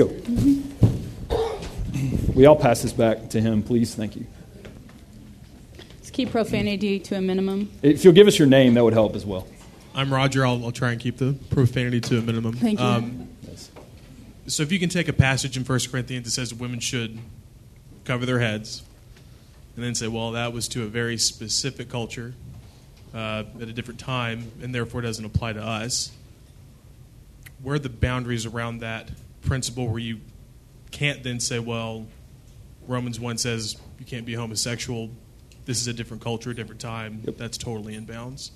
go. 1.38 2.34
We 2.34 2.46
all 2.46 2.58
pass 2.58 2.82
this 2.82 2.92
back 2.92 3.30
to 3.30 3.40
him, 3.40 3.64
please. 3.64 3.96
Thank 3.96 4.18
you. 4.18 4.26
Let's 6.12 6.18
keep 6.18 6.32
profanity 6.32 7.00
to 7.00 7.16
a 7.16 7.22
minimum. 7.22 7.72
If 7.82 8.04
you'll 8.04 8.12
give 8.12 8.28
us 8.28 8.38
your 8.38 8.50
name, 8.50 8.74
that 8.74 8.84
would 8.84 8.92
help 8.92 9.16
as 9.16 9.26
well. 9.26 9.48
I'm 9.96 10.14
Roger. 10.14 10.46
I'll, 10.46 10.62
I'll 10.66 10.74
try 10.74 10.92
and 10.92 11.00
keep 11.00 11.16
the 11.16 11.38
profanity 11.52 12.02
to 12.02 12.18
a 12.18 12.22
minimum. 12.22 12.52
Thank 12.52 12.82
you. 12.82 12.86
Um, 12.86 13.30
so 14.46 14.62
if 14.62 14.74
you 14.74 14.78
can 14.78 14.90
take 14.90 15.08
a 15.08 15.14
passage 15.14 15.56
in 15.56 15.64
1 15.64 15.80
Corinthians 15.90 16.26
that 16.26 16.32
says 16.32 16.54
women 16.54 16.82
should 16.82 17.18
cover 18.04 18.26
their 18.26 18.40
heads, 18.40 18.84
and 19.78 19.86
then 19.86 19.96
say, 19.96 20.10
well, 20.10 20.32
that 20.32 20.52
was 20.52 20.68
to 20.70 20.84
a 20.84 20.88
very 20.88 21.18
specific 21.18 21.88
culture 21.88 22.34
uh, 23.14 23.46
at 23.62 23.70
a 23.70 23.74
different 23.74 24.02
time, 24.02 24.52
and 24.62 24.76
therefore 24.76 25.00
doesn't 25.00 25.24
apply 25.24 25.54
to 25.54 25.64
us. 25.64 26.12
Where 27.64 27.76
are 27.76 27.80
the 27.80 27.88
boundaries 27.88 28.46
around 28.46 28.80
that 28.80 29.10
principle 29.44 29.88
where 29.88 30.00
you 30.00 30.20
can't 30.92 31.24
then 31.24 31.40
say, 31.40 31.60
well, 31.60 32.06
Romans 32.86 33.18
1 33.18 33.38
says 33.38 33.78
you 33.98 34.04
can't 34.04 34.26
be 34.26 34.34
homosexual. 34.34 35.10
This 35.66 35.80
is 35.80 35.88
a 35.88 35.94
different 35.94 36.24
culture, 36.24 36.52
a 36.52 36.56
different 36.56 36.82
time. 36.82 37.22
Yep. 37.26 37.38
That's 37.38 37.58
totally 37.58 37.96
in 37.96 38.06
bounds. 38.06 38.52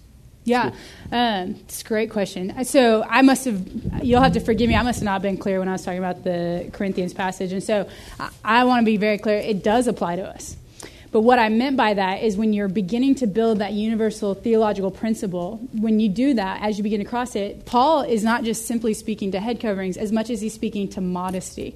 Yeah, 0.46 0.76
um, 1.12 1.56
it's 1.62 1.82
a 1.82 1.86
great 1.86 2.12
question. 2.12 2.64
So 2.66 3.04
I 3.10 3.24
must 3.24 3.46
have, 3.46 3.68
you'll 4.04 4.22
have 4.22 4.34
to 4.34 4.40
forgive 4.40 4.70
me, 4.70 4.76
I 4.76 4.84
must 4.84 5.00
have 5.00 5.06
not 5.06 5.24
been 5.24 5.38
clear 5.38 5.58
when 5.58 5.68
I 5.68 5.72
was 5.72 5.84
talking 5.84 5.98
about 5.98 6.24
the 6.24 6.70
Corinthians 6.72 7.16
passage. 7.16 7.52
And 7.52 7.64
so 7.64 7.90
I, 8.20 8.30
I 8.44 8.64
want 8.66 8.82
to 8.82 8.86
be 8.86 8.98
very 8.98 9.18
clear 9.18 9.38
it 9.38 9.64
does 9.64 9.88
apply 9.88 10.18
to 10.18 10.24
us. 10.24 10.56
But 11.12 11.22
what 11.22 11.40
I 11.40 11.50
meant 11.50 11.78
by 11.78 11.96
that 11.96 12.22
is 12.22 12.38
when 12.38 12.54
you're 12.54 12.68
beginning 12.68 13.16
to 13.16 13.28
build 13.28 13.60
that 13.60 13.74
universal 13.74 14.36
theological 14.36 14.92
principle, 14.92 15.58
when 15.74 16.00
you 16.00 16.10
do 16.10 16.36
that, 16.36 16.62
as 16.62 16.78
you 16.78 16.84
begin 16.84 17.00
to 17.00 17.06
cross 17.06 17.36
it, 17.36 17.66
Paul 17.66 18.02
is 18.02 18.24
not 18.24 18.44
just 18.44 18.68
simply 18.68 18.94
speaking 18.94 19.32
to 19.32 19.40
head 19.40 19.60
coverings 19.60 19.98
as 19.98 20.12
much 20.12 20.30
as 20.30 20.42
he's 20.42 20.54
speaking 20.54 20.90
to 20.90 21.02
modesty. 21.02 21.76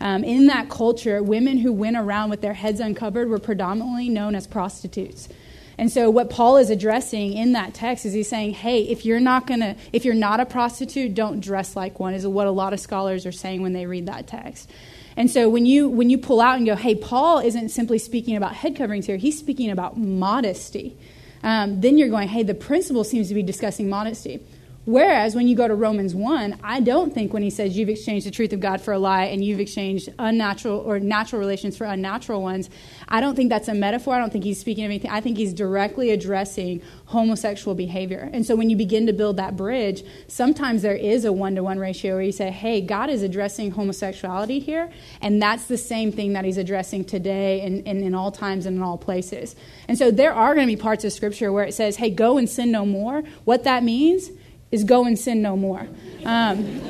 Um, 0.00 0.24
in 0.24 0.46
that 0.46 0.70
culture, 0.70 1.22
women 1.22 1.58
who 1.58 1.72
went 1.72 1.96
around 1.96 2.30
with 2.30 2.40
their 2.40 2.54
heads 2.54 2.80
uncovered 2.80 3.28
were 3.28 3.38
predominantly 3.38 4.08
known 4.08 4.34
as 4.34 4.46
prostitutes. 4.46 5.28
And 5.76 5.90
so 5.90 6.10
what 6.10 6.28
Paul 6.28 6.58
is 6.58 6.68
addressing 6.68 7.32
in 7.32 7.52
that 7.52 7.72
text 7.72 8.04
is 8.04 8.12
he's 8.12 8.28
saying, 8.28 8.52
"Hey, 8.52 8.82
if 8.82 9.06
you're 9.06 9.20
not 9.20 9.46
going 9.46 9.60
to 9.60 9.76
if 9.92 10.04
you're 10.04 10.14
not 10.14 10.38
a 10.38 10.46
prostitute, 10.46 11.14
don't 11.14 11.40
dress 11.40 11.74
like 11.74 11.98
one." 11.98 12.12
Is 12.12 12.26
what 12.26 12.46
a 12.46 12.50
lot 12.50 12.72
of 12.72 12.80
scholars 12.80 13.24
are 13.24 13.32
saying 13.32 13.62
when 13.62 13.72
they 13.72 13.86
read 13.86 14.06
that 14.06 14.26
text. 14.26 14.70
And 15.16 15.30
so 15.30 15.48
when 15.48 15.64
you 15.64 15.88
when 15.88 16.10
you 16.10 16.18
pull 16.18 16.40
out 16.40 16.56
and 16.58 16.66
go, 16.66 16.76
"Hey, 16.76 16.94
Paul 16.94 17.38
isn't 17.38 17.70
simply 17.70 17.98
speaking 17.98 18.36
about 18.36 18.54
head 18.54 18.76
coverings 18.76 19.06
here. 19.06 19.16
He's 19.16 19.38
speaking 19.38 19.70
about 19.70 19.96
modesty." 19.96 20.98
Um, 21.42 21.80
then 21.80 21.96
you're 21.96 22.08
going, 22.10 22.28
"Hey, 22.28 22.42
the 22.42 22.54
principle 22.54 23.02
seems 23.02 23.28
to 23.28 23.34
be 23.34 23.42
discussing 23.42 23.88
modesty." 23.88 24.40
Whereas 24.86 25.34
when 25.34 25.46
you 25.46 25.54
go 25.54 25.68
to 25.68 25.74
Romans 25.74 26.14
1, 26.14 26.60
I 26.64 26.80
don't 26.80 27.12
think 27.12 27.34
when 27.34 27.42
he 27.42 27.50
says 27.50 27.76
you've 27.76 27.90
exchanged 27.90 28.26
the 28.26 28.30
truth 28.30 28.54
of 28.54 28.60
God 28.60 28.80
for 28.80 28.92
a 28.92 28.98
lie 28.98 29.24
and 29.24 29.44
you've 29.44 29.60
exchanged 29.60 30.08
unnatural 30.18 30.78
or 30.78 30.98
natural 30.98 31.38
relations 31.38 31.76
for 31.76 31.84
unnatural 31.84 32.40
ones, 32.40 32.70
I 33.06 33.20
don't 33.20 33.36
think 33.36 33.50
that's 33.50 33.68
a 33.68 33.74
metaphor. 33.74 34.14
I 34.14 34.18
don't 34.18 34.32
think 34.32 34.42
he's 34.42 34.58
speaking 34.58 34.84
of 34.84 34.90
anything. 34.90 35.10
I 35.10 35.20
think 35.20 35.36
he's 35.36 35.52
directly 35.52 36.10
addressing 36.12 36.80
homosexual 37.04 37.74
behavior. 37.74 38.30
And 38.32 38.46
so 38.46 38.56
when 38.56 38.70
you 38.70 38.76
begin 38.76 39.06
to 39.06 39.12
build 39.12 39.36
that 39.36 39.54
bridge, 39.54 40.02
sometimes 40.28 40.80
there 40.80 40.96
is 40.96 41.26
a 41.26 41.32
one 41.32 41.56
to 41.56 41.62
one 41.62 41.78
ratio 41.78 42.14
where 42.14 42.22
you 42.22 42.32
say, 42.32 42.50
hey, 42.50 42.80
God 42.80 43.10
is 43.10 43.22
addressing 43.22 43.72
homosexuality 43.72 44.60
here, 44.60 44.90
and 45.20 45.42
that's 45.42 45.66
the 45.66 45.78
same 45.78 46.10
thing 46.10 46.32
that 46.32 46.46
he's 46.46 46.56
addressing 46.56 47.04
today 47.04 47.60
and, 47.60 47.86
and 47.86 48.02
in 48.02 48.14
all 48.14 48.32
times 48.32 48.64
and 48.64 48.78
in 48.78 48.82
all 48.82 48.96
places. 48.96 49.56
And 49.88 49.98
so 49.98 50.10
there 50.10 50.32
are 50.32 50.54
going 50.54 50.66
to 50.66 50.74
be 50.74 50.80
parts 50.80 51.04
of 51.04 51.12
Scripture 51.12 51.52
where 51.52 51.64
it 51.64 51.74
says, 51.74 51.96
hey, 51.96 52.08
go 52.08 52.38
and 52.38 52.48
sin 52.48 52.72
no 52.72 52.86
more. 52.86 53.22
What 53.44 53.64
that 53.64 53.84
means 53.84 54.30
is 54.70 54.84
go 54.84 55.04
and 55.04 55.18
sin 55.18 55.42
no 55.42 55.56
more. 55.56 55.86
Um, 56.24 56.80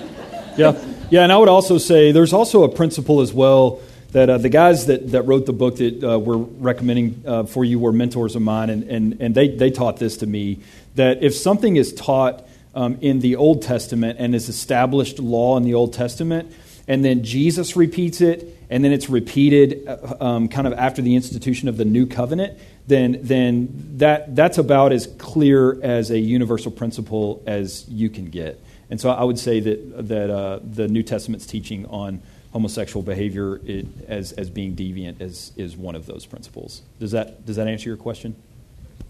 Yeah, 0.57 0.77
yeah, 1.11 1.23
and 1.23 1.33
I 1.33 1.37
would 1.39 1.49
also 1.49 1.79
say 1.79 2.13
there's 2.13 2.33
also 2.33 2.65
a 2.65 2.69
principle 2.69 3.21
as 3.21 3.33
well 3.33 3.81
that 4.13 4.29
uh, 4.29 4.39
the 4.39 4.49
guys 4.49 4.87
that, 4.87 5.13
that 5.13 5.23
wrote 5.23 5.47
the 5.47 5.53
book 5.53 5.77
that 5.77 6.03
uh, 6.03 6.19
we're 6.19 6.37
recommending 6.37 7.23
uh, 7.25 7.45
for 7.45 7.65
you 7.65 7.79
were 7.79 7.93
mentors 7.93 8.35
of 8.35 8.43
mine, 8.43 8.69
and, 8.69 8.83
and, 8.85 9.21
and 9.21 9.35
they, 9.35 9.49
they 9.49 9.71
taught 9.71 9.99
this 9.99 10.19
to 10.19 10.27
me 10.27 10.59
that 10.97 11.23
if 11.23 11.35
something 11.35 11.77
is 11.77 11.95
taught 11.95 12.47
um, 12.75 12.99
in 13.01 13.21
the 13.21 13.37
Old 13.37 13.63
Testament 13.63 14.19
and 14.19 14.35
is 14.35 14.49
established 14.49 15.19
law 15.19 15.57
in 15.57 15.63
the 15.63 15.75
Old 15.75 15.93
Testament, 15.93 16.53
and 16.89 17.05
then 17.05 17.23
Jesus 17.23 17.77
repeats 17.77 18.21
it, 18.21 18.57
and 18.69 18.85
then 18.85 18.93
it's 18.93 19.09
repeated 19.09 19.87
uh, 19.87 20.17
um, 20.21 20.49
kind 20.49 20.67
of 20.67 20.73
after 20.73 21.01
the 21.01 21.15
institution 21.15 21.69
of 21.69 21.77
the 21.77 21.85
new 21.85 22.07
covenant, 22.07 22.59
then, 22.87 23.19
then 23.23 23.69
that, 23.99 24.35
that's 24.35 24.59
about 24.59 24.93
as 24.93 25.07
clear 25.19 25.81
as 25.83 26.11
a 26.11 26.19
universal 26.19 26.71
principle 26.71 27.43
as 27.47 27.89
you 27.89 28.11
can 28.11 28.31
get. 28.31 28.61
And 28.91 29.01
so 29.01 29.11
I 29.11 29.23
would 29.23 29.39
say 29.39 29.61
that, 29.61 30.09
that 30.09 30.31
uh, 30.31 30.61
the 30.63 30.89
New 30.89 31.03
Testament's 31.03 31.47
teaching 31.47 31.87
on 31.87 32.21
homosexual 32.53 33.03
behavior 33.03 33.61
it, 33.65 33.87
as, 34.09 34.33
as 34.33 34.51
being 34.51 34.75
deviant 34.75 35.21
is, 35.21 35.53
is 35.57 35.77
one 35.77 35.95
of 35.95 36.07
those 36.07 36.27
principles. 36.27 36.83
Does 36.99 37.13
that, 37.13 37.47
does 37.47 37.57
that 37.57 37.69
answer 37.69 37.89
your 37.89 37.97
question? 37.97 38.35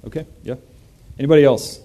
Okay, 0.04 0.26
yeah. 0.42 0.56
Anybody 1.18 1.44
else? 1.44 1.80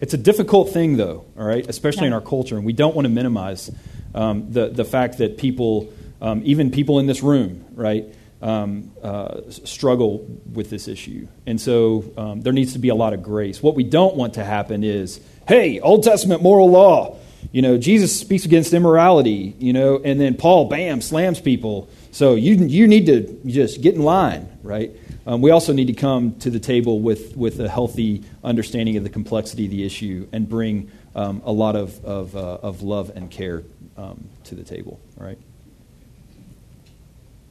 It's 0.00 0.14
a 0.14 0.18
difficult 0.18 0.70
thing, 0.70 0.96
though, 0.96 1.24
all 1.36 1.46
right, 1.46 1.66
especially 1.68 2.06
in 2.06 2.12
our 2.12 2.20
culture, 2.20 2.56
and 2.56 2.64
we 2.64 2.72
don't 2.72 2.94
want 2.94 3.06
to 3.06 3.10
minimize 3.10 3.70
um, 4.14 4.52
the, 4.52 4.68
the 4.68 4.84
fact 4.84 5.18
that 5.18 5.38
people, 5.38 5.92
um, 6.20 6.42
even 6.44 6.70
people 6.70 6.98
in 6.98 7.06
this 7.06 7.22
room, 7.22 7.64
right, 7.74 8.04
um, 8.40 8.92
uh, 9.02 9.40
struggle 9.50 10.26
with 10.52 10.70
this 10.70 10.88
issue. 10.88 11.26
And 11.46 11.60
so 11.60 12.04
um, 12.16 12.40
there 12.40 12.52
needs 12.52 12.74
to 12.74 12.78
be 12.78 12.88
a 12.88 12.94
lot 12.94 13.12
of 13.12 13.22
grace. 13.22 13.62
What 13.62 13.74
we 13.74 13.84
don't 13.84 14.16
want 14.16 14.34
to 14.34 14.44
happen 14.44 14.84
is, 14.84 15.20
hey, 15.46 15.80
Old 15.80 16.04
Testament 16.04 16.42
moral 16.42 16.70
law, 16.70 17.18
you 17.52 17.62
know, 17.62 17.78
Jesus 17.78 18.18
speaks 18.18 18.44
against 18.44 18.72
immorality, 18.72 19.54
you 19.58 19.72
know, 19.72 20.00
and 20.04 20.20
then 20.20 20.34
Paul, 20.34 20.68
bam, 20.68 21.00
slams 21.00 21.40
people. 21.40 21.88
So 22.10 22.34
you, 22.34 22.54
you 22.54 22.86
need 22.86 23.06
to 23.06 23.40
just 23.46 23.80
get 23.80 23.94
in 23.94 24.02
line, 24.02 24.48
right? 24.62 24.92
Um, 25.26 25.40
we 25.40 25.50
also 25.50 25.72
need 25.72 25.86
to 25.86 25.92
come 25.92 26.34
to 26.40 26.50
the 26.50 26.58
table 26.58 27.00
with, 27.00 27.36
with 27.36 27.60
a 27.60 27.68
healthy 27.68 28.24
understanding 28.42 28.96
of 28.96 29.04
the 29.04 29.10
complexity 29.10 29.66
of 29.66 29.70
the 29.70 29.84
issue 29.84 30.26
and 30.32 30.48
bring 30.48 30.90
um, 31.14 31.42
a 31.44 31.52
lot 31.52 31.76
of, 31.76 32.04
of, 32.04 32.36
uh, 32.36 32.58
of 32.62 32.82
love 32.82 33.12
and 33.14 33.30
care 33.30 33.62
um, 33.96 34.28
to 34.44 34.54
the 34.54 34.64
table, 34.64 35.00
right? 35.16 35.38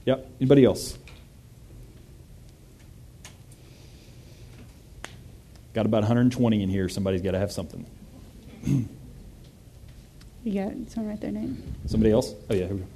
Yep. 0.07 0.25
Anybody 0.39 0.63
else? 0.63 0.97
Got 5.73 5.85
about 5.85 6.03
120 6.03 6.63
in 6.63 6.69
here. 6.69 6.87
Somebody's 6.87 7.21
got 7.21 7.31
to 7.31 7.39
have 7.39 7.51
something. 7.51 7.85
You 10.43 10.63
got 10.63 10.89
someone 10.89 11.11
right 11.11 11.19
there, 11.19 11.31
Nate. 11.31 11.57
Somebody 11.87 12.13
else? 12.13 12.33
Oh, 12.49 12.53
yeah. 12.53 12.67
Here 12.67 12.75
we 12.75 12.79
go. 12.79 12.87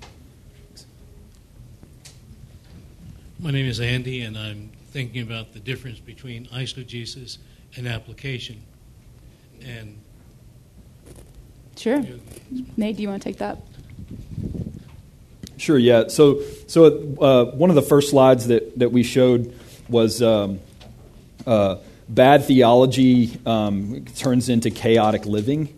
My 3.40 3.52
name 3.52 3.66
is 3.66 3.82
Andy, 3.82 4.22
and 4.22 4.38
I'm 4.38 4.72
thinking 4.92 5.22
about 5.22 5.52
the 5.52 5.60
difference 5.60 6.00
between 6.00 6.46
eisegesis 6.46 7.40
and 7.76 7.90
application. 7.90 8.62
And 9.66 10.00
Sure. 11.76 12.00
you 12.00 12.22
Nate, 12.78 12.96
do 12.96 13.02
you 13.02 13.10
want 13.10 13.22
to 13.22 13.28
take 13.28 13.40
that? 13.40 13.58
Sure, 15.62 15.78
yeah. 15.78 16.08
So, 16.08 16.42
so 16.66 16.86
uh, 17.22 17.46
one 17.56 17.70
of 17.70 17.76
the 17.76 17.84
first 17.84 18.10
slides 18.10 18.48
that, 18.48 18.80
that 18.80 18.92
we 18.92 19.04
showed 19.04 19.54
was 19.88 20.20
um, 20.20 20.60
uh, 21.46 21.76
bad 22.10 22.46
theology 22.46 23.40
um, 23.46 24.04
turns 24.16 24.50
into 24.50 24.72
chaotic 24.72 25.28
living, 25.28 25.72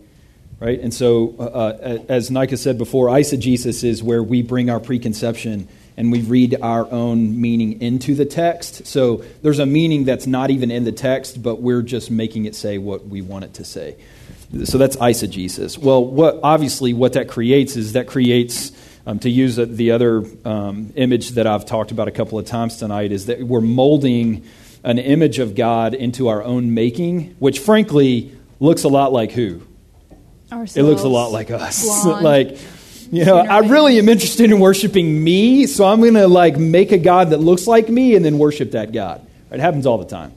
right? 0.62 0.80
And 0.80 0.94
so, 0.94 1.36
uh, 1.38 1.44
uh, 1.44 2.06
as 2.08 2.32
Nika 2.32 2.56
said 2.56 2.78
before, 2.78 3.08
eisegesis 3.08 3.84
is 3.84 4.02
where 4.02 4.24
we 4.24 4.42
bring 4.42 4.70
our 4.70 4.80
preconception 4.80 5.68
and 5.98 6.14
we 6.14 6.22
read 6.22 6.56
our 6.62 6.90
own 6.90 7.42
meaning 7.42 7.82
into 7.82 8.16
the 8.16 8.26
text. 8.26 8.88
So 8.88 9.26
there's 9.42 9.60
a 9.60 9.66
meaning 9.66 10.06
that's 10.06 10.26
not 10.26 10.50
even 10.50 10.72
in 10.72 10.86
the 10.86 10.94
text, 10.94 11.44
but 11.44 11.62
we're 11.62 11.82
just 11.82 12.10
making 12.10 12.46
it 12.46 12.56
say 12.56 12.78
what 12.78 13.06
we 13.08 13.22
want 13.22 13.44
it 13.44 13.56
to 13.56 13.66
say. 13.66 13.98
So 14.64 14.78
that's 14.78 14.96
eisegesis. 14.96 15.78
Well, 15.78 16.06
what 16.06 16.40
obviously 16.42 16.94
what 16.94 17.14
that 17.14 17.28
creates 17.28 17.76
is 17.76 17.94
that 17.94 18.08
creates 18.08 18.72
um, 19.06 19.20
to 19.20 19.30
use 19.30 19.58
the 19.58 19.92
other 19.92 20.24
um, 20.46 20.94
image 20.96 21.32
that 21.32 21.48
I've 21.48 21.66
talked 21.66 21.92
about 21.92 22.08
a 22.08 22.12
couple 22.12 22.40
of 22.40 22.46
times 22.46 22.78
tonight, 22.78 23.12
is 23.12 23.26
that 23.26 23.42
we're 23.42 23.62
molding 23.62 24.46
an 24.84 25.00
image 25.00 25.40
of 25.40 25.56
God 25.56 25.94
into 25.94 26.28
our 26.28 26.44
own 26.44 26.74
making, 26.74 27.36
which 27.40 27.60
frankly 27.60 28.36
looks 28.60 28.84
a 28.84 28.90
lot 28.90 29.12
like 29.12 29.32
who? 29.32 29.62
Ourselves. 30.52 30.78
It 30.78 30.84
looks 30.84 31.02
a 31.04 31.08
lot 31.08 31.32
like 31.32 31.52
us. 31.52 31.84
Like, 32.06 32.58
you 33.12 33.26
know, 33.26 33.38
I 33.38 33.60
really 33.60 34.00
am 34.00 34.10
interested 34.10 34.52
in 34.52 34.60
worshiping 34.60 35.24
me, 35.24 35.68
so 35.68 35.86
I'm 35.86 36.00
going 36.00 36.16
to 36.16 36.28
like 36.28 36.58
make 36.58 36.92
a 36.92 36.98
God 36.98 37.30
that 37.30 37.38
looks 37.38 37.68
like 37.68 37.90
me 37.90 38.16
and 38.16 38.26
then 38.26 38.40
worship 38.40 38.72
that 38.72 38.92
God. 38.92 39.26
It 39.52 39.60
happens 39.60 39.86
all 39.86 39.98
the 39.98 40.06
time. 40.06 40.34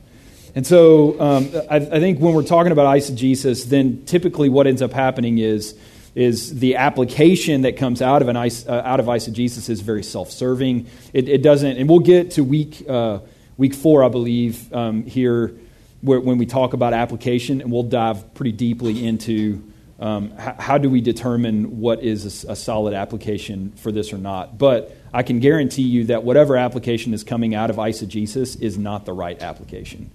And 0.55 0.67
so 0.67 1.21
um, 1.21 1.51
I, 1.71 1.77
I 1.77 2.01
think 2.01 2.19
when 2.19 2.35
we're 2.35 2.43
talking 2.43 2.73
about 2.73 2.87
eisegesis, 2.95 3.65
then 3.65 4.05
typically 4.05 4.49
what 4.49 4.67
ends 4.67 4.83
up 4.83 4.93
happening 4.93 5.39
is 5.39 5.79
is 6.17 6.59
the 6.59 6.77
application 6.77 7.61
that 7.61 7.77
comes 7.77 8.01
out 8.01 8.23
of 8.23 8.29
an 8.29 8.37
uh, 8.37 8.49
out 8.69 8.99
of 8.99 9.07
eisegesis 9.07 9.69
is 9.69 9.83
very 9.83 10.03
self-serving. 10.03 10.87
It, 11.13 11.29
it, 11.29 11.43
doesn't, 11.43 11.77
and 11.77 11.89
we'll 11.89 11.99
get 11.99 12.33
to 12.33 12.43
week 12.43 12.83
uh, 12.89 13.21
week 13.59 13.75
four, 13.75 14.03
I 14.03 14.09
believe, 14.09 14.73
um, 14.73 15.05
here 15.05 15.55
where, 16.01 16.19
when 16.19 16.39
we 16.39 16.47
talk 16.47 16.73
about 16.73 16.95
application, 16.95 17.61
and 17.61 17.71
we'll 17.71 17.83
dive 17.83 18.33
pretty 18.35 18.53
deeply 18.53 19.07
into 19.07 19.63
um, 20.01 20.31
how, 20.31 20.55
how, 20.59 20.79
do 20.79 20.89
we 20.89 21.03
determine 21.03 21.81
what 21.81 22.03
is 22.03 22.45
a, 22.45 22.53
a 22.53 22.57
solid 22.57 22.95
application 22.95 23.73
for 23.73 23.93
this 23.93 24.13
or 24.13 24.19
not. 24.19 24.57
But 24.57 24.97
I 25.13 25.23
can 25.23 25.39
guarantee 25.39 25.83
you 25.83 26.05
that 26.05 26.25
whatever 26.25 26.57
application 26.57 27.13
is 27.13 27.25
coming 27.25 27.55
out 27.55 27.69
of 27.69 27.77
eisegesis 27.77 28.61
is 28.61 28.79
not 28.79 29.05
the 29.05 29.13
right 29.13 29.41
application. 29.43 30.11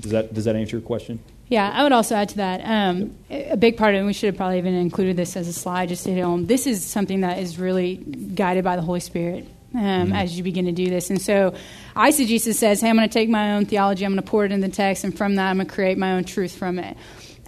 Does 0.00 0.10
that 0.10 0.34
does 0.34 0.46
that 0.46 0.56
answer 0.56 0.76
your 0.76 0.84
question? 0.84 1.20
Yeah, 1.48 1.70
I 1.70 1.82
would 1.82 1.92
also 1.92 2.14
add 2.14 2.30
to 2.30 2.36
that 2.36 2.60
um, 2.64 3.14
a 3.28 3.58
big 3.58 3.76
part 3.76 3.94
of 3.94 3.96
it, 3.96 3.98
and 3.98 4.06
we 4.06 4.14
should 4.14 4.28
have 4.28 4.36
probably 4.36 4.58
even 4.58 4.74
included 4.74 5.16
this 5.16 5.36
as 5.36 5.48
a 5.48 5.52
slide 5.52 5.90
just 5.90 6.04
to 6.04 6.12
hit 6.12 6.22
home. 6.22 6.46
This 6.46 6.66
is 6.66 6.82
something 6.82 7.20
that 7.20 7.38
is 7.38 7.58
really 7.58 7.96
guided 7.96 8.64
by 8.64 8.76
the 8.76 8.82
Holy 8.82 9.00
Spirit 9.00 9.46
um, 9.74 9.80
mm-hmm. 9.80 10.12
as 10.12 10.36
you 10.36 10.44
begin 10.44 10.64
to 10.66 10.72
do 10.72 10.88
this. 10.88 11.10
And 11.10 11.20
so, 11.20 11.54
eisegesis 11.94 12.54
says, 12.54 12.80
hey, 12.80 12.88
I'm 12.88 12.96
going 12.96 13.08
to 13.08 13.12
take 13.12 13.28
my 13.28 13.52
own 13.52 13.66
theology, 13.66 14.06
I'm 14.06 14.12
going 14.12 14.22
to 14.22 14.30
pour 14.30 14.46
it 14.46 14.52
in 14.52 14.60
the 14.60 14.68
text, 14.68 15.04
and 15.04 15.16
from 15.16 15.34
that, 15.34 15.50
I'm 15.50 15.56
going 15.56 15.66
to 15.66 15.74
create 15.74 15.98
my 15.98 16.12
own 16.12 16.24
truth 16.24 16.56
from 16.56 16.78
it. 16.78 16.96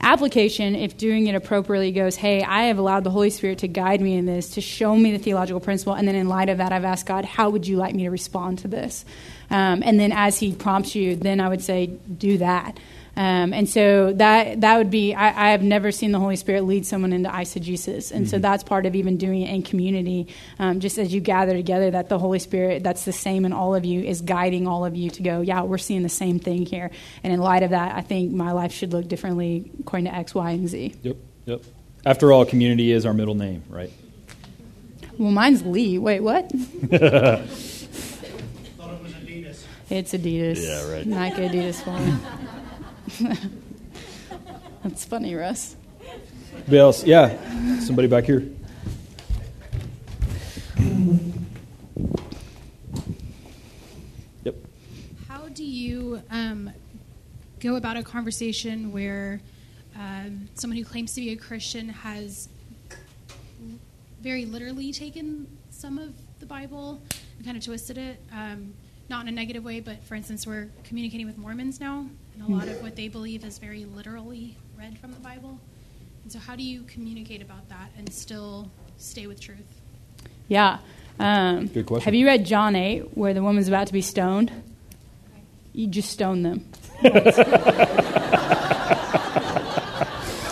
Application, 0.01 0.75
if 0.75 0.99
doing 0.99 1.29
it 1.29 1.35
appropriately, 1.35 1.93
goes, 1.93 2.17
hey, 2.17 2.43
I 2.43 2.65
have 2.65 2.79
allowed 2.79 3.05
the 3.05 3.11
Holy 3.11 3.31
Spirit 3.31 3.61
to 3.61 3.69
guide 3.69 4.03
me 4.03 4.17
in 4.17 4.27
this, 4.27 4.51
to 4.51 4.61
show 4.61 4.95
me 4.95 5.13
the 5.13 5.19
theological 5.19 5.61
principle, 5.61 5.95
and 5.95 6.07
then 6.07 6.15
in 6.15 6.29
light 6.29 6.51
of 6.51 6.59
that, 6.59 6.73
I've 6.73 6.85
asked 6.85 7.07
God, 7.07 7.25
how 7.25 7.49
would 7.49 7.67
you 7.67 7.77
like 7.77 7.95
me 7.95 8.03
to 8.03 8.11
respond 8.11 8.59
to 8.59 8.69
this? 8.69 9.05
Um, 9.51 9.83
and 9.83 9.99
then 9.99 10.13
as 10.13 10.39
He 10.39 10.53
prompts 10.55 10.95
you, 10.95 11.17
then 11.17 11.41
I 11.41 11.49
would 11.49 11.63
say, 11.63 11.87
do 11.87 12.39
that. 12.39 12.79
Um, 13.17 13.53
and 13.53 13.69
so 13.69 14.13
that 14.15 14.63
that 14.63 14.77
would 14.77 14.91
be 14.91 15.15
I, 15.15 15.49
I, 15.49 15.51
have 15.51 15.63
never 15.63 15.93
seen 15.93 16.11
the 16.11 16.19
Holy 16.19 16.35
Spirit 16.35 16.65
lead 16.65 16.85
someone 16.85 17.13
into 17.13 17.29
eisegesis, 17.29 18.11
and 18.11 18.23
mm-hmm. 18.23 18.31
so 18.31 18.39
that's 18.39 18.65
part 18.65 18.87
of 18.87 18.97
even 18.97 19.17
doing 19.19 19.43
it 19.43 19.55
in 19.55 19.63
community. 19.63 20.35
Um, 20.59 20.81
just 20.81 20.99
as 20.99 21.15
you 21.15 21.21
gather 21.21 21.53
together, 21.53 21.93
that 21.93 22.09
the 22.09 22.19
Holy 22.19 22.41
Spirit 22.41 22.83
that's 22.83 23.05
the 23.05 23.13
same 23.13 23.45
in 23.45 23.53
all 23.53 23.75
of 23.75 23.85
you 23.85 24.03
is 24.03 24.21
guiding 24.21 24.67
all 24.67 24.85
of 24.85 24.97
you 24.97 25.11
to 25.11 25.23
go. 25.23 25.43
Yeah, 25.43 25.63
we're 25.63 25.79
seeing 25.79 26.03
the 26.03 26.09
same 26.09 26.41
thing 26.41 26.67
here. 26.67 26.91
And 27.23 27.33
in 27.33 27.41
light 27.41 27.63
of 27.63 27.71
that, 27.71 27.95
I 27.95 28.01
think 28.01 28.33
my 28.33 28.51
life 28.51 28.73
should 28.73 28.93
look 28.93 29.07
differently 29.07 29.71
according 29.79 30.07
to 30.07 30.15
X, 30.15 30.35
Y, 30.35 30.51
and 30.51 30.69
Z. 30.69 30.95
Yep, 31.03 31.17
yep. 31.47 31.63
After 32.05 32.33
all, 32.33 32.45
community 32.45 32.91
is 32.91 33.07
our 33.07 33.15
middle 33.15 33.37
name, 33.37 33.63
right? 33.69 33.93
Well, 35.19 35.31
mine's 35.31 35.65
Lee. 35.65 35.99
Wait, 35.99 36.21
what? 36.21 36.51
Thought 36.51 36.61
it 36.91 37.49
was 39.03 39.13
Adidas. 39.13 39.65
It's 39.89 40.13
Adidas. 40.13 40.67
Yeah, 40.67 40.93
right. 40.93 41.07
Nike 41.07 41.43
Adidas 41.43 41.83
for 41.83 41.97
me. 41.99 42.13
That's 44.83 45.05
funny, 45.05 45.35
Russ. 45.35 45.77
Anybody 46.55 46.79
else? 46.79 47.05
Yeah. 47.05 47.81
Somebody 47.81 48.09
back 48.09 48.25
here. 48.25 48.45
Yep. 54.45 54.57
How 55.29 55.49
do 55.49 55.65
you 55.65 56.23
um, 56.31 56.71
go 57.61 57.77
about 57.77 57.97
a 57.97 58.03
conversation 58.03 58.93
where 58.93 59.41
um, 59.97 60.49
someone 60.55 60.79
who 60.79 60.85
claims 60.85 61.13
to 61.15 61.21
be 61.21 61.33
a 61.33 61.37
Christian 61.37 61.89
has 61.89 62.49
very 64.23 64.47
literally 64.47 64.93
taken 64.93 65.47
some 65.71 65.99
of 65.99 66.15
the 66.41 66.47
Bible 66.47 67.03
and 67.37 67.45
kind 67.45 67.57
of 67.57 67.65
twisted 67.65 67.99
it? 67.99 68.21
Um, 68.33 68.73
not 69.11 69.23
in 69.23 69.29
a 69.29 69.33
negative 69.33 69.65
way, 69.65 69.81
but 69.81 70.03
for 70.05 70.15
instance, 70.15 70.47
we're 70.47 70.71
communicating 70.85 71.27
with 71.27 71.37
Mormons 71.37 71.79
now, 71.79 72.07
and 72.35 72.49
a 72.49 72.53
lot 72.53 72.69
of 72.69 72.83
what 72.83 72.97
they 72.97 73.09
believe 73.09 73.45
is 73.45 73.59
very 73.59 73.85
literally 73.85 74.57
read 74.79 74.99
from 74.99 75.13
the 75.13 75.21
Bible. 75.21 75.59
And 76.23 76.33
so, 76.33 76.39
how 76.39 76.57
do 76.57 76.63
you 76.63 76.83
communicate 76.83 77.43
about 77.43 77.69
that 77.69 77.91
and 77.97 78.13
still 78.13 78.71
stay 78.99 79.27
with 79.27 79.41
truth? 79.41 79.59
Yeah. 80.49 80.79
Um, 81.19 81.67
Good 81.69 81.87
question. 81.87 82.05
Have 82.05 82.15
you 82.15 82.27
read 82.27 82.45
John 82.45 82.75
8, 82.75 83.17
where 83.17 83.35
the 83.35 83.43
woman's 83.43 83.69
about 83.69 83.87
to 83.87 83.93
be 83.93 84.03
stoned? 84.03 84.51
You 85.73 85.87
just 85.87 86.11
stone 86.11 86.43
them. 86.43 86.69
I'm, 87.03 87.13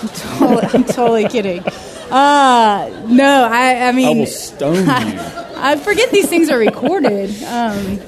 totally, 0.09 0.67
I'm 0.73 0.85
totally 0.85 1.29
kidding. 1.29 1.63
Uh, 2.11 3.07
no, 3.09 3.49
I, 3.51 3.89
I 3.89 3.93
mean, 3.93 4.19
I 4.19 4.21
will 4.21 4.27
stone 4.27 4.77
you. 4.77 4.85
I, 4.89 5.53
I 5.73 5.77
forget 5.77 6.11
these 6.11 6.29
things 6.29 6.51
are 6.51 6.59
recorded. 6.59 7.31
Um, 7.45 8.01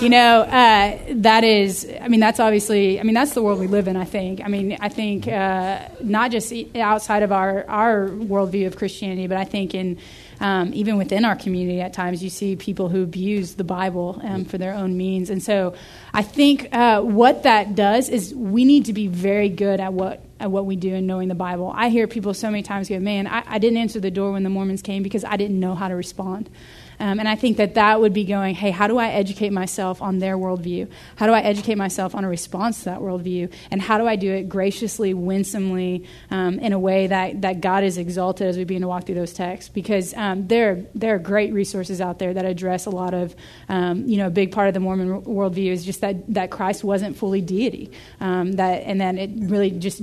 you 0.00 0.08
know, 0.08 0.42
uh, 0.42 0.98
that 1.10 1.42
is, 1.42 1.90
I 2.00 2.08
mean, 2.08 2.20
that's 2.20 2.38
obviously, 2.38 3.00
I 3.00 3.02
mean, 3.02 3.14
that's 3.14 3.34
the 3.34 3.42
world 3.42 3.58
we 3.58 3.66
live 3.66 3.88
in, 3.88 3.96
I 3.96 4.04
think. 4.04 4.40
I 4.44 4.48
mean, 4.48 4.76
I 4.80 4.88
think 4.88 5.26
uh, 5.26 5.88
not 6.00 6.30
just 6.30 6.52
outside 6.76 7.22
of 7.22 7.32
our, 7.32 7.64
our 7.68 8.08
worldview 8.08 8.66
of 8.66 8.76
Christianity, 8.76 9.26
but 9.26 9.36
I 9.36 9.44
think 9.44 9.74
in 9.74 9.98
um, 10.40 10.72
even 10.72 10.98
within 10.98 11.24
our 11.24 11.34
community 11.34 11.80
at 11.80 11.92
times 11.92 12.22
you 12.22 12.30
see 12.30 12.54
people 12.54 12.88
who 12.88 13.02
abuse 13.02 13.54
the 13.54 13.64
Bible 13.64 14.20
um, 14.22 14.44
for 14.44 14.56
their 14.56 14.72
own 14.74 14.96
means. 14.96 15.30
And 15.30 15.42
so 15.42 15.74
I 16.12 16.22
think 16.22 16.68
uh, 16.72 17.00
what 17.00 17.42
that 17.42 17.74
does 17.74 18.08
is 18.08 18.34
we 18.34 18.64
need 18.64 18.84
to 18.84 18.92
be 18.92 19.08
very 19.08 19.48
good 19.48 19.80
at 19.80 19.92
what 19.92 20.22
at 20.40 20.52
what 20.52 20.66
we 20.66 20.76
do 20.76 20.94
in 20.94 21.06
knowing 21.08 21.26
the 21.26 21.34
Bible. 21.34 21.72
I 21.74 21.88
hear 21.88 22.06
people 22.06 22.32
so 22.32 22.48
many 22.48 22.62
times 22.62 22.88
go, 22.88 23.00
man, 23.00 23.26
I, 23.26 23.42
I 23.44 23.58
didn't 23.58 23.78
answer 23.78 23.98
the 23.98 24.12
door 24.12 24.30
when 24.30 24.44
the 24.44 24.50
Mormons 24.50 24.82
came 24.82 25.02
because 25.02 25.24
I 25.24 25.36
didn't 25.36 25.58
know 25.58 25.74
how 25.74 25.88
to 25.88 25.96
respond. 25.96 26.48
Um, 27.00 27.20
and 27.20 27.28
I 27.28 27.36
think 27.36 27.58
that 27.58 27.74
that 27.74 28.00
would 28.00 28.12
be 28.12 28.24
going, 28.24 28.54
hey, 28.54 28.70
how 28.70 28.86
do 28.86 28.98
I 28.98 29.08
educate 29.08 29.50
myself 29.50 30.02
on 30.02 30.18
their 30.18 30.36
worldview? 30.36 30.90
How 31.16 31.26
do 31.26 31.32
I 31.32 31.40
educate 31.40 31.76
myself 31.76 32.14
on 32.14 32.24
a 32.24 32.28
response 32.28 32.80
to 32.80 32.84
that 32.86 33.00
worldview? 33.00 33.52
And 33.70 33.80
how 33.80 33.98
do 33.98 34.06
I 34.06 34.16
do 34.16 34.32
it 34.32 34.48
graciously, 34.48 35.14
winsomely, 35.14 36.06
um, 36.30 36.58
in 36.58 36.72
a 36.72 36.78
way 36.78 37.06
that, 37.06 37.42
that 37.42 37.60
God 37.60 37.84
is 37.84 37.98
exalted 37.98 38.48
as 38.48 38.56
we 38.56 38.64
begin 38.64 38.82
to 38.82 38.88
walk 38.88 39.06
through 39.06 39.14
those 39.14 39.32
texts? 39.32 39.68
Because 39.68 40.12
um, 40.14 40.48
there, 40.48 40.84
there 40.94 41.14
are 41.14 41.18
great 41.18 41.52
resources 41.52 42.00
out 42.00 42.18
there 42.18 42.34
that 42.34 42.44
address 42.44 42.86
a 42.86 42.90
lot 42.90 43.14
of, 43.14 43.34
um, 43.68 44.06
you 44.06 44.16
know, 44.16 44.26
a 44.26 44.30
big 44.30 44.52
part 44.52 44.68
of 44.68 44.74
the 44.74 44.80
Mormon 44.80 45.22
worldview 45.22 45.70
is 45.70 45.84
just 45.84 46.00
that, 46.00 46.16
that 46.34 46.50
Christ 46.50 46.82
wasn't 46.82 47.16
fully 47.16 47.40
deity. 47.40 47.92
Um, 48.20 48.52
that, 48.52 48.82
and 48.84 49.00
then 49.00 49.18
it 49.18 49.30
really 49.34 49.70
just, 49.70 50.02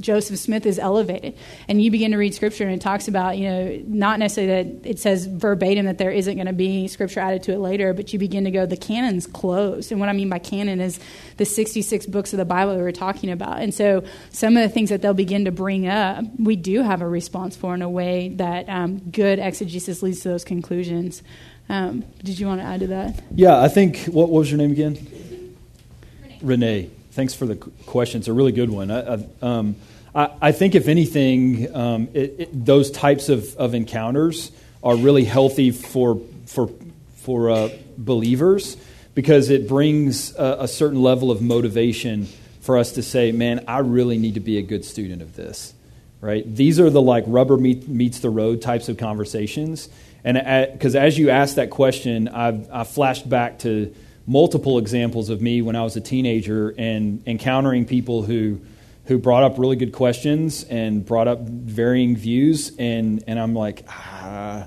Joseph 0.00 0.38
Smith 0.38 0.66
is 0.66 0.78
elevated. 0.78 1.36
And 1.68 1.82
you 1.82 1.90
begin 1.90 2.10
to 2.10 2.18
read 2.18 2.34
scripture 2.34 2.64
and 2.64 2.74
it 2.74 2.80
talks 2.80 3.08
about, 3.08 3.38
you 3.38 3.48
know, 3.48 3.82
not 3.86 4.18
necessarily 4.18 4.62
that 4.62 4.90
it 4.90 4.98
says 4.98 5.26
verbatim 5.26 5.86
that 5.86 5.98
there 5.98 6.10
isn't 6.10 6.33
isn't 6.34 6.44
going 6.44 6.52
to 6.54 6.56
be 6.56 6.88
scripture 6.88 7.20
added 7.20 7.42
to 7.44 7.52
it 7.52 7.58
later, 7.58 7.94
but 7.94 8.12
you 8.12 8.18
begin 8.18 8.44
to 8.44 8.50
go, 8.50 8.66
the 8.66 8.76
canon's 8.76 9.26
closed. 9.26 9.90
And 9.92 10.00
what 10.00 10.08
I 10.08 10.12
mean 10.12 10.28
by 10.28 10.38
canon 10.38 10.80
is 10.80 10.98
the 11.36 11.44
66 11.44 12.06
books 12.06 12.32
of 12.32 12.38
the 12.38 12.44
Bible 12.44 12.74
that 12.74 12.80
we're 12.80 12.92
talking 12.92 13.30
about. 13.30 13.60
And 13.60 13.72
so 13.72 14.04
some 14.30 14.56
of 14.56 14.62
the 14.62 14.68
things 14.68 14.90
that 14.90 15.02
they'll 15.02 15.14
begin 15.14 15.44
to 15.44 15.52
bring 15.52 15.86
up, 15.86 16.24
we 16.38 16.56
do 16.56 16.82
have 16.82 17.02
a 17.02 17.08
response 17.08 17.56
for 17.56 17.74
in 17.74 17.82
a 17.82 17.88
way 17.88 18.30
that 18.36 18.68
um, 18.68 18.98
good 18.98 19.38
exegesis 19.38 20.02
leads 20.02 20.20
to 20.20 20.28
those 20.30 20.44
conclusions. 20.44 21.22
Um, 21.68 22.04
did 22.22 22.38
you 22.38 22.46
want 22.46 22.60
to 22.60 22.66
add 22.66 22.80
to 22.80 22.86
that? 22.88 23.22
Yeah, 23.34 23.60
I 23.60 23.68
think, 23.68 24.04
what, 24.06 24.28
what 24.28 24.40
was 24.40 24.50
your 24.50 24.58
name 24.58 24.72
again? 24.72 24.94
Renee. 24.94 26.38
Renee. 26.42 26.90
Thanks 27.12 27.32
for 27.32 27.46
the 27.46 27.56
question. 27.56 28.18
It's 28.18 28.28
a 28.28 28.32
really 28.32 28.52
good 28.52 28.70
one. 28.70 28.90
I, 28.90 29.14
I, 29.14 29.26
um, 29.40 29.76
I, 30.14 30.30
I 30.42 30.52
think, 30.52 30.74
if 30.74 30.88
anything, 30.88 31.74
um, 31.74 32.08
it, 32.12 32.34
it, 32.38 32.64
those 32.64 32.90
types 32.90 33.28
of, 33.28 33.54
of 33.56 33.72
encounters 33.74 34.50
are 34.84 34.96
really 34.96 35.24
healthy 35.24 35.72
for, 35.72 36.20
for, 36.46 36.70
for 37.16 37.50
uh, 37.50 37.70
believers 37.96 38.76
because 39.14 39.50
it 39.50 39.66
brings 39.66 40.36
a, 40.36 40.58
a 40.60 40.68
certain 40.68 41.02
level 41.02 41.30
of 41.30 41.42
motivation 41.42 42.28
for 42.60 42.78
us 42.78 42.92
to 42.92 43.02
say, 43.02 43.32
man, 43.32 43.64
I 43.66 43.78
really 43.78 44.18
need 44.18 44.34
to 44.34 44.40
be 44.40 44.58
a 44.58 44.62
good 44.62 44.84
student 44.84 45.22
of 45.22 45.34
this. 45.34 45.74
Right? 46.20 46.44
These 46.54 46.80
are 46.80 46.88
the 46.88 47.02
like 47.02 47.24
rubber 47.26 47.56
meet, 47.56 47.88
meets 47.88 48.20
the 48.20 48.30
road 48.30 48.62
types 48.62 48.88
of 48.88 48.96
conversations. 48.96 49.88
And 50.22 50.72
because 50.72 50.94
as 50.96 51.18
you 51.18 51.28
asked 51.28 51.56
that 51.56 51.68
question, 51.70 52.28
I've, 52.28 52.70
I 52.72 52.84
flashed 52.84 53.28
back 53.28 53.58
to 53.60 53.94
multiple 54.26 54.78
examples 54.78 55.28
of 55.28 55.42
me 55.42 55.60
when 55.60 55.76
I 55.76 55.82
was 55.82 55.96
a 55.96 56.00
teenager 56.00 56.74
and 56.78 57.22
encountering 57.26 57.84
people 57.84 58.22
who 58.22 58.60
who 59.06 59.18
brought 59.18 59.42
up 59.42 59.58
really 59.58 59.76
good 59.76 59.92
questions 59.92 60.64
and 60.64 61.04
brought 61.04 61.28
up 61.28 61.40
varying 61.40 62.16
views 62.16 62.72
and 62.78 63.22
and 63.26 63.38
I'm 63.38 63.54
like 63.54 63.84
ah, 63.86 64.66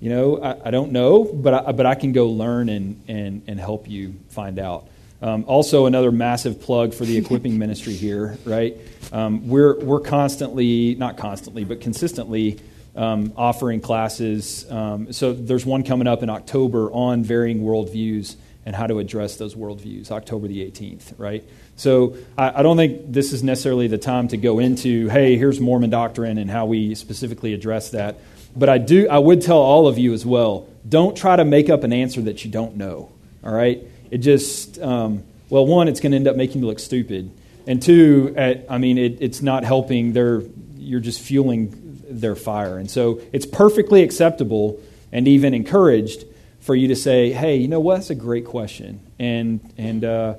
you 0.00 0.10
know 0.10 0.42
I, 0.42 0.68
I 0.68 0.70
don't 0.70 0.92
know 0.92 1.24
but 1.24 1.54
I, 1.54 1.72
but 1.72 1.86
I 1.86 1.94
can 1.94 2.12
go 2.12 2.28
learn 2.28 2.68
and 2.68 3.02
and 3.08 3.42
and 3.46 3.60
help 3.60 3.88
you 3.88 4.14
find 4.28 4.58
out. 4.58 4.88
Um, 5.22 5.44
also, 5.46 5.86
another 5.86 6.12
massive 6.12 6.60
plug 6.60 6.92
for 6.92 7.04
the 7.04 7.16
equipping 7.22 7.58
ministry 7.58 7.94
here, 7.94 8.38
right? 8.44 8.76
Um, 9.12 9.48
we're 9.48 9.78
we're 9.80 10.00
constantly, 10.00 10.94
not 10.94 11.16
constantly, 11.16 11.64
but 11.64 11.80
consistently 11.80 12.60
um, 12.96 13.32
offering 13.36 13.80
classes. 13.80 14.70
Um, 14.70 15.12
so 15.12 15.32
there's 15.32 15.64
one 15.64 15.84
coming 15.84 16.06
up 16.06 16.22
in 16.22 16.30
October 16.30 16.90
on 16.90 17.22
varying 17.22 17.60
worldviews 17.60 18.36
and 18.64 18.74
how 18.74 18.86
to 18.86 18.98
address 18.98 19.36
those 19.36 19.54
worldviews, 19.54 20.10
October 20.10 20.48
the 20.48 20.68
18th, 20.68 21.12
right? 21.18 21.44
So 21.76 22.16
I, 22.36 22.60
I, 22.60 22.62
don't 22.62 22.76
think 22.76 23.12
this 23.12 23.32
is 23.32 23.44
necessarily 23.44 23.86
the 23.86 23.98
time 23.98 24.26
to 24.28 24.36
go 24.36 24.58
into, 24.58 25.08
hey, 25.08 25.36
here's 25.36 25.60
Mormon 25.60 25.90
doctrine 25.90 26.36
and 26.36 26.50
how 26.50 26.66
we 26.66 26.96
specifically 26.96 27.54
address 27.54 27.90
that. 27.90 28.18
But 28.56 28.68
I 28.68 28.78
do, 28.78 29.08
I 29.08 29.18
would 29.18 29.42
tell 29.42 29.58
all 29.58 29.86
of 29.86 29.98
you 29.98 30.12
as 30.14 30.24
well, 30.24 30.68
don't 30.88 31.16
try 31.16 31.36
to 31.36 31.44
make 31.44 31.68
up 31.68 31.84
an 31.84 31.92
answer 31.92 32.22
that 32.22 32.44
you 32.44 32.50
don't 32.50 32.76
know. 32.76 33.12
All 33.44 33.52
right, 33.52 33.82
it 34.10 34.18
just, 34.18 34.80
um, 34.80 35.22
well, 35.50 35.66
one, 35.66 35.88
it's 35.88 36.00
going 36.00 36.12
to 36.12 36.16
end 36.16 36.26
up 36.26 36.36
making 36.36 36.62
you 36.62 36.66
look 36.66 36.78
stupid, 36.78 37.30
and 37.66 37.82
two, 37.82 38.34
at, 38.36 38.64
I 38.68 38.78
mean, 38.78 38.98
it, 38.98 39.18
it's 39.20 39.42
not 39.42 39.64
helping. 39.64 40.12
Their, 40.12 40.42
you're 40.76 41.00
just 41.00 41.20
fueling 41.20 42.02
their 42.08 42.34
fire, 42.34 42.78
and 42.78 42.90
so 42.90 43.20
it's 43.32 43.46
perfectly 43.46 44.02
acceptable 44.02 44.80
and 45.12 45.28
even 45.28 45.54
encouraged 45.54 46.24
for 46.60 46.74
you 46.74 46.88
to 46.88 46.96
say, 46.96 47.32
hey, 47.32 47.56
you 47.56 47.68
know 47.68 47.80
what? 47.80 47.96
That's 47.96 48.10
a 48.10 48.14
great 48.14 48.46
question, 48.46 49.00
and 49.18 49.60
and. 49.76 50.04
Uh, 50.04 50.34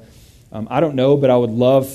um, 0.51 0.67
I 0.71 0.79
don't 0.79 0.95
know, 0.95 1.17
but 1.17 1.29
I 1.29 1.37
would 1.37 1.51
love 1.51 1.93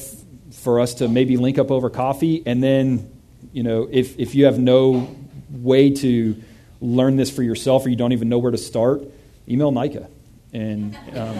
for 0.52 0.80
us 0.80 0.94
to 0.94 1.08
maybe 1.08 1.36
link 1.36 1.58
up 1.58 1.70
over 1.70 1.90
coffee. 1.90 2.42
And 2.44 2.62
then, 2.62 3.10
you 3.52 3.62
know, 3.62 3.88
if, 3.90 4.18
if 4.18 4.34
you 4.34 4.44
have 4.44 4.58
no 4.58 5.08
way 5.52 5.90
to 5.90 6.42
learn 6.80 7.16
this 7.16 7.30
for 7.30 7.42
yourself 7.42 7.86
or 7.86 7.88
you 7.88 7.96
don't 7.96 8.12
even 8.12 8.28
know 8.28 8.38
where 8.38 8.50
to 8.50 8.58
start, 8.58 9.02
email 9.48 9.70
Nika. 9.70 10.08
And 10.52 10.96
um, 11.16 11.36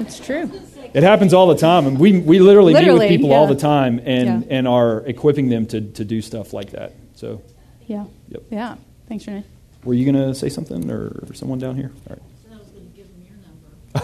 it's 0.00 0.18
true. 0.18 0.50
It 0.94 1.02
happens 1.02 1.32
all 1.32 1.46
the 1.46 1.56
time. 1.56 1.86
And 1.86 1.98
we, 1.98 2.18
we 2.20 2.38
literally, 2.38 2.74
literally 2.74 2.98
meet 2.98 3.04
with 3.04 3.08
people 3.08 3.30
yeah. 3.30 3.36
all 3.36 3.46
the 3.46 3.54
time 3.54 4.00
and, 4.04 4.44
yeah. 4.44 4.56
and 4.56 4.68
are 4.68 4.98
equipping 5.06 5.48
them 5.48 5.66
to, 5.66 5.80
to 5.80 6.04
do 6.04 6.20
stuff 6.20 6.52
like 6.52 6.70
that. 6.72 6.92
So, 7.14 7.42
yeah. 7.86 8.04
Yep. 8.28 8.42
Yeah. 8.50 8.76
Thanks, 9.08 9.26
Renee. 9.26 9.44
Were 9.84 9.94
you 9.94 10.10
going 10.10 10.28
to 10.28 10.34
say 10.34 10.48
something 10.48 10.90
or 10.90 11.34
someone 11.34 11.58
down 11.58 11.76
here? 11.76 11.92
All 12.08 12.16
right. 12.16 12.22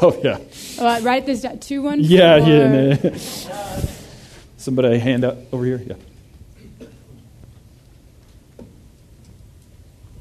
Oh 0.02 0.20
yeah. 0.22 0.38
Uh, 0.78 1.00
write 1.02 1.26
this 1.26 1.42
down. 1.42 1.59
Two 1.60 1.82
one. 1.82 2.00
Yeah, 2.00 2.36
yeah. 2.36 3.16
Somebody 4.56 4.98
hand 4.98 5.24
up 5.24 5.38
over 5.52 5.64
here. 5.64 5.82
Yeah. 5.84 5.94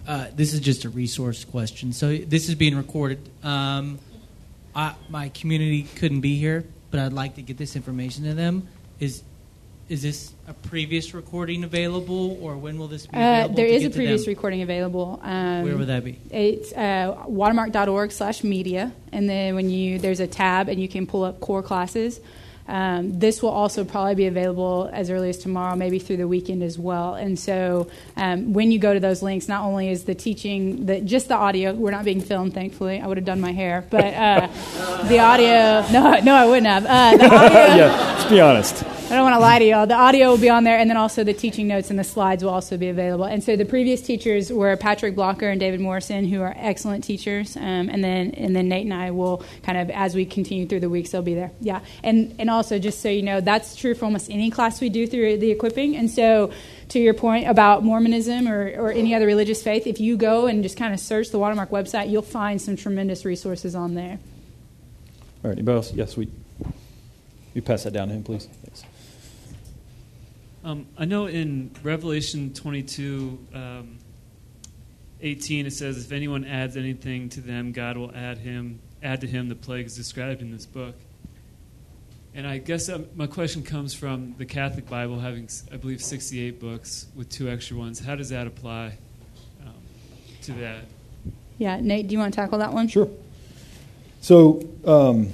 Uh, 0.08 0.28
this 0.36 0.54
is 0.54 0.62
just 0.62 0.86
a 0.86 0.90
resource 0.90 1.44
question. 1.44 1.92
So 1.92 2.16
this 2.16 2.48
is 2.48 2.56
being 2.56 2.78
recorded. 2.78 3.20
Um, 3.44 4.00
I, 4.74 4.96
my 5.10 5.30
community 5.30 5.84
couldn't 5.84 6.22
be 6.22 6.38
here, 6.38 6.64
but 6.92 7.02
I'd 7.02 7.14
like 7.14 7.36
to 7.36 7.42
get 7.42 7.58
this 7.58 7.76
information 7.76 8.24
to 8.24 8.34
them. 8.34 8.68
Is 9.00 9.24
is 9.90 10.02
this 10.02 10.34
a 10.48 10.54
previous 10.54 11.14
recording 11.14 11.64
available, 11.64 12.38
or 12.42 12.58
when 12.58 12.78
will 12.78 12.90
this 12.90 13.08
be 13.08 13.16
uh, 13.16 13.20
available? 13.20 13.54
Uh, 13.54 13.56
there 13.56 13.66
is 13.66 13.86
a 13.86 13.90
previous 13.90 14.28
recording 14.28 14.62
available. 14.62 15.20
Um, 15.24 15.64
Where 15.64 15.78
would 15.78 15.88
that 15.88 16.04
be? 16.04 16.20
It's 16.30 16.74
uh, 16.74 17.24
watermark.org 17.26 18.12
slash 18.12 18.44
media, 18.44 18.92
and 19.14 19.30
then 19.30 19.56
when 19.56 19.70
you 19.70 19.98
there's 20.00 20.20
a 20.20 20.28
tab 20.28 20.68
and 20.68 20.82
you 20.82 20.88
can 20.88 21.08
pull 21.08 21.24
up 21.24 21.40
core 21.40 21.64
classes. 21.64 22.20
Um, 22.68 23.18
this 23.18 23.42
will 23.42 23.50
also 23.50 23.84
probably 23.84 24.16
be 24.16 24.28
available 24.28 24.90
as 24.92 25.10
early 25.10 25.30
as 25.30 25.38
tomorrow, 25.38 25.76
maybe 25.76 26.00
through 26.00 26.18
the 26.18 26.28
weekend 26.28 26.64
as 26.64 26.78
well. 26.78 27.16
And 27.16 27.38
so, 27.40 27.90
um, 28.16 28.54
when 28.54 28.72
you 28.72 28.80
go 28.80 28.94
to 28.94 29.00
those 29.00 29.22
links, 29.22 29.48
not 29.48 29.64
only 29.64 29.90
is 29.90 30.04
the 30.04 30.16
teaching, 30.16 30.86
the, 30.86 31.02
just 31.02 31.28
the 31.28 31.36
audio, 31.36 31.74
we're 31.74 31.92
not 31.92 32.06
being 32.06 32.22
filmed, 32.22 32.54
thankfully. 32.54 33.00
I 33.00 33.08
would 33.08 33.18
have 33.18 33.26
done 33.26 33.42
my 33.42 33.52
hair, 33.52 33.86
but 33.90 34.14
uh, 34.14 34.48
the 35.08 35.20
audio, 35.20 35.86
no, 35.92 36.20
no, 36.20 36.36
I 36.36 36.46
wouldn't 36.46 36.68
have. 36.68 36.86
Uh, 36.86 37.18
the 37.18 37.36
audio, 37.36 37.76
yeah, 37.76 38.16
let's 38.18 38.30
be 38.30 38.42
honest. 38.42 38.84
I 39.08 39.12
don't 39.12 39.24
want 39.24 39.36
to 39.36 39.40
lie 39.40 39.60
to 39.60 39.64
y'all. 39.64 39.88
The 39.88 39.94
audio 39.94 40.30
will 40.30 40.38
be 40.38 40.50
on 40.50 40.66
there, 40.66 40.78
and 40.78 40.90
then 40.90 40.98
also 40.98 41.24
the 41.24 41.34
teaching 41.34 41.66
notes 41.66 41.90
and 41.90 41.98
the 41.98 42.04
slides 42.04 42.44
will 42.44 42.52
also 42.52 42.76
be 42.76 42.90
available. 42.90 43.24
And 43.24 43.42
so 43.42 43.56
the 43.56 43.64
previous 43.64 44.02
teachers 44.02 44.52
were 44.52 44.76
Patrick 44.76 45.16
Blocker 45.16 45.48
and 45.48 45.62
David 45.62 45.80
Morrison, 45.80 46.26
who 46.26 46.42
are 46.42 46.54
excellent 46.58 47.06
teachers. 47.06 47.56
Um, 47.56 47.88
and 47.90 48.04
then 48.04 48.32
and 48.32 48.54
then 48.54 48.68
Nate 48.68 48.84
and 48.84 48.94
I 48.94 49.12
will 49.12 49.46
kind 49.64 49.78
of 49.78 49.90
as 49.92 50.14
we 50.14 50.26
continue 50.26 50.68
through 50.68 50.82
the 50.82 50.90
weeks, 50.90 51.12
they'll 51.12 51.22
be 51.22 51.36
there. 51.36 51.52
Yeah, 51.62 51.80
and 52.04 52.36
and 52.38 52.50
also 52.50 52.57
just 52.64 53.02
so 53.02 53.10
you 53.10 53.22
know, 53.22 53.42
that's 53.42 53.76
true 53.76 53.94
for 53.96 54.06
almost 54.06 54.30
any 54.30 54.50
class 54.50 54.82
we 54.82 54.90
do 54.90 55.08
through 55.08 55.38
the 55.38 55.52
equipping. 55.52 55.96
And 55.96 56.10
so 56.10 56.52
to 56.90 57.00
your 57.00 57.14
point 57.14 57.48
about 57.48 57.84
Mormonism 57.84 58.48
or, 58.48 58.68
or 58.78 58.92
any 58.92 59.14
other 59.14 59.26
religious 59.26 59.62
faith, 59.62 59.88
if 59.88 60.00
you 60.00 60.18
go 60.18 60.48
and 60.48 60.64
just 60.64 60.78
kind 60.78 60.94
of 60.94 61.00
search 61.00 61.30
the 61.30 61.40
Watermark 61.40 61.70
website, 61.70 62.10
you'll 62.10 62.22
find 62.22 62.62
some 62.62 62.76
tremendous 62.76 63.26
resources 63.26 63.76
on 63.76 63.94
there. 63.94 64.20
All 65.44 65.50
right, 65.50 65.54
anybody 65.54 65.76
else? 65.76 65.94
Yes, 65.94 66.18
we. 66.18 66.30
You 67.54 67.62
pass 67.62 67.84
that 67.84 67.92
down 67.94 68.10
to 68.10 68.14
him, 68.14 68.24
please. 68.24 68.48
Thanks. 68.64 68.84
Um, 70.64 70.86
I 70.98 71.06
know 71.06 71.28
in 71.28 71.72
Revelation 71.82 72.54
22, 72.54 73.40
um, 73.54 73.98
18, 75.22 75.66
it 75.66 75.74
says, 75.74 75.98
"If 75.98 76.12
anyone 76.12 76.46
adds 76.46 76.78
anything 76.78 77.30
to 77.30 77.42
them, 77.42 77.72
God 77.72 77.98
will 77.98 78.12
add 78.14 78.40
him, 78.40 78.80
add 79.02 79.22
to 79.22 79.28
him 79.28 79.50
the 79.50 79.56
plagues 79.56 79.96
described 79.96 80.42
in 80.42 80.52
this 80.52 80.66
book." 80.66 80.96
And 82.38 82.46
I 82.46 82.60
guess 82.60 82.88
um, 82.88 83.08
my 83.16 83.26
question 83.26 83.64
comes 83.64 83.96
from 83.96 84.36
the 84.38 84.46
Catholic 84.46 84.88
Bible, 84.88 85.20
having 85.20 85.50
I 85.74 85.78
believe 85.78 86.04
68 86.04 86.60
books 86.60 87.08
with 87.16 87.30
two 87.30 87.50
extra 87.50 87.76
ones. 87.76 88.00
How 88.00 88.14
does 88.14 88.30
that 88.30 88.46
apply 88.46 88.96
um, 89.66 89.74
to 90.44 90.52
that? 90.54 90.84
Yeah, 91.58 91.80
Nate, 91.80 92.08
do 92.08 92.14
you 92.14 92.20
want 92.20 92.36
to 92.36 92.40
tackle 92.40 92.60
that 92.60 92.74
one? 92.74 92.90
Sure. 92.90 93.10
So, 94.22 94.64
um, 94.86 95.34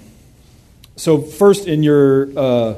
so 0.96 1.22
first 1.22 1.68
in 1.68 1.84
your 1.84 2.30
uh, 2.40 2.76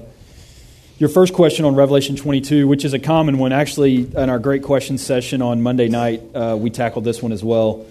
your 0.98 1.10
first 1.10 1.36
question 1.36 1.64
on 1.64 1.76
Revelation 1.76 2.16
22, 2.16 2.68
which 2.68 2.84
is 2.84 2.94
a 2.94 3.00
common 3.00 3.38
one. 3.38 3.54
Actually, 3.54 4.12
in 4.12 4.30
our 4.32 4.40
great 4.40 4.64
question 4.64 4.98
session 4.98 5.44
on 5.44 5.62
Monday 5.62 5.88
night, 5.88 6.24
uh, 6.34 6.58
we 6.60 6.72
tackled 6.72 7.04
this 7.04 7.22
one 7.22 7.32
as 7.32 7.44
well. 7.44 7.86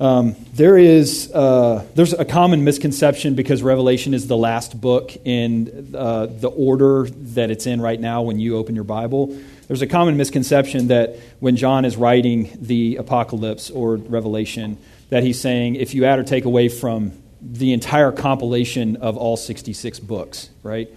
Um, 0.00 0.34
there 0.54 0.76
is 0.76 1.30
uh, 1.32 1.86
there's 1.94 2.12
a 2.12 2.24
common 2.24 2.64
misconception 2.64 3.34
because 3.34 3.62
Revelation 3.62 4.14
is 4.14 4.26
the 4.26 4.36
last 4.36 4.80
book 4.80 5.14
in 5.24 5.94
uh, 5.96 6.26
the 6.26 6.48
order 6.48 7.06
that 7.08 7.50
it's 7.50 7.66
in 7.66 7.80
right 7.80 8.00
now 8.00 8.22
when 8.22 8.38
you 8.38 8.56
open 8.56 8.74
your 8.74 8.84
Bible. 8.84 9.38
There's 9.68 9.82
a 9.82 9.86
common 9.86 10.16
misconception 10.16 10.88
that 10.88 11.16
when 11.40 11.56
John 11.56 11.84
is 11.84 11.96
writing 11.96 12.50
the 12.60 12.96
Apocalypse 12.96 13.70
or 13.70 13.96
Revelation, 13.96 14.76
that 15.10 15.22
he's 15.22 15.40
saying 15.40 15.76
if 15.76 15.94
you 15.94 16.04
add 16.04 16.18
or 16.18 16.24
take 16.24 16.44
away 16.46 16.68
from 16.68 17.12
the 17.40 17.72
entire 17.72 18.12
compilation 18.12 18.96
of 18.96 19.16
all 19.16 19.36
66 19.36 20.00
books, 20.00 20.48
right? 20.62 20.88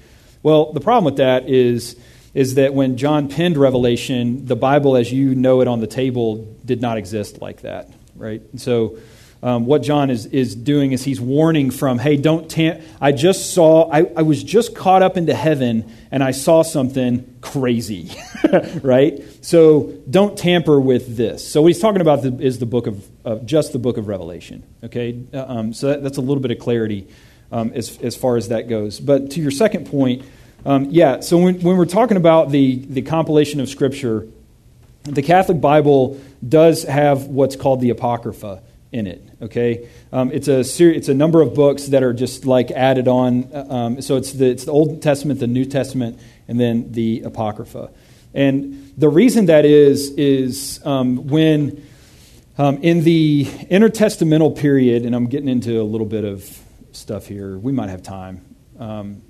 Well, 0.43 0.73
the 0.73 0.79
problem 0.79 1.05
with 1.05 1.17
that 1.17 1.49
is, 1.49 1.95
is 2.33 2.55
that 2.55 2.73
when 2.73 2.97
John 2.97 3.29
penned 3.29 3.57
Revelation, 3.57 4.45
the 4.45 4.55
Bible 4.55 4.95
as 4.95 5.11
you 5.11 5.35
know 5.35 5.61
it 5.61 5.67
on 5.67 5.79
the 5.79 5.87
table 5.87 6.47
did 6.63 6.81
not 6.81 6.97
exist 6.97 7.41
like 7.41 7.61
that, 7.61 7.89
right? 8.15 8.41
And 8.51 8.59
so 8.59 8.97
um, 9.45 9.67
what 9.67 9.83
John 9.83 10.09
is, 10.09 10.25
is 10.25 10.55
doing 10.55 10.91
is 10.91 11.03
he's 11.03 11.21
warning 11.21 11.69
from, 11.69 11.99
hey, 11.99 12.17
don't 12.17 12.49
tam- 12.49 12.81
I 12.99 13.11
just 13.11 13.53
saw, 13.53 13.89
I, 13.91 14.09
I 14.15 14.23
was 14.23 14.43
just 14.43 14.75
caught 14.75 15.03
up 15.03 15.17
into 15.17 15.35
heaven 15.35 15.91
and 16.09 16.23
I 16.23 16.31
saw 16.31 16.63
something 16.63 17.35
crazy, 17.41 18.11
right? 18.81 19.23
So 19.41 19.93
don't 20.09 20.35
tamper 20.35 20.79
with 20.79 21.15
this. 21.15 21.47
So 21.47 21.61
what 21.61 21.67
he's 21.67 21.79
talking 21.79 22.01
about 22.01 22.23
the, 22.23 22.35
is 22.39 22.57
the 22.57 22.65
book 22.65 22.87
of, 22.87 23.07
uh, 23.23 23.35
just 23.37 23.71
the 23.71 23.77
book 23.77 23.97
of 23.97 24.07
Revelation, 24.07 24.63
okay? 24.83 25.23
Uh, 25.31 25.45
um, 25.47 25.73
so 25.73 25.89
that, 25.89 26.01
that's 26.01 26.17
a 26.17 26.21
little 26.21 26.41
bit 26.41 26.49
of 26.49 26.57
clarity 26.57 27.07
um, 27.51 27.71
as, 27.75 27.99
as 27.99 28.15
far 28.15 28.37
as 28.37 28.47
that 28.47 28.67
goes. 28.67 28.99
But 28.99 29.29
to 29.31 29.41
your 29.41 29.51
second 29.51 29.85
point, 29.85 30.25
um, 30.65 30.87
yeah, 30.89 31.19
so 31.19 31.37
when, 31.37 31.61
when 31.61 31.77
we're 31.77 31.85
talking 31.85 32.17
about 32.17 32.49
the, 32.49 32.77
the 32.77 33.03
compilation 33.03 33.59
of 33.59 33.69
Scripture, 33.69 34.27
the 35.05 35.21
Catholic 35.21 35.61
Bible 35.61 36.19
does 36.47 36.83
have 36.83 37.25
what's 37.27 37.55
called 37.55 37.81
the 37.81 37.89
Apocrypha 37.91 38.61
in 38.91 39.07
it. 39.07 39.21
Okay, 39.41 39.89
um, 40.11 40.31
it's 40.31 40.47
a 40.47 40.63
ser- 40.63 40.91
it's 40.91 41.09
a 41.09 41.13
number 41.13 41.41
of 41.41 41.53
books 41.53 41.87
that 41.87 42.03
are 42.03 42.13
just 42.13 42.45
like 42.45 42.71
added 42.71 43.07
on. 43.07 43.45
uh, 43.53 43.65
Um, 43.69 44.01
so 44.01 44.15
it's 44.17 44.31
the 44.33 44.45
it's 44.47 44.65
the 44.65 44.71
Old 44.71 45.01
Testament, 45.01 45.39
the 45.39 45.47
New 45.47 45.65
Testament, 45.65 46.19
and 46.47 46.59
then 46.59 46.91
the 46.91 47.21
Apocrypha. 47.25 47.89
And 48.33 48.91
the 48.97 49.09
reason 49.09 49.45
that 49.47 49.65
is 49.65 50.11
is 50.11 50.79
um, 50.85 51.27
when 51.27 51.81
um, 52.57 52.77
in 52.81 53.03
the 53.03 53.45
intertestamental 53.45 54.57
period, 54.57 55.05
and 55.05 55.13
I'm 55.15 55.27
getting 55.27 55.49
into 55.49 55.81
a 55.81 55.83
little 55.83 56.07
bit 56.07 56.23
of 56.23 56.57
stuff 56.93 57.27
here. 57.27 57.57
We 57.57 57.71
might 57.73 57.89
have 57.89 58.01
time. 58.03 58.41
Um, 58.79 59.21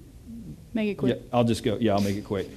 Make 0.73 0.89
it 0.89 0.95
quick. 0.95 1.17
yeah, 1.17 1.29
I'll 1.37 1.43
just 1.45 1.63
go. 1.63 1.77
Yeah, 1.79 1.93
I'll 1.95 2.01
make 2.01 2.17
it 2.17 2.25
quick. 2.25 2.47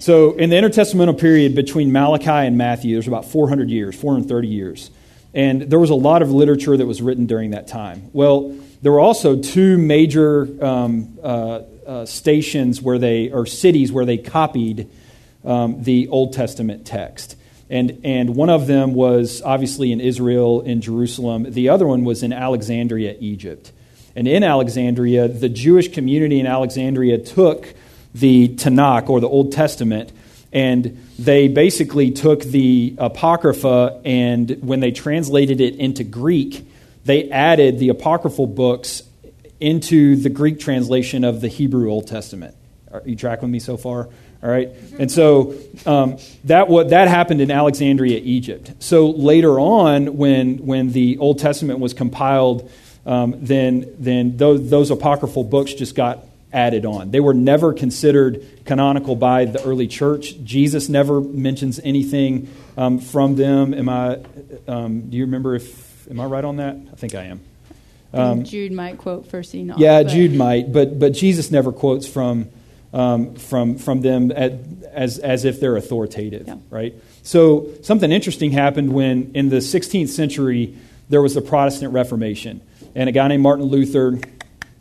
So, 0.00 0.32
in 0.32 0.48
the 0.48 0.56
intertestamental 0.56 1.20
period 1.20 1.54
between 1.54 1.92
Malachi 1.92 2.30
and 2.30 2.56
Matthew, 2.56 2.94
there's 2.94 3.06
about 3.06 3.26
400 3.26 3.68
years, 3.68 3.94
430 3.94 4.48
years. 4.48 4.90
And 5.34 5.60
there 5.60 5.78
was 5.78 5.90
a 5.90 5.94
lot 5.94 6.22
of 6.22 6.30
literature 6.30 6.74
that 6.74 6.86
was 6.86 7.02
written 7.02 7.26
during 7.26 7.50
that 7.50 7.68
time. 7.68 8.08
Well, 8.14 8.58
there 8.80 8.92
were 8.92 9.00
also 9.00 9.42
two 9.42 9.76
major 9.76 10.48
um, 10.64 11.18
uh, 11.22 11.26
uh, 11.86 12.06
stations 12.06 12.80
where 12.80 12.98
they, 12.98 13.30
or 13.30 13.44
cities 13.44 13.92
where 13.92 14.06
they 14.06 14.16
copied 14.16 14.88
um, 15.44 15.82
the 15.82 16.08
Old 16.08 16.32
Testament 16.32 16.86
text. 16.86 17.36
And, 17.68 18.00
and 18.02 18.34
one 18.34 18.48
of 18.48 18.66
them 18.66 18.94
was 18.94 19.42
obviously 19.42 19.92
in 19.92 20.00
Israel, 20.00 20.62
in 20.62 20.80
Jerusalem. 20.80 21.44
The 21.46 21.68
other 21.68 21.86
one 21.86 22.04
was 22.04 22.22
in 22.22 22.32
Alexandria, 22.32 23.16
Egypt. 23.20 23.70
And 24.16 24.26
in 24.26 24.44
Alexandria, 24.44 25.28
the 25.28 25.50
Jewish 25.50 25.92
community 25.92 26.40
in 26.40 26.46
Alexandria 26.46 27.18
took 27.18 27.74
the 28.14 28.48
Tanakh, 28.48 29.08
or 29.08 29.20
the 29.20 29.28
Old 29.28 29.52
Testament, 29.52 30.12
and 30.52 30.98
they 31.18 31.48
basically 31.48 32.10
took 32.10 32.42
the 32.42 32.94
Apocrypha, 32.98 34.00
and 34.04 34.58
when 34.62 34.80
they 34.80 34.90
translated 34.90 35.60
it 35.60 35.76
into 35.76 36.02
Greek, 36.02 36.66
they 37.04 37.30
added 37.30 37.78
the 37.78 37.88
apocryphal 37.88 38.46
books 38.46 39.02
into 39.58 40.16
the 40.16 40.28
Greek 40.28 40.58
translation 40.58 41.24
of 41.24 41.40
the 41.40 41.48
Hebrew 41.48 41.90
Old 41.90 42.06
Testament. 42.06 42.56
Are 42.92 43.02
you 43.04 43.16
tracking 43.16 43.42
with 43.42 43.52
me 43.52 43.60
so 43.60 43.76
far? 43.76 44.08
All 44.42 44.48
right, 44.48 44.70
and 44.98 45.10
so 45.12 45.54
um, 45.84 46.16
that 46.44 46.68
what 46.68 46.90
that 46.90 47.08
happened 47.08 47.42
in 47.42 47.50
Alexandria, 47.50 48.18
Egypt. 48.18 48.72
So 48.78 49.10
later 49.10 49.60
on, 49.60 50.16
when 50.16 50.64
when 50.64 50.92
the 50.92 51.18
Old 51.18 51.38
Testament 51.38 51.78
was 51.78 51.92
compiled, 51.92 52.70
um, 53.04 53.34
then 53.38 53.94
then 53.98 54.38
those, 54.38 54.70
those 54.70 54.90
apocryphal 54.90 55.44
books 55.44 55.74
just 55.74 55.94
got 55.94 56.24
added 56.52 56.84
on. 56.86 57.10
They 57.10 57.20
were 57.20 57.34
never 57.34 57.72
considered 57.72 58.44
canonical 58.64 59.16
by 59.16 59.44
the 59.44 59.62
early 59.64 59.86
church. 59.86 60.34
Jesus 60.42 60.88
never 60.88 61.20
mentions 61.20 61.78
anything 61.80 62.48
um, 62.76 62.98
from 62.98 63.36
them. 63.36 63.72
Am 63.74 63.88
I? 63.88 64.18
Um, 64.68 65.02
do 65.10 65.16
you 65.16 65.24
remember 65.24 65.54
if? 65.54 66.08
Am 66.10 66.18
I 66.20 66.24
right 66.24 66.44
on 66.44 66.56
that? 66.56 66.76
I 66.92 66.96
think 66.96 67.14
I 67.14 67.24
am. 67.24 67.40
Um, 68.12 68.42
Jude 68.44 68.72
might 68.72 68.98
quote 68.98 69.28
First 69.28 69.54
Enoch. 69.54 69.78
yeah, 69.78 70.02
but- 70.02 70.10
Jude 70.12 70.34
might, 70.34 70.72
but 70.72 70.98
but 70.98 71.12
Jesus 71.12 71.50
never 71.52 71.70
quotes 71.72 72.06
from 72.08 72.48
um, 72.92 73.34
from 73.36 73.76
from 73.78 74.00
them 74.00 74.32
at, 74.34 74.54
as 74.92 75.18
as 75.18 75.44
if 75.44 75.60
they're 75.60 75.76
authoritative, 75.76 76.48
Yeah. 76.48 76.56
right? 76.70 76.94
So 77.22 77.68
something 77.82 78.10
interesting 78.10 78.50
happened 78.50 78.92
when 78.92 79.30
in 79.34 79.48
the 79.50 79.58
16th 79.58 80.08
century 80.08 80.76
there 81.08 81.22
was 81.22 81.34
the 81.34 81.40
Protestant 81.42 81.92
Reformation, 81.92 82.60
and 82.96 83.08
a 83.08 83.12
guy 83.12 83.28
named 83.28 83.42
Martin 83.44 83.66
Luther, 83.66 84.18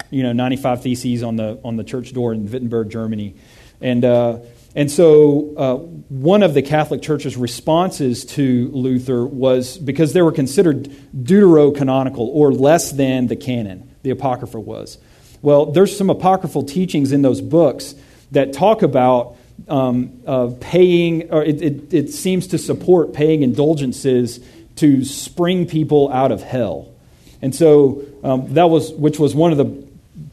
you 0.10 0.24
know, 0.24 0.34
95 0.34 0.84
theses 0.84 1.24
on 1.24 1.36
the 1.36 1.60
on 1.64 1.76
the 1.78 1.84
church 1.84 2.14
door 2.14 2.34
in 2.34 2.50
Wittenberg, 2.52 2.90
Germany, 2.90 3.36
and. 3.82 4.04
Uh, 4.04 4.40
and 4.76 4.90
so, 4.92 5.56
uh, 5.58 5.76
one 6.10 6.44
of 6.44 6.54
the 6.54 6.62
Catholic 6.62 7.02
Church's 7.02 7.36
responses 7.36 8.24
to 8.26 8.70
Luther 8.72 9.26
was 9.26 9.80
because 9.80 10.14
they 10.14 10.22
were 10.22 10.32
considered 10.32 10.90
deuterocanonical 11.16 12.20
or 12.20 12.52
less 12.52 12.92
than 12.92 13.28
the 13.28 13.36
canon, 13.36 13.96
the 14.04 14.12
Apocrypha 14.12 14.60
was. 14.60 15.00
Well, 15.42 15.68
there's 15.68 15.98
some 15.98 16.10
apocryphal 16.12 16.64
teachings 16.64 17.12
in 17.12 17.24
those 17.24 17.42
books 17.42 17.96
that 18.32 18.54
talk 18.54 18.84
about 18.84 19.38
um, 19.68 20.22
uh, 20.28 20.52
paying, 20.60 21.32
or 21.32 21.44
it, 21.44 21.62
it, 21.62 21.94
it 21.94 22.10
seems 22.12 22.48
to 22.48 22.60
support 22.60 23.14
paying 23.14 23.42
indulgences 23.42 24.40
to 24.76 25.04
spring 25.04 25.66
people 25.66 26.12
out 26.12 26.32
of 26.32 26.44
hell. 26.44 26.94
And 27.42 27.56
so, 27.56 28.06
um, 28.24 28.54
that 28.54 28.70
was, 28.70 28.92
which 28.92 29.18
was 29.18 29.34
one 29.34 29.52
of 29.52 29.58
the 29.58 29.89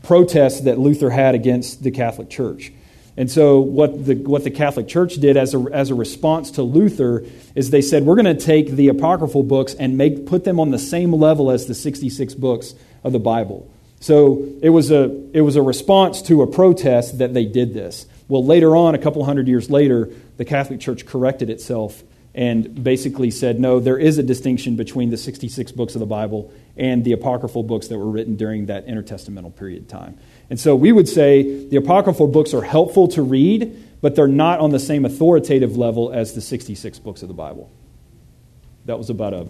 protests 0.06 0.60
that 0.60 0.78
Luther 0.78 1.10
had 1.10 1.34
against 1.34 1.82
the 1.82 1.90
Catholic 1.90 2.30
Church. 2.30 2.72
And 3.16 3.30
so, 3.30 3.60
what 3.60 4.06
the, 4.06 4.14
what 4.14 4.44
the 4.44 4.50
Catholic 4.50 4.86
Church 4.86 5.14
did 5.14 5.36
as 5.36 5.52
a, 5.52 5.58
as 5.72 5.90
a 5.90 5.94
response 5.94 6.52
to 6.52 6.62
Luther 6.62 7.24
is 7.54 7.70
they 7.70 7.80
said, 7.82 8.04
we're 8.04 8.14
going 8.14 8.36
to 8.36 8.44
take 8.44 8.70
the 8.70 8.88
apocryphal 8.88 9.42
books 9.42 9.74
and 9.74 9.96
make, 9.96 10.26
put 10.26 10.44
them 10.44 10.60
on 10.60 10.70
the 10.70 10.78
same 10.78 11.12
level 11.12 11.50
as 11.50 11.66
the 11.66 11.74
66 11.74 12.34
books 12.34 12.74
of 13.02 13.12
the 13.12 13.18
Bible. 13.18 13.68
So, 13.98 14.46
it 14.62 14.70
was, 14.70 14.92
a, 14.92 15.10
it 15.32 15.40
was 15.40 15.56
a 15.56 15.62
response 15.62 16.22
to 16.22 16.42
a 16.42 16.46
protest 16.46 17.18
that 17.18 17.34
they 17.34 17.46
did 17.46 17.74
this. 17.74 18.06
Well, 18.28 18.44
later 18.44 18.76
on, 18.76 18.94
a 18.94 18.98
couple 18.98 19.24
hundred 19.24 19.48
years 19.48 19.70
later, 19.70 20.10
the 20.36 20.44
Catholic 20.44 20.78
Church 20.78 21.06
corrected 21.06 21.50
itself 21.50 22.02
and 22.36 22.84
basically 22.84 23.30
said, 23.30 23.58
no, 23.58 23.80
there 23.80 23.96
is 23.96 24.18
a 24.18 24.22
distinction 24.22 24.76
between 24.76 25.08
the 25.08 25.16
66 25.16 25.72
books 25.72 25.94
of 25.94 26.00
the 26.00 26.06
Bible 26.06 26.52
and 26.76 27.02
the 27.02 27.12
apocryphal 27.12 27.62
books 27.62 27.88
that 27.88 27.98
were 27.98 28.10
written 28.10 28.36
during 28.36 28.66
that 28.66 28.86
intertestamental 28.86 29.56
period 29.56 29.82
of 29.82 29.88
time. 29.88 30.18
And 30.50 30.60
so 30.60 30.76
we 30.76 30.92
would 30.92 31.08
say 31.08 31.66
the 31.66 31.76
apocryphal 31.76 32.26
books 32.26 32.52
are 32.52 32.60
helpful 32.60 33.08
to 33.08 33.22
read, 33.22 33.82
but 34.02 34.14
they're 34.14 34.28
not 34.28 34.60
on 34.60 34.70
the 34.70 34.78
same 34.78 35.06
authoritative 35.06 35.78
level 35.78 36.12
as 36.12 36.34
the 36.34 36.42
66 36.42 36.98
books 36.98 37.22
of 37.22 37.28
the 37.28 37.34
Bible. 37.34 37.70
That 38.84 38.98
was 38.98 39.08
about 39.08 39.32
a 39.32 39.48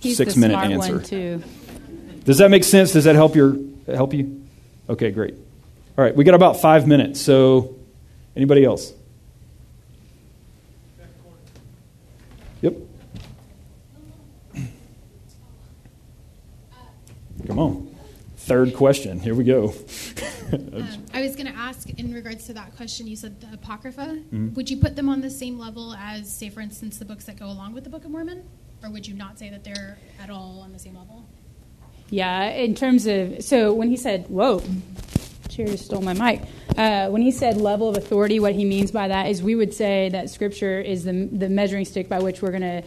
He's 0.00 0.16
six 0.16 0.36
minute 0.36 0.56
answer. 0.56 1.42
Does 2.24 2.38
that 2.38 2.50
make 2.50 2.64
sense? 2.64 2.92
Does 2.92 3.04
that 3.04 3.14
help 3.14 3.36
your 3.36 3.58
help 3.86 4.14
you? 4.14 4.42
Okay, 4.88 5.10
great. 5.10 5.34
All 5.98 6.04
right, 6.04 6.16
we 6.16 6.24
got 6.24 6.34
about 6.34 6.60
five 6.60 6.86
minutes. 6.86 7.20
So, 7.20 7.76
anybody 8.34 8.64
else? 8.64 8.94
Come 17.50 17.58
on. 17.58 17.96
Third 18.36 18.74
question. 18.74 19.18
Here 19.18 19.34
we 19.34 19.42
go. 19.42 19.74
Um, 20.52 21.04
I 21.12 21.20
was 21.20 21.34
going 21.34 21.48
to 21.48 21.58
ask 21.58 21.90
in 21.90 22.14
regards 22.14 22.46
to 22.46 22.52
that 22.52 22.76
question. 22.76 23.08
You 23.08 23.16
said 23.16 23.40
the 23.40 23.54
Apocrypha. 23.54 24.02
Mm-hmm. 24.02 24.54
Would 24.54 24.70
you 24.70 24.76
put 24.76 24.94
them 24.94 25.08
on 25.08 25.20
the 25.20 25.30
same 25.30 25.58
level 25.58 25.92
as, 25.94 26.32
say, 26.32 26.48
for 26.48 26.60
instance, 26.60 26.98
the 26.98 27.04
books 27.04 27.24
that 27.24 27.36
go 27.36 27.46
along 27.46 27.74
with 27.74 27.82
the 27.82 27.90
Book 27.90 28.04
of 28.04 28.12
Mormon, 28.12 28.48
or 28.84 28.90
would 28.90 29.04
you 29.04 29.14
not 29.14 29.36
say 29.36 29.50
that 29.50 29.64
they're 29.64 29.98
at 30.22 30.30
all 30.30 30.60
on 30.62 30.72
the 30.72 30.78
same 30.78 30.96
level? 30.96 31.26
Yeah, 32.10 32.50
in 32.50 32.76
terms 32.76 33.08
of 33.08 33.42
so 33.42 33.72
when 33.72 33.88
he 33.88 33.96
said, 33.96 34.28
"Whoa," 34.28 34.62
cheers 35.48 35.84
stole 35.84 36.02
my 36.02 36.14
mic. 36.14 36.42
Uh, 36.76 37.08
when 37.08 37.22
he 37.22 37.32
said 37.32 37.56
level 37.56 37.88
of 37.88 37.96
authority, 37.96 38.38
what 38.38 38.54
he 38.54 38.64
means 38.64 38.92
by 38.92 39.08
that 39.08 39.26
is 39.26 39.42
we 39.42 39.56
would 39.56 39.74
say 39.74 40.08
that 40.10 40.30
Scripture 40.30 40.80
is 40.80 41.02
the 41.02 41.28
the 41.32 41.48
measuring 41.48 41.84
stick 41.84 42.08
by 42.08 42.20
which 42.20 42.42
we're 42.42 42.52
going 42.52 42.62
to. 42.62 42.82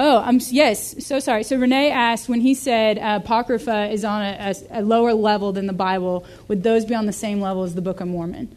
Oh, 0.00 0.18
I'm 0.18 0.38
yes. 0.50 1.04
So 1.04 1.18
sorry. 1.18 1.42
So 1.42 1.56
Renee 1.56 1.90
asked 1.90 2.28
when 2.28 2.40
he 2.40 2.54
said 2.54 2.98
apocrypha 2.98 3.90
is 3.90 4.04
on 4.04 4.22
a, 4.22 4.54
a, 4.70 4.80
a 4.80 4.82
lower 4.82 5.12
level 5.12 5.50
than 5.50 5.66
the 5.66 5.72
Bible. 5.72 6.24
Would 6.46 6.62
those 6.62 6.84
be 6.84 6.94
on 6.94 7.06
the 7.06 7.12
same 7.12 7.40
level 7.40 7.64
as 7.64 7.74
the 7.74 7.82
Book 7.82 8.00
of 8.00 8.06
Mormon? 8.06 8.54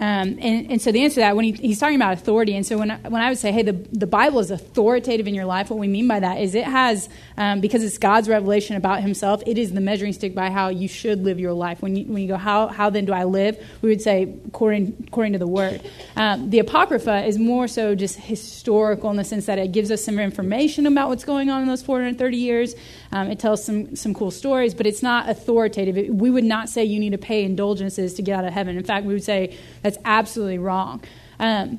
Um, 0.00 0.38
and, 0.40 0.70
and 0.70 0.80
so 0.80 0.92
the 0.92 1.02
answer 1.02 1.14
to 1.14 1.20
that, 1.20 1.34
when 1.34 1.44
he, 1.44 1.52
he's 1.52 1.80
talking 1.80 1.96
about 1.96 2.12
authority, 2.12 2.54
and 2.54 2.64
so 2.64 2.78
when 2.78 2.92
I, 2.92 2.98
when 3.08 3.20
I 3.20 3.30
would 3.30 3.38
say, 3.38 3.50
hey, 3.50 3.62
the, 3.62 3.72
the 3.72 4.06
Bible 4.06 4.38
is 4.38 4.52
authoritative 4.52 5.26
in 5.26 5.34
your 5.34 5.44
life, 5.44 5.70
what 5.70 5.78
we 5.80 5.88
mean 5.88 6.06
by 6.06 6.20
that 6.20 6.40
is 6.40 6.54
it 6.54 6.64
has, 6.64 7.08
um, 7.36 7.60
because 7.60 7.82
it's 7.82 7.98
God's 7.98 8.28
revelation 8.28 8.76
about 8.76 9.02
himself, 9.02 9.42
it 9.44 9.58
is 9.58 9.72
the 9.72 9.80
measuring 9.80 10.12
stick 10.12 10.36
by 10.36 10.50
how 10.50 10.68
you 10.68 10.86
should 10.86 11.24
live 11.24 11.40
your 11.40 11.52
life. 11.52 11.82
When 11.82 11.96
you, 11.96 12.04
when 12.04 12.22
you 12.22 12.28
go, 12.28 12.36
how, 12.36 12.68
how 12.68 12.90
then 12.90 13.06
do 13.06 13.12
I 13.12 13.24
live? 13.24 13.58
We 13.82 13.88
would 13.88 14.00
say, 14.00 14.34
according, 14.46 15.04
according 15.08 15.32
to 15.32 15.40
the 15.40 15.48
Word. 15.48 15.82
Um, 16.14 16.50
the 16.50 16.60
Apocrypha 16.60 17.24
is 17.24 17.36
more 17.36 17.66
so 17.66 17.96
just 17.96 18.20
historical 18.20 19.10
in 19.10 19.16
the 19.16 19.24
sense 19.24 19.46
that 19.46 19.58
it 19.58 19.72
gives 19.72 19.90
us 19.90 20.04
some 20.04 20.20
information 20.20 20.86
about 20.86 21.08
what's 21.08 21.24
going 21.24 21.50
on 21.50 21.62
in 21.62 21.68
those 21.68 21.82
430 21.82 22.36
years. 22.36 22.74
Um, 23.10 23.30
it 23.30 23.40
tells 23.40 23.64
some, 23.64 23.96
some 23.96 24.14
cool 24.14 24.30
stories, 24.30 24.74
but 24.74 24.86
it's 24.86 25.02
not 25.02 25.28
authoritative. 25.28 25.98
It, 25.98 26.14
we 26.14 26.30
would 26.30 26.44
not 26.44 26.68
say 26.68 26.84
you 26.84 27.00
need 27.00 27.10
to 27.10 27.18
pay 27.18 27.42
indulgences 27.42 28.14
to 28.14 28.22
get 28.22 28.38
out 28.38 28.44
of 28.44 28.52
heaven. 28.52 28.76
In 28.76 28.84
fact, 28.84 29.04
we 29.04 29.14
would 29.14 29.24
say 29.24 29.56
that's 29.88 30.02
absolutely 30.04 30.58
wrong. 30.58 31.02
Um, 31.40 31.78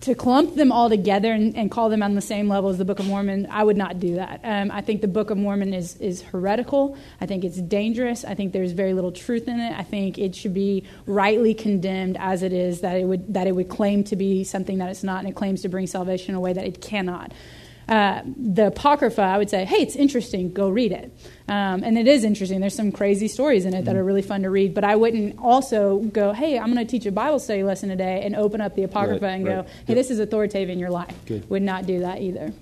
to 0.00 0.14
clump 0.14 0.54
them 0.54 0.70
all 0.70 0.88
together 0.88 1.32
and, 1.32 1.56
and, 1.56 1.70
call 1.70 1.90
them 1.90 2.02
on 2.02 2.14
the 2.14 2.20
same 2.20 2.48
level 2.48 2.70
as 2.70 2.78
the 2.78 2.84
Book 2.84 3.00
of 3.00 3.06
Mormon, 3.06 3.48
I 3.50 3.64
would 3.64 3.76
not 3.76 3.98
do 3.98 4.14
that. 4.14 4.40
Um, 4.44 4.70
I 4.70 4.80
think 4.80 5.00
the 5.00 5.08
Book 5.08 5.30
of 5.30 5.36
Mormon 5.36 5.74
is, 5.74 5.96
is 5.96 6.22
heretical. 6.22 6.96
I 7.20 7.26
think 7.26 7.44
it's 7.44 7.60
dangerous. 7.60 8.24
I 8.24 8.34
think 8.34 8.52
there's 8.52 8.72
very 8.72 8.94
little 8.94 9.10
truth 9.10 9.48
in 9.48 9.58
it. 9.58 9.76
I 9.76 9.82
think 9.82 10.16
it 10.16 10.36
should 10.36 10.54
be 10.54 10.84
rightly 11.06 11.54
condemned 11.54 12.16
as 12.20 12.42
it 12.42 12.52
is, 12.52 12.82
that 12.82 12.96
it 12.96 13.04
would, 13.04 13.34
that 13.34 13.48
it 13.48 13.52
would 13.52 13.68
claim 13.68 14.04
to 14.04 14.16
be 14.16 14.44
something 14.44 14.78
that 14.78 14.90
it's 14.90 15.02
not, 15.02 15.18
and 15.18 15.28
it 15.28 15.34
claims 15.34 15.62
to 15.62 15.68
bring 15.68 15.86
salvation 15.88 16.30
in 16.30 16.36
a 16.36 16.40
way 16.40 16.52
that 16.52 16.64
it 16.64 16.80
cannot. 16.80 17.32
Uh, 17.88 18.22
the 18.36 18.66
Apocrypha, 18.66 19.22
I 19.22 19.38
would 19.38 19.48
say, 19.48 19.64
hey, 19.64 19.76
it's 19.76 19.94
interesting, 19.94 20.52
go 20.52 20.68
read 20.68 20.90
it. 20.90 21.12
Um, 21.48 21.84
and 21.84 21.96
it 21.96 22.08
is 22.08 22.24
interesting. 22.24 22.60
There's 22.60 22.74
some 22.74 22.90
crazy 22.90 23.28
stories 23.28 23.64
in 23.64 23.74
it 23.74 23.84
that 23.84 23.94
are 23.94 24.02
really 24.02 24.22
fun 24.22 24.42
to 24.42 24.50
read. 24.50 24.74
But 24.74 24.82
I 24.82 24.96
wouldn't 24.96 25.38
also 25.38 25.98
go, 25.98 26.32
hey, 26.32 26.58
I'm 26.58 26.72
going 26.72 26.84
to 26.84 26.90
teach 26.90 27.06
a 27.06 27.12
Bible 27.12 27.38
study 27.38 27.62
lesson 27.62 27.88
today 27.88 28.22
and 28.24 28.34
open 28.34 28.60
up 28.60 28.74
the 28.74 28.82
Apocrypha 28.82 29.24
right, 29.24 29.34
and 29.34 29.46
right. 29.46 29.64
go, 29.64 29.70
hey, 29.86 29.94
this 29.94 30.10
is 30.10 30.18
authoritative 30.18 30.68
in 30.68 30.80
your 30.80 30.90
life. 30.90 31.14
Good. 31.26 31.48
Would 31.48 31.62
not 31.62 31.86
do 31.86 32.00
that 32.00 32.20
either. 32.20 32.52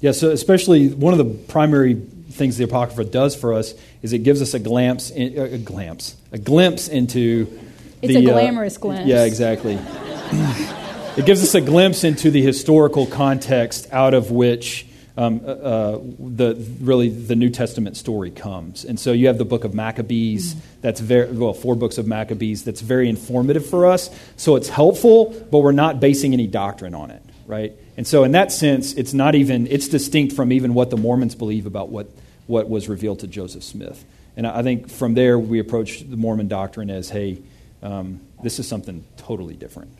Yeah, 0.00 0.12
so 0.12 0.30
especially 0.30 0.88
one 0.88 1.12
of 1.12 1.18
the 1.18 1.46
primary 1.52 1.94
things 1.94 2.56
the 2.56 2.64
Apocrypha 2.64 3.04
does 3.04 3.36
for 3.36 3.52
us 3.52 3.74
is 4.00 4.14
it 4.14 4.20
gives 4.20 4.40
us 4.40 4.54
a 4.54 4.58
glimpse, 4.58 5.10
in, 5.10 5.38
a 5.38 5.58
glimpse, 5.58 6.16
a 6.32 6.38
glimpse 6.38 6.88
into 6.88 7.60
it's 8.00 8.14
the, 8.14 8.26
a 8.26 8.30
uh, 8.30 8.32
glamorous 8.32 8.76
uh, 8.76 8.80
glimpse. 8.80 9.06
Yeah, 9.06 9.24
exactly. 9.24 9.78
it 11.16 11.26
gives 11.26 11.42
us 11.42 11.54
a 11.54 11.60
glimpse 11.60 12.04
into 12.04 12.30
the 12.30 12.40
historical 12.40 13.06
context 13.06 13.86
out 13.92 14.14
of 14.14 14.30
which 14.30 14.86
um, 15.16 15.42
uh, 15.44 15.48
uh, 15.48 16.00
the 16.18 16.54
really 16.80 17.10
the 17.10 17.36
New 17.36 17.50
Testament 17.50 17.98
story 17.98 18.30
comes. 18.30 18.84
And 18.84 18.98
so 18.98 19.12
you 19.12 19.26
have 19.26 19.36
the 19.36 19.44
book 19.44 19.64
of 19.64 19.74
Maccabees. 19.74 20.56
That's 20.80 21.00
very 21.00 21.30
well 21.30 21.52
four 21.52 21.74
books 21.76 21.98
of 21.98 22.06
Maccabees. 22.06 22.64
That's 22.64 22.80
very 22.80 23.10
informative 23.10 23.66
for 23.66 23.86
us. 23.86 24.08
So 24.36 24.56
it's 24.56 24.70
helpful, 24.70 25.46
but 25.50 25.58
we're 25.58 25.72
not 25.72 26.00
basing 26.00 26.32
any 26.32 26.46
doctrine 26.46 26.94
on 26.94 27.10
it, 27.10 27.22
right? 27.46 27.74
And 27.98 28.06
so 28.06 28.24
in 28.24 28.32
that 28.32 28.50
sense, 28.50 28.94
it's 28.94 29.12
not 29.12 29.34
even 29.34 29.66
it's 29.66 29.88
distinct 29.88 30.34
from 30.34 30.50
even 30.50 30.72
what 30.72 30.88
the 30.88 30.96
Mormons 30.96 31.34
believe 31.34 31.66
about 31.66 31.90
what 31.90 32.08
what 32.46 32.70
was 32.70 32.88
revealed 32.88 33.20
to 33.20 33.26
Joseph 33.26 33.64
Smith. 33.64 34.02
And 34.34 34.46
I 34.46 34.62
think 34.62 34.88
from 34.88 35.12
there 35.12 35.38
we 35.38 35.58
approach 35.58 36.08
the 36.08 36.16
Mormon 36.16 36.48
doctrine 36.48 36.88
as, 36.88 37.10
hey, 37.10 37.38
um, 37.82 38.20
this 38.42 38.58
is 38.58 38.66
something 38.66 39.04
totally 39.18 39.54
different. 39.54 39.90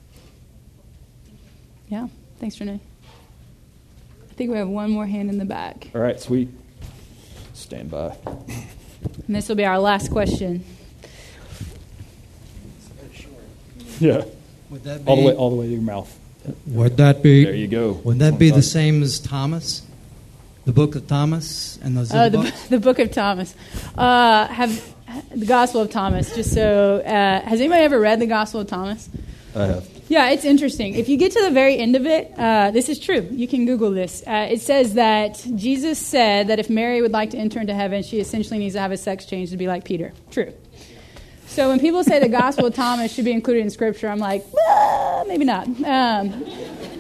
Yeah. 1.93 2.09
Thanks, 2.39 2.59
Renee. 2.59 2.81
I 4.31 4.33
think 4.33 4.51
we 4.51 4.57
have 4.57 4.67
one 4.67 4.91
more 4.91 5.05
hand 5.05 5.29
in 5.29 5.37
the 5.37 5.45
back. 5.45 5.91
All 5.95 6.01
right, 6.01 6.19
sweet. 6.19 6.49
Stand 7.53 7.91
by. 7.91 8.17
And 9.27 9.37
this 9.37 9.47
will 9.47 9.57
be 9.57 9.67
our 9.67 9.79
last 9.79 10.11
question. 10.11 10.65
Yeah. 14.01 14.25
Would 14.71 14.85
that 14.85 15.05
be, 15.05 15.11
all 15.11 15.17
the 15.17 15.23
way 15.23 15.35
all 15.35 15.51
the 15.51 15.57
way 15.57 15.67
to 15.67 15.73
your 15.73 15.83
mouth. 15.83 16.19
Would 16.69 16.97
that 16.97 17.23
be 17.23 17.45
There 17.45 17.55
you 17.55 17.69
go. 17.69 17.93
Would 18.05 18.21
that 18.21 18.39
be 18.39 18.49
the 18.51 18.63
same 18.63 19.03
as 19.03 19.21
Thomas? 19.21 19.83
The 20.65 20.73
book 20.73 20.95
of 20.95 21.07
Thomas 21.07 21.79
and 21.83 21.95
those 21.95 22.11
uh, 22.11 22.31
the, 22.31 22.39
books? 22.39 22.69
the 22.69 22.81
book 22.81 23.01
of 23.01 23.13
Thomas. 23.13 23.55
Uh, 23.99 24.47
have 24.47 24.95
the 25.35 25.45
Gospel 25.45 25.83
of 25.83 25.91
Thomas. 25.91 26.35
Just 26.35 26.55
so, 26.55 27.03
uh, 27.05 27.43
has 27.43 27.61
anybody 27.61 27.83
ever 27.83 28.01
read 28.01 28.19
the 28.19 28.27
Gospel 28.27 28.63
of 28.63 28.69
Thomas? 28.69 29.11
I 29.55 29.67
have. 29.67 30.02
Yeah, 30.13 30.29
it's 30.29 30.45
interesting. 30.45 30.95
If 30.95 31.09
you 31.09 31.17
get 31.17 31.33
to 31.33 31.41
the 31.41 31.51
very 31.51 31.79
end 31.79 31.97
of 31.97 32.05
it, 32.05 32.35
uh, 32.37 32.71
this 32.71 32.91
is 32.91 32.99
true. 32.99 33.27
You 33.31 33.49
can 33.49 33.65
Google 33.65 33.93
this. 33.93 34.23
Uh, 34.27 34.47
it 34.51 34.61
says 34.61 34.93
that 34.93 35.43
Jesus 35.55 35.99
said 35.99 36.49
that 36.49 36.59
if 36.59 36.69
Mary 36.69 37.01
would 37.01 37.13
like 37.13 37.31
to 37.31 37.39
enter 37.39 37.59
into 37.59 37.73
heaven, 37.73 38.03
she 38.03 38.21
essentially 38.21 38.59
needs 38.59 38.75
to 38.75 38.81
have 38.81 38.93
a 38.93 38.99
sex 38.99 39.25
change 39.25 39.53
to 39.53 39.57
be 39.57 39.67
like 39.67 39.87
Peter. 39.87 40.13
True. 40.31 40.53
So 41.47 41.71
when 41.71 41.81
people 41.81 42.05
say 42.05 42.19
the 42.19 42.29
Gospel 42.29 42.67
of 42.67 42.75
Thomas 42.75 43.11
should 43.11 43.25
be 43.25 43.33
included 43.33 43.61
in 43.61 43.71
Scripture, 43.71 44.09
I'm 44.09 44.19
like, 44.19 44.45
ah, 44.69 45.25
maybe 45.27 45.47
not. 45.47 45.67
Um, 45.67 46.29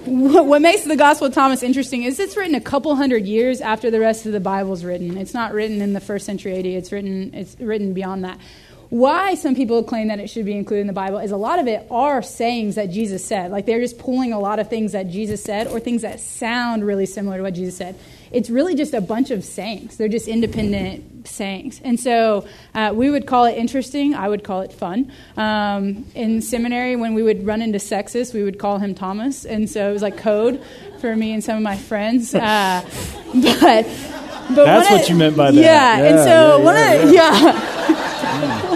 what 0.06 0.62
makes 0.62 0.84
the 0.84 0.96
Gospel 0.96 1.26
of 1.26 1.34
Thomas 1.34 1.62
interesting 1.62 2.04
is 2.04 2.18
it's 2.18 2.34
written 2.34 2.54
a 2.54 2.62
couple 2.62 2.96
hundred 2.96 3.26
years 3.26 3.60
after 3.60 3.90
the 3.90 4.00
rest 4.00 4.24
of 4.24 4.32
the 4.32 4.40
Bible's 4.40 4.84
written. 4.84 5.18
It's 5.18 5.34
not 5.34 5.52
written 5.52 5.82
in 5.82 5.92
the 5.92 6.00
first 6.00 6.24
century 6.24 6.58
AD. 6.58 6.64
It's 6.64 6.90
written. 6.90 7.34
It's 7.34 7.60
written 7.60 7.92
beyond 7.92 8.24
that 8.24 8.38
why 8.92 9.36
some 9.36 9.54
people 9.54 9.82
claim 9.82 10.08
that 10.08 10.20
it 10.20 10.28
should 10.28 10.44
be 10.44 10.54
included 10.54 10.82
in 10.82 10.86
the 10.86 10.92
Bible 10.92 11.16
is 11.16 11.30
a 11.30 11.36
lot 11.38 11.58
of 11.58 11.66
it 11.66 11.86
are 11.90 12.20
sayings 12.20 12.74
that 12.74 12.90
Jesus 12.90 13.24
said. 13.24 13.50
Like 13.50 13.64
they're 13.64 13.80
just 13.80 13.96
pulling 13.96 14.34
a 14.34 14.38
lot 14.38 14.58
of 14.58 14.68
things 14.68 14.92
that 14.92 15.08
Jesus 15.08 15.42
said 15.42 15.66
or 15.68 15.80
things 15.80 16.02
that 16.02 16.20
sound 16.20 16.84
really 16.84 17.06
similar 17.06 17.38
to 17.38 17.42
what 17.42 17.54
Jesus 17.54 17.74
said. 17.74 17.98
It's 18.32 18.50
really 18.50 18.74
just 18.74 18.92
a 18.92 19.00
bunch 19.00 19.30
of 19.30 19.46
sayings. 19.46 19.96
They're 19.96 20.08
just 20.08 20.28
independent 20.28 21.26
sayings. 21.26 21.80
And 21.82 21.98
so 21.98 22.46
uh, 22.74 22.92
we 22.94 23.08
would 23.08 23.26
call 23.26 23.46
it 23.46 23.56
interesting. 23.56 24.14
I 24.14 24.28
would 24.28 24.44
call 24.44 24.60
it 24.60 24.74
fun. 24.74 25.10
Um, 25.38 26.04
in 26.14 26.42
seminary, 26.42 26.94
when 26.94 27.14
we 27.14 27.22
would 27.22 27.46
run 27.46 27.62
into 27.62 27.78
sexist, 27.78 28.34
we 28.34 28.42
would 28.42 28.58
call 28.58 28.76
him 28.76 28.94
Thomas. 28.94 29.46
And 29.46 29.70
so 29.70 29.88
it 29.88 29.92
was 29.94 30.02
like 30.02 30.18
code 30.18 30.62
for 31.00 31.16
me 31.16 31.32
and 31.32 31.42
some 31.42 31.56
of 31.56 31.62
my 31.62 31.78
friends. 31.78 32.34
Uh, 32.34 32.82
but. 33.34 33.86
But 34.54 34.66
That's 34.66 34.90
what 34.90 35.08
you 35.08 35.14
meant 35.14 35.34
by 35.34 35.50
that. 35.50 35.58
Yeah, 35.58 35.98
yeah 35.98 36.08
and 36.08 36.18
so 36.18 36.58
yeah, 36.58 36.64
one 36.64 36.74
yeah, 36.74 36.94
of 36.94 37.08
the, 37.08 37.14
yeah. 37.14 38.68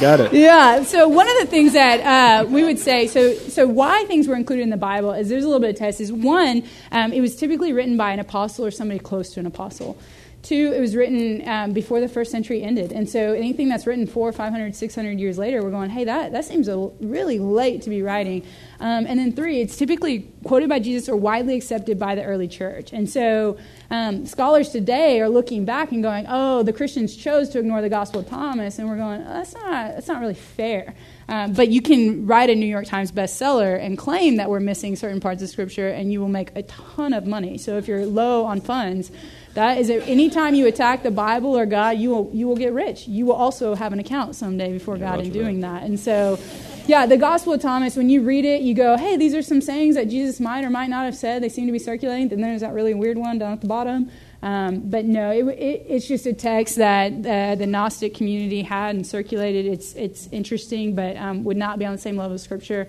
Got 0.00 0.20
it. 0.20 0.32
Yeah. 0.32 0.82
So 0.82 1.08
one 1.08 1.28
of 1.28 1.36
the 1.40 1.46
things 1.46 1.72
that 1.72 2.44
uh, 2.44 2.46
we 2.46 2.64
would 2.64 2.78
say, 2.78 3.06
so 3.06 3.34
so 3.34 3.66
why 3.66 4.04
things 4.06 4.28
were 4.28 4.34
included 4.34 4.62
in 4.62 4.70
the 4.70 4.76
Bible 4.76 5.12
is 5.12 5.28
there's 5.28 5.44
a 5.44 5.46
little 5.46 5.60
bit 5.60 5.70
of 5.70 5.76
test. 5.76 6.00
Is 6.00 6.12
one, 6.12 6.62
um, 6.92 7.12
it 7.12 7.20
was 7.20 7.36
typically 7.36 7.72
written 7.72 7.96
by 7.96 8.12
an 8.12 8.20
apostle 8.20 8.64
or 8.66 8.70
somebody 8.70 9.00
close 9.00 9.30
to 9.34 9.40
an 9.40 9.46
apostle. 9.46 9.98
Two, 10.46 10.72
it 10.72 10.80
was 10.80 10.94
written 10.94 11.42
um, 11.48 11.72
before 11.72 11.98
the 11.98 12.06
first 12.06 12.30
century 12.30 12.62
ended. 12.62 12.92
And 12.92 13.10
so 13.10 13.32
anything 13.32 13.68
that's 13.68 13.84
written 13.84 14.06
four, 14.06 14.30
500, 14.30 14.76
600 14.76 15.18
years 15.18 15.38
later, 15.38 15.60
we're 15.60 15.72
going, 15.72 15.90
hey, 15.90 16.04
that, 16.04 16.30
that 16.30 16.44
seems 16.44 16.68
a, 16.68 16.76
really 17.00 17.40
late 17.40 17.82
to 17.82 17.90
be 17.90 18.00
writing. 18.00 18.44
Um, 18.78 19.06
and 19.08 19.18
then 19.18 19.32
three, 19.32 19.60
it's 19.60 19.76
typically 19.76 20.30
quoted 20.44 20.68
by 20.68 20.78
Jesus 20.78 21.08
or 21.08 21.16
widely 21.16 21.56
accepted 21.56 21.98
by 21.98 22.14
the 22.14 22.22
early 22.22 22.46
church. 22.46 22.92
And 22.92 23.10
so 23.10 23.58
um, 23.90 24.24
scholars 24.24 24.68
today 24.68 25.20
are 25.20 25.28
looking 25.28 25.64
back 25.64 25.90
and 25.90 26.00
going, 26.00 26.26
oh, 26.28 26.62
the 26.62 26.72
Christians 26.72 27.16
chose 27.16 27.48
to 27.48 27.58
ignore 27.58 27.82
the 27.82 27.88
Gospel 27.88 28.20
of 28.20 28.28
Thomas. 28.28 28.78
And 28.78 28.88
we're 28.88 28.98
going, 28.98 29.22
oh, 29.22 29.32
that's, 29.32 29.52
not, 29.52 29.94
that's 29.94 30.06
not 30.06 30.20
really 30.20 30.34
fair. 30.34 30.94
Um, 31.28 31.54
but 31.54 31.70
you 31.70 31.82
can 31.82 32.24
write 32.24 32.50
a 32.50 32.54
New 32.54 32.66
York 32.66 32.86
Times 32.86 33.10
bestseller 33.10 33.80
and 33.80 33.98
claim 33.98 34.36
that 34.36 34.48
we're 34.48 34.60
missing 34.60 34.94
certain 34.94 35.20
parts 35.20 35.42
of 35.42 35.48
Scripture, 35.48 35.88
and 35.88 36.12
you 36.12 36.20
will 36.20 36.28
make 36.28 36.52
a 36.54 36.62
ton 36.62 37.12
of 37.12 37.26
money. 37.26 37.58
So 37.58 37.78
if 37.78 37.88
you're 37.88 38.06
low 38.06 38.44
on 38.44 38.60
funds, 38.60 39.10
that 39.56 39.78
is, 39.78 39.88
it 39.88 40.06
anytime 40.06 40.54
you 40.54 40.66
attack 40.66 41.02
the 41.02 41.10
Bible 41.10 41.58
or 41.58 41.66
God, 41.66 41.98
you 41.98 42.10
will, 42.10 42.30
you 42.32 42.46
will 42.46 42.56
get 42.56 42.72
rich. 42.72 43.08
You 43.08 43.26
will 43.26 43.34
also 43.34 43.74
have 43.74 43.92
an 43.92 43.98
account 43.98 44.36
someday 44.36 44.72
before 44.72 44.98
God 44.98 45.20
in 45.20 45.32
doing 45.32 45.60
that. 45.60 45.82
And 45.82 45.98
so, 45.98 46.38
yeah, 46.86 47.06
the 47.06 47.16
Gospel 47.16 47.54
of 47.54 47.62
Thomas, 47.62 47.96
when 47.96 48.08
you 48.08 48.22
read 48.22 48.44
it, 48.44 48.60
you 48.60 48.74
go, 48.74 48.96
hey, 48.96 49.16
these 49.16 49.34
are 49.34 49.42
some 49.42 49.60
sayings 49.60 49.96
that 49.96 50.08
Jesus 50.08 50.40
might 50.40 50.64
or 50.64 50.70
might 50.70 50.88
not 50.88 51.06
have 51.06 51.16
said. 51.16 51.42
They 51.42 51.48
seem 51.48 51.66
to 51.66 51.72
be 51.72 51.78
circulating. 51.78 52.30
And 52.30 52.42
Then 52.42 52.50
there's 52.50 52.60
that 52.60 52.74
really 52.74 52.94
weird 52.94 53.18
one 53.18 53.38
down 53.38 53.52
at 53.52 53.60
the 53.62 53.66
bottom. 53.66 54.10
Um, 54.42 54.82
but 54.90 55.06
no, 55.06 55.30
it, 55.30 55.44
it, 55.58 55.86
it's 55.88 56.06
just 56.06 56.26
a 56.26 56.32
text 56.34 56.76
that 56.76 57.12
uh, 57.12 57.54
the 57.56 57.66
Gnostic 57.66 58.14
community 58.14 58.62
had 58.62 58.94
and 58.94 59.06
circulated. 59.06 59.66
It's, 59.66 59.94
it's 59.94 60.28
interesting, 60.30 60.94
but 60.94 61.16
um, 61.16 61.44
would 61.44 61.56
not 61.56 61.78
be 61.78 61.86
on 61.86 61.92
the 61.92 61.98
same 61.98 62.16
level 62.16 62.34
of 62.34 62.40
Scripture. 62.40 62.86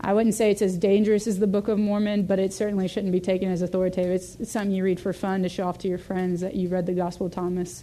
I 0.00 0.12
wouldn't 0.12 0.34
say 0.34 0.50
it's 0.50 0.62
as 0.62 0.76
dangerous 0.76 1.26
as 1.26 1.38
the 1.38 1.46
Book 1.46 1.68
of 1.68 1.78
Mormon, 1.78 2.26
but 2.26 2.38
it 2.38 2.52
certainly 2.52 2.86
shouldn't 2.86 3.12
be 3.12 3.20
taken 3.20 3.50
as 3.50 3.62
authoritative. 3.62 4.12
It's, 4.12 4.36
it's 4.36 4.50
something 4.52 4.70
you 4.70 4.84
read 4.84 5.00
for 5.00 5.12
fun 5.12 5.42
to 5.42 5.48
show 5.48 5.66
off 5.66 5.78
to 5.78 5.88
your 5.88 5.98
friends 5.98 6.40
that 6.40 6.54
you 6.54 6.68
read 6.68 6.86
the 6.86 6.92
Gospel 6.92 7.26
of 7.26 7.32
Thomas. 7.32 7.82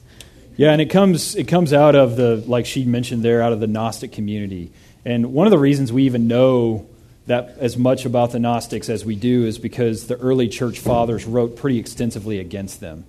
Yeah, 0.58 0.72
and 0.72 0.82
it 0.82 0.90
comes 0.90 1.36
it 1.36 1.50
comes 1.50 1.74
out 1.74 1.96
of 1.96 2.16
the 2.16 2.38
like 2.48 2.66
she 2.66 2.86
mentioned 2.86 3.24
there, 3.24 3.42
out 3.42 3.52
of 3.52 3.60
the 3.60 3.68
Gnostic 3.68 4.14
community. 4.14 4.72
And 5.04 5.34
one 5.34 5.46
of 5.46 5.52
the 5.52 5.58
reasons 5.58 5.92
we 5.92 6.04
even 6.04 6.28
know 6.28 6.88
that 7.28 7.58
as 7.60 7.76
much 7.76 8.06
about 8.06 8.32
the 8.32 8.40
Gnostics 8.40 8.88
as 8.90 9.04
we 9.04 9.16
do 9.16 9.46
is 9.46 9.58
because 9.58 10.08
the 10.08 10.18
early 10.18 10.48
church 10.48 10.80
fathers 10.80 11.26
wrote 11.26 11.58
pretty 11.58 11.80
extensively 11.80 12.40
against 12.40 12.80
them. 12.80 13.04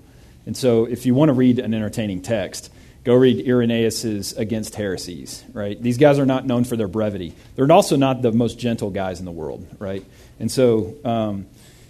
And 0.46 0.56
so, 0.56 0.84
if 0.84 1.06
you 1.06 1.14
want 1.14 1.28
to 1.28 1.32
read 1.32 1.58
an 1.58 1.74
entertaining 1.74 2.22
text, 2.22 2.72
Go 3.06 3.14
read 3.14 3.46
Irenaeus's 3.46 4.32
Against 4.32 4.74
Heresies, 4.74 5.44
right? 5.52 5.80
These 5.80 5.96
guys 5.96 6.18
are 6.18 6.26
not 6.26 6.44
known 6.44 6.64
for 6.64 6.76
their 6.76 6.88
brevity. 6.88 7.34
They're 7.54 7.70
also 7.70 7.94
not 7.94 8.20
the 8.20 8.32
most 8.32 8.58
gentle 8.58 8.90
guys 8.90 9.20
in 9.20 9.24
the 9.24 9.30
world, 9.30 9.64
right? 9.78 10.04
And 10.40 10.50
so, 10.50 10.96
um, 11.04 11.46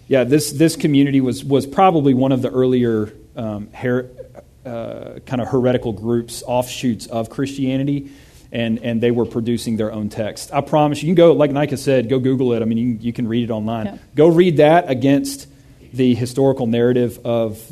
yeah, 0.09 0.25
this, 0.25 0.53
this 0.53 0.77
community 0.77 1.23
was, 1.23 1.43
was 1.43 1.67
probably 1.67 2.13
one 2.13 2.33
of 2.33 2.43
the 2.43 2.51
earlier 2.51 3.15
um, 3.35 3.73
her, 3.73 4.11
uh, 4.67 5.21
kind 5.25 5.41
of 5.41 5.49
heretical 5.49 5.95
groups, 5.95 6.43
offshoots 6.47 7.07
of 7.07 7.31
Christianity, 7.31 8.11
and, 8.53 8.79
and 8.81 9.01
they 9.01 9.11
were 9.11 9.25
producing 9.25 9.79
their 9.79 9.93
own 9.93 10.11
text. 10.11 10.53
I 10.53 10.61
promise 10.61 11.03
you, 11.03 11.09
you 11.09 11.15
can 11.15 11.25
go, 11.25 11.33
like 11.33 11.51
Nika 11.51 11.79
said, 11.79 12.11
go 12.11 12.19
Google 12.19 12.53
it. 12.53 12.61
I 12.61 12.67
mean, 12.67 12.77
you, 12.77 12.99
you 13.01 13.15
can 13.15 13.27
read 13.27 13.45
it 13.45 13.51
online. 13.51 13.87
Yeah. 13.87 13.99
Go 14.17 14.29
read 14.29 14.59
that 14.59 14.91
against 14.91 15.49
the 15.93 16.15
historical 16.15 16.67
narrative 16.67 17.19
of, 17.25 17.63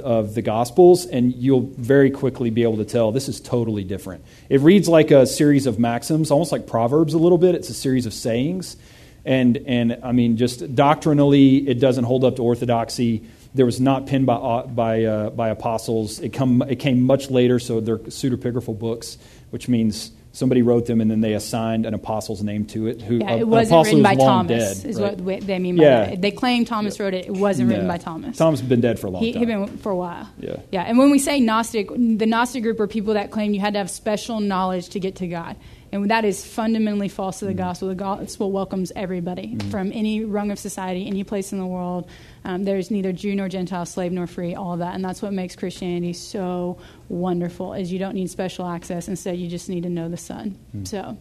of 0.00 0.34
the 0.34 0.42
Gospels, 0.42 1.06
and 1.06 1.34
you'll 1.34 1.68
very 1.76 2.10
quickly 2.10 2.50
be 2.50 2.62
able 2.62 2.76
to 2.76 2.84
tell 2.84 3.12
this 3.12 3.28
is 3.28 3.40
totally 3.40 3.84
different. 3.84 4.24
It 4.48 4.60
reads 4.60 4.88
like 4.88 5.10
a 5.10 5.26
series 5.26 5.66
of 5.66 5.78
maxims, 5.78 6.30
almost 6.30 6.52
like 6.52 6.66
Proverbs 6.66 7.14
a 7.14 7.18
little 7.18 7.38
bit. 7.38 7.54
It's 7.54 7.70
a 7.70 7.74
series 7.74 8.06
of 8.06 8.14
sayings. 8.14 8.76
And, 9.24 9.56
and 9.66 9.98
I 10.02 10.12
mean, 10.12 10.36
just 10.36 10.74
doctrinally, 10.74 11.68
it 11.68 11.78
doesn't 11.78 12.04
hold 12.04 12.24
up 12.24 12.36
to 12.36 12.42
orthodoxy. 12.42 13.22
There 13.54 13.66
was 13.66 13.80
not 13.80 14.06
penned 14.06 14.26
by, 14.26 14.34
uh, 14.34 14.66
by, 14.66 15.04
uh, 15.04 15.30
by 15.30 15.50
apostles. 15.50 16.18
It, 16.20 16.32
come, 16.32 16.62
it 16.62 16.76
came 16.76 17.02
much 17.02 17.30
later, 17.30 17.58
so 17.58 17.80
they're 17.80 17.98
pseudepigraphal 17.98 18.78
books, 18.78 19.18
which 19.50 19.68
means 19.68 20.10
somebody 20.32 20.62
wrote 20.62 20.86
them 20.86 21.00
and 21.00 21.10
then 21.10 21.20
they 21.20 21.34
assigned 21.34 21.84
an 21.86 21.94
apostle's 21.94 22.42
name 22.42 22.64
to 22.66 22.86
it. 22.86 23.02
Who 23.02 23.18
Yeah, 23.18 23.32
it 23.32 23.46
wasn't 23.46 23.72
apostle 23.72 23.98
written 23.98 24.02
by 24.02 24.14
Thomas. 24.14 24.80
dead, 24.82 24.90
is 24.90 25.00
right? 25.00 25.20
what 25.20 25.40
they 25.46 25.58
mean 25.58 25.76
by 25.76 25.82
Yeah. 25.84 26.04
that. 26.06 26.22
They 26.22 26.30
claim 26.30 26.64
Thomas 26.64 26.98
wrote 26.98 27.14
it. 27.14 27.26
It 27.26 27.34
wasn't 27.34 27.68
written 27.68 27.86
by 27.86 27.98
Thomas. 27.98 28.36
Thomas 28.38 28.60
has 28.60 28.68
been 28.68 28.80
dead 28.80 28.98
for 28.98 29.08
a 29.08 29.10
long 29.10 29.22
he, 29.22 29.32
time. 29.32 29.40
He'd 29.40 29.46
been 29.46 29.66
for 29.78 29.92
a 29.92 29.96
while. 29.96 30.28
Yeah. 30.40 30.56
Yeah. 30.70 30.82
And 30.82 30.96
when 30.98 31.10
we 31.10 31.18
say 31.18 31.38
Gnostic, 31.38 31.90
the 31.90 32.26
Gnostic 32.26 32.62
group 32.62 32.80
are 32.80 32.86
people 32.86 33.14
that 33.14 33.30
claim 33.30 33.52
you 33.54 33.60
had 33.60 33.74
to 33.74 33.78
have 33.78 33.90
special 33.90 34.40
knowledge 34.40 34.88
to 34.90 35.00
get 35.00 35.16
to 35.16 35.28
God. 35.28 35.56
And 35.92 36.10
that 36.10 36.24
is 36.24 36.44
fundamentally 36.44 37.08
false 37.08 37.36
Mm-hmm. 37.36 37.46
to 37.46 37.52
the 37.52 37.54
gospel. 37.54 37.88
The 37.88 37.94
gospel 37.94 38.50
welcomes 38.50 38.92
everybody 38.96 39.58
from 39.70 39.92
any 39.92 40.24
rung 40.24 40.50
of 40.50 40.58
society, 40.58 41.06
any 41.06 41.22
place 41.22 41.52
in 41.52 41.58
the 41.58 41.66
world. 41.66 42.08
Um, 42.44 42.64
there's 42.64 42.90
neither 42.90 43.12
Jew 43.12 43.34
nor 43.34 43.48
Gentile, 43.48 43.84
slave 43.84 44.10
nor 44.10 44.26
free, 44.26 44.54
all 44.54 44.72
of 44.72 44.78
that. 44.78 44.94
And 44.94 45.04
that's 45.04 45.20
what 45.20 45.32
makes 45.32 45.54
Christianity 45.54 46.14
so 46.14 46.78
wonderful 47.08 47.74
is 47.74 47.92
you 47.92 47.98
don't 47.98 48.14
need 48.14 48.30
special 48.30 48.66
access. 48.66 49.06
Instead, 49.06 49.36
you 49.36 49.48
just 49.48 49.68
need 49.68 49.82
to 49.82 49.90
know 49.90 50.08
the 50.08 50.16
Son. 50.16 50.58
Mm. 50.74 50.88
So 50.88 51.18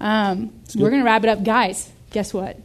um, 0.00 0.52
we're 0.76 0.90
going 0.90 1.00
to 1.02 1.06
wrap 1.06 1.24
it 1.24 1.30
up. 1.30 1.42
Guys, 1.42 1.90
guess 2.10 2.34
what? 2.34 2.58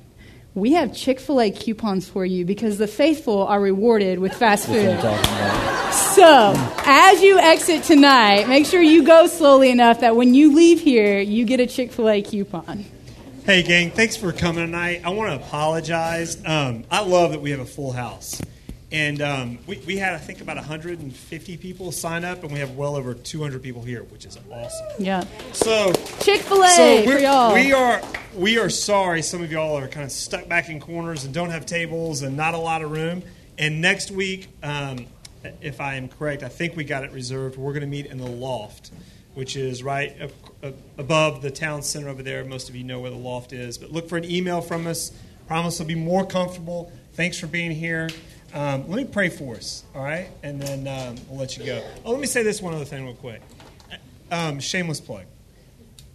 We 0.56 0.74
have 0.74 0.94
Chick 0.94 1.20
fil 1.20 1.40
A 1.40 1.52
coupons 1.52 2.10
for 2.10 2.26
you 2.26 2.44
because 2.44 2.78
the 2.80 2.88
faithful 2.88 3.44
are 3.44 3.61
rewarded 3.61 4.20
with 4.20 4.34
fast 4.34 4.68
That's 4.68 5.03
what 5.03 5.06
I'm 5.06 5.68
food. 5.70 5.78
So, 5.91 6.53
as 6.86 7.22
you 7.22 7.40
exit 7.40 7.84
tonight, 7.84 8.48
make 8.48 8.66
sure 8.66 8.82
you 8.82 9.03
go 9.03 9.26
slowly 9.28 9.72
enough 9.72 10.02
that 10.02 10.16
when 10.16 10.34
you 10.34 10.53
leave 10.53 10.80
here, 10.80 11.20
you 11.20 11.45
get 11.45 11.60
a 11.60 11.66
Chick 11.66 11.91
fil 11.91 12.10
A 12.10 12.22
coupon. 12.22 12.86
Hey, 13.45 13.64
gang, 13.64 13.90
thanks 13.90 14.16
for 14.16 14.32
coming 14.32 14.66
tonight. 14.66 15.02
I 15.03 15.10
want 15.10 15.32
to 15.32 15.36
apologize. 15.36 16.38
Um, 16.45 16.84
I 16.91 17.02
love 17.02 17.32
that 17.32 17.41
we 17.41 17.52
have 17.52 17.60
a 17.60 17.66
full 17.66 17.91
house. 17.91 18.40
And 18.91 19.22
um, 19.22 19.60
we, 19.66 19.78
we 19.88 19.98
had, 19.98 20.14
I 20.14 20.18
think, 20.18 20.41
about 20.41 20.57
150 20.57 21.57
people 21.57 21.91
sign 21.91 22.24
up, 22.24 22.44
and 22.44 22.52
we 22.52 22.60
have 22.60 22.72
well 22.72 22.95
over 22.95 23.14
200 23.14 23.61
people 23.64 23.82
here, 23.82 24.03
which 24.03 24.26
is 24.26 24.38
awesome. 24.52 24.88
Yeah. 24.99 25.26
So, 25.53 25.94
Chick 26.22 26.41
fil 26.41 26.64
A 26.64 26.70
so 26.70 27.03
for 27.03 27.18
y'all. 27.18 27.53
we 27.53 27.72
are 27.74 28.02
we 28.36 28.57
are 28.60 28.70
sorry. 28.70 29.22
Some 29.22 29.41
of 29.41 29.52
y'all 29.52 29.78
are 29.78 29.88
kind 29.88 30.06
of 30.06 30.11
stuck 30.11 30.48
back 30.48 30.70
in 30.70 30.80
corners 30.80 31.24
and 31.24 31.34
don't 31.34 31.49
have 31.49 31.66
tables 31.66 32.22
and 32.22 32.38
not 32.38 32.53
a 32.53 32.60
lot 32.60 32.82
of 32.84 32.91
room. 32.91 33.24
And 33.57 33.82
next 33.82 34.11
week, 34.11 34.48
um, 34.64 35.06
if 35.61 35.80
I 35.82 35.95
am 35.95 36.07
correct, 36.07 36.44
I 36.44 36.49
think 36.49 36.76
we 36.76 36.84
got 36.84 37.03
it 37.03 37.11
reserved. 37.11 37.57
We're 37.57 37.74
going 37.74 37.82
to 37.82 37.88
meet 37.88 38.06
in 38.06 38.18
the 38.18 38.28
loft, 38.28 38.91
which 39.34 39.56
is 39.56 39.84
right 39.84 40.16
above 40.98 41.41
the 41.41 41.52
town 41.52 41.82
center 41.82 42.10
over 42.10 42.24
there. 42.24 42.44
Most 42.44 42.70
of 42.70 42.76
you 42.76 42.84
know 42.84 42.99
where 42.99 43.11
the 43.11 43.18
loft 43.18 43.53
is. 43.53 43.78
But 43.78 43.91
look 43.91 44.10
for 44.10 44.18
an 44.18 44.26
email 44.26 44.61
from 44.61 44.88
us. 44.88 45.11
Promise 45.48 45.80
it'll 45.80 45.88
be 45.88 45.95
more 45.95 46.26
comfortable. 46.26 46.91
Thanks 47.14 47.40
for 47.40 47.48
being 47.48 47.72
here. 47.72 48.10
Um, 48.53 48.88
let 48.90 48.98
me 48.98 49.06
pray 49.06 49.30
for 49.30 49.56
us, 49.56 49.84
all 49.94 50.03
right? 50.03 50.30
And 50.44 50.61
then 50.61 50.88
um, 50.88 51.16
we'll 51.28 51.40
let 51.40 51.57
you 51.57 51.66
go. 51.66 51.84
Oh, 52.03 52.11
let 52.11 52.20
me 52.20 52.28
say 52.28 52.44
this 52.44 52.61
one 52.61 52.74
other 52.74 52.86
thing 52.86 53.06
real 53.06 53.16
quick. 53.16 53.41
Um, 54.32 54.60
shameless 54.60 54.99
plug 54.99 55.26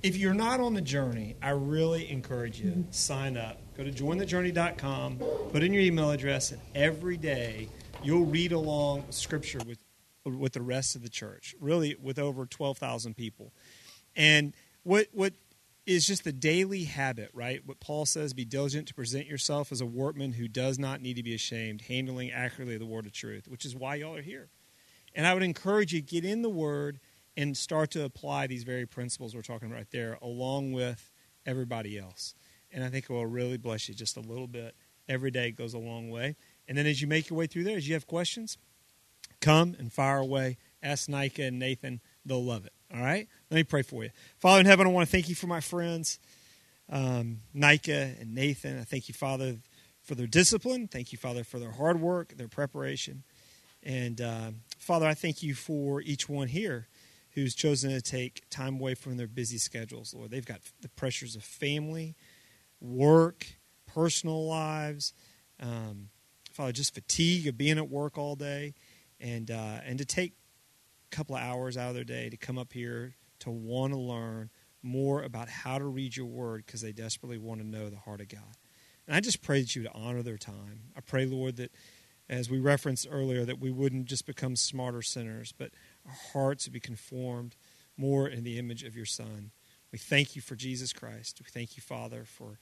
if 0.05 0.18
you're 0.18 0.34
not 0.34 0.60
on 0.60 0.74
the 0.74 0.82
journey, 0.82 1.34
I 1.42 1.51
really 1.51 2.10
encourage 2.10 2.60
you 2.60 2.70
to 2.70 2.84
sign 2.90 3.38
up. 3.38 3.59
Go 3.74 3.84
to 3.84 3.90
jointhejourney.com, 3.90 5.16
put 5.51 5.62
in 5.62 5.72
your 5.72 5.82
email 5.82 6.10
address, 6.10 6.52
and 6.52 6.60
every 6.74 7.16
day 7.16 7.70
you'll 8.05 8.26
read 8.26 8.52
along 8.52 9.05
scripture 9.10 9.60
with 9.66 9.78
with 10.24 10.52
the 10.52 10.62
rest 10.62 10.97
of 10.97 11.02
the 11.02 11.09
church. 11.09 11.55
Really, 11.60 11.97
with 12.01 12.18
over 12.18 12.47
twelve 12.47 12.78
thousand 12.78 13.16
people, 13.16 13.52
and 14.14 14.55
what 14.82 15.09
what 15.12 15.32
is 15.86 16.06
just 16.06 16.24
the 16.24 16.32
daily 16.32 16.85
habit, 16.85 17.31
right? 17.35 17.60
What 17.66 17.81
Paul 17.81 18.06
says: 18.06 18.32
be 18.32 18.44
diligent 18.44 18.89
to 18.89 18.94
present 18.94 19.26
yourself 19.26 19.72
as 19.72 19.81
a 19.81 19.86
workman 19.86 20.32
who 20.32 20.48
does 20.48 20.78
not 20.78 21.01
need 21.01 21.16
to 21.16 21.22
be 21.22 21.35
ashamed, 21.35 21.82
handling 21.82 22.31
accurately 22.31 22.78
the 22.78 22.86
word 22.86 23.06
of 23.06 23.12
truth, 23.12 23.48
which 23.48 23.64
is 23.64 23.74
why 23.74 23.97
y'all 23.97 24.16
are 24.16 24.22
here. 24.22 24.48
And 25.14 25.26
I 25.26 25.35
would 25.35 25.43
encourage 25.43 25.93
you 25.93 26.01
get 26.01 26.24
in 26.24 26.43
the 26.43 26.51
Word 26.51 26.98
and 27.36 27.56
start 27.56 27.90
to 27.93 28.05
apply 28.05 28.47
these 28.47 28.64
very 28.64 28.86
principles 28.86 29.35
we're 29.35 29.43
talking 29.43 29.68
about 29.68 29.76
right 29.76 29.90
there, 29.90 30.18
along 30.20 30.72
with 30.72 31.10
everybody 31.47 31.98
else. 31.98 32.35
And 32.72 32.82
I 32.82 32.89
think 32.89 33.05
it 33.05 33.10
will 33.10 33.26
really 33.26 33.56
bless 33.56 33.89
you 33.89 33.94
just 33.94 34.16
a 34.16 34.20
little 34.20 34.47
bit. 34.47 34.74
Every 35.09 35.31
day 35.31 35.51
goes 35.51 35.74
a 35.74 35.78
long 35.78 36.10
way. 36.10 36.36
And 36.68 36.78
then 36.78 36.86
as 36.86 37.00
you 37.00 37.06
make 37.06 37.30
your 37.30 37.38
way 37.38 37.46
through 37.46 37.64
there, 37.64 37.76
as 37.76 37.86
you 37.86 37.94
have 37.94 38.06
questions, 38.06 38.58
come 39.40 39.76
and 39.78 39.92
fire 39.92 40.18
away. 40.18 40.56
Ask 40.82 41.08
Nika 41.08 41.44
and 41.44 41.58
Nathan; 41.58 42.00
they'll 42.24 42.44
love 42.44 42.66
it. 42.66 42.72
All 42.94 43.02
right. 43.02 43.28
Let 43.50 43.56
me 43.56 43.64
pray 43.64 43.82
for 43.82 44.04
you, 44.04 44.10
Father 44.38 44.60
in 44.60 44.66
heaven. 44.66 44.86
I 44.86 44.90
want 44.90 45.08
to 45.08 45.12
thank 45.12 45.28
you 45.28 45.34
for 45.34 45.46
my 45.46 45.60
friends, 45.60 46.18
um, 46.90 47.40
Nika 47.52 48.14
and 48.20 48.34
Nathan. 48.34 48.78
I 48.78 48.84
thank 48.84 49.08
you, 49.08 49.14
Father, 49.14 49.56
for 50.02 50.14
their 50.14 50.26
discipline. 50.26 50.88
Thank 50.88 51.12
you, 51.12 51.18
Father, 51.18 51.44
for 51.44 51.58
their 51.58 51.72
hard 51.72 52.00
work, 52.00 52.36
their 52.36 52.48
preparation. 52.48 53.24
And 53.82 54.20
uh, 54.20 54.50
Father, 54.78 55.06
I 55.06 55.14
thank 55.14 55.42
you 55.42 55.54
for 55.54 56.00
each 56.00 56.28
one 56.28 56.48
here 56.48 56.88
who's 57.32 57.54
chosen 57.54 57.90
to 57.90 58.00
take 58.00 58.48
time 58.48 58.76
away 58.76 58.94
from 58.94 59.16
their 59.16 59.26
busy 59.26 59.58
schedules, 59.58 60.14
Lord. 60.14 60.30
They've 60.30 60.46
got 60.46 60.60
the 60.80 60.88
pressures 60.88 61.34
of 61.36 61.42
family, 61.42 62.14
work, 62.80 63.46
personal 63.86 64.46
lives, 64.46 65.12
um, 65.60 66.10
Father, 66.55 66.70
just 66.70 66.94
fatigue 66.94 67.48
of 67.48 67.59
being 67.59 67.78
at 67.78 67.90
work 67.90 68.16
all 68.16 68.36
day, 68.36 68.74
and 69.18 69.51
uh, 69.51 69.81
and 69.85 69.98
to 69.98 70.05
take 70.05 70.35
a 71.12 71.16
couple 71.16 71.35
of 71.35 71.43
hours 71.43 71.76
out 71.76 71.89
of 71.89 71.94
their 71.97 72.05
day 72.05 72.31
to 72.31 72.36
come 72.36 72.59
up 72.59 72.72
here 72.72 73.16
to 73.40 73.51
want 73.51 73.93
to 73.93 73.98
learn 73.98 74.51
more 74.81 75.24
about 75.24 75.48
how 75.48 75.78
to 75.78 75.85
read 75.85 76.16
your 76.16 76.26
word 76.26 76.64
because 76.64 76.81
they 76.81 76.93
desperately 76.93 77.39
want 77.39 77.60
to 77.60 77.66
know 77.66 77.90
the 77.90 77.97
heart 77.97 78.20
of 78.20 78.28
God. 78.28 78.56
And 79.09 79.16
I 79.16 79.20
just 79.20 79.43
pray 79.43 79.62
that 79.62 79.74
you 79.74 79.82
would 79.82 79.90
honor 79.94 80.22
their 80.22 80.39
time. 80.39 80.93
I 80.97 81.01
pray, 81.01 81.26
Lord, 81.26 81.56
that 81.56 81.72
as 82.28 82.48
we 82.48 82.60
referenced 82.60 83.09
earlier, 83.10 83.44
that 83.44 83.59
we 83.59 83.72
wouldn't 83.72 84.06
just 84.06 84.24
become 84.24 84.55
smarter 84.55 85.02
sinners, 85.02 85.52
but 85.56 85.72
our 86.06 86.14
hearts 86.32 86.66
would 86.66 86.72
be 86.72 86.81
conformed 86.81 87.56
more 87.97 88.28
in 88.28 88.44
the 88.44 88.60
image 88.60 88.85
of 88.85 88.94
your 88.94 89.06
Son. 89.06 89.51
We 89.90 89.98
thank 89.98 90.36
you 90.36 90.43
for 90.43 90.55
Jesus 90.55 90.93
Christ. 90.93 91.40
We 91.40 91.51
thank 91.51 91.76
you, 91.76 91.82
Father, 91.82 92.24
for 92.24 92.60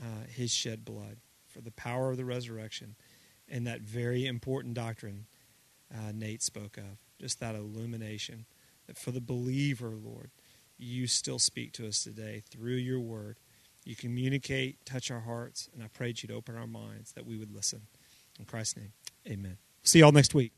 uh, 0.00 0.26
his 0.28 0.52
shed 0.52 0.84
blood, 0.84 1.16
for 1.46 1.62
the 1.62 1.72
power 1.72 2.10
of 2.10 2.16
the 2.16 2.24
resurrection, 2.24 2.96
and 3.48 3.66
that 3.66 3.80
very 3.80 4.26
important 4.26 4.74
doctrine 4.74 5.26
uh, 5.92 6.12
Nate 6.14 6.42
spoke 6.42 6.76
of, 6.76 6.98
just 7.20 7.40
that 7.40 7.54
illumination. 7.54 8.46
That 8.86 8.98
for 8.98 9.10
the 9.10 9.20
believer, 9.20 9.90
Lord, 9.90 10.30
you 10.78 11.06
still 11.06 11.38
speak 11.38 11.72
to 11.74 11.86
us 11.86 12.02
today 12.02 12.42
through 12.50 12.76
your 12.76 13.00
word. 13.00 13.38
You 13.84 13.96
communicate, 13.96 14.84
touch 14.84 15.10
our 15.10 15.20
hearts, 15.20 15.68
and 15.74 15.82
I 15.82 15.88
prayed 15.88 16.22
you'd 16.22 16.32
open 16.32 16.56
our 16.56 16.66
minds 16.66 17.12
that 17.12 17.26
we 17.26 17.36
would 17.36 17.54
listen. 17.54 17.82
In 18.38 18.44
Christ's 18.44 18.76
name, 18.78 18.92
amen. 19.28 19.58
See 19.82 19.98
y'all 19.98 20.12
next 20.12 20.34
week. 20.34 20.52